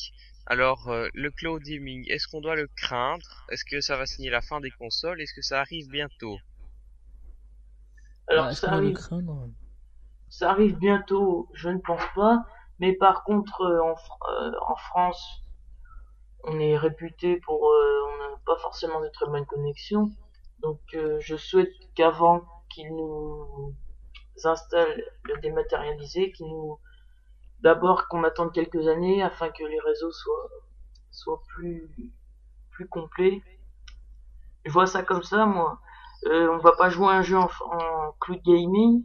Alors 0.46 0.90
euh, 0.90 1.10
le 1.14 1.32
cloud 1.32 1.64
gaming, 1.64 2.06
est-ce 2.10 2.28
qu'on 2.28 2.42
doit 2.42 2.56
le 2.56 2.68
craindre? 2.76 3.46
Est-ce 3.52 3.66
que 3.66 3.82
ça 3.82 3.98
va 3.98 4.06
signer 4.06 4.30
la 4.30 4.42
fin 4.42 4.60
des 4.62 4.72
consoles? 4.72 5.22
Est-ce 5.22 5.34
que 5.34 5.42
ça 5.42 5.62
arrive 5.62 5.88
bientôt? 5.90 6.38
Alors 8.28 8.46
bah, 8.48 8.54
ça 8.54 8.72
arrive, 8.74 8.98
ça 10.30 10.52
arrive 10.52 10.78
bientôt, 10.78 11.50
je 11.54 11.70
ne 11.70 11.80
pense 11.80 12.04
pas. 12.16 12.46
Mais 12.80 12.94
par 12.94 13.24
contre, 13.24 13.62
euh, 13.62 13.82
en, 13.82 13.96
euh, 14.32 14.52
en 14.68 14.76
France, 14.76 15.44
on 16.44 16.60
est 16.60 16.78
réputé 16.78 17.40
pour, 17.42 17.68
euh, 17.70 18.02
on 18.10 18.18
n'a 18.32 18.38
pas 18.46 18.58
forcément 18.58 19.02
de 19.02 19.10
très 19.10 19.26
bonnes 19.28 19.46
connexions. 19.46 20.12
Donc 20.60 20.80
euh, 20.94 21.20
je 21.22 21.36
souhaite 21.36 21.72
qu'avant 21.96 22.42
qu'ils 22.70 22.96
nous 22.96 23.76
installent 24.44 25.04
le 25.24 25.38
dématérialisé, 25.42 26.32
qu'ils 26.32 26.48
nous 26.48 26.80
d'abord 27.62 28.08
qu'on 28.08 28.24
attende 28.24 28.54
quelques 28.54 28.88
années 28.88 29.24
afin 29.24 29.50
que 29.50 29.64
les 29.64 29.80
réseaux 29.82 30.12
soient 30.12 30.50
soient 31.12 31.42
plus 31.50 31.90
plus 32.72 32.88
complets. 32.88 33.42
Je 34.66 34.72
vois 34.72 34.88
ça 34.88 35.04
comme 35.04 35.24
ça, 35.24 35.46
moi. 35.46 35.80
Euh, 36.26 36.50
on 36.52 36.58
va 36.58 36.72
pas 36.74 36.90
jouer 36.90 37.14
un 37.14 37.22
jeu 37.22 37.38
en, 37.38 37.46
en 37.72 38.12
cloud 38.20 38.42
gaming 38.46 39.04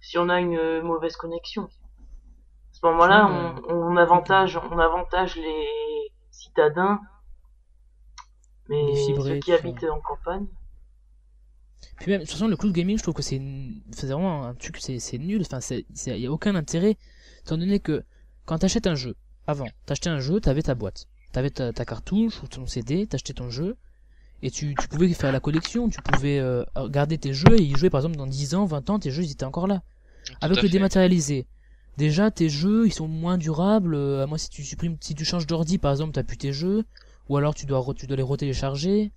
si 0.00 0.18
on 0.18 0.28
a 0.28 0.40
une 0.40 0.56
euh, 0.56 0.82
mauvaise 0.82 1.16
connexion. 1.16 1.64
À 1.64 2.74
ce 2.74 2.86
moment-là, 2.86 3.26
on, 3.68 3.74
on 3.74 3.96
avantage, 3.96 4.56
on 4.70 4.78
avantage 4.78 5.36
les 5.36 5.68
citadins. 6.30 7.00
Mais 8.68 8.82
Les 8.84 8.96
fibrés, 8.96 9.34
ceux 9.34 9.38
qui 9.40 9.52
habitent 9.52 9.84
en 9.84 10.00
campagne, 10.00 10.46
Puis 11.98 12.10
même, 12.10 12.20
de 12.20 12.24
toute 12.24 12.32
façon, 12.32 12.48
le 12.48 12.56
cloud 12.56 12.72
gaming, 12.72 12.96
je 12.98 13.02
trouve 13.02 13.14
que 13.14 13.22
c'est 13.22 13.40
vraiment 14.02 14.44
un 14.44 14.54
truc, 14.54 14.78
c'est 14.78 14.98
c'est 14.98 15.18
nul. 15.18 15.42
Enfin, 15.42 15.60
c'est- 15.60 15.84
c'est- 15.94 16.18
y 16.18 16.26
a 16.26 16.32
aucun 16.32 16.54
intérêt, 16.54 16.96
étant 17.40 17.56
donné 17.58 17.80
que 17.80 18.04
quand 18.46 18.58
t'achètes 18.58 18.86
un 18.86 18.94
jeu, 18.94 19.14
avant, 19.46 19.66
t'achetais 19.86 20.10
un 20.10 20.18
jeu, 20.20 20.40
t'avais 20.40 20.62
ta 20.62 20.74
boîte, 20.74 21.06
t'avais 21.32 21.50
ta, 21.50 21.72
ta 21.72 21.84
cartouche 21.84 22.42
ou 22.42 22.48
ton 22.48 22.66
CD, 22.66 23.06
t'achetais 23.06 23.34
ton 23.34 23.50
jeu, 23.50 23.76
et 24.42 24.50
tu, 24.50 24.74
tu 24.78 24.88
pouvais 24.88 25.08
faire 25.14 25.32
la 25.32 25.40
collection, 25.40 25.88
tu 25.88 26.00
pouvais 26.02 26.38
euh, 26.38 26.64
garder 26.88 27.18
tes 27.18 27.32
jeux 27.32 27.58
et 27.58 27.62
y 27.62 27.76
jouer 27.76 27.90
par 27.90 28.00
exemple 28.00 28.16
dans 28.16 28.26
10 28.26 28.54
ans, 28.54 28.64
20 28.64 28.90
ans, 28.90 28.98
tes 28.98 29.10
jeux 29.10 29.22
ils 29.22 29.32
étaient 29.32 29.44
encore 29.44 29.66
là. 29.66 29.82
Tout 30.26 30.34
Avec 30.40 30.62
le 30.62 30.68
dématérialisé, 30.68 31.46
déjà 31.96 32.30
tes 32.30 32.48
jeux 32.48 32.86
ils 32.86 32.92
sont 32.92 33.08
moins 33.08 33.38
durables. 33.38 33.94
euh, 33.94 34.22
à 34.22 34.26
moins 34.26 34.38
si 34.38 34.50
tu 34.50 34.64
supprimes, 34.64 34.96
si 35.00 35.14
tu 35.14 35.24
changes 35.24 35.46
d'ordi 35.46 35.78
par 35.78 35.92
exemple, 35.92 36.12
t'as 36.12 36.24
plus 36.24 36.36
tes 36.36 36.52
jeux, 36.52 36.84
ou 37.28 37.36
alors 37.36 37.54
tu 37.54 37.66
dois, 37.66 37.84
tu 37.96 38.06
dois 38.06 38.16
les 38.16 38.22
retélécharger. 38.22 39.12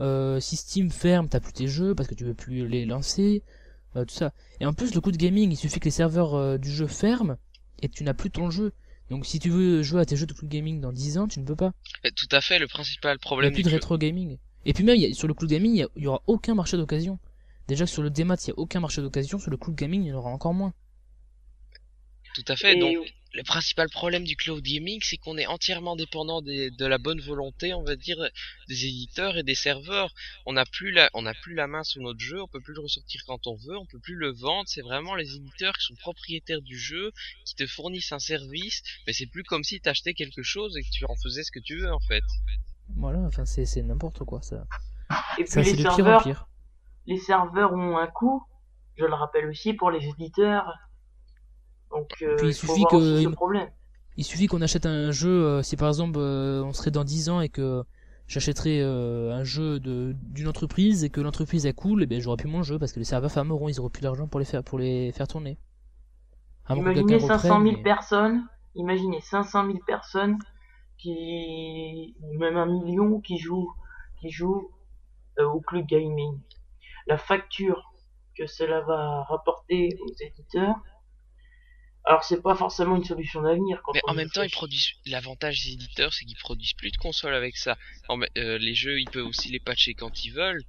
Euh, 0.00 0.40
si 0.40 0.56
Steam 0.56 0.90
ferme, 0.90 1.28
t'as 1.28 1.40
plus 1.40 1.52
tes 1.52 1.68
jeux 1.68 1.94
parce 1.94 2.08
que 2.08 2.14
tu 2.14 2.24
veux 2.24 2.34
plus 2.34 2.66
les 2.66 2.84
lancer, 2.86 3.42
euh, 3.96 4.04
tout 4.04 4.14
ça. 4.14 4.32
Et 4.60 4.66
en 4.66 4.72
plus, 4.72 4.94
le 4.94 5.00
coup 5.00 5.12
de 5.12 5.16
gaming, 5.16 5.52
il 5.52 5.56
suffit 5.56 5.78
que 5.80 5.84
les 5.84 5.90
serveurs 5.90 6.34
euh, 6.34 6.58
du 6.58 6.70
jeu 6.70 6.86
ferment 6.86 7.36
et 7.82 7.88
tu 7.88 8.02
n'as 8.04 8.14
plus 8.14 8.30
ton 8.30 8.50
jeu. 8.50 8.72
Donc 9.10 9.26
si 9.26 9.38
tu 9.38 9.50
veux 9.50 9.82
jouer 9.82 10.00
à 10.00 10.06
tes 10.06 10.16
jeux 10.16 10.26
de 10.26 10.32
cloud 10.32 10.50
gaming 10.50 10.80
dans 10.80 10.92
10 10.92 11.18
ans, 11.18 11.28
tu 11.28 11.38
ne 11.40 11.44
peux 11.44 11.56
pas. 11.56 11.72
Tout 12.16 12.28
à 12.30 12.40
fait, 12.40 12.58
le 12.58 12.66
principal 12.66 13.10
Il 13.10 13.14
n'y 13.14 13.20
a 13.20 13.26
problème 13.26 13.52
plus 13.52 13.62
de 13.62 13.68
rétro 13.68 13.98
gaming. 13.98 14.38
Et 14.64 14.72
puis 14.72 14.84
même, 14.84 14.96
y 14.96 15.06
a- 15.06 15.14
sur 15.14 15.28
le 15.28 15.34
cloud 15.34 15.50
gaming, 15.50 15.72
il 15.74 15.78
y 15.78 15.82
a- 15.82 15.88
il 15.96 16.02
y, 16.02 16.06
aura 16.06 16.22
aucun 16.26 16.54
marché 16.54 16.76
d'occasion. 16.76 17.18
Déjà 17.68 17.84
que 17.84 17.90
sur 17.90 18.02
le 18.02 18.10
démat, 18.10 18.36
il 18.44 18.48
y 18.48 18.50
a 18.52 18.58
aucun 18.58 18.80
marché 18.80 19.00
d'occasion, 19.02 19.38
sur 19.38 19.50
le 19.50 19.56
cloud 19.56 19.76
gaming, 19.76 20.02
il 20.04 20.08
y 20.08 20.12
en 20.12 20.18
aura 20.18 20.30
encore 20.30 20.54
moins. 20.54 20.72
Tout 22.34 22.44
à 22.48 22.56
fait, 22.56 22.72
et 22.72 22.76
donc 22.76 22.96
le 23.34 23.42
principal 23.42 23.88
problème 23.88 24.24
du 24.24 24.36
cloud 24.36 24.62
gaming, 24.62 25.00
c'est 25.02 25.16
qu'on 25.16 25.38
est 25.38 25.46
entièrement 25.46 25.96
dépendant 25.96 26.42
des- 26.42 26.70
de 26.70 26.84
la 26.86 26.98
bonne 26.98 27.20
volonté, 27.20 27.72
on 27.74 27.82
va 27.82 27.96
dire, 27.96 28.18
des 28.68 28.84
éditeurs 28.86 29.38
et 29.38 29.42
des 29.42 29.54
serveurs. 29.54 30.12
On 30.46 30.52
n'a 30.54 30.66
plus 30.66 30.90
la, 30.92 31.08
on 31.14 31.22
n'a 31.22 31.32
plus 31.34 31.54
la 31.54 31.66
main 31.66 31.82
sur 31.84 32.02
notre 32.02 32.20
jeu, 32.20 32.42
on 32.42 32.48
peut 32.48 32.60
plus 32.60 32.74
le 32.74 32.80
ressortir 32.80 33.22
quand 33.26 33.46
on 33.46 33.56
veut, 33.56 33.78
on 33.78 33.86
peut 33.86 34.00
plus 34.00 34.16
le 34.16 34.32
vendre. 34.32 34.68
C'est 34.68 34.82
vraiment 34.82 35.14
les 35.14 35.34
éditeurs 35.36 35.74
qui 35.78 35.84
sont 35.86 35.96
propriétaires 35.96 36.60
du 36.62 36.78
jeu, 36.78 37.12
qui 37.46 37.54
te 37.54 37.66
fournissent 37.66 38.12
un 38.12 38.18
service, 38.18 38.82
mais 39.06 39.12
c'est 39.14 39.26
plus 39.26 39.44
comme 39.44 39.64
si 39.64 39.80
t'achetais 39.80 40.12
quelque 40.14 40.42
chose 40.42 40.76
et 40.76 40.82
que 40.82 40.90
tu 40.90 41.04
en 41.06 41.16
faisais 41.22 41.44
ce 41.44 41.50
que 41.50 41.60
tu 41.60 41.78
veux 41.78 41.92
en 41.92 42.00
fait. 42.00 42.24
Voilà, 42.96 43.20
enfin 43.20 43.44
c'est 43.44 43.82
n'importe 43.82 44.24
quoi 44.24 44.42
ça. 44.42 44.64
et 45.38 45.44
puis 45.44 45.46
Ça 45.52 45.62
c'est 45.64 45.70
les 45.72 45.76
de 45.78 45.82
pire 45.82 45.92
en 45.92 45.96
serveurs, 45.96 46.22
pire. 46.22 46.48
les 47.06 47.18
serveurs 47.18 47.72
ont 47.72 47.96
un 47.98 48.06
coût. 48.06 48.42
Je 48.96 49.04
le 49.04 49.14
rappelle 49.14 49.46
aussi 49.48 49.72
pour 49.74 49.90
les 49.90 50.06
éditeurs. 50.06 50.72
Donc 51.90 52.08
euh, 52.22 52.36
Puis 52.36 52.48
il 52.48 52.54
suffit 52.54 52.84
que- 52.90 52.96
aussi 52.96 53.22
ce 53.24 53.28
il- 53.28 53.34
problème. 53.34 53.68
Il 54.18 54.24
suffit 54.24 54.46
qu'on 54.46 54.60
achète 54.60 54.84
un 54.84 55.10
jeu, 55.10 55.30
euh, 55.30 55.62
si 55.62 55.76
par 55.76 55.88
exemple 55.88 56.18
euh, 56.18 56.62
on 56.62 56.72
serait 56.74 56.90
dans 56.90 57.04
10 57.04 57.30
ans 57.30 57.40
et 57.40 57.48
que 57.48 57.82
j'achèterais 58.26 58.80
euh, 58.82 59.32
un 59.32 59.42
jeu 59.44 59.80
d'une 59.80 60.48
entreprise 60.48 61.02
et 61.02 61.08
que 61.10 61.20
l'entreprise 61.22 61.64
est 61.64 61.72
cool, 61.72 62.02
et 62.02 62.06
ben 62.06 62.20
j'aurais 62.20 62.36
plus 62.36 62.48
mon 62.50 62.62
jeu 62.62 62.78
parce 62.78 62.92
que 62.92 62.98
les 62.98 63.04
serveurs 63.06 63.32
fermeront, 63.32 63.68
ils 63.70 63.80
auront 63.80 63.88
plus 63.88 64.02
d'argent 64.02 64.26
pour 64.28 64.38
les 64.38 64.44
faire 64.46 64.62
pour 64.62 64.78
les 64.78 65.12
faire 65.12 65.26
tourner. 65.26 65.58
Imaginez 66.70 67.06
quelqu'un 67.18 67.26
500 67.26 67.42
000 67.42 67.54
reprenne, 67.56 67.76
mais- 67.76 67.82
personnes, 67.82 68.46
imaginez 68.74 69.20
500 69.22 69.66
000 69.66 69.78
personnes 69.86 70.38
qui, 71.02 72.14
ou 72.20 72.38
même 72.38 72.56
un 72.56 72.66
million 72.66 73.20
qui 73.20 73.38
jouent, 73.38 73.72
qui 74.20 74.30
jouent 74.30 74.70
euh, 75.38 75.44
au 75.44 75.60
cloud 75.60 75.86
gaming. 75.86 76.38
La 77.06 77.18
facture 77.18 77.92
que 78.36 78.46
cela 78.46 78.80
va 78.82 79.24
rapporter 79.24 79.96
aux 80.00 80.14
éditeurs. 80.20 80.76
Alors 82.04 82.24
c'est 82.24 82.42
pas 82.42 82.56
forcément 82.56 82.96
une 82.96 83.04
solution 83.04 83.42
d'avenir 83.42 83.80
Mais 83.94 84.00
en 84.08 84.14
même 84.14 84.30
temps, 84.30 84.42
ils 84.42 84.50
produisent. 84.50 84.90
L'avantage 85.06 85.64
des 85.64 85.72
éditeurs, 85.74 86.12
c'est 86.12 86.24
qu'ils 86.24 86.38
produisent 86.38 86.74
plus 86.74 86.90
de 86.90 86.96
consoles 86.96 87.34
avec 87.34 87.56
ça. 87.56 87.76
Euh, 88.38 88.58
les 88.58 88.74
jeux, 88.74 89.00
ils 89.00 89.08
peuvent 89.08 89.26
aussi 89.26 89.50
les 89.50 89.60
patcher 89.60 89.94
quand 89.94 90.24
ils 90.24 90.30
veulent. 90.30 90.64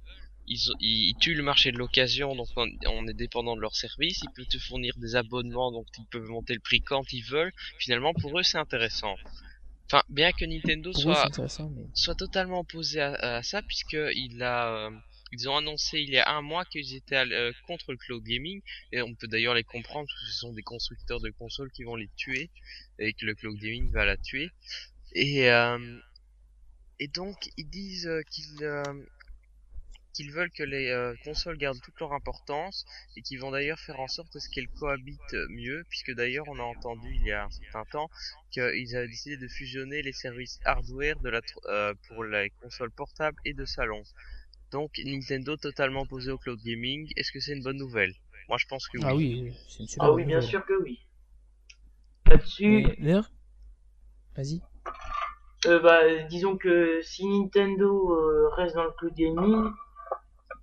Ils, 0.46 0.60
ils, 0.80 1.08
ils 1.08 1.16
tuent 1.16 1.34
le 1.34 1.42
marché 1.42 1.72
de 1.72 1.78
l'occasion, 1.78 2.36
donc 2.36 2.48
on, 2.56 2.68
on 2.86 3.08
est 3.08 3.14
dépendant 3.14 3.56
de 3.56 3.62
leur 3.62 3.74
service. 3.74 4.20
Ils 4.22 4.30
peuvent 4.36 4.46
te 4.46 4.58
fournir 4.58 4.94
des 4.98 5.16
abonnements, 5.16 5.72
donc 5.72 5.86
ils 5.98 6.06
peuvent 6.06 6.28
monter 6.28 6.54
le 6.54 6.60
prix 6.60 6.82
quand 6.82 7.12
ils 7.12 7.24
veulent. 7.24 7.52
Finalement, 7.78 8.12
pour 8.14 8.38
eux, 8.38 8.42
c'est 8.42 8.58
intéressant. 8.58 9.16
Enfin, 9.86 10.02
bien 10.08 10.32
que 10.32 10.44
Nintendo 10.44 10.92
soit 10.92 11.28
mais 11.38 11.82
soit 11.94 12.14
totalement 12.14 12.60
opposé 12.60 13.00
à, 13.00 13.12
à 13.36 13.42
ça, 13.42 13.62
puisque 13.62 13.96
il 14.14 14.42
a, 14.42 14.86
euh, 14.86 14.90
ils 15.32 15.48
ont 15.48 15.56
annoncé 15.56 16.00
il 16.00 16.10
y 16.10 16.18
a 16.18 16.30
un 16.30 16.42
mois 16.42 16.64
qu'ils 16.64 16.94
étaient 16.94 17.16
euh, 17.16 17.52
contre 17.66 17.92
le 17.92 17.98
cloud 17.98 18.22
gaming, 18.24 18.62
et 18.92 19.02
on 19.02 19.14
peut 19.14 19.28
d'ailleurs 19.28 19.54
les 19.54 19.64
comprendre, 19.64 20.06
parce 20.06 20.20
que 20.20 20.32
ce 20.32 20.38
sont 20.38 20.52
des 20.52 20.62
constructeurs 20.62 21.20
de 21.20 21.30
consoles 21.30 21.70
qui 21.72 21.84
vont 21.84 21.96
les 21.96 22.10
tuer, 22.16 22.50
et 22.98 23.12
que 23.12 23.26
le 23.26 23.34
cloud 23.34 23.58
gaming 23.58 23.90
va 23.92 24.04
la 24.04 24.16
tuer. 24.16 24.50
Et, 25.12 25.50
euh, 25.50 25.98
et 26.98 27.08
donc, 27.08 27.36
ils 27.56 27.68
disent 27.68 28.06
euh, 28.06 28.22
qu'ils 28.30 28.62
euh, 28.62 28.82
qu'ils 30.14 30.32
veulent 30.32 30.50
que 30.50 30.62
les 30.62 30.88
euh, 30.90 31.14
consoles 31.24 31.58
gardent 31.58 31.80
toute 31.82 31.98
leur 32.00 32.12
importance, 32.12 32.84
et 33.16 33.22
qu'ils 33.22 33.40
vont 33.40 33.50
d'ailleurs 33.50 33.78
faire 33.80 34.00
en 34.00 34.08
sorte 34.08 34.34
à 34.36 34.40
ce 34.40 34.48
qu'elles 34.48 34.68
cohabitent 34.80 35.36
mieux, 35.50 35.84
puisque 35.90 36.12
d'ailleurs 36.14 36.46
on 36.48 36.58
a 36.58 36.62
entendu 36.62 37.08
il 37.14 37.26
y 37.26 37.32
a 37.32 37.44
un 37.44 37.50
certain 37.50 37.84
temps 37.90 38.08
qu'ils 38.50 38.96
avaient 38.96 39.08
décidé 39.08 39.36
de 39.36 39.48
fusionner 39.48 40.02
les 40.02 40.12
services 40.12 40.60
hardware 40.64 41.18
de 41.20 41.28
la 41.28 41.40
euh, 41.66 41.94
pour 42.08 42.24
les 42.24 42.50
consoles 42.62 42.92
portables 42.92 43.36
et 43.44 43.52
de 43.54 43.64
salon. 43.64 44.02
Donc 44.70 44.92
Nintendo 45.04 45.56
totalement 45.56 46.02
opposé 46.02 46.30
au 46.32 46.38
cloud 46.38 46.60
gaming, 46.64 47.08
est-ce 47.16 47.30
que 47.32 47.40
c'est 47.40 47.52
une 47.52 47.62
bonne 47.62 47.76
nouvelle? 47.76 48.14
Moi 48.48 48.58
je 48.58 48.66
pense 48.66 48.88
que 48.88 48.98
oui. 48.98 49.04
ah 49.06 49.14
oui, 49.14 49.52
c'est 49.68 49.80
une 49.80 49.88
super 49.88 50.06
Ah 50.06 50.12
oui, 50.12 50.24
bien 50.24 50.36
nouvelle. 50.36 50.50
sûr 50.50 50.64
que 50.66 50.74
oui. 50.82 51.00
Là-dessus, 52.26 52.86
D'ailleurs, 52.98 53.30
vas-y. 54.36 54.62
euh, 55.66 55.78
bah, 55.80 56.22
disons 56.24 56.56
que 56.56 57.00
si 57.02 57.26
Nintendo 57.26 58.12
euh, 58.12 58.48
reste 58.56 58.74
dans 58.74 58.84
le 58.84 58.92
cloud 58.92 59.14
gaming, 59.14 59.70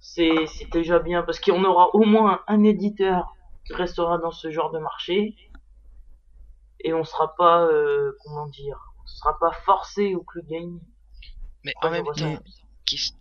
c'est 0.01 0.45
déjà 0.71 0.99
bien 0.99 1.21
parce 1.21 1.39
qu'on 1.39 1.63
aura 1.63 1.95
au 1.95 2.03
moins 2.03 2.41
un 2.47 2.63
éditeur 2.63 3.35
qui 3.65 3.73
restera 3.73 4.17
dans 4.17 4.31
ce 4.31 4.49
genre 4.49 4.71
de 4.71 4.79
marché 4.79 5.35
et 6.83 6.93
on 6.93 7.03
sera 7.03 7.35
pas, 7.35 7.63
euh, 7.65 8.11
comment 8.23 8.47
dire, 8.47 8.77
on 9.03 9.07
sera 9.07 9.37
pas 9.39 9.51
forcé 9.63 10.15
au 10.15 10.23
cloud 10.23 10.47
gaming. 10.47 10.81
Mais 11.63 11.73
en 11.83 11.91
même 11.91 12.05
temps, 12.15 12.39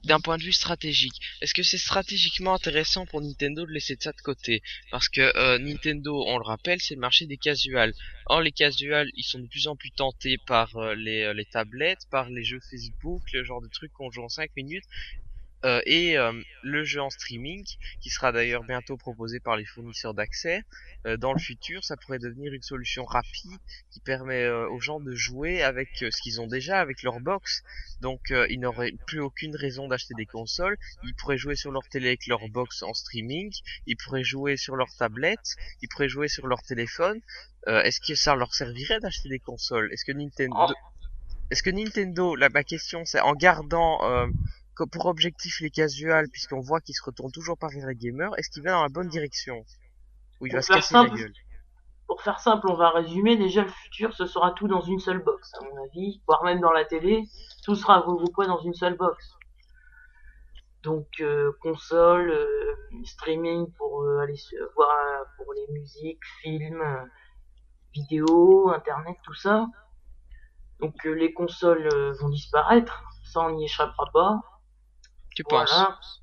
d'un 0.05 0.20
point 0.20 0.39
de 0.39 0.43
vue 0.43 0.53
stratégique, 0.53 1.20
est-ce 1.43 1.53
que 1.53 1.62
c'est 1.62 1.78
stratégiquement 1.78 2.55
intéressant 2.55 3.05
pour 3.05 3.20
Nintendo 3.20 3.66
de 3.66 3.70
laisser 3.70 3.97
ça 4.01 4.12
de 4.12 4.20
côté? 4.22 4.62
Parce 4.91 5.11
que 5.11 5.20
euh, 5.37 5.59
Nintendo, 5.59 6.24
on 6.26 6.39
le 6.39 6.45
rappelle, 6.45 6.81
c'est 6.81 6.95
le 6.95 7.01
marché 7.01 7.26
des 7.26 7.37
casuals. 7.37 7.93
Or, 8.26 8.41
les 8.41 8.53
casuals, 8.53 9.11
ils 9.14 9.22
sont 9.22 9.39
de 9.39 9.47
plus 9.47 9.68
en 9.68 9.76
plus 9.76 9.91
tentés 9.91 10.39
par 10.47 10.74
euh, 10.76 10.95
les, 10.95 11.33
les 11.35 11.45
tablettes, 11.45 12.09
par 12.11 12.30
les 12.30 12.42
jeux 12.42 12.61
Facebook, 12.71 13.21
le 13.34 13.45
genre 13.45 13.61
de 13.61 13.68
trucs 13.68 13.92
qu'on 13.92 14.11
joue 14.11 14.22
en 14.22 14.30
5 14.30 14.50
minutes. 14.57 14.87
Euh, 15.64 15.80
et 15.87 16.16
euh, 16.16 16.32
le 16.62 16.84
jeu 16.84 17.00
en 17.03 17.11
streaming, 17.11 17.64
qui 18.00 18.11
sera 18.11 18.32
d'ailleurs 18.32 18.64
bientôt 18.64 18.96
proposé 18.96 19.41
par 19.41 19.57
les 19.57 19.64
fournisseurs 19.64 20.14
d'accès, 20.14 20.62
euh, 21.07 21.16
dans 21.16 21.32
le 21.32 21.38
futur, 21.38 21.84
ça 21.84 21.96
pourrait 21.96 22.18
devenir 22.18 22.53
une 22.53 22.62
solution 22.62 23.04
rapide 23.04 23.50
qui 23.91 24.00
permet 24.00 24.42
euh, 24.45 24.68
aux 24.70 24.80
gens 24.80 25.00
de 25.00 25.14
jouer 25.14 25.62
avec 25.62 26.03
euh, 26.03 26.11
ce 26.11 26.20
qu'ils 26.22 26.41
ont 26.41 26.46
déjà 26.46 26.80
avec 26.80 27.03
leur 27.03 27.20
box. 27.20 27.62
Donc 28.00 28.30
euh, 28.30 28.46
ils 28.50 28.61
n'auraient 28.61 28.92
plus 29.07 29.20
aucune 29.20 29.54
raison 29.57 29.88
d'acheter 29.88 30.14
des 30.16 30.26
consoles. 30.26 30.76
Ils 31.04 31.14
pourraient 31.14 31.38
jouer 31.38 31.57
sur 31.57 31.70
leur 31.72 31.87
télé 31.88 32.08
avec 32.08 32.26
leur 32.26 32.49
box 32.49 32.82
en 32.82 32.95
streaming. 32.95 33.53
Ils 33.87 33.96
pourraient 33.96 34.24
jouer 34.24 34.57
sur 34.57 34.76
leur 34.76 34.88
tablette. 34.99 35.57
Ils 35.82 35.88
pourraient 35.88 36.08
jouer 36.08 36.28
sur 36.28 36.46
leur 36.46 36.62
téléphone. 36.62 37.20
Euh, 37.68 37.82
Est-ce 37.82 38.00
que 38.00 38.14
ça 38.14 38.34
leur 38.34 38.54
servirait 38.54 39.00
d'acheter 39.00 39.28
des 39.28 39.38
consoles? 39.38 39.92
Est-ce 39.92 40.04
que 40.07 40.12
Nintendo, 40.12 40.57
Oh. 40.58 40.72
est-ce 41.50 41.62
que 41.62 41.70
Nintendo, 41.70 42.34
là 42.37 42.49
ma 42.49 42.64
question 42.64 43.04
c'est 43.04 43.20
en 43.20 43.34
gardant 43.34 43.99
euh, 44.04 44.26
pour 44.85 45.07
objectif 45.07 45.61
les 45.61 45.71
casuals, 45.71 46.29
puisqu'on 46.31 46.61
voit 46.61 46.81
qu'ils 46.81 46.95
se 46.95 47.05
retournent 47.05 47.33
toujours 47.33 47.59
par 47.59 47.71
les 47.71 47.95
gamers, 47.95 48.31
est-ce 48.39 48.51
qu'il 48.51 48.63
va 48.63 48.73
dans 48.73 48.83
la 48.83 48.89
bonne 48.89 49.09
direction? 49.09 49.65
Ou 50.41 50.47
il 50.47 50.53
va 50.53 50.59
Pour 50.59 50.65
se 50.65 50.73
faire 50.73 50.77
casser 50.77 50.95
la 50.95 51.01
simple, 51.03 51.17
gueule? 51.17 51.33
Pour 52.07 52.23
faire 52.23 52.41
simple, 52.41 52.69
on 52.69 52.75
va 52.75 52.91
résumer. 52.91 53.37
Déjà, 53.37 53.63
le 53.63 53.69
futur, 53.69 54.15
ce 54.15 54.27
sera 54.27 54.53
tout 54.53 54.69
dans 54.69 54.81
une 54.81 54.99
seule 54.99 55.23
box, 55.23 55.53
à 55.55 55.65
mon 55.65 55.85
avis, 55.85 56.21
voire 56.27 56.43
même 56.45 56.61
dans 56.61 56.73
la 56.73 56.85
télé. 56.85 57.25
Tout 57.65 57.75
sera 57.75 58.01
regroupé 58.01 58.47
dans 58.47 58.61
une 58.61 58.75
seule 58.75 58.97
box. 58.97 59.37
Donc, 60.83 61.07
euh, 61.21 61.53
console, 61.61 62.31
euh, 62.31 62.75
streaming 63.05 63.71
pour 63.77 64.03
euh, 64.03 64.19
aller 64.21 64.37
se 64.37 64.57
voir 64.75 65.25
pour 65.37 65.53
les 65.53 65.67
musiques, 65.73 66.25
films, 66.41 66.83
vidéos, 67.93 68.71
internet, 68.71 69.17
tout 69.23 69.35
ça. 69.35 69.67
Donc, 70.81 70.95
euh, 71.05 71.13
les 71.13 71.35
consoles 71.35 71.89
vont 72.21 72.31
disparaître. 72.31 73.05
Ça, 73.25 73.41
on 73.41 73.51
n'y 73.53 73.67
échappera 73.67 74.07
pas. 74.13 74.41
Tu 75.35 75.45
penses. 75.45 76.23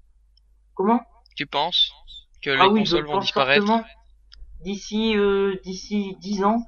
Comment 0.73 1.01
Tu 1.35 1.45
penses 1.47 1.91
que 2.41 2.49
les 2.51 2.57
Ah 2.59 2.67
oui, 2.69 2.79
je 2.85 2.91
consoles 2.91 3.01
le 3.05 3.07
vont 3.11 3.19
disparaître. 3.19 3.83
D'ici 4.61 5.15
euh, 5.15 5.59
d'ici 5.63 6.15
10 6.19 6.43
ans, 6.43 6.65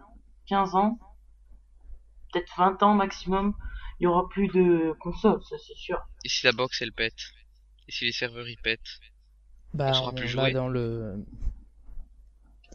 15 0.48 0.76
ans, 0.76 1.00
peut-être 2.32 2.52
20 2.58 2.84
ans 2.84 2.94
maximum, 2.94 3.54
il 4.00 4.04
y 4.04 4.08
aura 4.08 4.28
plus 4.30 4.48
de 4.48 4.94
consoles, 5.00 5.42
ça 5.44 5.56
c'est 5.58 5.76
sûr. 5.76 6.00
Et 6.24 6.30
si 6.30 6.46
la 6.46 6.52
box 6.52 6.82
elle 6.82 6.94
pète 6.94 7.20
Et 7.88 7.92
si 7.92 8.06
les 8.06 8.12
serveurs 8.12 8.48
y 8.48 8.56
pètent 8.58 9.00
Bah, 9.74 9.92
On 9.96 10.08
on 10.10 10.14
plus 10.14 10.28
jouer. 10.28 10.54
dans 10.54 10.70
le. 10.70 11.26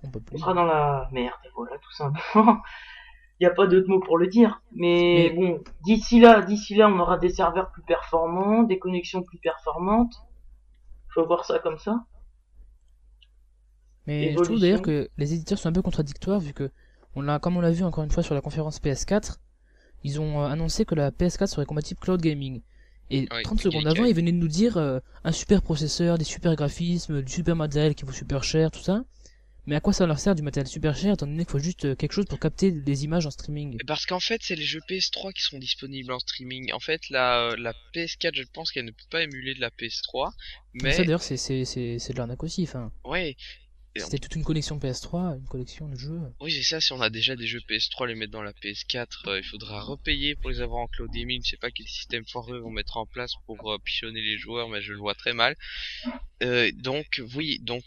On 0.02 0.10
peut 0.10 0.18
On 0.18 0.22
plus. 0.22 0.38
sera 0.38 0.52
dans 0.52 0.64
la 0.64 1.08
merde, 1.12 1.38
et 1.44 1.48
voilà, 1.54 1.78
tout 1.78 1.92
simplement. 1.92 2.60
Il 3.38 3.46
n'y 3.46 3.50
a 3.52 3.54
pas 3.54 3.68
d'autre 3.68 3.88
mot 3.88 4.00
pour 4.00 4.18
le 4.18 4.26
dire. 4.26 4.60
Mais, 4.72 5.30
Mais- 5.30 5.30
bon, 5.36 5.62
d'ici 5.84 6.18
là, 6.20 6.42
d'ici 6.42 6.74
là, 6.74 6.88
on 6.88 6.98
aura 6.98 7.16
des 7.18 7.28
serveurs 7.28 7.70
plus 7.70 7.82
performants, 7.82 8.64
des 8.64 8.78
connexions 8.80 9.22
plus 9.22 9.38
performantes. 9.38 10.14
Faut 11.14 11.26
voir 11.26 11.44
ça 11.46 11.58
comme 11.60 11.78
ça. 11.78 12.04
Mais 14.06 14.36
je 14.36 14.42
trouve 14.42 14.60
d'ailleurs 14.60 14.82
que 14.82 15.08
les 15.16 15.32
éditeurs 15.34 15.58
sont 15.58 15.68
un 15.68 15.72
peu 15.72 15.82
contradictoires 15.82 16.40
vu 16.40 16.52
que, 16.52 16.70
on 17.14 17.22
l'a, 17.22 17.38
comme 17.38 17.56
on 17.56 17.60
l'a 17.60 17.70
vu 17.70 17.84
encore 17.84 18.04
une 18.04 18.10
fois 18.10 18.22
sur 18.22 18.34
la 18.34 18.40
conférence 18.40 18.78
PS4, 18.80 19.40
ils 20.04 20.20
ont 20.20 20.42
euh, 20.42 20.46
annoncé 20.46 20.84
que 20.84 20.94
la 20.94 21.10
PS4 21.10 21.50
serait 21.50 21.66
compatible 21.66 22.00
cloud 22.00 22.20
gaming. 22.20 22.60
Et 23.10 23.30
Oui, 23.30 23.42
30 23.42 23.60
ok, 23.60 23.60
secondes 23.60 23.86
avant, 23.86 24.04
ils 24.04 24.14
venaient 24.14 24.32
de 24.32 24.36
nous 24.38 24.48
dire 24.48 24.76
euh, 24.76 24.98
un 25.24 25.32
super 25.32 25.62
processeur, 25.62 26.18
des 26.18 26.24
super 26.24 26.54
graphismes, 26.56 27.22
du 27.22 27.32
super 27.32 27.56
matériel 27.56 27.94
qui 27.94 28.04
vaut 28.04 28.12
super 28.12 28.42
cher, 28.44 28.70
tout 28.70 28.80
ça. 28.82 29.04
Mais 29.66 29.76
à 29.76 29.80
quoi 29.80 29.92
ça 29.92 30.06
leur 30.06 30.18
sert 30.18 30.34
du 30.34 30.42
matériel 30.42 30.68
super 30.68 30.96
cher 30.96 31.14
étant 31.14 31.26
donné 31.26 31.44
qu'il 31.44 31.52
faut 31.52 31.58
juste 31.58 31.84
euh, 31.86 31.94
quelque 31.94 32.12
chose 32.12 32.26
pour 32.26 32.38
capter 32.38 32.70
des 32.70 33.04
images 33.04 33.26
en 33.26 33.30
streaming? 33.30 33.78
Parce 33.86 34.06
qu'en 34.06 34.20
fait, 34.20 34.40
c'est 34.42 34.56
les 34.56 34.64
jeux 34.64 34.80
PS3 34.88 35.32
qui 35.32 35.42
sont 35.42 35.58
disponibles 35.58 36.12
en 36.12 36.18
streaming. 36.18 36.72
En 36.72 36.80
fait, 36.80 37.08
la, 37.10 37.54
la 37.56 37.72
PS4, 37.94 38.34
je 38.34 38.42
pense 38.52 38.72
qu'elle 38.72 38.84
ne 38.84 38.90
peut 38.90 39.06
pas 39.10 39.22
émuler 39.22 39.54
de 39.54 39.60
la 39.60 39.70
PS3. 39.70 40.32
Mais 40.74 40.92
ça 40.92 41.04
d'ailleurs 41.04 41.22
c'est 41.22 41.38
de 41.38 42.16
l'arnaque 42.18 42.42
aussi. 42.42 42.64
Enfin, 42.64 42.92
ouais, 43.04 43.36
c'était 43.96 44.18
toute 44.18 44.34
une 44.34 44.44
collection 44.44 44.78
PS3, 44.78 45.38
une 45.38 45.46
collection 45.46 45.88
de 45.88 45.96
jeux. 45.96 46.20
oui, 46.40 46.50
c'est 46.52 46.62
ça. 46.62 46.80
Si 46.80 46.92
on 46.92 47.00
a 47.00 47.10
déjà 47.10 47.36
des 47.36 47.46
jeux 47.46 47.60
PS3, 47.60 48.08
les 48.08 48.14
mettre 48.16 48.32
dans 48.32 48.42
la 48.42 48.52
PS4, 48.52 49.28
euh, 49.28 49.38
il 49.38 49.44
faudra 49.44 49.80
repayer 49.80 50.34
pour 50.34 50.50
les 50.50 50.60
avoir 50.60 50.80
en 50.80 50.88
cloud 50.88 51.10
gaming. 51.12 51.40
Je 51.44 51.50
sais 51.50 51.56
pas 51.56 51.70
quel 51.70 51.86
système 51.86 52.24
foireux 52.26 52.58
vont 52.58 52.70
mettre 52.70 52.96
en 52.96 53.06
place 53.06 53.34
pour 53.46 53.72
euh, 53.72 53.78
pichonner 53.78 54.20
les 54.20 54.36
joueurs, 54.36 54.68
mais 54.68 54.82
je 54.82 54.92
le 54.92 54.98
vois 54.98 55.14
très 55.14 55.32
mal. 55.32 55.54
Euh, 56.42 56.72
donc, 56.74 57.22
oui, 57.36 57.60
donc 57.60 57.84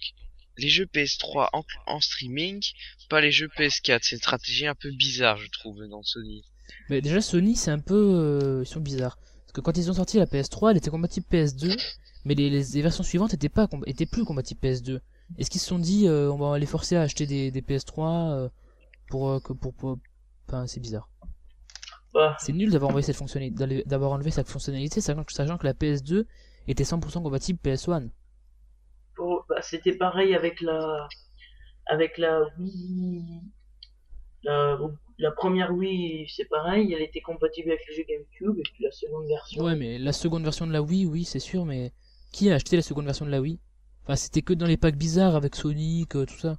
les 0.58 0.70
jeux 0.70 0.86
PS3 0.86 1.50
en, 1.54 1.64
en 1.86 2.00
streaming, 2.00 2.62
pas 3.10 3.22
les 3.22 3.32
jeux 3.32 3.48
PS4. 3.58 4.00
C'est 4.02 4.16
une 4.16 4.22
stratégie 4.22 4.68
un 4.68 4.76
peu 4.76 4.92
bizarre, 4.92 5.38
je 5.38 5.50
trouve, 5.50 5.86
dans 5.88 6.04
Sony. 6.04 6.44
Mais 6.90 7.02
déjà 7.02 7.22
Sony 7.22 7.56
c'est 7.56 7.72
un 7.72 7.80
peu 7.80 7.96
euh, 7.96 8.64
ils 8.64 8.68
sont 8.68 8.80
bizarres. 8.82 9.18
Parce 9.42 9.54
que 9.54 9.62
quand 9.62 9.78
ils 9.78 9.90
ont 9.90 9.94
sorti 9.94 10.18
la 10.18 10.26
PS3 10.26 10.72
elle 10.72 10.78
était 10.78 10.90
compatible 10.90 11.26
PS2 11.32 11.78
mais 12.26 12.36
les, 12.36 12.50
les, 12.50 12.64
les 12.64 12.82
versions 12.82 13.04
suivantes 13.04 13.34
étaient 13.34 13.48
pas 13.50 13.70
étaient 13.86 14.06
plus 14.06 14.26
compatibles 14.26 14.60
PS2 14.62 15.00
est-ce 15.38 15.50
qu'ils 15.50 15.62
se 15.62 15.68
sont 15.68 15.80
dit 15.80 16.08
euh, 16.08 16.32
on 16.32 16.38
va 16.38 16.58
les 16.60 16.66
forcer 16.66 16.96
à 16.96 17.02
acheter 17.02 17.26
des, 17.26 17.52
des 17.52 17.62
PS3 17.62 18.32
euh, 18.32 18.50
pour 19.10 19.30
euh, 19.30 19.40
que 19.40 19.54
pour, 19.54 19.74
pour... 19.74 19.98
enfin 20.48 20.68
c'est 20.68 20.80
bizarre. 20.80 21.10
Bah, 22.14 22.36
c'est 22.40 22.54
nul 22.54 22.72
d'avoir 22.72 22.92
enlevé 22.92 23.04
cette 23.04 23.16
fonctionnalité 23.18 23.56
d'aller- 23.58 23.84
d'avoir 23.86 24.12
enlevé 24.12 24.32
cette 24.32 24.48
fonctionnalité 24.50 25.02
sachant 25.02 25.24
que, 25.24 25.34
sachant 25.34 25.58
que 25.58 25.66
la 25.66 25.74
PS2 25.74 26.26
était 26.68 26.84
100% 26.84 27.22
compatible 27.24 27.60
PS1 27.64 28.10
bah, 29.50 29.62
c'était 29.62 29.96
pareil 29.98 30.36
avec 30.36 30.62
la, 30.62 31.08
avec 31.88 32.18
la 32.18 32.42
Wii, 32.60 33.42
la, 34.44 34.78
la 35.18 35.32
première 35.32 35.72
Wii, 35.74 36.28
c'est 36.30 36.46
pareil, 36.46 36.94
elle 36.94 37.02
était 37.02 37.22
compatible 37.22 37.72
avec 37.72 37.82
le 37.88 37.94
jeu 37.96 38.04
GameCube, 38.08 38.60
et 38.60 38.64
puis 38.74 38.84
la 38.84 38.92
seconde 38.92 39.28
version. 39.28 39.64
ouais 39.64 39.76
mais 39.76 39.98
la 39.98 40.14
seconde 40.14 40.44
version 40.44 40.68
de 40.68 40.74
la 40.74 40.82
Wii 40.82 41.06
oui 41.06 41.26
c'est 41.26 41.40
sûr 41.40 41.66
mais 41.66 41.92
qui 42.32 42.50
a 42.52 42.56
acheté 42.56 42.76
la 42.76 42.82
seconde 42.82 43.06
version 43.06 43.26
de 43.26 43.32
la 43.32 43.42
Wii? 43.42 43.60
Enfin 44.04 44.16
c'était 44.16 44.42
que 44.42 44.54
dans 44.54 44.66
les 44.68 44.78
packs 44.78 44.96
bizarres 44.98 45.36
avec 45.36 45.56
Sonic 45.56 46.16
euh, 46.16 46.26
tout 46.26 46.38
ça. 46.38 46.58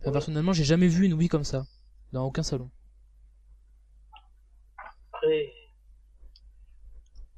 Enfin, 0.00 0.12
personnellement 0.12 0.52
j'ai 0.52 0.64
jamais 0.64 0.88
vu 0.88 1.04
une 1.06 1.14
Wii 1.14 1.28
comme 1.28 1.44
ça 1.44 1.64
dans 2.12 2.24
aucun 2.24 2.42
salon. 2.42 2.70
Après, 5.12 5.52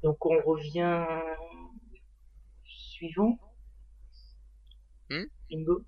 donc 0.01 0.25
on 0.25 0.41
revient 0.45 1.05
suivant. 3.03 3.37
Hmm 5.09 5.25
Bingo. 5.49 5.83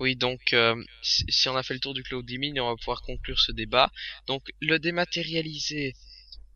Oui, 0.00 0.16
donc 0.16 0.52
euh, 0.52 0.82
si 1.02 1.48
on 1.48 1.56
a 1.56 1.62
fait 1.62 1.74
le 1.74 1.80
tour 1.80 1.92
du 1.92 2.02
cloud 2.02 2.24
gaming, 2.24 2.58
on 2.60 2.68
va 2.68 2.76
pouvoir 2.76 3.02
conclure 3.02 3.38
ce 3.38 3.52
débat. 3.52 3.90
Donc 4.26 4.42
le 4.60 4.78
dématérialisé, 4.78 5.94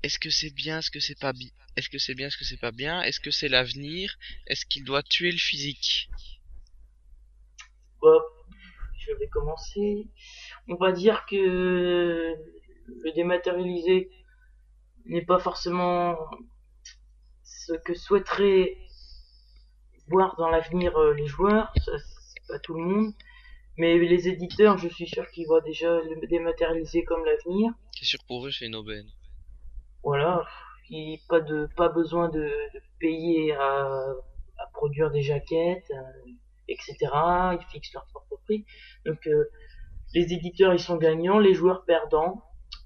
est-ce 0.03 0.19
que 0.19 0.31
c'est 0.31 0.55
bien, 0.55 0.79
est-ce 0.79 0.91
que 0.91 1.01
c'est 1.01 1.19
pas 1.19 1.33
bien, 1.33 1.51
est-ce 1.77 1.89
que 1.89 1.99
c'est 1.99 2.15
bien, 2.15 2.29
est-ce 2.29 2.37
que 2.37 2.45
c'est 2.45 2.61
pas 2.61 2.71
bien, 2.71 3.03
est-ce 3.03 3.21
que 3.21 3.31
c'est 3.31 3.49
l'avenir, 3.49 4.17
est-ce 4.47 4.65
qu'il 4.65 4.85
doit 4.85 5.03
tuer 5.03 5.33
le 5.33 5.39
physique? 5.39 6.09
Je 8.03 9.13
vais 9.19 9.29
commencer. 9.29 10.09
On 10.69 10.77
va 10.77 10.93
dire 10.93 11.27
que 11.29 11.37
le 11.37 13.13
dématérialisé 13.15 14.11
n'est 15.07 15.25
pas 15.25 15.41
forcément 15.41 16.17
ce 17.43 17.73
que 17.85 17.95
souhaiteraient 17.95 18.77
voir 20.13 20.37
dans 20.37 20.49
l'avenir 20.49 20.97
euh, 20.97 21.15
les 21.15 21.27
joueurs, 21.27 21.73
ça 21.85 21.93
c'est 21.99 22.47
pas 22.49 22.59
tout 22.61 22.75
le 22.75 22.85
monde. 22.85 23.13
Mais 23.79 23.99
les 23.99 24.29
éditeurs, 24.29 24.77
je 24.77 24.89
suis 24.89 25.07
sûr 25.07 25.25
qu'ils 25.31 25.47
voient 25.47 25.63
déjà 25.63 25.99
le 26.01 26.27
dématérialisé 26.27 27.05
comme 27.05 27.25
l'avenir. 27.25 27.73
C'est 27.99 28.05
sûr 28.05 28.21
pour 28.29 28.47
eux, 28.47 28.51
c'est 28.51 28.67
une 28.67 28.77
aubaine. 28.77 29.07
Voilà, 30.05 30.45
il 30.91 31.19
pas 31.29 31.41
de 31.41 31.69
pas 31.77 31.89
besoin 31.89 32.29
de, 32.29 32.41
de 32.41 32.81
payer 33.01 33.53
à, 33.55 33.87
à 34.59 34.67
produire 34.75 35.11
des 35.11 35.23
jaquettes, 35.23 35.91
euh, 35.91 36.31
etc. 36.69 36.97
Ils 37.59 37.67
fixent 37.71 37.95
leur 37.95 38.07
propre 38.13 38.37
prix. 38.45 38.65
Donc 39.07 39.27
euh, 39.27 39.45
les 40.15 40.33
éditeurs 40.35 40.75
ils 40.75 40.81
sont 40.81 40.97
gagnants, 40.97 41.39
les 41.39 41.55
joueurs 41.55 41.85
perdants. 41.87 42.43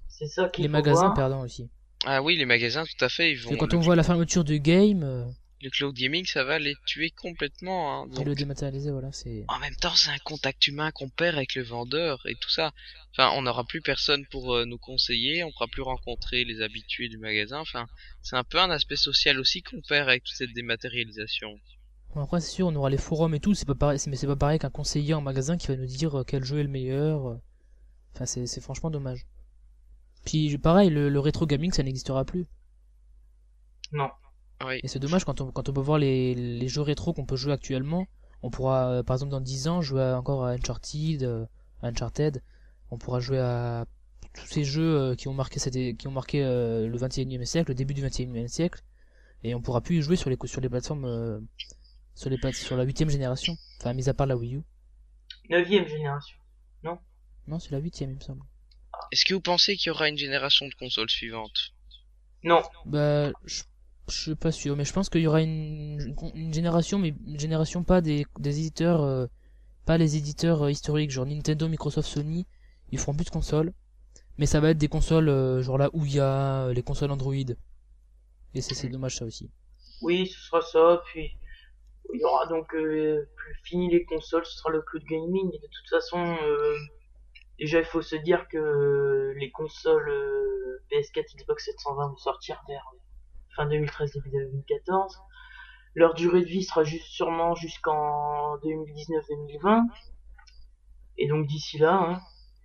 C'est 0.08 0.26
ça 0.28 0.48
qu'il 0.48 0.62
les 0.62 0.68
faut 0.68 0.72
magasins 0.72 1.00
voir. 1.00 1.14
perdants 1.14 1.42
aussi 1.42 1.68
Ah 2.06 2.22
oui, 2.22 2.36
les 2.36 2.46
magasins, 2.46 2.84
tout 2.84 3.04
à 3.04 3.08
fait, 3.08 3.32
ils 3.32 3.36
vont. 3.42 3.50
Et 3.50 3.56
quand 3.58 3.74
on 3.74 3.80
voit 3.80 3.96
la 3.96 4.02
fermeture 4.04 4.44
de 4.44 4.56
game 4.56 5.02
euh, 5.02 5.24
le 5.62 5.70
cloud 5.70 5.94
gaming, 5.94 6.26
ça 6.26 6.44
va 6.44 6.58
les 6.58 6.74
tuer 6.84 7.10
complètement. 7.10 8.02
Hein, 8.02 8.10
et 8.20 8.24
le 8.24 8.34
dématérialisé 8.34 8.90
voilà 8.90 9.10
c'est 9.12 9.44
En 9.48 9.58
même 9.58 9.74
temps, 9.76 9.94
c'est 9.94 10.10
un 10.10 10.18
contact 10.18 10.66
humain 10.66 10.90
qu'on 10.90 11.08
perd 11.08 11.36
avec 11.36 11.54
le 11.54 11.62
vendeur 11.62 12.20
et 12.26 12.34
tout 12.34 12.50
ça. 12.50 12.72
Enfin, 13.12 13.30
on 13.34 13.42
n'aura 13.42 13.64
plus 13.64 13.80
personne 13.80 14.26
pour 14.26 14.54
euh, 14.54 14.66
nous 14.66 14.78
conseiller, 14.78 15.44
on 15.44 15.50
pourra 15.52 15.68
plus 15.68 15.82
rencontrer 15.82 16.44
les 16.44 16.60
habitués 16.60 17.08
du 17.08 17.16
magasin. 17.16 17.58
Enfin, 17.60 17.86
c'est 18.22 18.36
un 18.36 18.44
peu 18.44 18.60
un 18.60 18.70
aspect 18.70 18.96
social 18.96 19.40
aussi 19.40 19.62
qu'on 19.62 19.80
perd 19.80 20.08
avec 20.08 20.24
toute 20.24 20.36
cette 20.36 20.52
dématérialisation. 20.52 21.58
Bon, 22.14 22.22
après 22.22 22.40
c'est 22.40 22.50
sûr 22.50 22.66
on 22.68 22.74
aura 22.76 22.88
les 22.88 22.96
forums 22.96 23.34
et 23.34 23.40
tout 23.40 23.52
c'est 23.52 23.66
pas 23.66 23.74
pareil 23.74 23.98
mais 24.06 24.16
c'est 24.16 24.26
pas 24.26 24.36
pareil 24.36 24.58
qu'un 24.58 24.70
conseiller 24.70 25.12
en 25.12 25.20
magasin 25.20 25.58
qui 25.58 25.66
va 25.66 25.76
nous 25.76 25.84
dire 25.84 26.20
euh, 26.20 26.24
quel 26.24 26.44
jeu 26.44 26.60
est 26.60 26.62
le 26.62 26.70
meilleur 26.70 27.28
euh. 27.28 27.36
enfin 28.14 28.24
c'est 28.24 28.46
c'est 28.46 28.62
franchement 28.62 28.90
dommage 28.90 29.26
puis 30.24 30.56
pareil 30.56 30.88
le, 30.88 31.10
le 31.10 31.20
rétro 31.20 31.44
gaming 31.44 31.72
ça 31.72 31.82
n'existera 31.82 32.24
plus 32.24 32.46
Non. 33.92 34.08
Oui. 34.64 34.80
et 34.82 34.88
c'est 34.88 34.98
dommage 34.98 35.24
quand 35.24 35.40
on 35.40 35.50
quand 35.52 35.68
on 35.68 35.72
peut 35.72 35.80
voir 35.80 35.98
les, 35.98 36.34
les 36.34 36.68
jeux 36.68 36.80
rétro 36.82 37.12
qu'on 37.12 37.26
peut 37.26 37.36
jouer 37.36 37.52
actuellement 37.52 38.06
on 38.42 38.50
pourra 38.50 38.88
euh, 38.90 39.02
par 39.02 39.14
exemple 39.16 39.30
dans 39.32 39.40
10 39.40 39.68
ans 39.68 39.82
jouer 39.82 40.02
à- 40.02 40.18
encore 40.18 40.44
à 40.46 40.52
Uncharted 40.52 41.22
euh, 41.24 41.44
à 41.82 41.88
Uncharted 41.88 42.42
on 42.90 42.96
pourra 42.98 43.20
jouer 43.20 43.38
à 43.38 43.84
tous 44.34 44.46
ces 44.46 44.64
jeux 44.64 44.96
euh, 44.98 45.14
qui 45.14 45.28
ont 45.28 45.34
marqué 45.34 45.58
cette, 45.58 45.74
qui 45.98 46.06
ont 46.08 46.10
marqué 46.10 46.42
euh, 46.42 46.88
le 46.88 46.98
21e 46.98 47.44
siècle 47.44 47.70
le 47.70 47.74
début 47.74 47.92
du 47.94 48.02
21e 48.02 48.48
siècle 48.48 48.82
et 49.42 49.54
on 49.54 49.60
pourra 49.60 49.82
plus 49.82 49.98
y 49.98 50.02
jouer 50.02 50.16
sur 50.16 50.30
les 50.30 50.38
sur 50.46 50.60
les 50.62 50.68
plateformes 50.70 51.04
euh, 51.04 51.38
sur 52.14 52.30
les 52.30 52.38
plate- 52.38 52.54
sur 52.54 52.76
la 52.76 52.84
huitième 52.84 53.10
génération 53.10 53.54
enfin 53.80 53.92
mis 53.92 54.08
à 54.08 54.14
part 54.14 54.26
la 54.26 54.36
Wii 54.38 54.56
U 54.56 54.62
Neuvième 55.50 55.86
génération. 55.86 56.36
non? 56.82 57.58
C'est 57.58 57.70
la 57.72 57.78
huitième 57.78 58.10
il 58.12 58.16
me 58.16 58.20
semble 58.20 58.42
Est-ce 59.12 59.24
que 59.26 59.34
vous 59.34 59.40
pensez 59.40 59.76
qu'il 59.76 59.88
y 59.88 59.90
aura 59.90 60.08
une 60.08 60.16
génération 60.18 60.66
de 60.66 60.74
consoles 60.74 61.10
suivante 61.10 61.74
Non. 62.42 62.62
bah 62.86 63.30
je 63.44 63.62
je 64.08 64.20
suis 64.20 64.34
pas 64.34 64.52
sûr 64.52 64.76
mais 64.76 64.84
je 64.84 64.92
pense 64.92 65.08
qu'il 65.10 65.22
y 65.22 65.26
aura 65.26 65.42
une, 65.42 66.14
une 66.34 66.54
génération 66.54 66.98
mais 66.98 67.14
une 67.26 67.38
génération 67.40 67.82
pas 67.84 68.00
des, 68.00 68.26
des 68.38 68.58
éditeurs 68.60 69.02
euh, 69.02 69.26
pas 69.84 69.98
les 69.98 70.16
éditeurs 70.16 70.62
euh, 70.64 70.70
historiques 70.70 71.10
genre 71.10 71.26
Nintendo 71.26 71.68
Microsoft 71.68 72.08
Sony 72.08 72.46
ils 72.92 72.98
feront 72.98 73.14
plus 73.14 73.24
de 73.24 73.30
consoles 73.30 73.72
mais 74.38 74.46
ça 74.46 74.60
va 74.60 74.70
être 74.70 74.78
des 74.78 74.88
consoles 74.88 75.28
euh, 75.28 75.62
genre 75.62 75.78
la 75.78 75.94
Ouya 75.94 76.66
euh, 76.66 76.72
les 76.72 76.82
consoles 76.82 77.10
Android 77.10 77.34
et 77.34 78.60
c'est 78.60 78.74
c'est 78.74 78.88
dommage 78.88 79.16
ça 79.16 79.24
aussi 79.24 79.50
Oui, 80.02 80.26
ce 80.26 80.40
sera 80.40 80.60
ça. 80.62 81.02
Puis 81.06 81.36
il 82.14 82.20
y 82.20 82.24
aura 82.24 82.46
donc 82.46 82.74
euh, 82.74 83.28
plus 83.36 83.54
fini 83.64 83.90
les 83.90 84.04
consoles, 84.04 84.44
ce 84.46 84.56
sera 84.58 84.70
le 84.70 84.82
cloud 84.82 85.04
gaming. 85.04 85.48
Et 85.52 85.58
de 85.58 85.66
toute 85.66 85.88
façon, 85.90 86.36
déjà 87.58 87.78
il 87.80 87.84
faut 87.84 88.02
se 88.02 88.16
dire 88.16 88.46
que 88.48 89.32
les 89.38 89.50
consoles 89.50 90.08
euh, 90.08 90.82
PS4, 90.90 91.36
Xbox 91.36 91.64
720 91.66 92.08
vont 92.08 92.16
sortir 92.16 92.62
vers 92.68 92.84
fin 93.56 93.66
2013 93.66 94.12
début 94.12 94.30
2014. 94.30 95.18
Leur 95.94 96.14
durée 96.14 96.42
de 96.42 96.46
vie 96.46 96.62
sera 96.62 96.84
juste 96.84 97.06
sûrement 97.06 97.54
jusqu'en 97.54 98.56
2019-2020. 98.58 99.82
Et 101.18 101.28
donc 101.28 101.46
d'ici 101.46 101.78
là, 101.78 101.94
hein, 101.94 102.20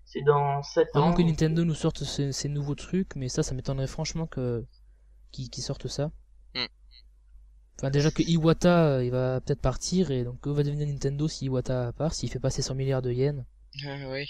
c'est 0.05 0.21
dans 0.23 0.61
7 0.61 0.89
à 0.93 0.99
ans. 0.99 1.05
moins 1.07 1.13
que 1.13 1.21
Nintendo 1.21 1.63
nous 1.63 1.73
sorte 1.73 2.03
ces, 2.03 2.31
ces 2.33 2.49
nouveaux 2.49 2.75
trucs 2.75 3.15
mais 3.15 3.29
ça 3.29 3.43
ça 3.43 3.53
m'étonnerait 3.55 3.87
franchement 3.87 4.27
que 4.27 4.65
qu'ils 5.31 5.49
qu'ils 5.49 5.63
sortent 5.63 5.87
ça 5.87 6.11
Hmm. 6.53 6.65
Enfin 7.79 7.89
déjà 7.91 8.11
que 8.11 8.21
Iwata 8.23 8.97
euh, 8.97 9.05
il 9.05 9.11
va 9.11 9.39
peut-être 9.41 9.61
partir 9.61 10.11
et 10.11 10.23
donc 10.25 10.41
que 10.41 10.49
va 10.49 10.63
devenir 10.63 10.85
Nintendo 10.87 11.27
si 11.29 11.45
Iwata 11.45 11.93
part 11.93 12.13
s'il 12.13 12.29
fait 12.29 12.39
passer 12.39 12.61
100 12.61 12.75
milliards 12.75 13.01
de 13.01 13.11
yens? 13.11 13.45
Ah 13.85 14.09
oui. 14.09 14.25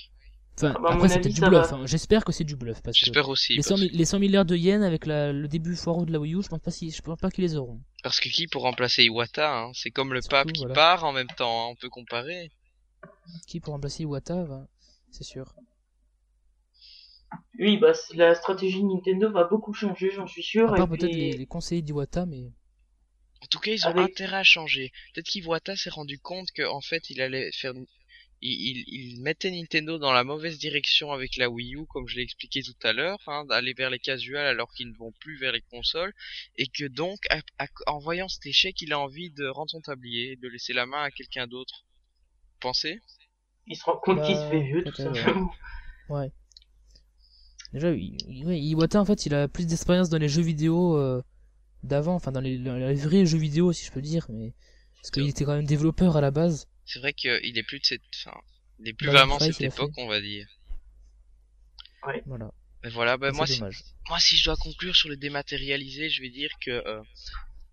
Enfin, 0.63 0.73
Ah 0.77 0.81
bah, 0.81 0.89
après 0.93 1.09
c'est 1.09 1.19
peut-être 1.21 1.33
du 1.35 1.41
bluff. 1.41 1.73
hein. 1.73 1.85
J'espère 1.85 2.23
que 2.25 2.31
c'est 2.31 2.43
du 2.43 2.55
bluff 2.55 2.81
parce 2.81 2.97
que 2.99 3.05
J'espère 3.05 3.29
aussi. 3.29 3.55
les 3.55 3.61
100, 3.61 3.69
Parce, 3.69 3.81
mi- 3.81 3.89
les 3.89 4.05
100 4.05 4.19
milliards 4.19 4.45
de 4.45 4.55
yens 4.55 4.83
avec 4.83 5.05
la, 5.05 5.31
le 5.33 5.47
début 5.47 5.75
foireux 5.75 6.05
de 6.05 6.11
la 6.11 6.19
Wii 6.19 6.35
U, 6.35 6.43
je 6.43 6.47
pense 6.49 6.59
pas 6.59 6.71
si, 6.71 6.91
je 6.91 7.01
pense 7.01 7.19
pas 7.19 7.29
qu'ils 7.31 7.43
les 7.43 7.55
auront. 7.55 7.79
parce 8.03 8.19
que 8.19 8.29
qui 8.29 8.47
pour 8.47 8.63
remplacer 8.63 9.03
Iwata 9.03 9.51
hein? 9.65 9.71
C'est 9.73 9.91
comme 9.91 10.13
le 10.13 10.21
Surtout, 10.21 10.35
pape 10.35 10.51
qui 10.51 10.61
voilà. 10.61 10.73
part 10.75 11.03
en 11.03 11.13
même 11.13 11.27
temps, 11.37 11.67
hein, 11.67 11.69
on 11.71 11.75
peut 11.75 11.89
comparer. 11.89 12.51
Qui 13.47 13.59
pour 13.59 13.73
remplacer 13.73 14.03
Iwata, 14.03 14.43
va- 14.43 14.67
c'est 15.11 15.23
sûr. 15.23 15.53
Oui, 17.59 17.77
bah 17.77 17.93
la 18.15 18.35
stratégie 18.35 18.81
de 18.81 18.87
Nintendo 18.87 19.31
va 19.31 19.45
beaucoup 19.45 19.73
changer, 19.73 20.11
j'en 20.11 20.27
suis 20.27 20.43
sûr. 20.43 20.73
À 20.73 20.75
part 20.75 20.85
et 20.85 20.89
peut-être 20.97 21.11
puis- 21.11 21.31
les, 21.31 21.37
les 21.37 21.45
conseillers 21.45 21.81
d'Iwata, 21.81 22.25
mais 22.25 22.51
En 23.43 23.47
tout 23.49 23.59
cas, 23.59 23.71
ils 23.71 23.85
ont 23.87 23.89
Avec- 23.89 24.11
intérêt 24.11 24.37
à 24.37 24.43
changer. 24.43 24.91
Peut-être 25.13 25.25
qu'Iwata 25.27 25.75
s'est 25.75 25.89
rendu 25.89 26.19
compte 26.19 26.49
qu'en 26.55 26.81
fait, 26.81 27.09
il 27.09 27.21
allait 27.21 27.49
faire... 27.53 27.73
Il, 28.43 28.51
il, 28.51 28.85
il 28.87 29.21
mettait 29.21 29.51
Nintendo 29.51 29.99
dans 29.99 30.13
la 30.13 30.23
mauvaise 30.23 30.57
direction 30.57 31.11
avec 31.11 31.37
la 31.37 31.49
Wii 31.49 31.75
U, 31.75 31.85
comme 31.85 32.07
je 32.07 32.15
l'ai 32.15 32.23
expliqué 32.23 32.63
tout 32.63 32.75
à 32.83 32.91
l'heure, 32.91 33.19
hein, 33.27 33.45
d'aller 33.45 33.73
vers 33.73 33.89
les 33.91 33.99
casuals 33.99 34.47
alors 34.47 34.73
qu'ils 34.73 34.89
ne 34.89 34.95
vont 34.97 35.11
plus 35.19 35.37
vers 35.37 35.51
les 35.51 35.61
consoles, 35.61 36.13
et 36.57 36.67
que 36.67 36.85
donc, 36.85 37.19
à- 37.29 37.41
à- 37.59 37.67
en 37.87 37.99
voyant 37.99 38.27
cet 38.27 38.45
échec, 38.47 38.81
il 38.81 38.93
a 38.93 38.99
envie 38.99 39.29
de 39.29 39.45
rendre 39.47 39.69
son 39.69 39.81
tablier, 39.81 40.37
de 40.37 40.47
laisser 40.47 40.73
la 40.73 40.85
main 40.87 41.03
à 41.03 41.11
quelqu'un 41.11 41.45
d'autre. 41.45 41.85
Pensez? 42.59 42.99
Il 43.67 43.75
se 43.77 43.83
rend 43.83 43.97
compte 43.97 44.23
qu'il 44.23 44.35
se 44.35 44.41
Bah, 44.41 44.49
fait 44.49 44.61
vieux, 44.63 44.83
tout 44.83 45.01
ouais. 45.01 45.13
simplement. 45.13 45.51
ouais. 46.09 46.31
Déjà, 47.73 47.93
Iwata 47.93 48.99
en 48.99 49.05
fait, 49.05 49.25
il 49.25 49.33
a 49.33 49.47
plus 49.47 49.65
d'expérience 49.65 50.09
dans 50.09 50.17
les 50.17 50.27
jeux 50.27 50.41
vidéo 50.41 50.97
euh, 50.97 51.21
d'avant, 51.83 52.15
enfin 52.15 52.31
dans 52.31 52.41
les, 52.41 52.57
dans 52.57 52.75
les 52.75 52.95
vrais 52.95 53.25
jeux 53.25 53.37
vidéo 53.37 53.71
si 53.71 53.85
je 53.85 53.91
peux 53.91 54.01
dire, 54.01 54.25
mais 54.29 54.53
parce 54.95 55.11
qu'il 55.11 55.27
était 55.29 55.45
quand 55.45 55.55
même 55.55 55.65
développeur 55.65 56.17
à 56.17 56.21
la 56.21 56.31
base. 56.31 56.67
C'est 56.85 56.99
vrai 56.99 57.13
qu'il 57.13 57.57
est 57.57 57.63
plus 57.63 57.79
de 57.79 57.85
cette... 57.85 58.01
Enfin, 58.25 58.37
il 58.79 58.89
est 58.89 58.93
plus 58.93 59.07
Bah, 59.07 59.13
vraiment 59.13 59.37
de 59.37 59.43
cette 59.43 59.61
époque, 59.61 59.93
on 59.97 60.07
va 60.07 60.19
dire. 60.21 60.47
Voilà. 62.25 62.51
Mais 62.83 62.89
voilà, 62.89 63.17
bah 63.17 63.31
moi, 63.31 63.45
si- 63.45 63.59
moi 64.09 64.19
si 64.19 64.37
je 64.37 64.43
dois 64.45 64.55
conclure 64.57 64.95
sur 64.95 65.07
le 65.09 65.15
dématérialisé, 65.15 66.09
je 66.09 66.21
vais 66.21 66.29
dire 66.31 66.49
que 66.65 66.71
euh, 66.71 67.01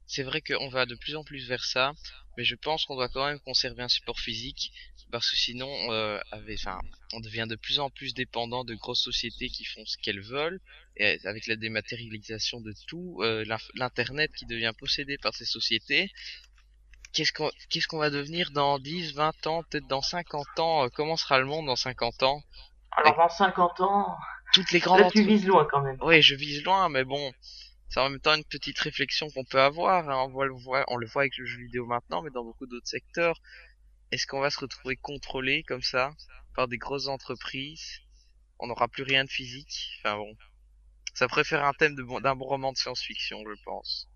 c'est 0.07 0.23
vrai 0.23 0.43
qu'on 0.43 0.69
va 0.69 0.85
de 0.87 0.95
plus 0.97 1.17
en 1.17 1.25
plus 1.25 1.49
vers 1.49 1.65
ça, 1.65 1.95
mais 2.37 2.45
je 2.45 2.55
pense 2.55 2.85
qu'on 2.85 2.97
doit 2.97 3.09
quand 3.09 3.27
même 3.27 3.41
conserver 3.41 3.83
un 3.83 3.89
support 3.89 4.21
physique 4.21 4.71
parce 5.11 5.31
que 5.31 5.37
sinon, 5.37 5.71
euh, 5.93 6.21
avec, 6.31 6.59
enfin, 6.59 6.79
on 7.15 7.21
devient 7.21 7.47
de 7.49 7.57
plus 7.57 7.79
en 7.79 7.89
plus 7.89 8.13
dépendant 8.13 8.65
de 8.65 8.75
grosses 8.75 9.03
sociétés 9.03 9.49
qui 9.49 9.65
font 9.65 9.85
ce 9.87 9.97
qu'elles 10.03 10.21
veulent, 10.21 10.61
et 10.99 11.19
avec 11.25 11.47
la 11.47 11.57
dématérialisation 11.57 12.61
de 12.61 12.75
tout, 12.87 13.19
euh, 13.23 13.43
l'inf- 13.47 13.71
l'internet 13.75 14.31
qui 14.37 14.45
devient 14.45 14.73
possédé 14.79 15.17
par 15.17 15.35
ces 15.35 15.47
sociétés. 15.47 16.11
Qu'est-ce 17.13 17.87
qu'on 17.89 17.99
va 17.99 18.11
devenir 18.11 18.51
dans 18.53 18.79
10, 18.79 19.15
20 19.15 19.47
ans, 19.47 19.63
peut-être 19.71 19.87
dans 19.89 20.03
50 20.03 20.47
ans 20.59 20.85
euh, 20.85 20.89
Comment 20.95 21.17
sera 21.17 21.39
le 21.39 21.47
monde 21.47 21.67
dans 21.67 21.77
50 21.77 22.23
ans? 22.23 22.43
Alors 22.93 23.17
dans 23.17 23.29
50 23.29 23.81
ans, 23.81 24.17
Toutes 24.53 24.71
les 24.73 24.81
grandes 24.81 25.01
là 25.01 25.11
tu 25.11 25.23
vises 25.25 25.47
loin 25.47 25.67
quand 25.71 25.81
même. 25.83 25.97
oui, 26.03 26.23
je 26.23 26.35
vise 26.35 26.63
loin, 26.65 26.89
mais 26.89 27.05
bon, 27.05 27.33
c'est 27.89 28.01
en 28.01 28.11
même 28.11 28.21
temps 28.21 28.35
une 28.35 28.45
petite 28.45 28.79
réflexion 28.79 29.29
qu'on 29.31 29.45
peut 29.45 29.61
avoir. 29.61 30.09
hein. 30.09 30.25
On, 30.27 30.31
voit, 30.31 30.47
le 30.47 30.55
voit- 30.55 30.85
on 30.89 30.97
le 30.97 31.07
voit 31.07 31.23
avec 31.23 31.37
le 31.39 31.47
jeu 31.47 31.59
vidéo 31.59 31.87
maintenant, 31.87 32.23
mais 32.23 32.31
dans 32.31 32.45
beaucoup 32.45 32.67
d'autres 32.67 32.87
secteurs. 32.89 33.41
Est-ce 34.11 34.27
qu'on 34.27 34.41
va 34.41 34.51
se 34.51 34.61
retrouver 34.61 34.97
contrôlé 34.97 35.63
comme 35.65 35.83
ça 35.83 36.13
par 36.55 36.67
des 36.69 36.79
grosses 36.79 37.09
entreprises? 37.09 38.01
On 38.59 38.67
n'aura 38.67 38.89
plus 38.89 39.03
rien 39.03 39.25
de 39.25 39.31
physique? 39.31 39.91
Enfin 40.01 40.17
bon, 40.17 40.35
ça 41.15 41.29
préfère 41.29 41.65
un 41.65 41.73
thème 41.75 41.95
bon- 41.95 42.21
d'un 42.21 42.35
bon 42.37 42.47
roman 42.47 42.73
de 42.73 42.79
science-fiction, 42.79 43.43
je 43.47 43.63
pense. 43.65 44.09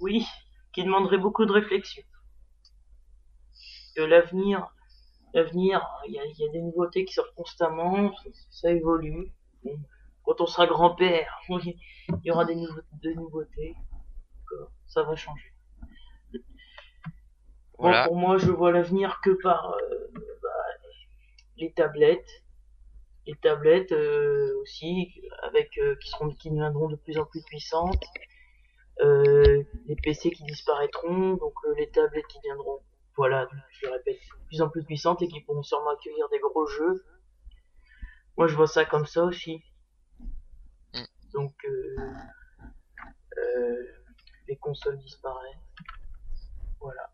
Oui, 0.00 0.26
qui 0.74 0.84
demanderait 0.84 1.18
beaucoup 1.18 1.46
de 1.46 1.52
réflexion. 1.52 2.02
L'avenir, 3.96 4.68
l'avenir, 5.34 5.86
il 6.06 6.14
y 6.14 6.18
a, 6.20 6.24
il 6.26 6.38
y 6.38 6.44
a 6.48 6.52
des 6.52 6.60
nouveautés 6.62 7.04
qui 7.04 7.14
sortent 7.14 7.34
constamment, 7.34 8.14
ça, 8.16 8.30
ça 8.50 8.70
évolue. 8.72 9.32
Bon, 9.64 9.78
Quand 10.24 10.40
on 10.40 10.46
sera 10.46 10.66
grand-père, 10.66 11.38
il 11.48 11.76
y 12.24 12.30
aura 12.30 12.44
des, 12.44 12.56
nouveau- 12.56 12.80
des 13.02 13.14
nouveautés. 13.14 13.74
Donc, 14.50 14.68
ça 14.86 15.02
va 15.04 15.16
changer. 15.16 15.52
Bon, 17.78 17.94
pour 18.04 18.16
moi, 18.16 18.38
je 18.38 18.50
vois 18.50 18.72
l'avenir 18.72 19.20
que 19.22 19.30
par 19.42 19.70
euh, 19.72 20.08
bah, 20.42 20.48
les 21.56 21.72
tablettes, 21.72 22.28
les 23.26 23.36
tablettes 23.36 23.92
euh, 23.92 24.60
aussi, 24.62 25.20
avec 25.42 25.78
euh, 25.78 25.96
qui 25.96 26.10
seront, 26.10 26.30
qui 26.34 26.50
deviendront 26.50 26.88
de 26.88 26.96
plus 26.96 27.18
en 27.18 27.26
plus 27.26 27.42
puissantes, 27.44 28.02
les 29.00 29.96
PC 30.02 30.30
qui 30.30 30.44
disparaîtront, 30.44 31.34
donc 31.34 31.54
euh, 31.66 31.74
les 31.76 31.88
tablettes 31.90 32.26
qui 32.26 32.38
deviendront, 32.38 32.80
voilà, 33.16 33.48
je 33.70 33.86
le 33.86 33.92
répète, 33.92 34.16
de 34.16 34.46
plus 34.46 34.62
en 34.62 34.68
plus 34.68 34.84
puissantes 34.84 35.22
et 35.22 35.28
qui 35.28 35.40
pourront 35.40 35.62
sûrement 35.62 35.90
accueillir 35.90 36.28
des 36.30 36.38
gros 36.38 36.66
jeux. 36.66 37.04
Moi, 38.36 38.46
je 38.46 38.54
vois 38.54 38.66
ça 38.66 38.84
comme 38.84 39.06
ça 39.06 39.24
aussi. 39.24 39.62
Mm. 40.94 41.04
Donc, 41.32 41.54
euh, 41.64 41.96
euh, 43.38 43.82
les 44.48 44.56
consoles 44.56 44.98
disparaissent. 44.98 45.56
Voilà. 46.80 47.10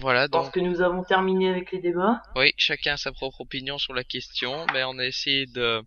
Voilà, 0.00 0.28
donc 0.28 0.52
que 0.52 0.60
nous 0.60 0.82
avons 0.82 1.02
terminé 1.02 1.50
avec 1.50 1.72
les 1.72 1.80
débats. 1.80 2.22
oui, 2.36 2.52
chacun 2.56 2.92
a 2.92 2.96
sa 2.96 3.10
propre 3.10 3.40
opinion 3.40 3.76
sur 3.76 3.92
la 3.92 4.04
question, 4.04 4.64
mais 4.72 4.84
on 4.84 4.96
a 4.98 5.04
essayé 5.04 5.46
de 5.46 5.82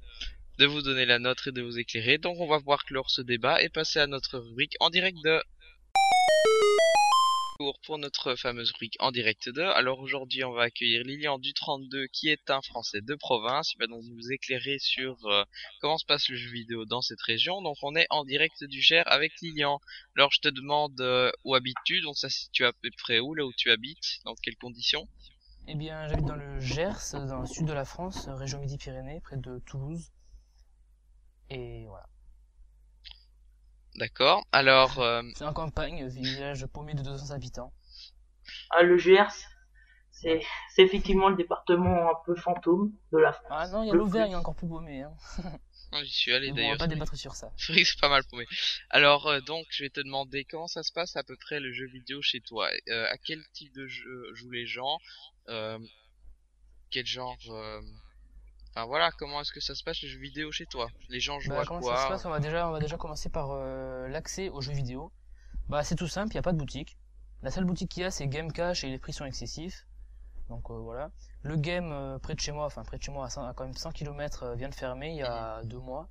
de 0.63 0.67
vous 0.67 0.81
donner 0.81 1.05
la 1.05 1.19
nôtre 1.19 1.49
et 1.49 1.51
de 1.51 1.61
vous 1.61 1.77
éclairer. 1.77 2.17
Donc 2.17 2.39
on 2.39 2.47
va 2.47 2.57
pouvoir 2.57 2.85
clore 2.85 3.09
ce 3.09 3.21
débat 3.21 3.61
et 3.61 3.67
passer 3.67 3.99
à 3.99 4.07
notre 4.07 4.39
rubrique 4.39 4.77
en 4.79 4.89
direct 4.89 5.17
de 5.21 5.43
pour 7.85 7.97
notre 7.97 8.35
fameuse 8.35 8.71
rubrique 8.71 8.95
en 8.99 9.11
direct 9.11 9.49
de. 9.49 9.61
Alors 9.61 9.99
aujourd'hui, 9.99 10.45
on 10.45 10.53
va 10.53 10.63
accueillir 10.63 11.03
Lilian 11.03 11.37
du 11.37 11.53
32 11.53 12.07
qui 12.07 12.29
est 12.29 12.49
un 12.49 12.61
Français 12.61 13.01
de 13.01 13.15
province. 13.15 13.73
Il 13.73 13.79
va 13.79 13.87
donc 13.87 14.03
nous 14.05 14.31
éclairer 14.31 14.79
sur 14.79 15.17
euh, 15.25 15.43
comment 15.81 15.97
se 15.97 16.05
passe 16.05 16.29
le 16.29 16.37
jeu 16.37 16.49
vidéo 16.49 16.85
dans 16.85 17.01
cette 17.01 17.21
région. 17.21 17.61
Donc 17.61 17.75
on 17.81 17.93
est 17.97 18.07
en 18.09 18.23
direct 18.23 18.63
du 18.63 18.81
Cher 18.81 19.03
avec 19.07 19.33
Lilian. 19.41 19.81
Alors 20.15 20.31
je 20.31 20.39
te 20.39 20.47
demande 20.47 20.99
euh, 21.01 21.29
où 21.43 21.55
habites-tu? 21.55 21.99
Donc 21.99 22.17
ça 22.17 22.29
se 22.29 22.39
situe 22.39 22.63
à 22.63 22.71
peu 22.71 22.89
près 22.99 23.19
où? 23.19 23.33
Là 23.33 23.45
où 23.45 23.51
tu 23.57 23.69
habites? 23.69 24.21
Dans 24.23 24.35
quelles 24.35 24.55
conditions? 24.55 25.09
Eh 25.67 25.75
bien, 25.75 26.07
j'habite 26.07 26.25
dans 26.25 26.35
le 26.35 26.59
Gers, 26.61 27.11
dans 27.13 27.41
le 27.41 27.47
sud 27.47 27.65
de 27.65 27.73
la 27.73 27.85
France, 27.85 28.27
région 28.29 28.59
Midi-Pyrénées, 28.59 29.19
près 29.21 29.37
de 29.37 29.59
Toulouse. 29.65 30.11
Et 31.53 31.85
voilà. 31.87 32.05
D'accord. 33.95 34.43
Alors 34.51 34.99
euh, 34.99 35.21
C'est 35.35 35.45
en 35.45 35.53
campagne, 35.53 36.07
village 36.07 36.65
paumé 36.65 36.93
de 36.95 37.03
200 37.03 37.31
habitants. 37.35 37.71
Ah, 38.71 38.81
le 38.81 38.97
Gers, 38.97 39.27
c'est 40.11 40.41
effectivement 40.77 41.29
le 41.29 41.35
département 41.35 42.09
un 42.09 42.15
peu 42.25 42.35
fantôme 42.35 42.91
de 43.11 43.17
la 43.19 43.33
France. 43.33 43.47
Ah 43.51 43.67
non, 43.69 43.83
il 43.83 43.87
y 43.87 43.91
a 43.91 43.93
l'Auvergne 43.93 44.31
plus. 44.31 44.37
encore 44.37 44.55
plus 44.55 44.67
paumé. 44.67 45.03
Hein. 45.03 45.13
j'y 46.03 46.11
suis 46.11 46.33
allé 46.33 46.51
Mais 46.51 46.53
bon, 46.53 46.57
on 46.57 46.61
va 46.61 46.63
d'ailleurs. 46.63 46.77
pas 46.79 46.87
débattre 46.87 47.15
sur 47.15 47.35
ça. 47.35 47.51
C'est 47.57 47.99
pas 48.01 48.09
mal 48.09 48.23
paumé. 48.23 48.45
Alors 48.89 49.27
euh, 49.27 49.41
donc 49.41 49.67
je 49.69 49.83
vais 49.83 49.89
te 49.91 50.01
demander 50.01 50.43
comment 50.45 50.67
ça 50.67 50.81
se 50.81 50.91
passe 50.91 51.15
à 51.15 51.23
peu 51.23 51.37
près 51.37 51.59
le 51.59 51.71
jeu 51.71 51.85
vidéo 51.85 52.21
chez 52.23 52.41
toi. 52.41 52.69
Euh, 52.89 53.05
à 53.11 53.17
quel 53.17 53.43
type 53.53 53.73
de 53.75 53.85
jeu 53.87 54.33
jouent 54.33 54.51
les 54.51 54.65
gens? 54.65 54.97
Euh, 55.49 55.77
Quel 56.89 57.05
genre 57.05 57.37
euh, 57.49 57.81
Enfin 58.75 58.85
voilà, 58.87 59.11
comment 59.11 59.41
est-ce 59.41 59.51
que 59.51 59.59
ça 59.59 59.75
se 59.75 59.83
passe 59.83 60.01
le 60.01 60.07
jeu 60.07 60.19
vidéo 60.19 60.51
chez 60.51 60.65
toi? 60.65 60.89
Les 61.09 61.19
gens 61.19 61.39
jouent 61.39 61.51
Bah, 61.51 61.61
à 61.61 61.65
comment 61.65 61.79
quoi 61.79 61.95
ça 61.95 62.03
se 62.03 62.07
passe? 62.09 62.25
On 62.25 62.29
va, 62.29 62.39
déjà, 62.39 62.67
on 62.67 62.71
va 62.71 62.79
déjà 62.79 62.97
commencer 62.97 63.29
par 63.29 63.51
euh, 63.51 64.07
l'accès 64.07 64.49
aux 64.49 64.61
jeux 64.61 64.73
vidéo. 64.73 65.11
Bah, 65.69 65.83
c'est 65.83 65.95
tout 65.95 66.07
simple, 66.07 66.31
il 66.33 66.35
n'y 66.35 66.39
a 66.39 66.43
pas 66.43 66.53
de 66.53 66.57
boutique. 66.57 66.97
La 67.43 67.51
seule 67.51 67.65
boutique 67.65 67.91
qu'il 67.91 68.01
y 68.03 68.05
a, 68.05 68.11
c'est 68.11 68.27
Game 68.27 68.51
Cash 68.51 68.83
et 68.83 68.89
les 68.89 68.97
prix 68.97 69.13
sont 69.13 69.25
excessifs. 69.25 69.85
Donc 70.49 70.69
euh, 70.71 70.73
voilà. 70.79 71.11
Le 71.43 71.55
game 71.55 71.91
euh, 71.91 72.17
près 72.19 72.33
de 72.35 72.39
chez 72.39 72.51
moi, 72.51 72.65
enfin 72.65 72.83
près 72.83 72.97
de 72.97 73.03
chez 73.03 73.11
moi, 73.11 73.25
à, 73.25 73.29
100 73.29 73.45
à 73.47 73.53
quand 73.53 73.63
même 73.65 73.75
100 73.75 73.91
km, 73.91 74.53
vient 74.55 74.69
de 74.69 74.75
fermer 74.75 75.09
il 75.11 75.17
y 75.17 75.23
a 75.23 75.61
deux 75.63 75.79
mois. 75.79 76.09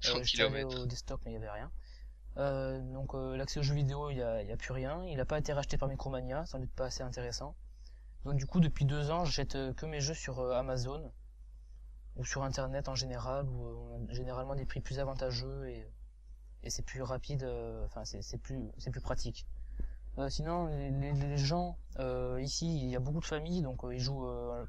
100 0.00 0.16
Euh, 0.18 0.20
kilomètres. 0.22 0.80
au 0.82 0.86
desktop, 0.86 1.20
mais 1.24 1.30
il 1.32 1.38
n'y 1.38 1.44
avait 1.44 1.50
rien. 1.52 1.70
Euh, 2.38 2.80
donc 2.92 3.14
euh, 3.14 3.36
l'accès 3.36 3.60
aux 3.60 3.62
jeux 3.62 3.74
vidéo, 3.76 4.10
il 4.10 4.16
n'y 4.16 4.22
a, 4.22 4.42
y 4.42 4.50
a 4.52 4.56
plus 4.56 4.72
rien. 4.72 5.04
Il 5.06 5.16
n'a 5.16 5.24
pas 5.24 5.38
été 5.38 5.52
racheté 5.52 5.78
par 5.78 5.88
Micromania, 5.88 6.44
ça 6.46 6.58
n'est 6.58 6.66
pas 6.66 6.86
assez 6.86 7.02
intéressant. 7.02 7.54
Donc 8.24 8.36
du 8.36 8.46
coup, 8.46 8.58
depuis 8.60 8.84
deux 8.86 9.10
ans, 9.10 9.24
j'achète 9.24 9.54
euh, 9.54 9.72
que 9.74 9.86
mes 9.86 10.00
jeux 10.00 10.14
sur 10.14 10.40
euh, 10.40 10.54
Amazon 10.58 11.12
ou 12.16 12.24
sur 12.24 12.42
Internet 12.44 12.88
en 12.88 12.94
général, 12.94 13.48
où 13.48 13.66
euh, 13.66 13.74
on 13.98 14.08
a 14.08 14.12
généralement 14.12 14.54
des 14.54 14.66
prix 14.66 14.80
plus 14.80 14.98
avantageux 15.00 15.68
et, 15.68 15.86
et 16.62 16.70
c'est 16.70 16.82
plus 16.84 17.02
rapide, 17.02 17.42
euh, 17.44 17.84
enfin 17.86 18.04
c'est 18.04 18.22
c'est 18.22 18.38
plus, 18.38 18.70
c'est 18.78 18.90
plus 18.90 19.00
pratique. 19.00 19.46
Euh, 20.18 20.28
sinon, 20.28 20.66
les, 20.66 20.90
les- 20.90 21.12
les 21.12 21.36
gens, 21.36 21.76
euh, 21.98 22.40
ici, 22.40 22.66
il 22.84 22.88
y 22.88 22.96
a 22.96 23.00
beaucoup 23.00 23.20
de 23.20 23.24
familles, 23.26 23.62
donc 23.62 23.82
euh, 23.84 23.94
ils 23.94 24.00
jouent 24.00 24.26
euh, 24.28 24.64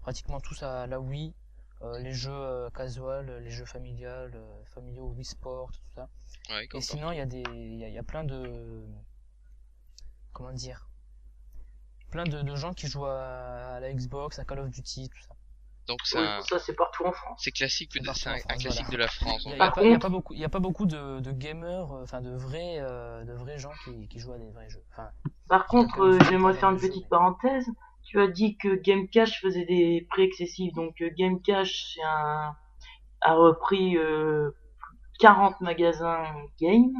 pratiquement 0.00 0.40
tous 0.40 0.62
à 0.62 0.86
la 0.86 0.98
Wii, 1.00 1.34
euh, 1.82 1.98
les 1.98 2.14
jeux 2.14 2.32
euh, 2.32 2.70
casual, 2.70 3.26
les 3.42 3.50
jeux 3.50 3.66
familiales, 3.66 4.32
euh, 4.34 4.64
familiaux, 4.66 5.08
Wii 5.12 5.24
Sport, 5.24 5.70
tout 5.72 5.82
ça. 5.94 6.08
Ouais, 6.48 6.66
Et 6.78 6.80
sinon, 6.80 7.12
il 7.12 7.18
y 7.18 7.20
a 7.20 7.26
des, 7.26 7.42
il 7.42 7.76
y 7.76 7.84
a, 7.84 7.88
y 7.90 7.98
a 7.98 8.02
plein 8.02 8.24
de, 8.24 8.86
comment 10.32 10.52
dire, 10.52 10.88
plein 12.10 12.24
de, 12.24 12.40
de 12.42 12.54
gens 12.56 12.72
qui 12.72 12.86
jouent 12.88 13.06
à, 13.06 13.74
à 13.74 13.80
la 13.80 13.92
Xbox, 13.92 14.38
à 14.38 14.44
Call 14.44 14.60
of 14.60 14.70
Duty, 14.70 15.08
tout 15.10 15.20
ça. 15.28 15.34
Donc 15.90 15.98
c'est 16.04 16.20
Oui, 16.20 16.24
un- 16.24 16.40
ça, 16.42 16.60
c'est 16.60 16.76
partout 16.76 17.04
en 17.04 17.10
France. 17.10 17.40
c'est 17.42 17.50
classique, 17.50 17.90
C'est 17.92 18.28
un, 18.28 18.38
classique 18.56 18.88
de 18.90 18.96
la 18.96 19.08
France. 19.08 19.42
Il 19.46 19.56
y 19.58 19.60
a, 19.60 19.70
contre- 19.72 19.98
pas 19.98 20.08
beaucoup, 20.08 20.34
il 20.34 20.38
y 20.40 20.44
a 20.44 20.48
pas 20.48 20.60
beaucoup 20.60 20.86
de, 20.86 21.18
de 21.18 21.32
gamers, 21.32 21.90
euh, 21.92 22.04
enfin 22.04 22.20
de 22.20 22.30
vrais, 22.30 22.76
euh, 22.78 23.24
de 23.24 23.32
vrais 23.32 23.58
gens 23.58 23.72
qui, 23.84 24.06
qui 24.06 24.20
jouent 24.20 24.34
à 24.34 24.38
des 24.38 24.48
vrais 24.52 24.70
jeux. 24.70 24.84
Enfin, 24.92 25.08
Par 25.48 25.66
contre, 25.66 26.00
euh, 26.00 26.16
je 26.20 26.26
j'aimerais 26.30 26.54
faire 26.54 26.70
une 26.70 26.76
petite 26.78 27.08
parenthèse. 27.08 27.66
Tu 28.04 28.20
as 28.20 28.28
dit 28.28 28.56
que 28.56 28.76
Game 28.76 29.08
Cash 29.08 29.40
faisait 29.40 29.64
des 29.64 30.06
prix 30.10 30.22
excessifs. 30.22 30.72
Donc 30.74 30.94
euh, 31.02 31.10
Game 31.18 31.42
Cash 31.42 31.94
c'est 31.96 32.02
un, 32.04 32.54
a 33.22 33.34
repris 33.34 33.96
euh, 33.96 34.52
40 35.18 35.60
magasins 35.60 36.22
game 36.60 36.92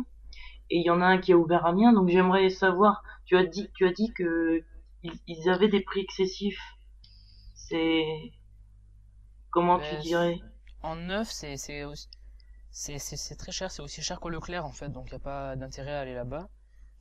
et 0.69 0.79
il 0.79 0.83
y 0.85 0.91
en 0.91 1.01
a 1.01 1.07
un 1.07 1.19
qui 1.19 1.33
a 1.33 1.37
ouvert 1.37 1.65
à 1.65 1.69
Amiens. 1.69 1.93
Donc 1.93 2.09
j'aimerais 2.09 2.49
savoir. 2.51 3.05
Tu 3.25 3.37
as 3.37 3.45
dit, 3.45 3.71
tu 3.77 3.87
as 3.87 3.93
dit 3.93 4.13
que 4.15 4.65
ils, 5.05 5.13
ils 5.29 5.49
avaient 5.49 5.69
des 5.69 5.81
prix 5.83 6.01
excessifs. 6.01 6.61
C'est 7.55 8.33
comment 9.51 9.79
tu 9.81 9.97
Ben, 9.97 10.01
dirais 10.01 10.41
en 10.83 10.97
neuf, 10.97 11.31
c'est 11.31 11.57
c'est 11.57 13.37
très 13.37 13.53
cher, 13.53 13.71
c'est 13.71 13.83
aussi 13.83 14.03
cher 14.03 14.21
que 14.21 14.29
Leclerc 14.29 14.65
en 14.67 14.73
fait, 14.73 14.89
donc 14.91 15.07
il 15.09 15.13
n'y 15.13 15.17
a 15.17 15.21
pas 15.21 15.57
d'intérêt 15.57 15.93
à 15.95 16.01
aller 16.01 16.15
là-bas. 16.15 16.49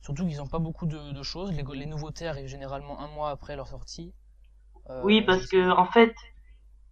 Surtout 0.02 0.26
qu'ils 0.26 0.38
n'ont 0.38 0.48
pas 0.48 0.58
beaucoup 0.60 0.86
de, 0.86 1.12
de 1.12 1.22
choses. 1.22 1.52
Les, 1.52 1.64
les 1.74 1.86
nouveautés 1.86 2.26
arrivent 2.28 2.46
généralement 2.48 3.00
un 3.00 3.08
mois 3.08 3.30
après 3.30 3.56
leur 3.56 3.68
sortie. 3.68 4.14
Euh, 4.90 5.02
Oui, 5.02 5.22
parce 5.22 5.46
que 5.46 5.70
en 5.70 5.86
fait, 5.86 6.14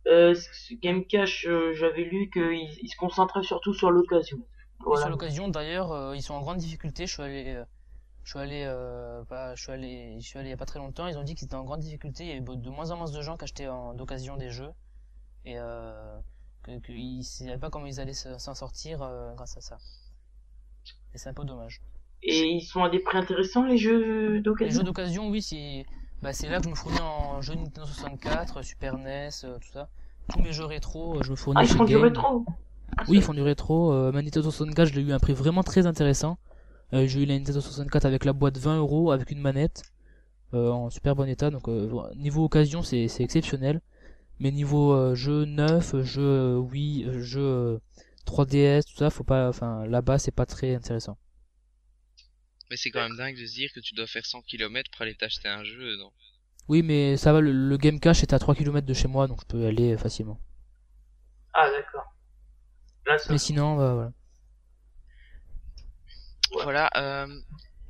euh, 0.09 0.35
ce 0.35 0.75
Game 0.75 1.05
Cash, 1.07 1.47
euh, 1.47 1.73
j'avais 1.75 2.05
lu 2.05 2.31
qu'il 2.31 2.45
il 2.83 2.89
se 2.91 2.97
concentrait 2.97 3.43
surtout 3.45 3.75
sur 3.75 3.91
l'occasion. 3.91 4.39
Voilà. 4.81 5.03
sur 5.03 5.09
l'occasion, 5.11 5.49
d'ailleurs, 5.49 5.93
euh, 5.93 6.17
ils 6.17 6.23
sont 6.23 6.35
en 6.35 6.41
grande 6.41 6.59
difficulté. 6.59 7.07
Je 7.07 7.13
suis 7.13 7.23
allé, 7.23 7.63
je 8.25 8.31
suis 8.31 8.39
allé, 8.39 8.65
je 9.57 9.61
suis 9.63 9.73
allé, 9.73 10.19
je 10.21 10.27
suis 10.27 10.39
allé 10.39 10.49
il 10.49 10.51
y 10.51 10.55
a 10.55 10.57
pas 10.57 10.67
très 10.67 10.79
longtemps. 10.81 11.07
Ils 11.09 11.19
ont 11.19 11.23
dit 11.25 11.35
qu'ils 11.35 11.47
étaient 11.47 11.55
en 11.57 11.65
grande 11.65 11.81
difficulté. 11.81 12.25
Il 12.25 12.29
y 12.29 12.33
avait 12.33 12.41
de 12.57 12.71
moins 12.71 12.91
en 12.91 12.97
moins 12.97 13.11
de 13.11 13.23
gens 13.23 13.37
qui 13.37 13.45
achetaient 13.45 13.69
en 13.69 13.95
d'occasion 13.95 14.37
des 14.37 14.51
jeux 14.51 14.73
et 15.45 15.59
euh, 15.59 16.19
que, 16.63 16.79
que 16.81 16.93
ils 16.93 17.23
savaient 17.25 17.59
pas 17.59 17.71
comment 17.71 17.87
ils 17.87 18.01
allaient 18.01 18.13
se- 18.15 18.39
s'en 18.39 18.55
sortir 18.55 19.03
euh, 19.03 19.35
grâce 19.35 19.57
à 19.57 19.61
ça. 19.61 19.79
Et 21.15 21.19
c'est 21.19 21.29
un 21.29 21.35
peu 21.35 21.45
dommage. 21.45 21.81
Et 22.23 22.47
ils 22.47 22.63
sont 22.63 22.83
à 22.83 22.91
des 22.91 22.99
prix 22.99 23.17
intéressants 23.19 23.65
les 23.65 23.79
jeux 23.79 24.29
Les 24.29 24.35
jeux 24.35 24.41
d'occasion. 24.43 24.83
d'occasion, 24.83 25.29
oui, 25.31 25.41
c'est, 25.41 25.87
bah, 26.23 26.33
c'est 26.33 26.49
là 26.49 26.59
que 26.59 26.65
je 26.65 26.71
me 26.71 26.75
fournis 26.75 26.99
en 27.01 27.41
jeux 27.43 27.55
Nintendo 27.55 27.87
64, 27.87 28.63
Super 28.63 28.95
NES, 28.95 29.31
euh, 29.45 29.59
tout 29.59 29.69
ça. 29.73 29.89
Tous 30.31 30.41
mes 30.41 30.53
jeux 30.53 30.65
rétro, 30.65 31.17
euh, 31.17 31.23
je 31.23 31.31
me 31.31 31.37
fournis 31.37 31.61
Ah, 31.61 31.65
ils 31.65 31.71
font 31.71 31.85
du 31.85 31.97
rétro? 31.97 32.45
Ah, 32.97 33.05
Oui, 33.09 33.19
ils 33.19 33.23
font 33.23 33.35
du 33.35 33.43
rétro. 33.43 33.93
Euh, 33.93 34.13
ma 34.13 34.21
Nintendo 34.23 34.51
64, 34.51 34.89
je 34.89 34.95
l'ai 34.95 35.03
eu 35.03 35.13
à 35.13 35.17
un 35.17 35.19
prix 35.19 35.33
vraiment 35.33 35.63
très 35.63 35.87
intéressant. 35.87 36.39
Euh, 36.93 37.07
j'ai 37.07 37.23
eu 37.23 37.27
la 37.27 37.39
Nintendo 37.39 37.61
64 37.61 38.05
avec 38.05 38.25
la 38.25 38.33
boîte 38.33 38.59
20 38.59 38.79
euros, 38.79 39.11
avec 39.13 39.31
une 39.31 39.41
manette, 39.41 39.85
euh, 40.55 40.71
en 40.71 40.91
super 40.91 41.15
bon 41.17 41.29
état. 41.29 41.51
Donc 41.51 41.69
euh, 41.69 41.89
niveau 42.17 42.45
occasion, 42.45 42.83
c'est 42.83 43.09
c'est 43.09 43.23
exceptionnel. 43.23 43.81
Mais 44.41 44.51
niveau 44.51 44.93
euh, 44.93 45.15
jeu 45.15 45.45
neuf, 45.45 45.97
jeu 46.03 46.23
euh, 46.23 46.57
Wii, 46.57 47.05
euh, 47.05 47.23
jeu 47.23 47.41
euh, 47.41 47.79
3DS, 48.27 48.85
tout 48.85 48.97
ça, 48.97 49.11
faut 49.11 49.25
pas. 49.25 49.49
Enfin, 49.49 49.87
là-bas, 49.87 50.19
c'est 50.19 50.31
pas 50.31 50.47
très 50.47 50.75
intéressant. 50.75 51.19
Mais 52.71 52.77
c'est 52.77 52.91
quand 52.91 53.01
même 53.01 53.17
dingue 53.17 53.37
de 53.39 53.47
se 53.47 53.55
dire 53.55 53.73
que 53.73 53.81
tu 53.81 53.95
dois 53.95 54.07
faire 54.07 54.27
100 54.27 54.43
km 54.43 54.91
pour 54.91 55.03
aller 55.03 55.15
t'acheter 55.15 55.49
un 55.49 55.65
jeu, 55.65 55.97
non? 55.97 56.13
Oui, 56.69 56.83
mais 56.83 57.17
ça 57.17 57.33
va. 57.33 57.41
Le, 57.41 57.51
le 57.53 57.77
Game 57.79 57.99
Cache 57.99 58.23
est 58.23 58.33
à 58.33 58.39
3 58.39 58.55
km 58.55 58.87
de 58.87 58.95
chez 58.95 59.09
moi, 59.09 59.27
donc 59.27 59.41
je 59.41 59.47
peux 59.47 59.63
y 59.63 59.67
aller 59.67 59.95
euh, 59.95 59.99
facilement. 59.99 60.41
Ah 61.55 61.71
d'accord. 61.71 62.15
Mais 63.31 63.39
sinon, 63.39 63.77
bah, 63.77 63.95
voilà. 63.95 64.13
Ouais. 66.55 66.63
Voilà, 66.63 66.91
euh, 66.97 67.41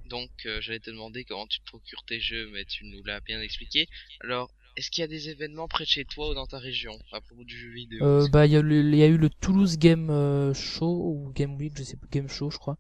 donc 0.06 0.30
euh, 0.46 0.60
j'allais 0.60 0.80
te 0.80 0.90
demander 0.90 1.24
comment 1.24 1.46
tu 1.46 1.60
te 1.60 1.64
procures 1.66 2.04
tes 2.04 2.20
jeux, 2.20 2.50
mais 2.52 2.64
tu 2.64 2.84
nous 2.86 3.02
l'as 3.04 3.20
bien 3.20 3.40
expliqué. 3.40 3.88
Alors, 4.20 4.50
est-ce 4.78 4.90
qu'il 4.90 5.02
y 5.02 5.04
a 5.04 5.08
des 5.08 5.28
événements 5.28 5.68
près 5.68 5.84
de 5.84 5.88
chez 5.88 6.04
toi 6.04 6.30
ou 6.30 6.34
dans 6.34 6.46
ta 6.46 6.58
région 6.58 6.92
à 7.12 7.20
propos 7.20 7.44
du 7.44 7.56
jeu 7.58 7.70
vidéo? 7.70 8.04
Euh, 8.04 8.28
bah, 8.32 8.46
il 8.46 8.52
y, 8.52 8.56
a 8.56 8.62
le- 8.62 8.80
il 8.82 8.94
y 8.96 9.02
a 9.02 9.06
eu 9.06 9.18
le 9.18 9.28
Toulouse 9.28 9.76
Game 9.78 10.08
euh, 10.10 10.54
Show 10.54 10.86
ou 11.12 11.32
Game 11.34 11.56
Week, 11.56 11.72
je 11.76 11.82
sais 11.82 11.96
plus, 11.96 12.08
Game 12.10 12.28
Show, 12.28 12.50
je 12.50 12.58
crois. 12.58 12.78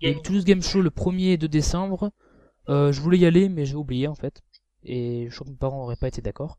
Il 0.00 0.06
y 0.06 0.08
a 0.08 0.12
eu 0.12 0.16
le 0.16 0.22
Toulouse 0.22 0.44
Game 0.44 0.62
Show 0.62 0.80
le 0.80 0.90
1er 0.90 1.32
et 1.32 1.36
2 1.36 1.48
décembre. 1.48 2.10
Euh, 2.68 2.92
je 2.92 3.00
voulais 3.00 3.18
y 3.18 3.26
aller, 3.26 3.48
mais 3.48 3.66
j'ai 3.66 3.74
oublié 3.74 4.06
en 4.06 4.14
fait. 4.14 4.42
Et 4.84 5.26
je 5.28 5.34
crois 5.34 5.44
que 5.46 5.50
mes 5.50 5.56
parents 5.56 5.82
auraient 5.82 5.96
pas 5.96 6.08
été 6.08 6.22
d'accord. 6.22 6.58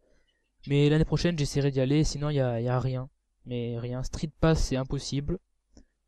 Mais 0.67 0.89
l'année 0.89 1.05
prochaine, 1.05 1.37
j'essaierai 1.39 1.71
d'y 1.71 1.79
aller, 1.79 2.03
sinon 2.03 2.29
il 2.29 2.35
y 2.35 2.39
a, 2.39 2.59
il 2.59 2.65
y 2.65 2.69
a 2.69 2.79
rien. 2.79 3.09
Mais 3.45 3.79
rien. 3.79 4.03
Street 4.03 4.29
Pass, 4.39 4.61
c'est 4.63 4.75
impossible. 4.75 5.39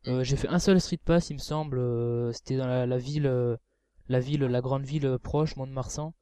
Euh, 0.06 0.22
j'ai 0.22 0.36
fait 0.36 0.48
un 0.48 0.58
seul 0.58 0.80
Street 0.80 1.00
Pass, 1.04 1.30
il 1.30 1.34
me 1.34 1.38
semble. 1.38 1.78
euh, 1.78 2.30
C'était 2.32 2.56
dans 2.56 2.66
la, 2.66 2.86
la 2.86 2.98
ville, 2.98 3.26
euh, 3.26 3.56
la 4.08 4.20
ville, 4.20 4.42
la 4.44 4.60
grande 4.60 4.84
ville 4.84 5.18
proche, 5.22 5.56
Mont-de-Marsan. 5.56 6.14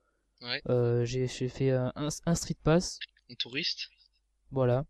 Ouais. 0.42 0.60
Euh, 0.68 1.04
j'ai 1.04 1.26
fait 1.28 1.70
un, 1.70 1.92
un, 1.96 2.08
un 2.26 2.34
Street 2.34 2.56
Pass. 2.62 2.98
Un 3.30 3.34
touriste 3.34 3.88
Voilà. 4.50 4.84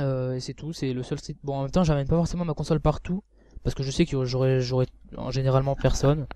Euh, 0.00 0.34
et 0.34 0.40
c'est 0.40 0.54
tout, 0.54 0.72
c'est 0.72 0.92
le 0.92 1.02
seul 1.04 1.18
street. 1.20 1.36
Bon, 1.44 1.54
en 1.54 1.62
même 1.62 1.70
temps, 1.70 1.84
j'amène 1.84 2.08
pas 2.08 2.16
forcément 2.16 2.44
ma 2.44 2.54
console 2.54 2.80
partout 2.80 3.22
parce 3.62 3.74
que 3.74 3.82
je 3.84 3.90
sais 3.92 4.04
que 4.06 4.24
j'aurais 4.24 4.60
j'aurais 4.60 4.86
en 5.16 5.30
généralement 5.30 5.76
personne. 5.76 6.26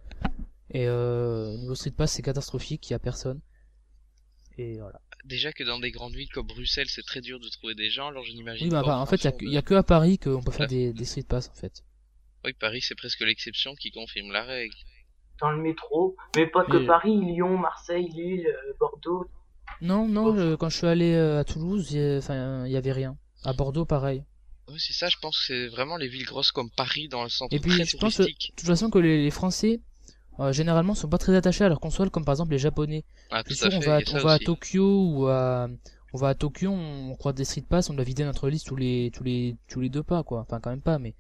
Et 0.71 0.87
euh, 0.87 1.57
niveau 1.57 1.75
Street 1.75 1.91
Pass, 1.91 2.13
c'est 2.13 2.23
catastrophique, 2.23 2.89
il 2.89 2.93
y 2.93 2.95
a 2.95 2.99
personne. 3.01 3.41
Et 4.59 4.79
voilà. 4.79 5.01
Déjà 5.25 5.53
que 5.53 5.65
dans 5.65 5.79
des 5.81 5.91
grandes 5.91 6.15
villes 6.15 6.31
comme 6.31 6.47
Bruxelles, 6.47 6.89
c'est 6.89 7.03
très 7.05 7.21
dur 7.21 7.41
de 7.41 7.49
trouver 7.49 7.75
des 7.75 7.91
gens, 7.91 8.09
alors 8.09 8.25
je 8.25 8.33
n'imagine 8.33 8.67
Oui, 8.67 8.71
bah, 8.71 8.83
pas. 8.83 8.89
bah, 8.89 8.99
en 8.99 9.07
fait, 9.07 9.17
il 9.17 9.25
y 9.25 9.29
a, 9.29 9.33
que- 9.33 9.39
de- 9.45 9.45
il 9.47 9.53
y 9.53 9.57
a 9.57 9.63
que 9.63 9.75
à 9.75 9.83
Paris 9.83 10.19
qu'on 10.19 10.43
peut 10.43 10.53
faire 10.53 10.67
des, 10.69 10.93
des 10.93 11.05
Street 11.05 11.25
Pass 11.29 11.49
en 11.51 11.55
fait. 11.55 11.83
Oui, 12.45 12.53
Paris, 12.55 12.81
c'est 12.83 12.95
presque 12.95 13.21
l'exception 13.21 13.75
qui 13.75 13.91
confirme 13.91 14.31
la 14.31 14.45
règle. 14.45 14.75
Dans 15.41 15.51
le 15.51 15.59
métro, 15.63 16.17
mais 16.37 16.47
pas 16.47 16.65
que 16.65 16.77
Paris, 16.87 17.17
Lyon, 17.21 17.57
Marseille, 17.59 18.09
Lille, 18.09 18.47
euh, 18.47 18.73
Bordeaux. 18.81 19.27
Non, 19.81 20.09
non, 20.09 20.35
je- 20.37 20.55
quand 20.57 20.69
je 20.69 20.77
suis 20.79 20.87
allé 20.87 21.15
euh, 21.15 21.41
à 21.41 21.45
Toulouse, 21.45 21.93
il 21.93 21.99
y 21.99 22.03
a- 22.15 22.19
enfin, 22.19 22.67
il 22.67 22.73
y 22.73 22.77
avait 22.77 22.93
rien. 22.93 23.17
À 23.45 23.53
Bordeaux, 23.53 23.85
pareil. 23.85 24.25
Oui, 24.69 24.77
c'est 24.79 24.93
ça, 24.93 25.09
je 25.09 25.17
pense 25.23 25.39
que 25.39 25.45
c'est 25.47 25.69
vraiment 25.69 25.97
les 25.97 26.09
villes 26.09 26.27
grosses 26.27 26.51
comme 26.51 26.71
Paris 26.71 27.09
dans 27.09 27.23
le 27.23 27.29
centre 27.29 27.55
Et 27.55 27.61
puis, 27.61 27.71
très 27.71 27.85
je 27.85 27.97
pense 27.97 28.17
que-. 28.19 28.23
De 28.25 28.55
toute 28.57 28.67
façon, 28.67 28.91
que 28.91 28.99
les, 28.99 29.23
les 29.23 29.31
Français, 29.31 29.81
euh, 30.41 30.53
généralement, 30.53 30.95
sont 30.95 31.09
pas 31.09 31.19
très 31.19 31.35
attachés 31.35 31.65
à 31.65 31.69
leur 31.69 31.81
console, 31.81 32.11
comme 32.11 32.25
par 32.25 32.33
exemple 32.35 32.51
les 32.51 32.59
Japonais. 32.59 33.05
Ah, 33.31 33.43
tout 33.45 33.53
à 33.53 33.55
sûr, 33.55 33.71
on 33.73 33.81
va, 33.81 33.99
on 34.13 34.27
à. 34.27 34.39
Tokyo 34.39 35.05
ou 35.07 35.27
à, 35.29 35.69
on 36.13 36.19
va 36.19 36.29
à 36.29 36.35
Tokyo, 36.35 36.71
on, 36.71 37.11
on 37.13 37.15
croise 37.17 37.35
des 37.35 37.45
street 37.45 37.65
pass, 37.69 37.89
on 37.89 37.95
doit 37.95 38.05
vider 38.05 38.25
notre 38.25 38.49
liste 38.49 38.67
tous 38.67 38.77
les, 38.77 39.11
tous 39.15 39.23
les, 39.25 39.57
tous 39.69 39.81
les 39.81 39.89
deux 39.89 40.03
pas, 40.03 40.23
quoi. 40.23 40.41
Enfin, 40.41 40.59
quand 40.61 40.71
même 40.71 40.83
pas, 40.83 40.99
mais, 40.99 41.15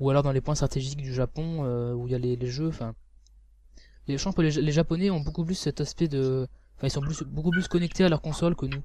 ou 0.00 0.08
alors 0.10 0.22
dans 0.22 0.32
les 0.32 0.40
points 0.40 0.54
stratégiques 0.54 1.02
du 1.02 1.12
Japon, 1.12 1.64
euh, 1.64 1.92
où 1.92 2.06
il 2.06 2.12
y 2.12 2.14
a 2.14 2.18
les, 2.18 2.36
les 2.36 2.46
jeux, 2.48 2.68
enfin. 2.68 2.94
Les, 4.06 4.18
je 4.18 4.24
pense 4.24 4.34
que 4.34 4.42
les, 4.42 4.50
les 4.50 4.72
Japonais 4.72 5.10
ont 5.10 5.20
beaucoup 5.20 5.44
plus 5.44 5.54
cet 5.54 5.80
aspect 5.80 6.08
de, 6.08 6.46
enfin, 6.76 6.86
ils 6.86 6.90
sont 6.90 7.00
plus, 7.00 7.22
beaucoup 7.22 7.50
plus 7.50 7.68
connectés 7.68 8.04
à 8.04 8.08
leur 8.08 8.20
console 8.20 8.54
que 8.56 8.66
nous. 8.66 8.82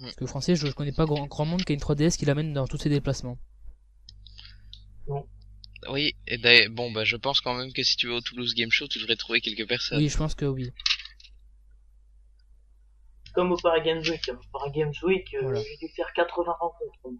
Parce 0.00 0.16
que 0.16 0.26
français, 0.26 0.56
je, 0.56 0.66
je 0.66 0.72
connais 0.72 0.92
pas 0.92 1.04
grand, 1.06 1.26
grand 1.26 1.44
monde 1.44 1.64
qui 1.64 1.72
a 1.72 1.74
une 1.74 1.80
3DS 1.80 2.16
qui 2.16 2.24
l'amène 2.24 2.52
dans 2.52 2.66
tous 2.66 2.78
ses 2.78 2.88
déplacements. 2.88 3.38
Oui, 5.88 6.14
et 6.26 6.38
d'ailleurs, 6.38 6.70
bon, 6.70 6.90
bah, 6.90 7.04
je 7.04 7.16
pense 7.16 7.40
quand 7.40 7.54
même 7.54 7.72
que 7.72 7.82
si 7.82 7.96
tu 7.96 8.08
vas 8.08 8.14
au 8.14 8.20
Toulouse 8.20 8.54
Game 8.54 8.70
Show, 8.70 8.88
tu 8.88 8.98
devrais 8.98 9.16
trouver 9.16 9.40
quelques 9.40 9.68
personnes. 9.68 9.98
Oui, 9.98 10.08
je 10.08 10.16
pense 10.16 10.34
que 10.34 10.46
oui. 10.46 10.70
Comme 13.34 13.52
au 13.52 13.56
Paris 13.56 13.82
Games 13.84 14.00
Week. 14.02 14.30
Au 14.32 14.58
Paris 14.58 14.70
Games 14.72 14.92
Week, 15.02 15.34
euh, 15.34 15.40
Voilà. 15.42 15.60
j'ai 15.60 15.86
dû 15.86 15.92
faire 15.94 16.10
80 16.14 16.52
rencontres. 16.58 17.18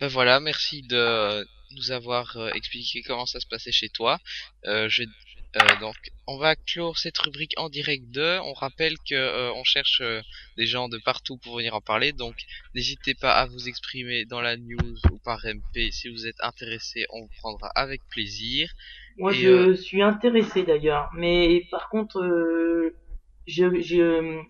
Ben 0.00 0.08
voilà, 0.08 0.40
merci 0.40 0.82
de 0.82 1.46
nous 1.76 1.90
avoir 1.92 2.36
euh, 2.36 2.50
expliqué 2.54 3.02
comment 3.02 3.26
ça 3.26 3.40
se 3.40 3.46
passait 3.46 3.72
chez 3.72 3.88
toi. 3.88 4.18
Euh, 4.66 4.88
je, 4.88 5.04
euh, 5.56 5.80
donc, 5.80 5.94
on 6.26 6.36
va 6.36 6.56
clore 6.56 6.98
cette 6.98 7.18
rubrique 7.18 7.54
en 7.56 7.68
direct 7.68 8.06
2. 8.10 8.40
On 8.40 8.54
rappelle 8.54 8.96
que 9.08 9.14
euh, 9.14 9.52
on 9.54 9.62
cherche 9.62 10.00
euh, 10.00 10.20
des 10.56 10.66
gens 10.66 10.88
de 10.88 10.98
partout 10.98 11.36
pour 11.36 11.56
venir 11.56 11.74
en 11.74 11.80
parler. 11.80 12.12
Donc, 12.12 12.34
n'hésitez 12.74 13.14
pas 13.14 13.32
à 13.32 13.46
vous 13.46 13.68
exprimer 13.68 14.24
dans 14.24 14.40
la 14.40 14.56
news 14.56 14.96
ou 15.12 15.18
par 15.24 15.40
MP 15.44 15.92
si 15.92 16.08
vous 16.08 16.26
êtes 16.26 16.40
intéressé. 16.40 17.06
On 17.10 17.22
vous 17.22 17.30
prendra 17.38 17.68
avec 17.68 18.00
plaisir. 18.10 18.68
Moi, 19.16 19.32
Et, 19.32 19.36
je 19.36 19.74
suis 19.74 20.02
intéressé 20.02 20.64
d'ailleurs, 20.64 21.10
mais 21.14 21.66
par 21.70 21.88
contre, 21.88 22.20
je, 23.46 23.80
je, 23.80 24.42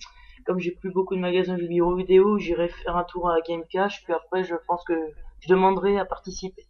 comme 0.46 0.58
j'ai 0.58 0.70
plus 0.70 0.90
beaucoup 0.90 1.16
de 1.16 1.20
magasins 1.20 1.58
de 1.58 1.66
bureaux 1.66 1.96
vidéo, 1.96 2.38
j'irai 2.38 2.68
faire 2.68 2.96
un 2.96 3.04
tour 3.04 3.28
à 3.28 3.42
Game 3.46 3.64
Cash, 3.70 4.02
puis 4.04 4.14
après, 4.14 4.42
je 4.42 4.54
pense 4.66 4.82
que 4.84 4.94
je 5.40 5.48
demanderai 5.48 5.98
à 5.98 6.06
participer. 6.06 6.64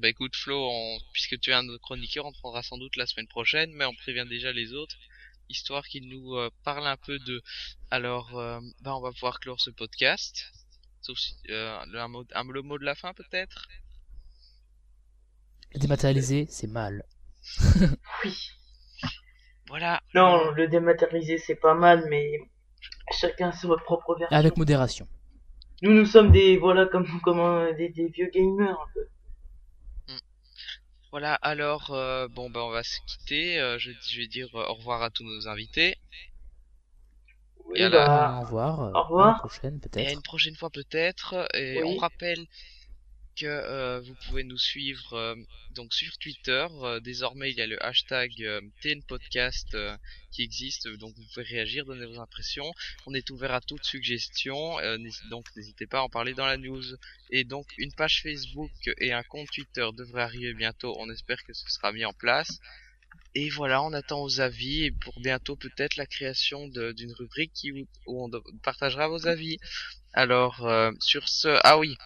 Bah 0.00 0.08
écoute 0.08 0.34
Flo, 0.36 0.56
on- 0.70 0.98
puisque 1.12 1.38
tu 1.40 1.50
es 1.50 1.54
un 1.54 1.66
chroniqueurs, 1.78 2.26
on 2.26 2.32
te 2.32 2.38
prendra 2.38 2.62
sans 2.62 2.78
doute 2.78 2.96
la 2.96 3.06
semaine 3.06 3.28
prochaine, 3.28 3.72
mais 3.74 3.84
on 3.84 3.94
prévient 3.94 4.26
déjà 4.28 4.52
les 4.52 4.72
autres, 4.72 4.96
histoire 5.48 5.86
qu'ils 5.86 6.08
nous 6.08 6.34
euh, 6.36 6.50
parlent 6.64 6.86
un 6.86 6.96
peu 6.96 7.18
de. 7.20 7.42
Alors, 7.90 8.36
euh, 8.38 8.60
bah 8.82 8.96
on 8.96 9.00
va 9.00 9.12
pouvoir 9.12 9.40
clore 9.40 9.60
ce 9.60 9.70
podcast. 9.70 10.52
Sauf 11.00 11.18
si, 11.18 11.36
euh, 11.50 11.78
le, 11.86 12.00
un 12.00 12.08
mot, 12.08 12.24
un- 12.34 12.44
le 12.50 12.62
mot 12.62 12.78
de 12.78 12.84
la 12.84 12.94
fin 12.94 13.12
peut-être? 13.14 13.68
Dématérialisé, 15.74 16.46
c'est 16.48 16.66
mal. 16.68 17.04
Oui. 18.24 18.50
Voilà. 19.68 20.02
Non, 20.14 20.50
le 20.52 20.68
dématérialiser, 20.68 21.38
c'est 21.38 21.54
pas 21.56 21.74
mal, 21.74 22.06
mais 22.08 22.38
chacun 23.12 23.48
a 23.48 23.52
sa 23.52 23.68
propre 23.76 24.14
version. 24.18 24.36
Avec 24.36 24.56
modération. 24.56 25.08
Nous, 25.82 25.92
nous 25.92 26.06
sommes 26.06 26.30
des, 26.32 26.56
voilà, 26.56 26.86
comme, 26.86 27.06
comme 27.22 27.40
euh, 27.40 27.72
des, 27.74 27.88
des 27.90 28.08
vieux 28.08 28.30
gamers, 28.32 28.78
un 28.80 28.86
peu. 28.94 29.06
Voilà. 31.14 31.34
Alors, 31.42 31.92
euh, 31.92 32.26
bon 32.26 32.50
bah 32.50 32.64
on 32.64 32.70
va 32.70 32.82
se 32.82 32.98
quitter. 33.06 33.60
Euh, 33.60 33.78
je, 33.78 33.92
je 34.10 34.18
vais 34.18 34.26
dire 34.26 34.48
euh, 34.56 34.66
au 34.66 34.74
revoir 34.74 35.00
à 35.00 35.10
tous 35.10 35.22
nos 35.22 35.46
invités 35.46 35.94
Oui, 37.66 37.78
Et 37.78 37.84
à 37.84 37.88
la- 37.88 38.04
bah, 38.04 38.38
Au 38.40 38.44
revoir. 38.46 38.80
au 38.94 39.02
revoir. 39.04 39.28
À 39.28 39.32
la 39.34 39.38
prochaine, 39.38 39.80
et 39.96 40.06
à 40.08 40.12
une 40.12 40.22
prochaine 40.22 40.56
fois 40.56 40.70
peut-être. 40.70 41.46
Et 41.54 41.82
Oui. 41.84 41.94
on 41.94 41.96
rappelle 41.98 42.44
euh, 43.42 44.00
vous 44.00 44.14
pouvez 44.26 44.44
nous 44.44 44.58
suivre 44.58 45.14
euh, 45.14 45.34
donc 45.74 45.92
sur 45.92 46.16
Twitter. 46.18 46.66
Euh, 46.82 47.00
désormais, 47.00 47.50
il 47.50 47.56
y 47.56 47.60
a 47.60 47.66
le 47.66 47.82
hashtag 47.84 48.30
euh, 48.40 48.60
TNPodcast 48.82 49.76
qui 50.30 50.42
existe, 50.42 50.88
donc 50.88 51.14
vous 51.16 51.24
pouvez 51.32 51.44
réagir, 51.44 51.84
donner 51.84 52.06
vos 52.06 52.20
impressions. 52.20 52.72
On 53.06 53.14
est 53.14 53.28
ouvert 53.30 53.52
à 53.52 53.60
toute 53.60 53.84
suggestion, 53.84 54.76
donc 55.30 55.46
n'hésitez 55.56 55.86
pas 55.86 55.98
à 55.98 56.02
en 56.02 56.08
parler 56.08 56.34
dans 56.34 56.46
la 56.46 56.56
news. 56.56 56.84
Et 57.30 57.44
donc 57.44 57.66
une 57.78 57.92
page 57.92 58.22
Facebook 58.22 58.72
et 58.98 59.12
un 59.12 59.22
compte 59.22 59.48
Twitter 59.50 59.88
devraient 59.96 60.22
arriver 60.22 60.54
bientôt. 60.54 60.94
On 60.98 61.10
espère 61.10 61.42
que 61.44 61.52
ce 61.52 61.68
sera 61.68 61.92
mis 61.92 62.04
en 62.04 62.12
place. 62.12 62.60
Et 63.36 63.48
voilà, 63.50 63.82
on 63.82 63.92
attend 63.92 64.22
aux 64.22 64.40
avis 64.40 64.90
pour 64.90 65.20
bientôt 65.20 65.56
peut-être 65.56 65.96
la 65.96 66.06
création 66.06 66.68
d'une 66.68 67.12
rubrique 67.12 67.66
où 68.06 68.24
on 68.24 68.30
partagera 68.62 69.08
vos 69.08 69.26
avis. 69.26 69.58
Alors 70.12 70.68
sur 71.00 71.28
ce, 71.28 71.58
ah 71.64 71.78
oui, 71.78 71.96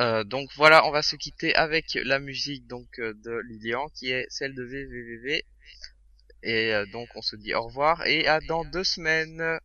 euh, 0.00 0.24
donc 0.24 0.48
voilà, 0.56 0.86
on 0.86 0.90
va 0.90 1.02
se 1.02 1.16
quitter 1.16 1.54
avec 1.54 1.98
la 2.04 2.18
musique 2.18 2.66
donc 2.66 2.98
euh, 2.98 3.12
de 3.24 3.40
Lilian 3.48 3.88
qui 3.94 4.10
est 4.10 4.26
celle 4.30 4.54
de 4.54 4.62
VVVV. 4.62 5.44
Et 6.42 6.74
euh, 6.74 6.86
donc 6.86 7.08
on 7.14 7.22
se 7.22 7.36
dit 7.36 7.54
au 7.54 7.62
revoir 7.62 8.06
et 8.06 8.26
à 8.26 8.40
dans 8.40 8.64
deux 8.64 8.84
semaines. 8.84 9.58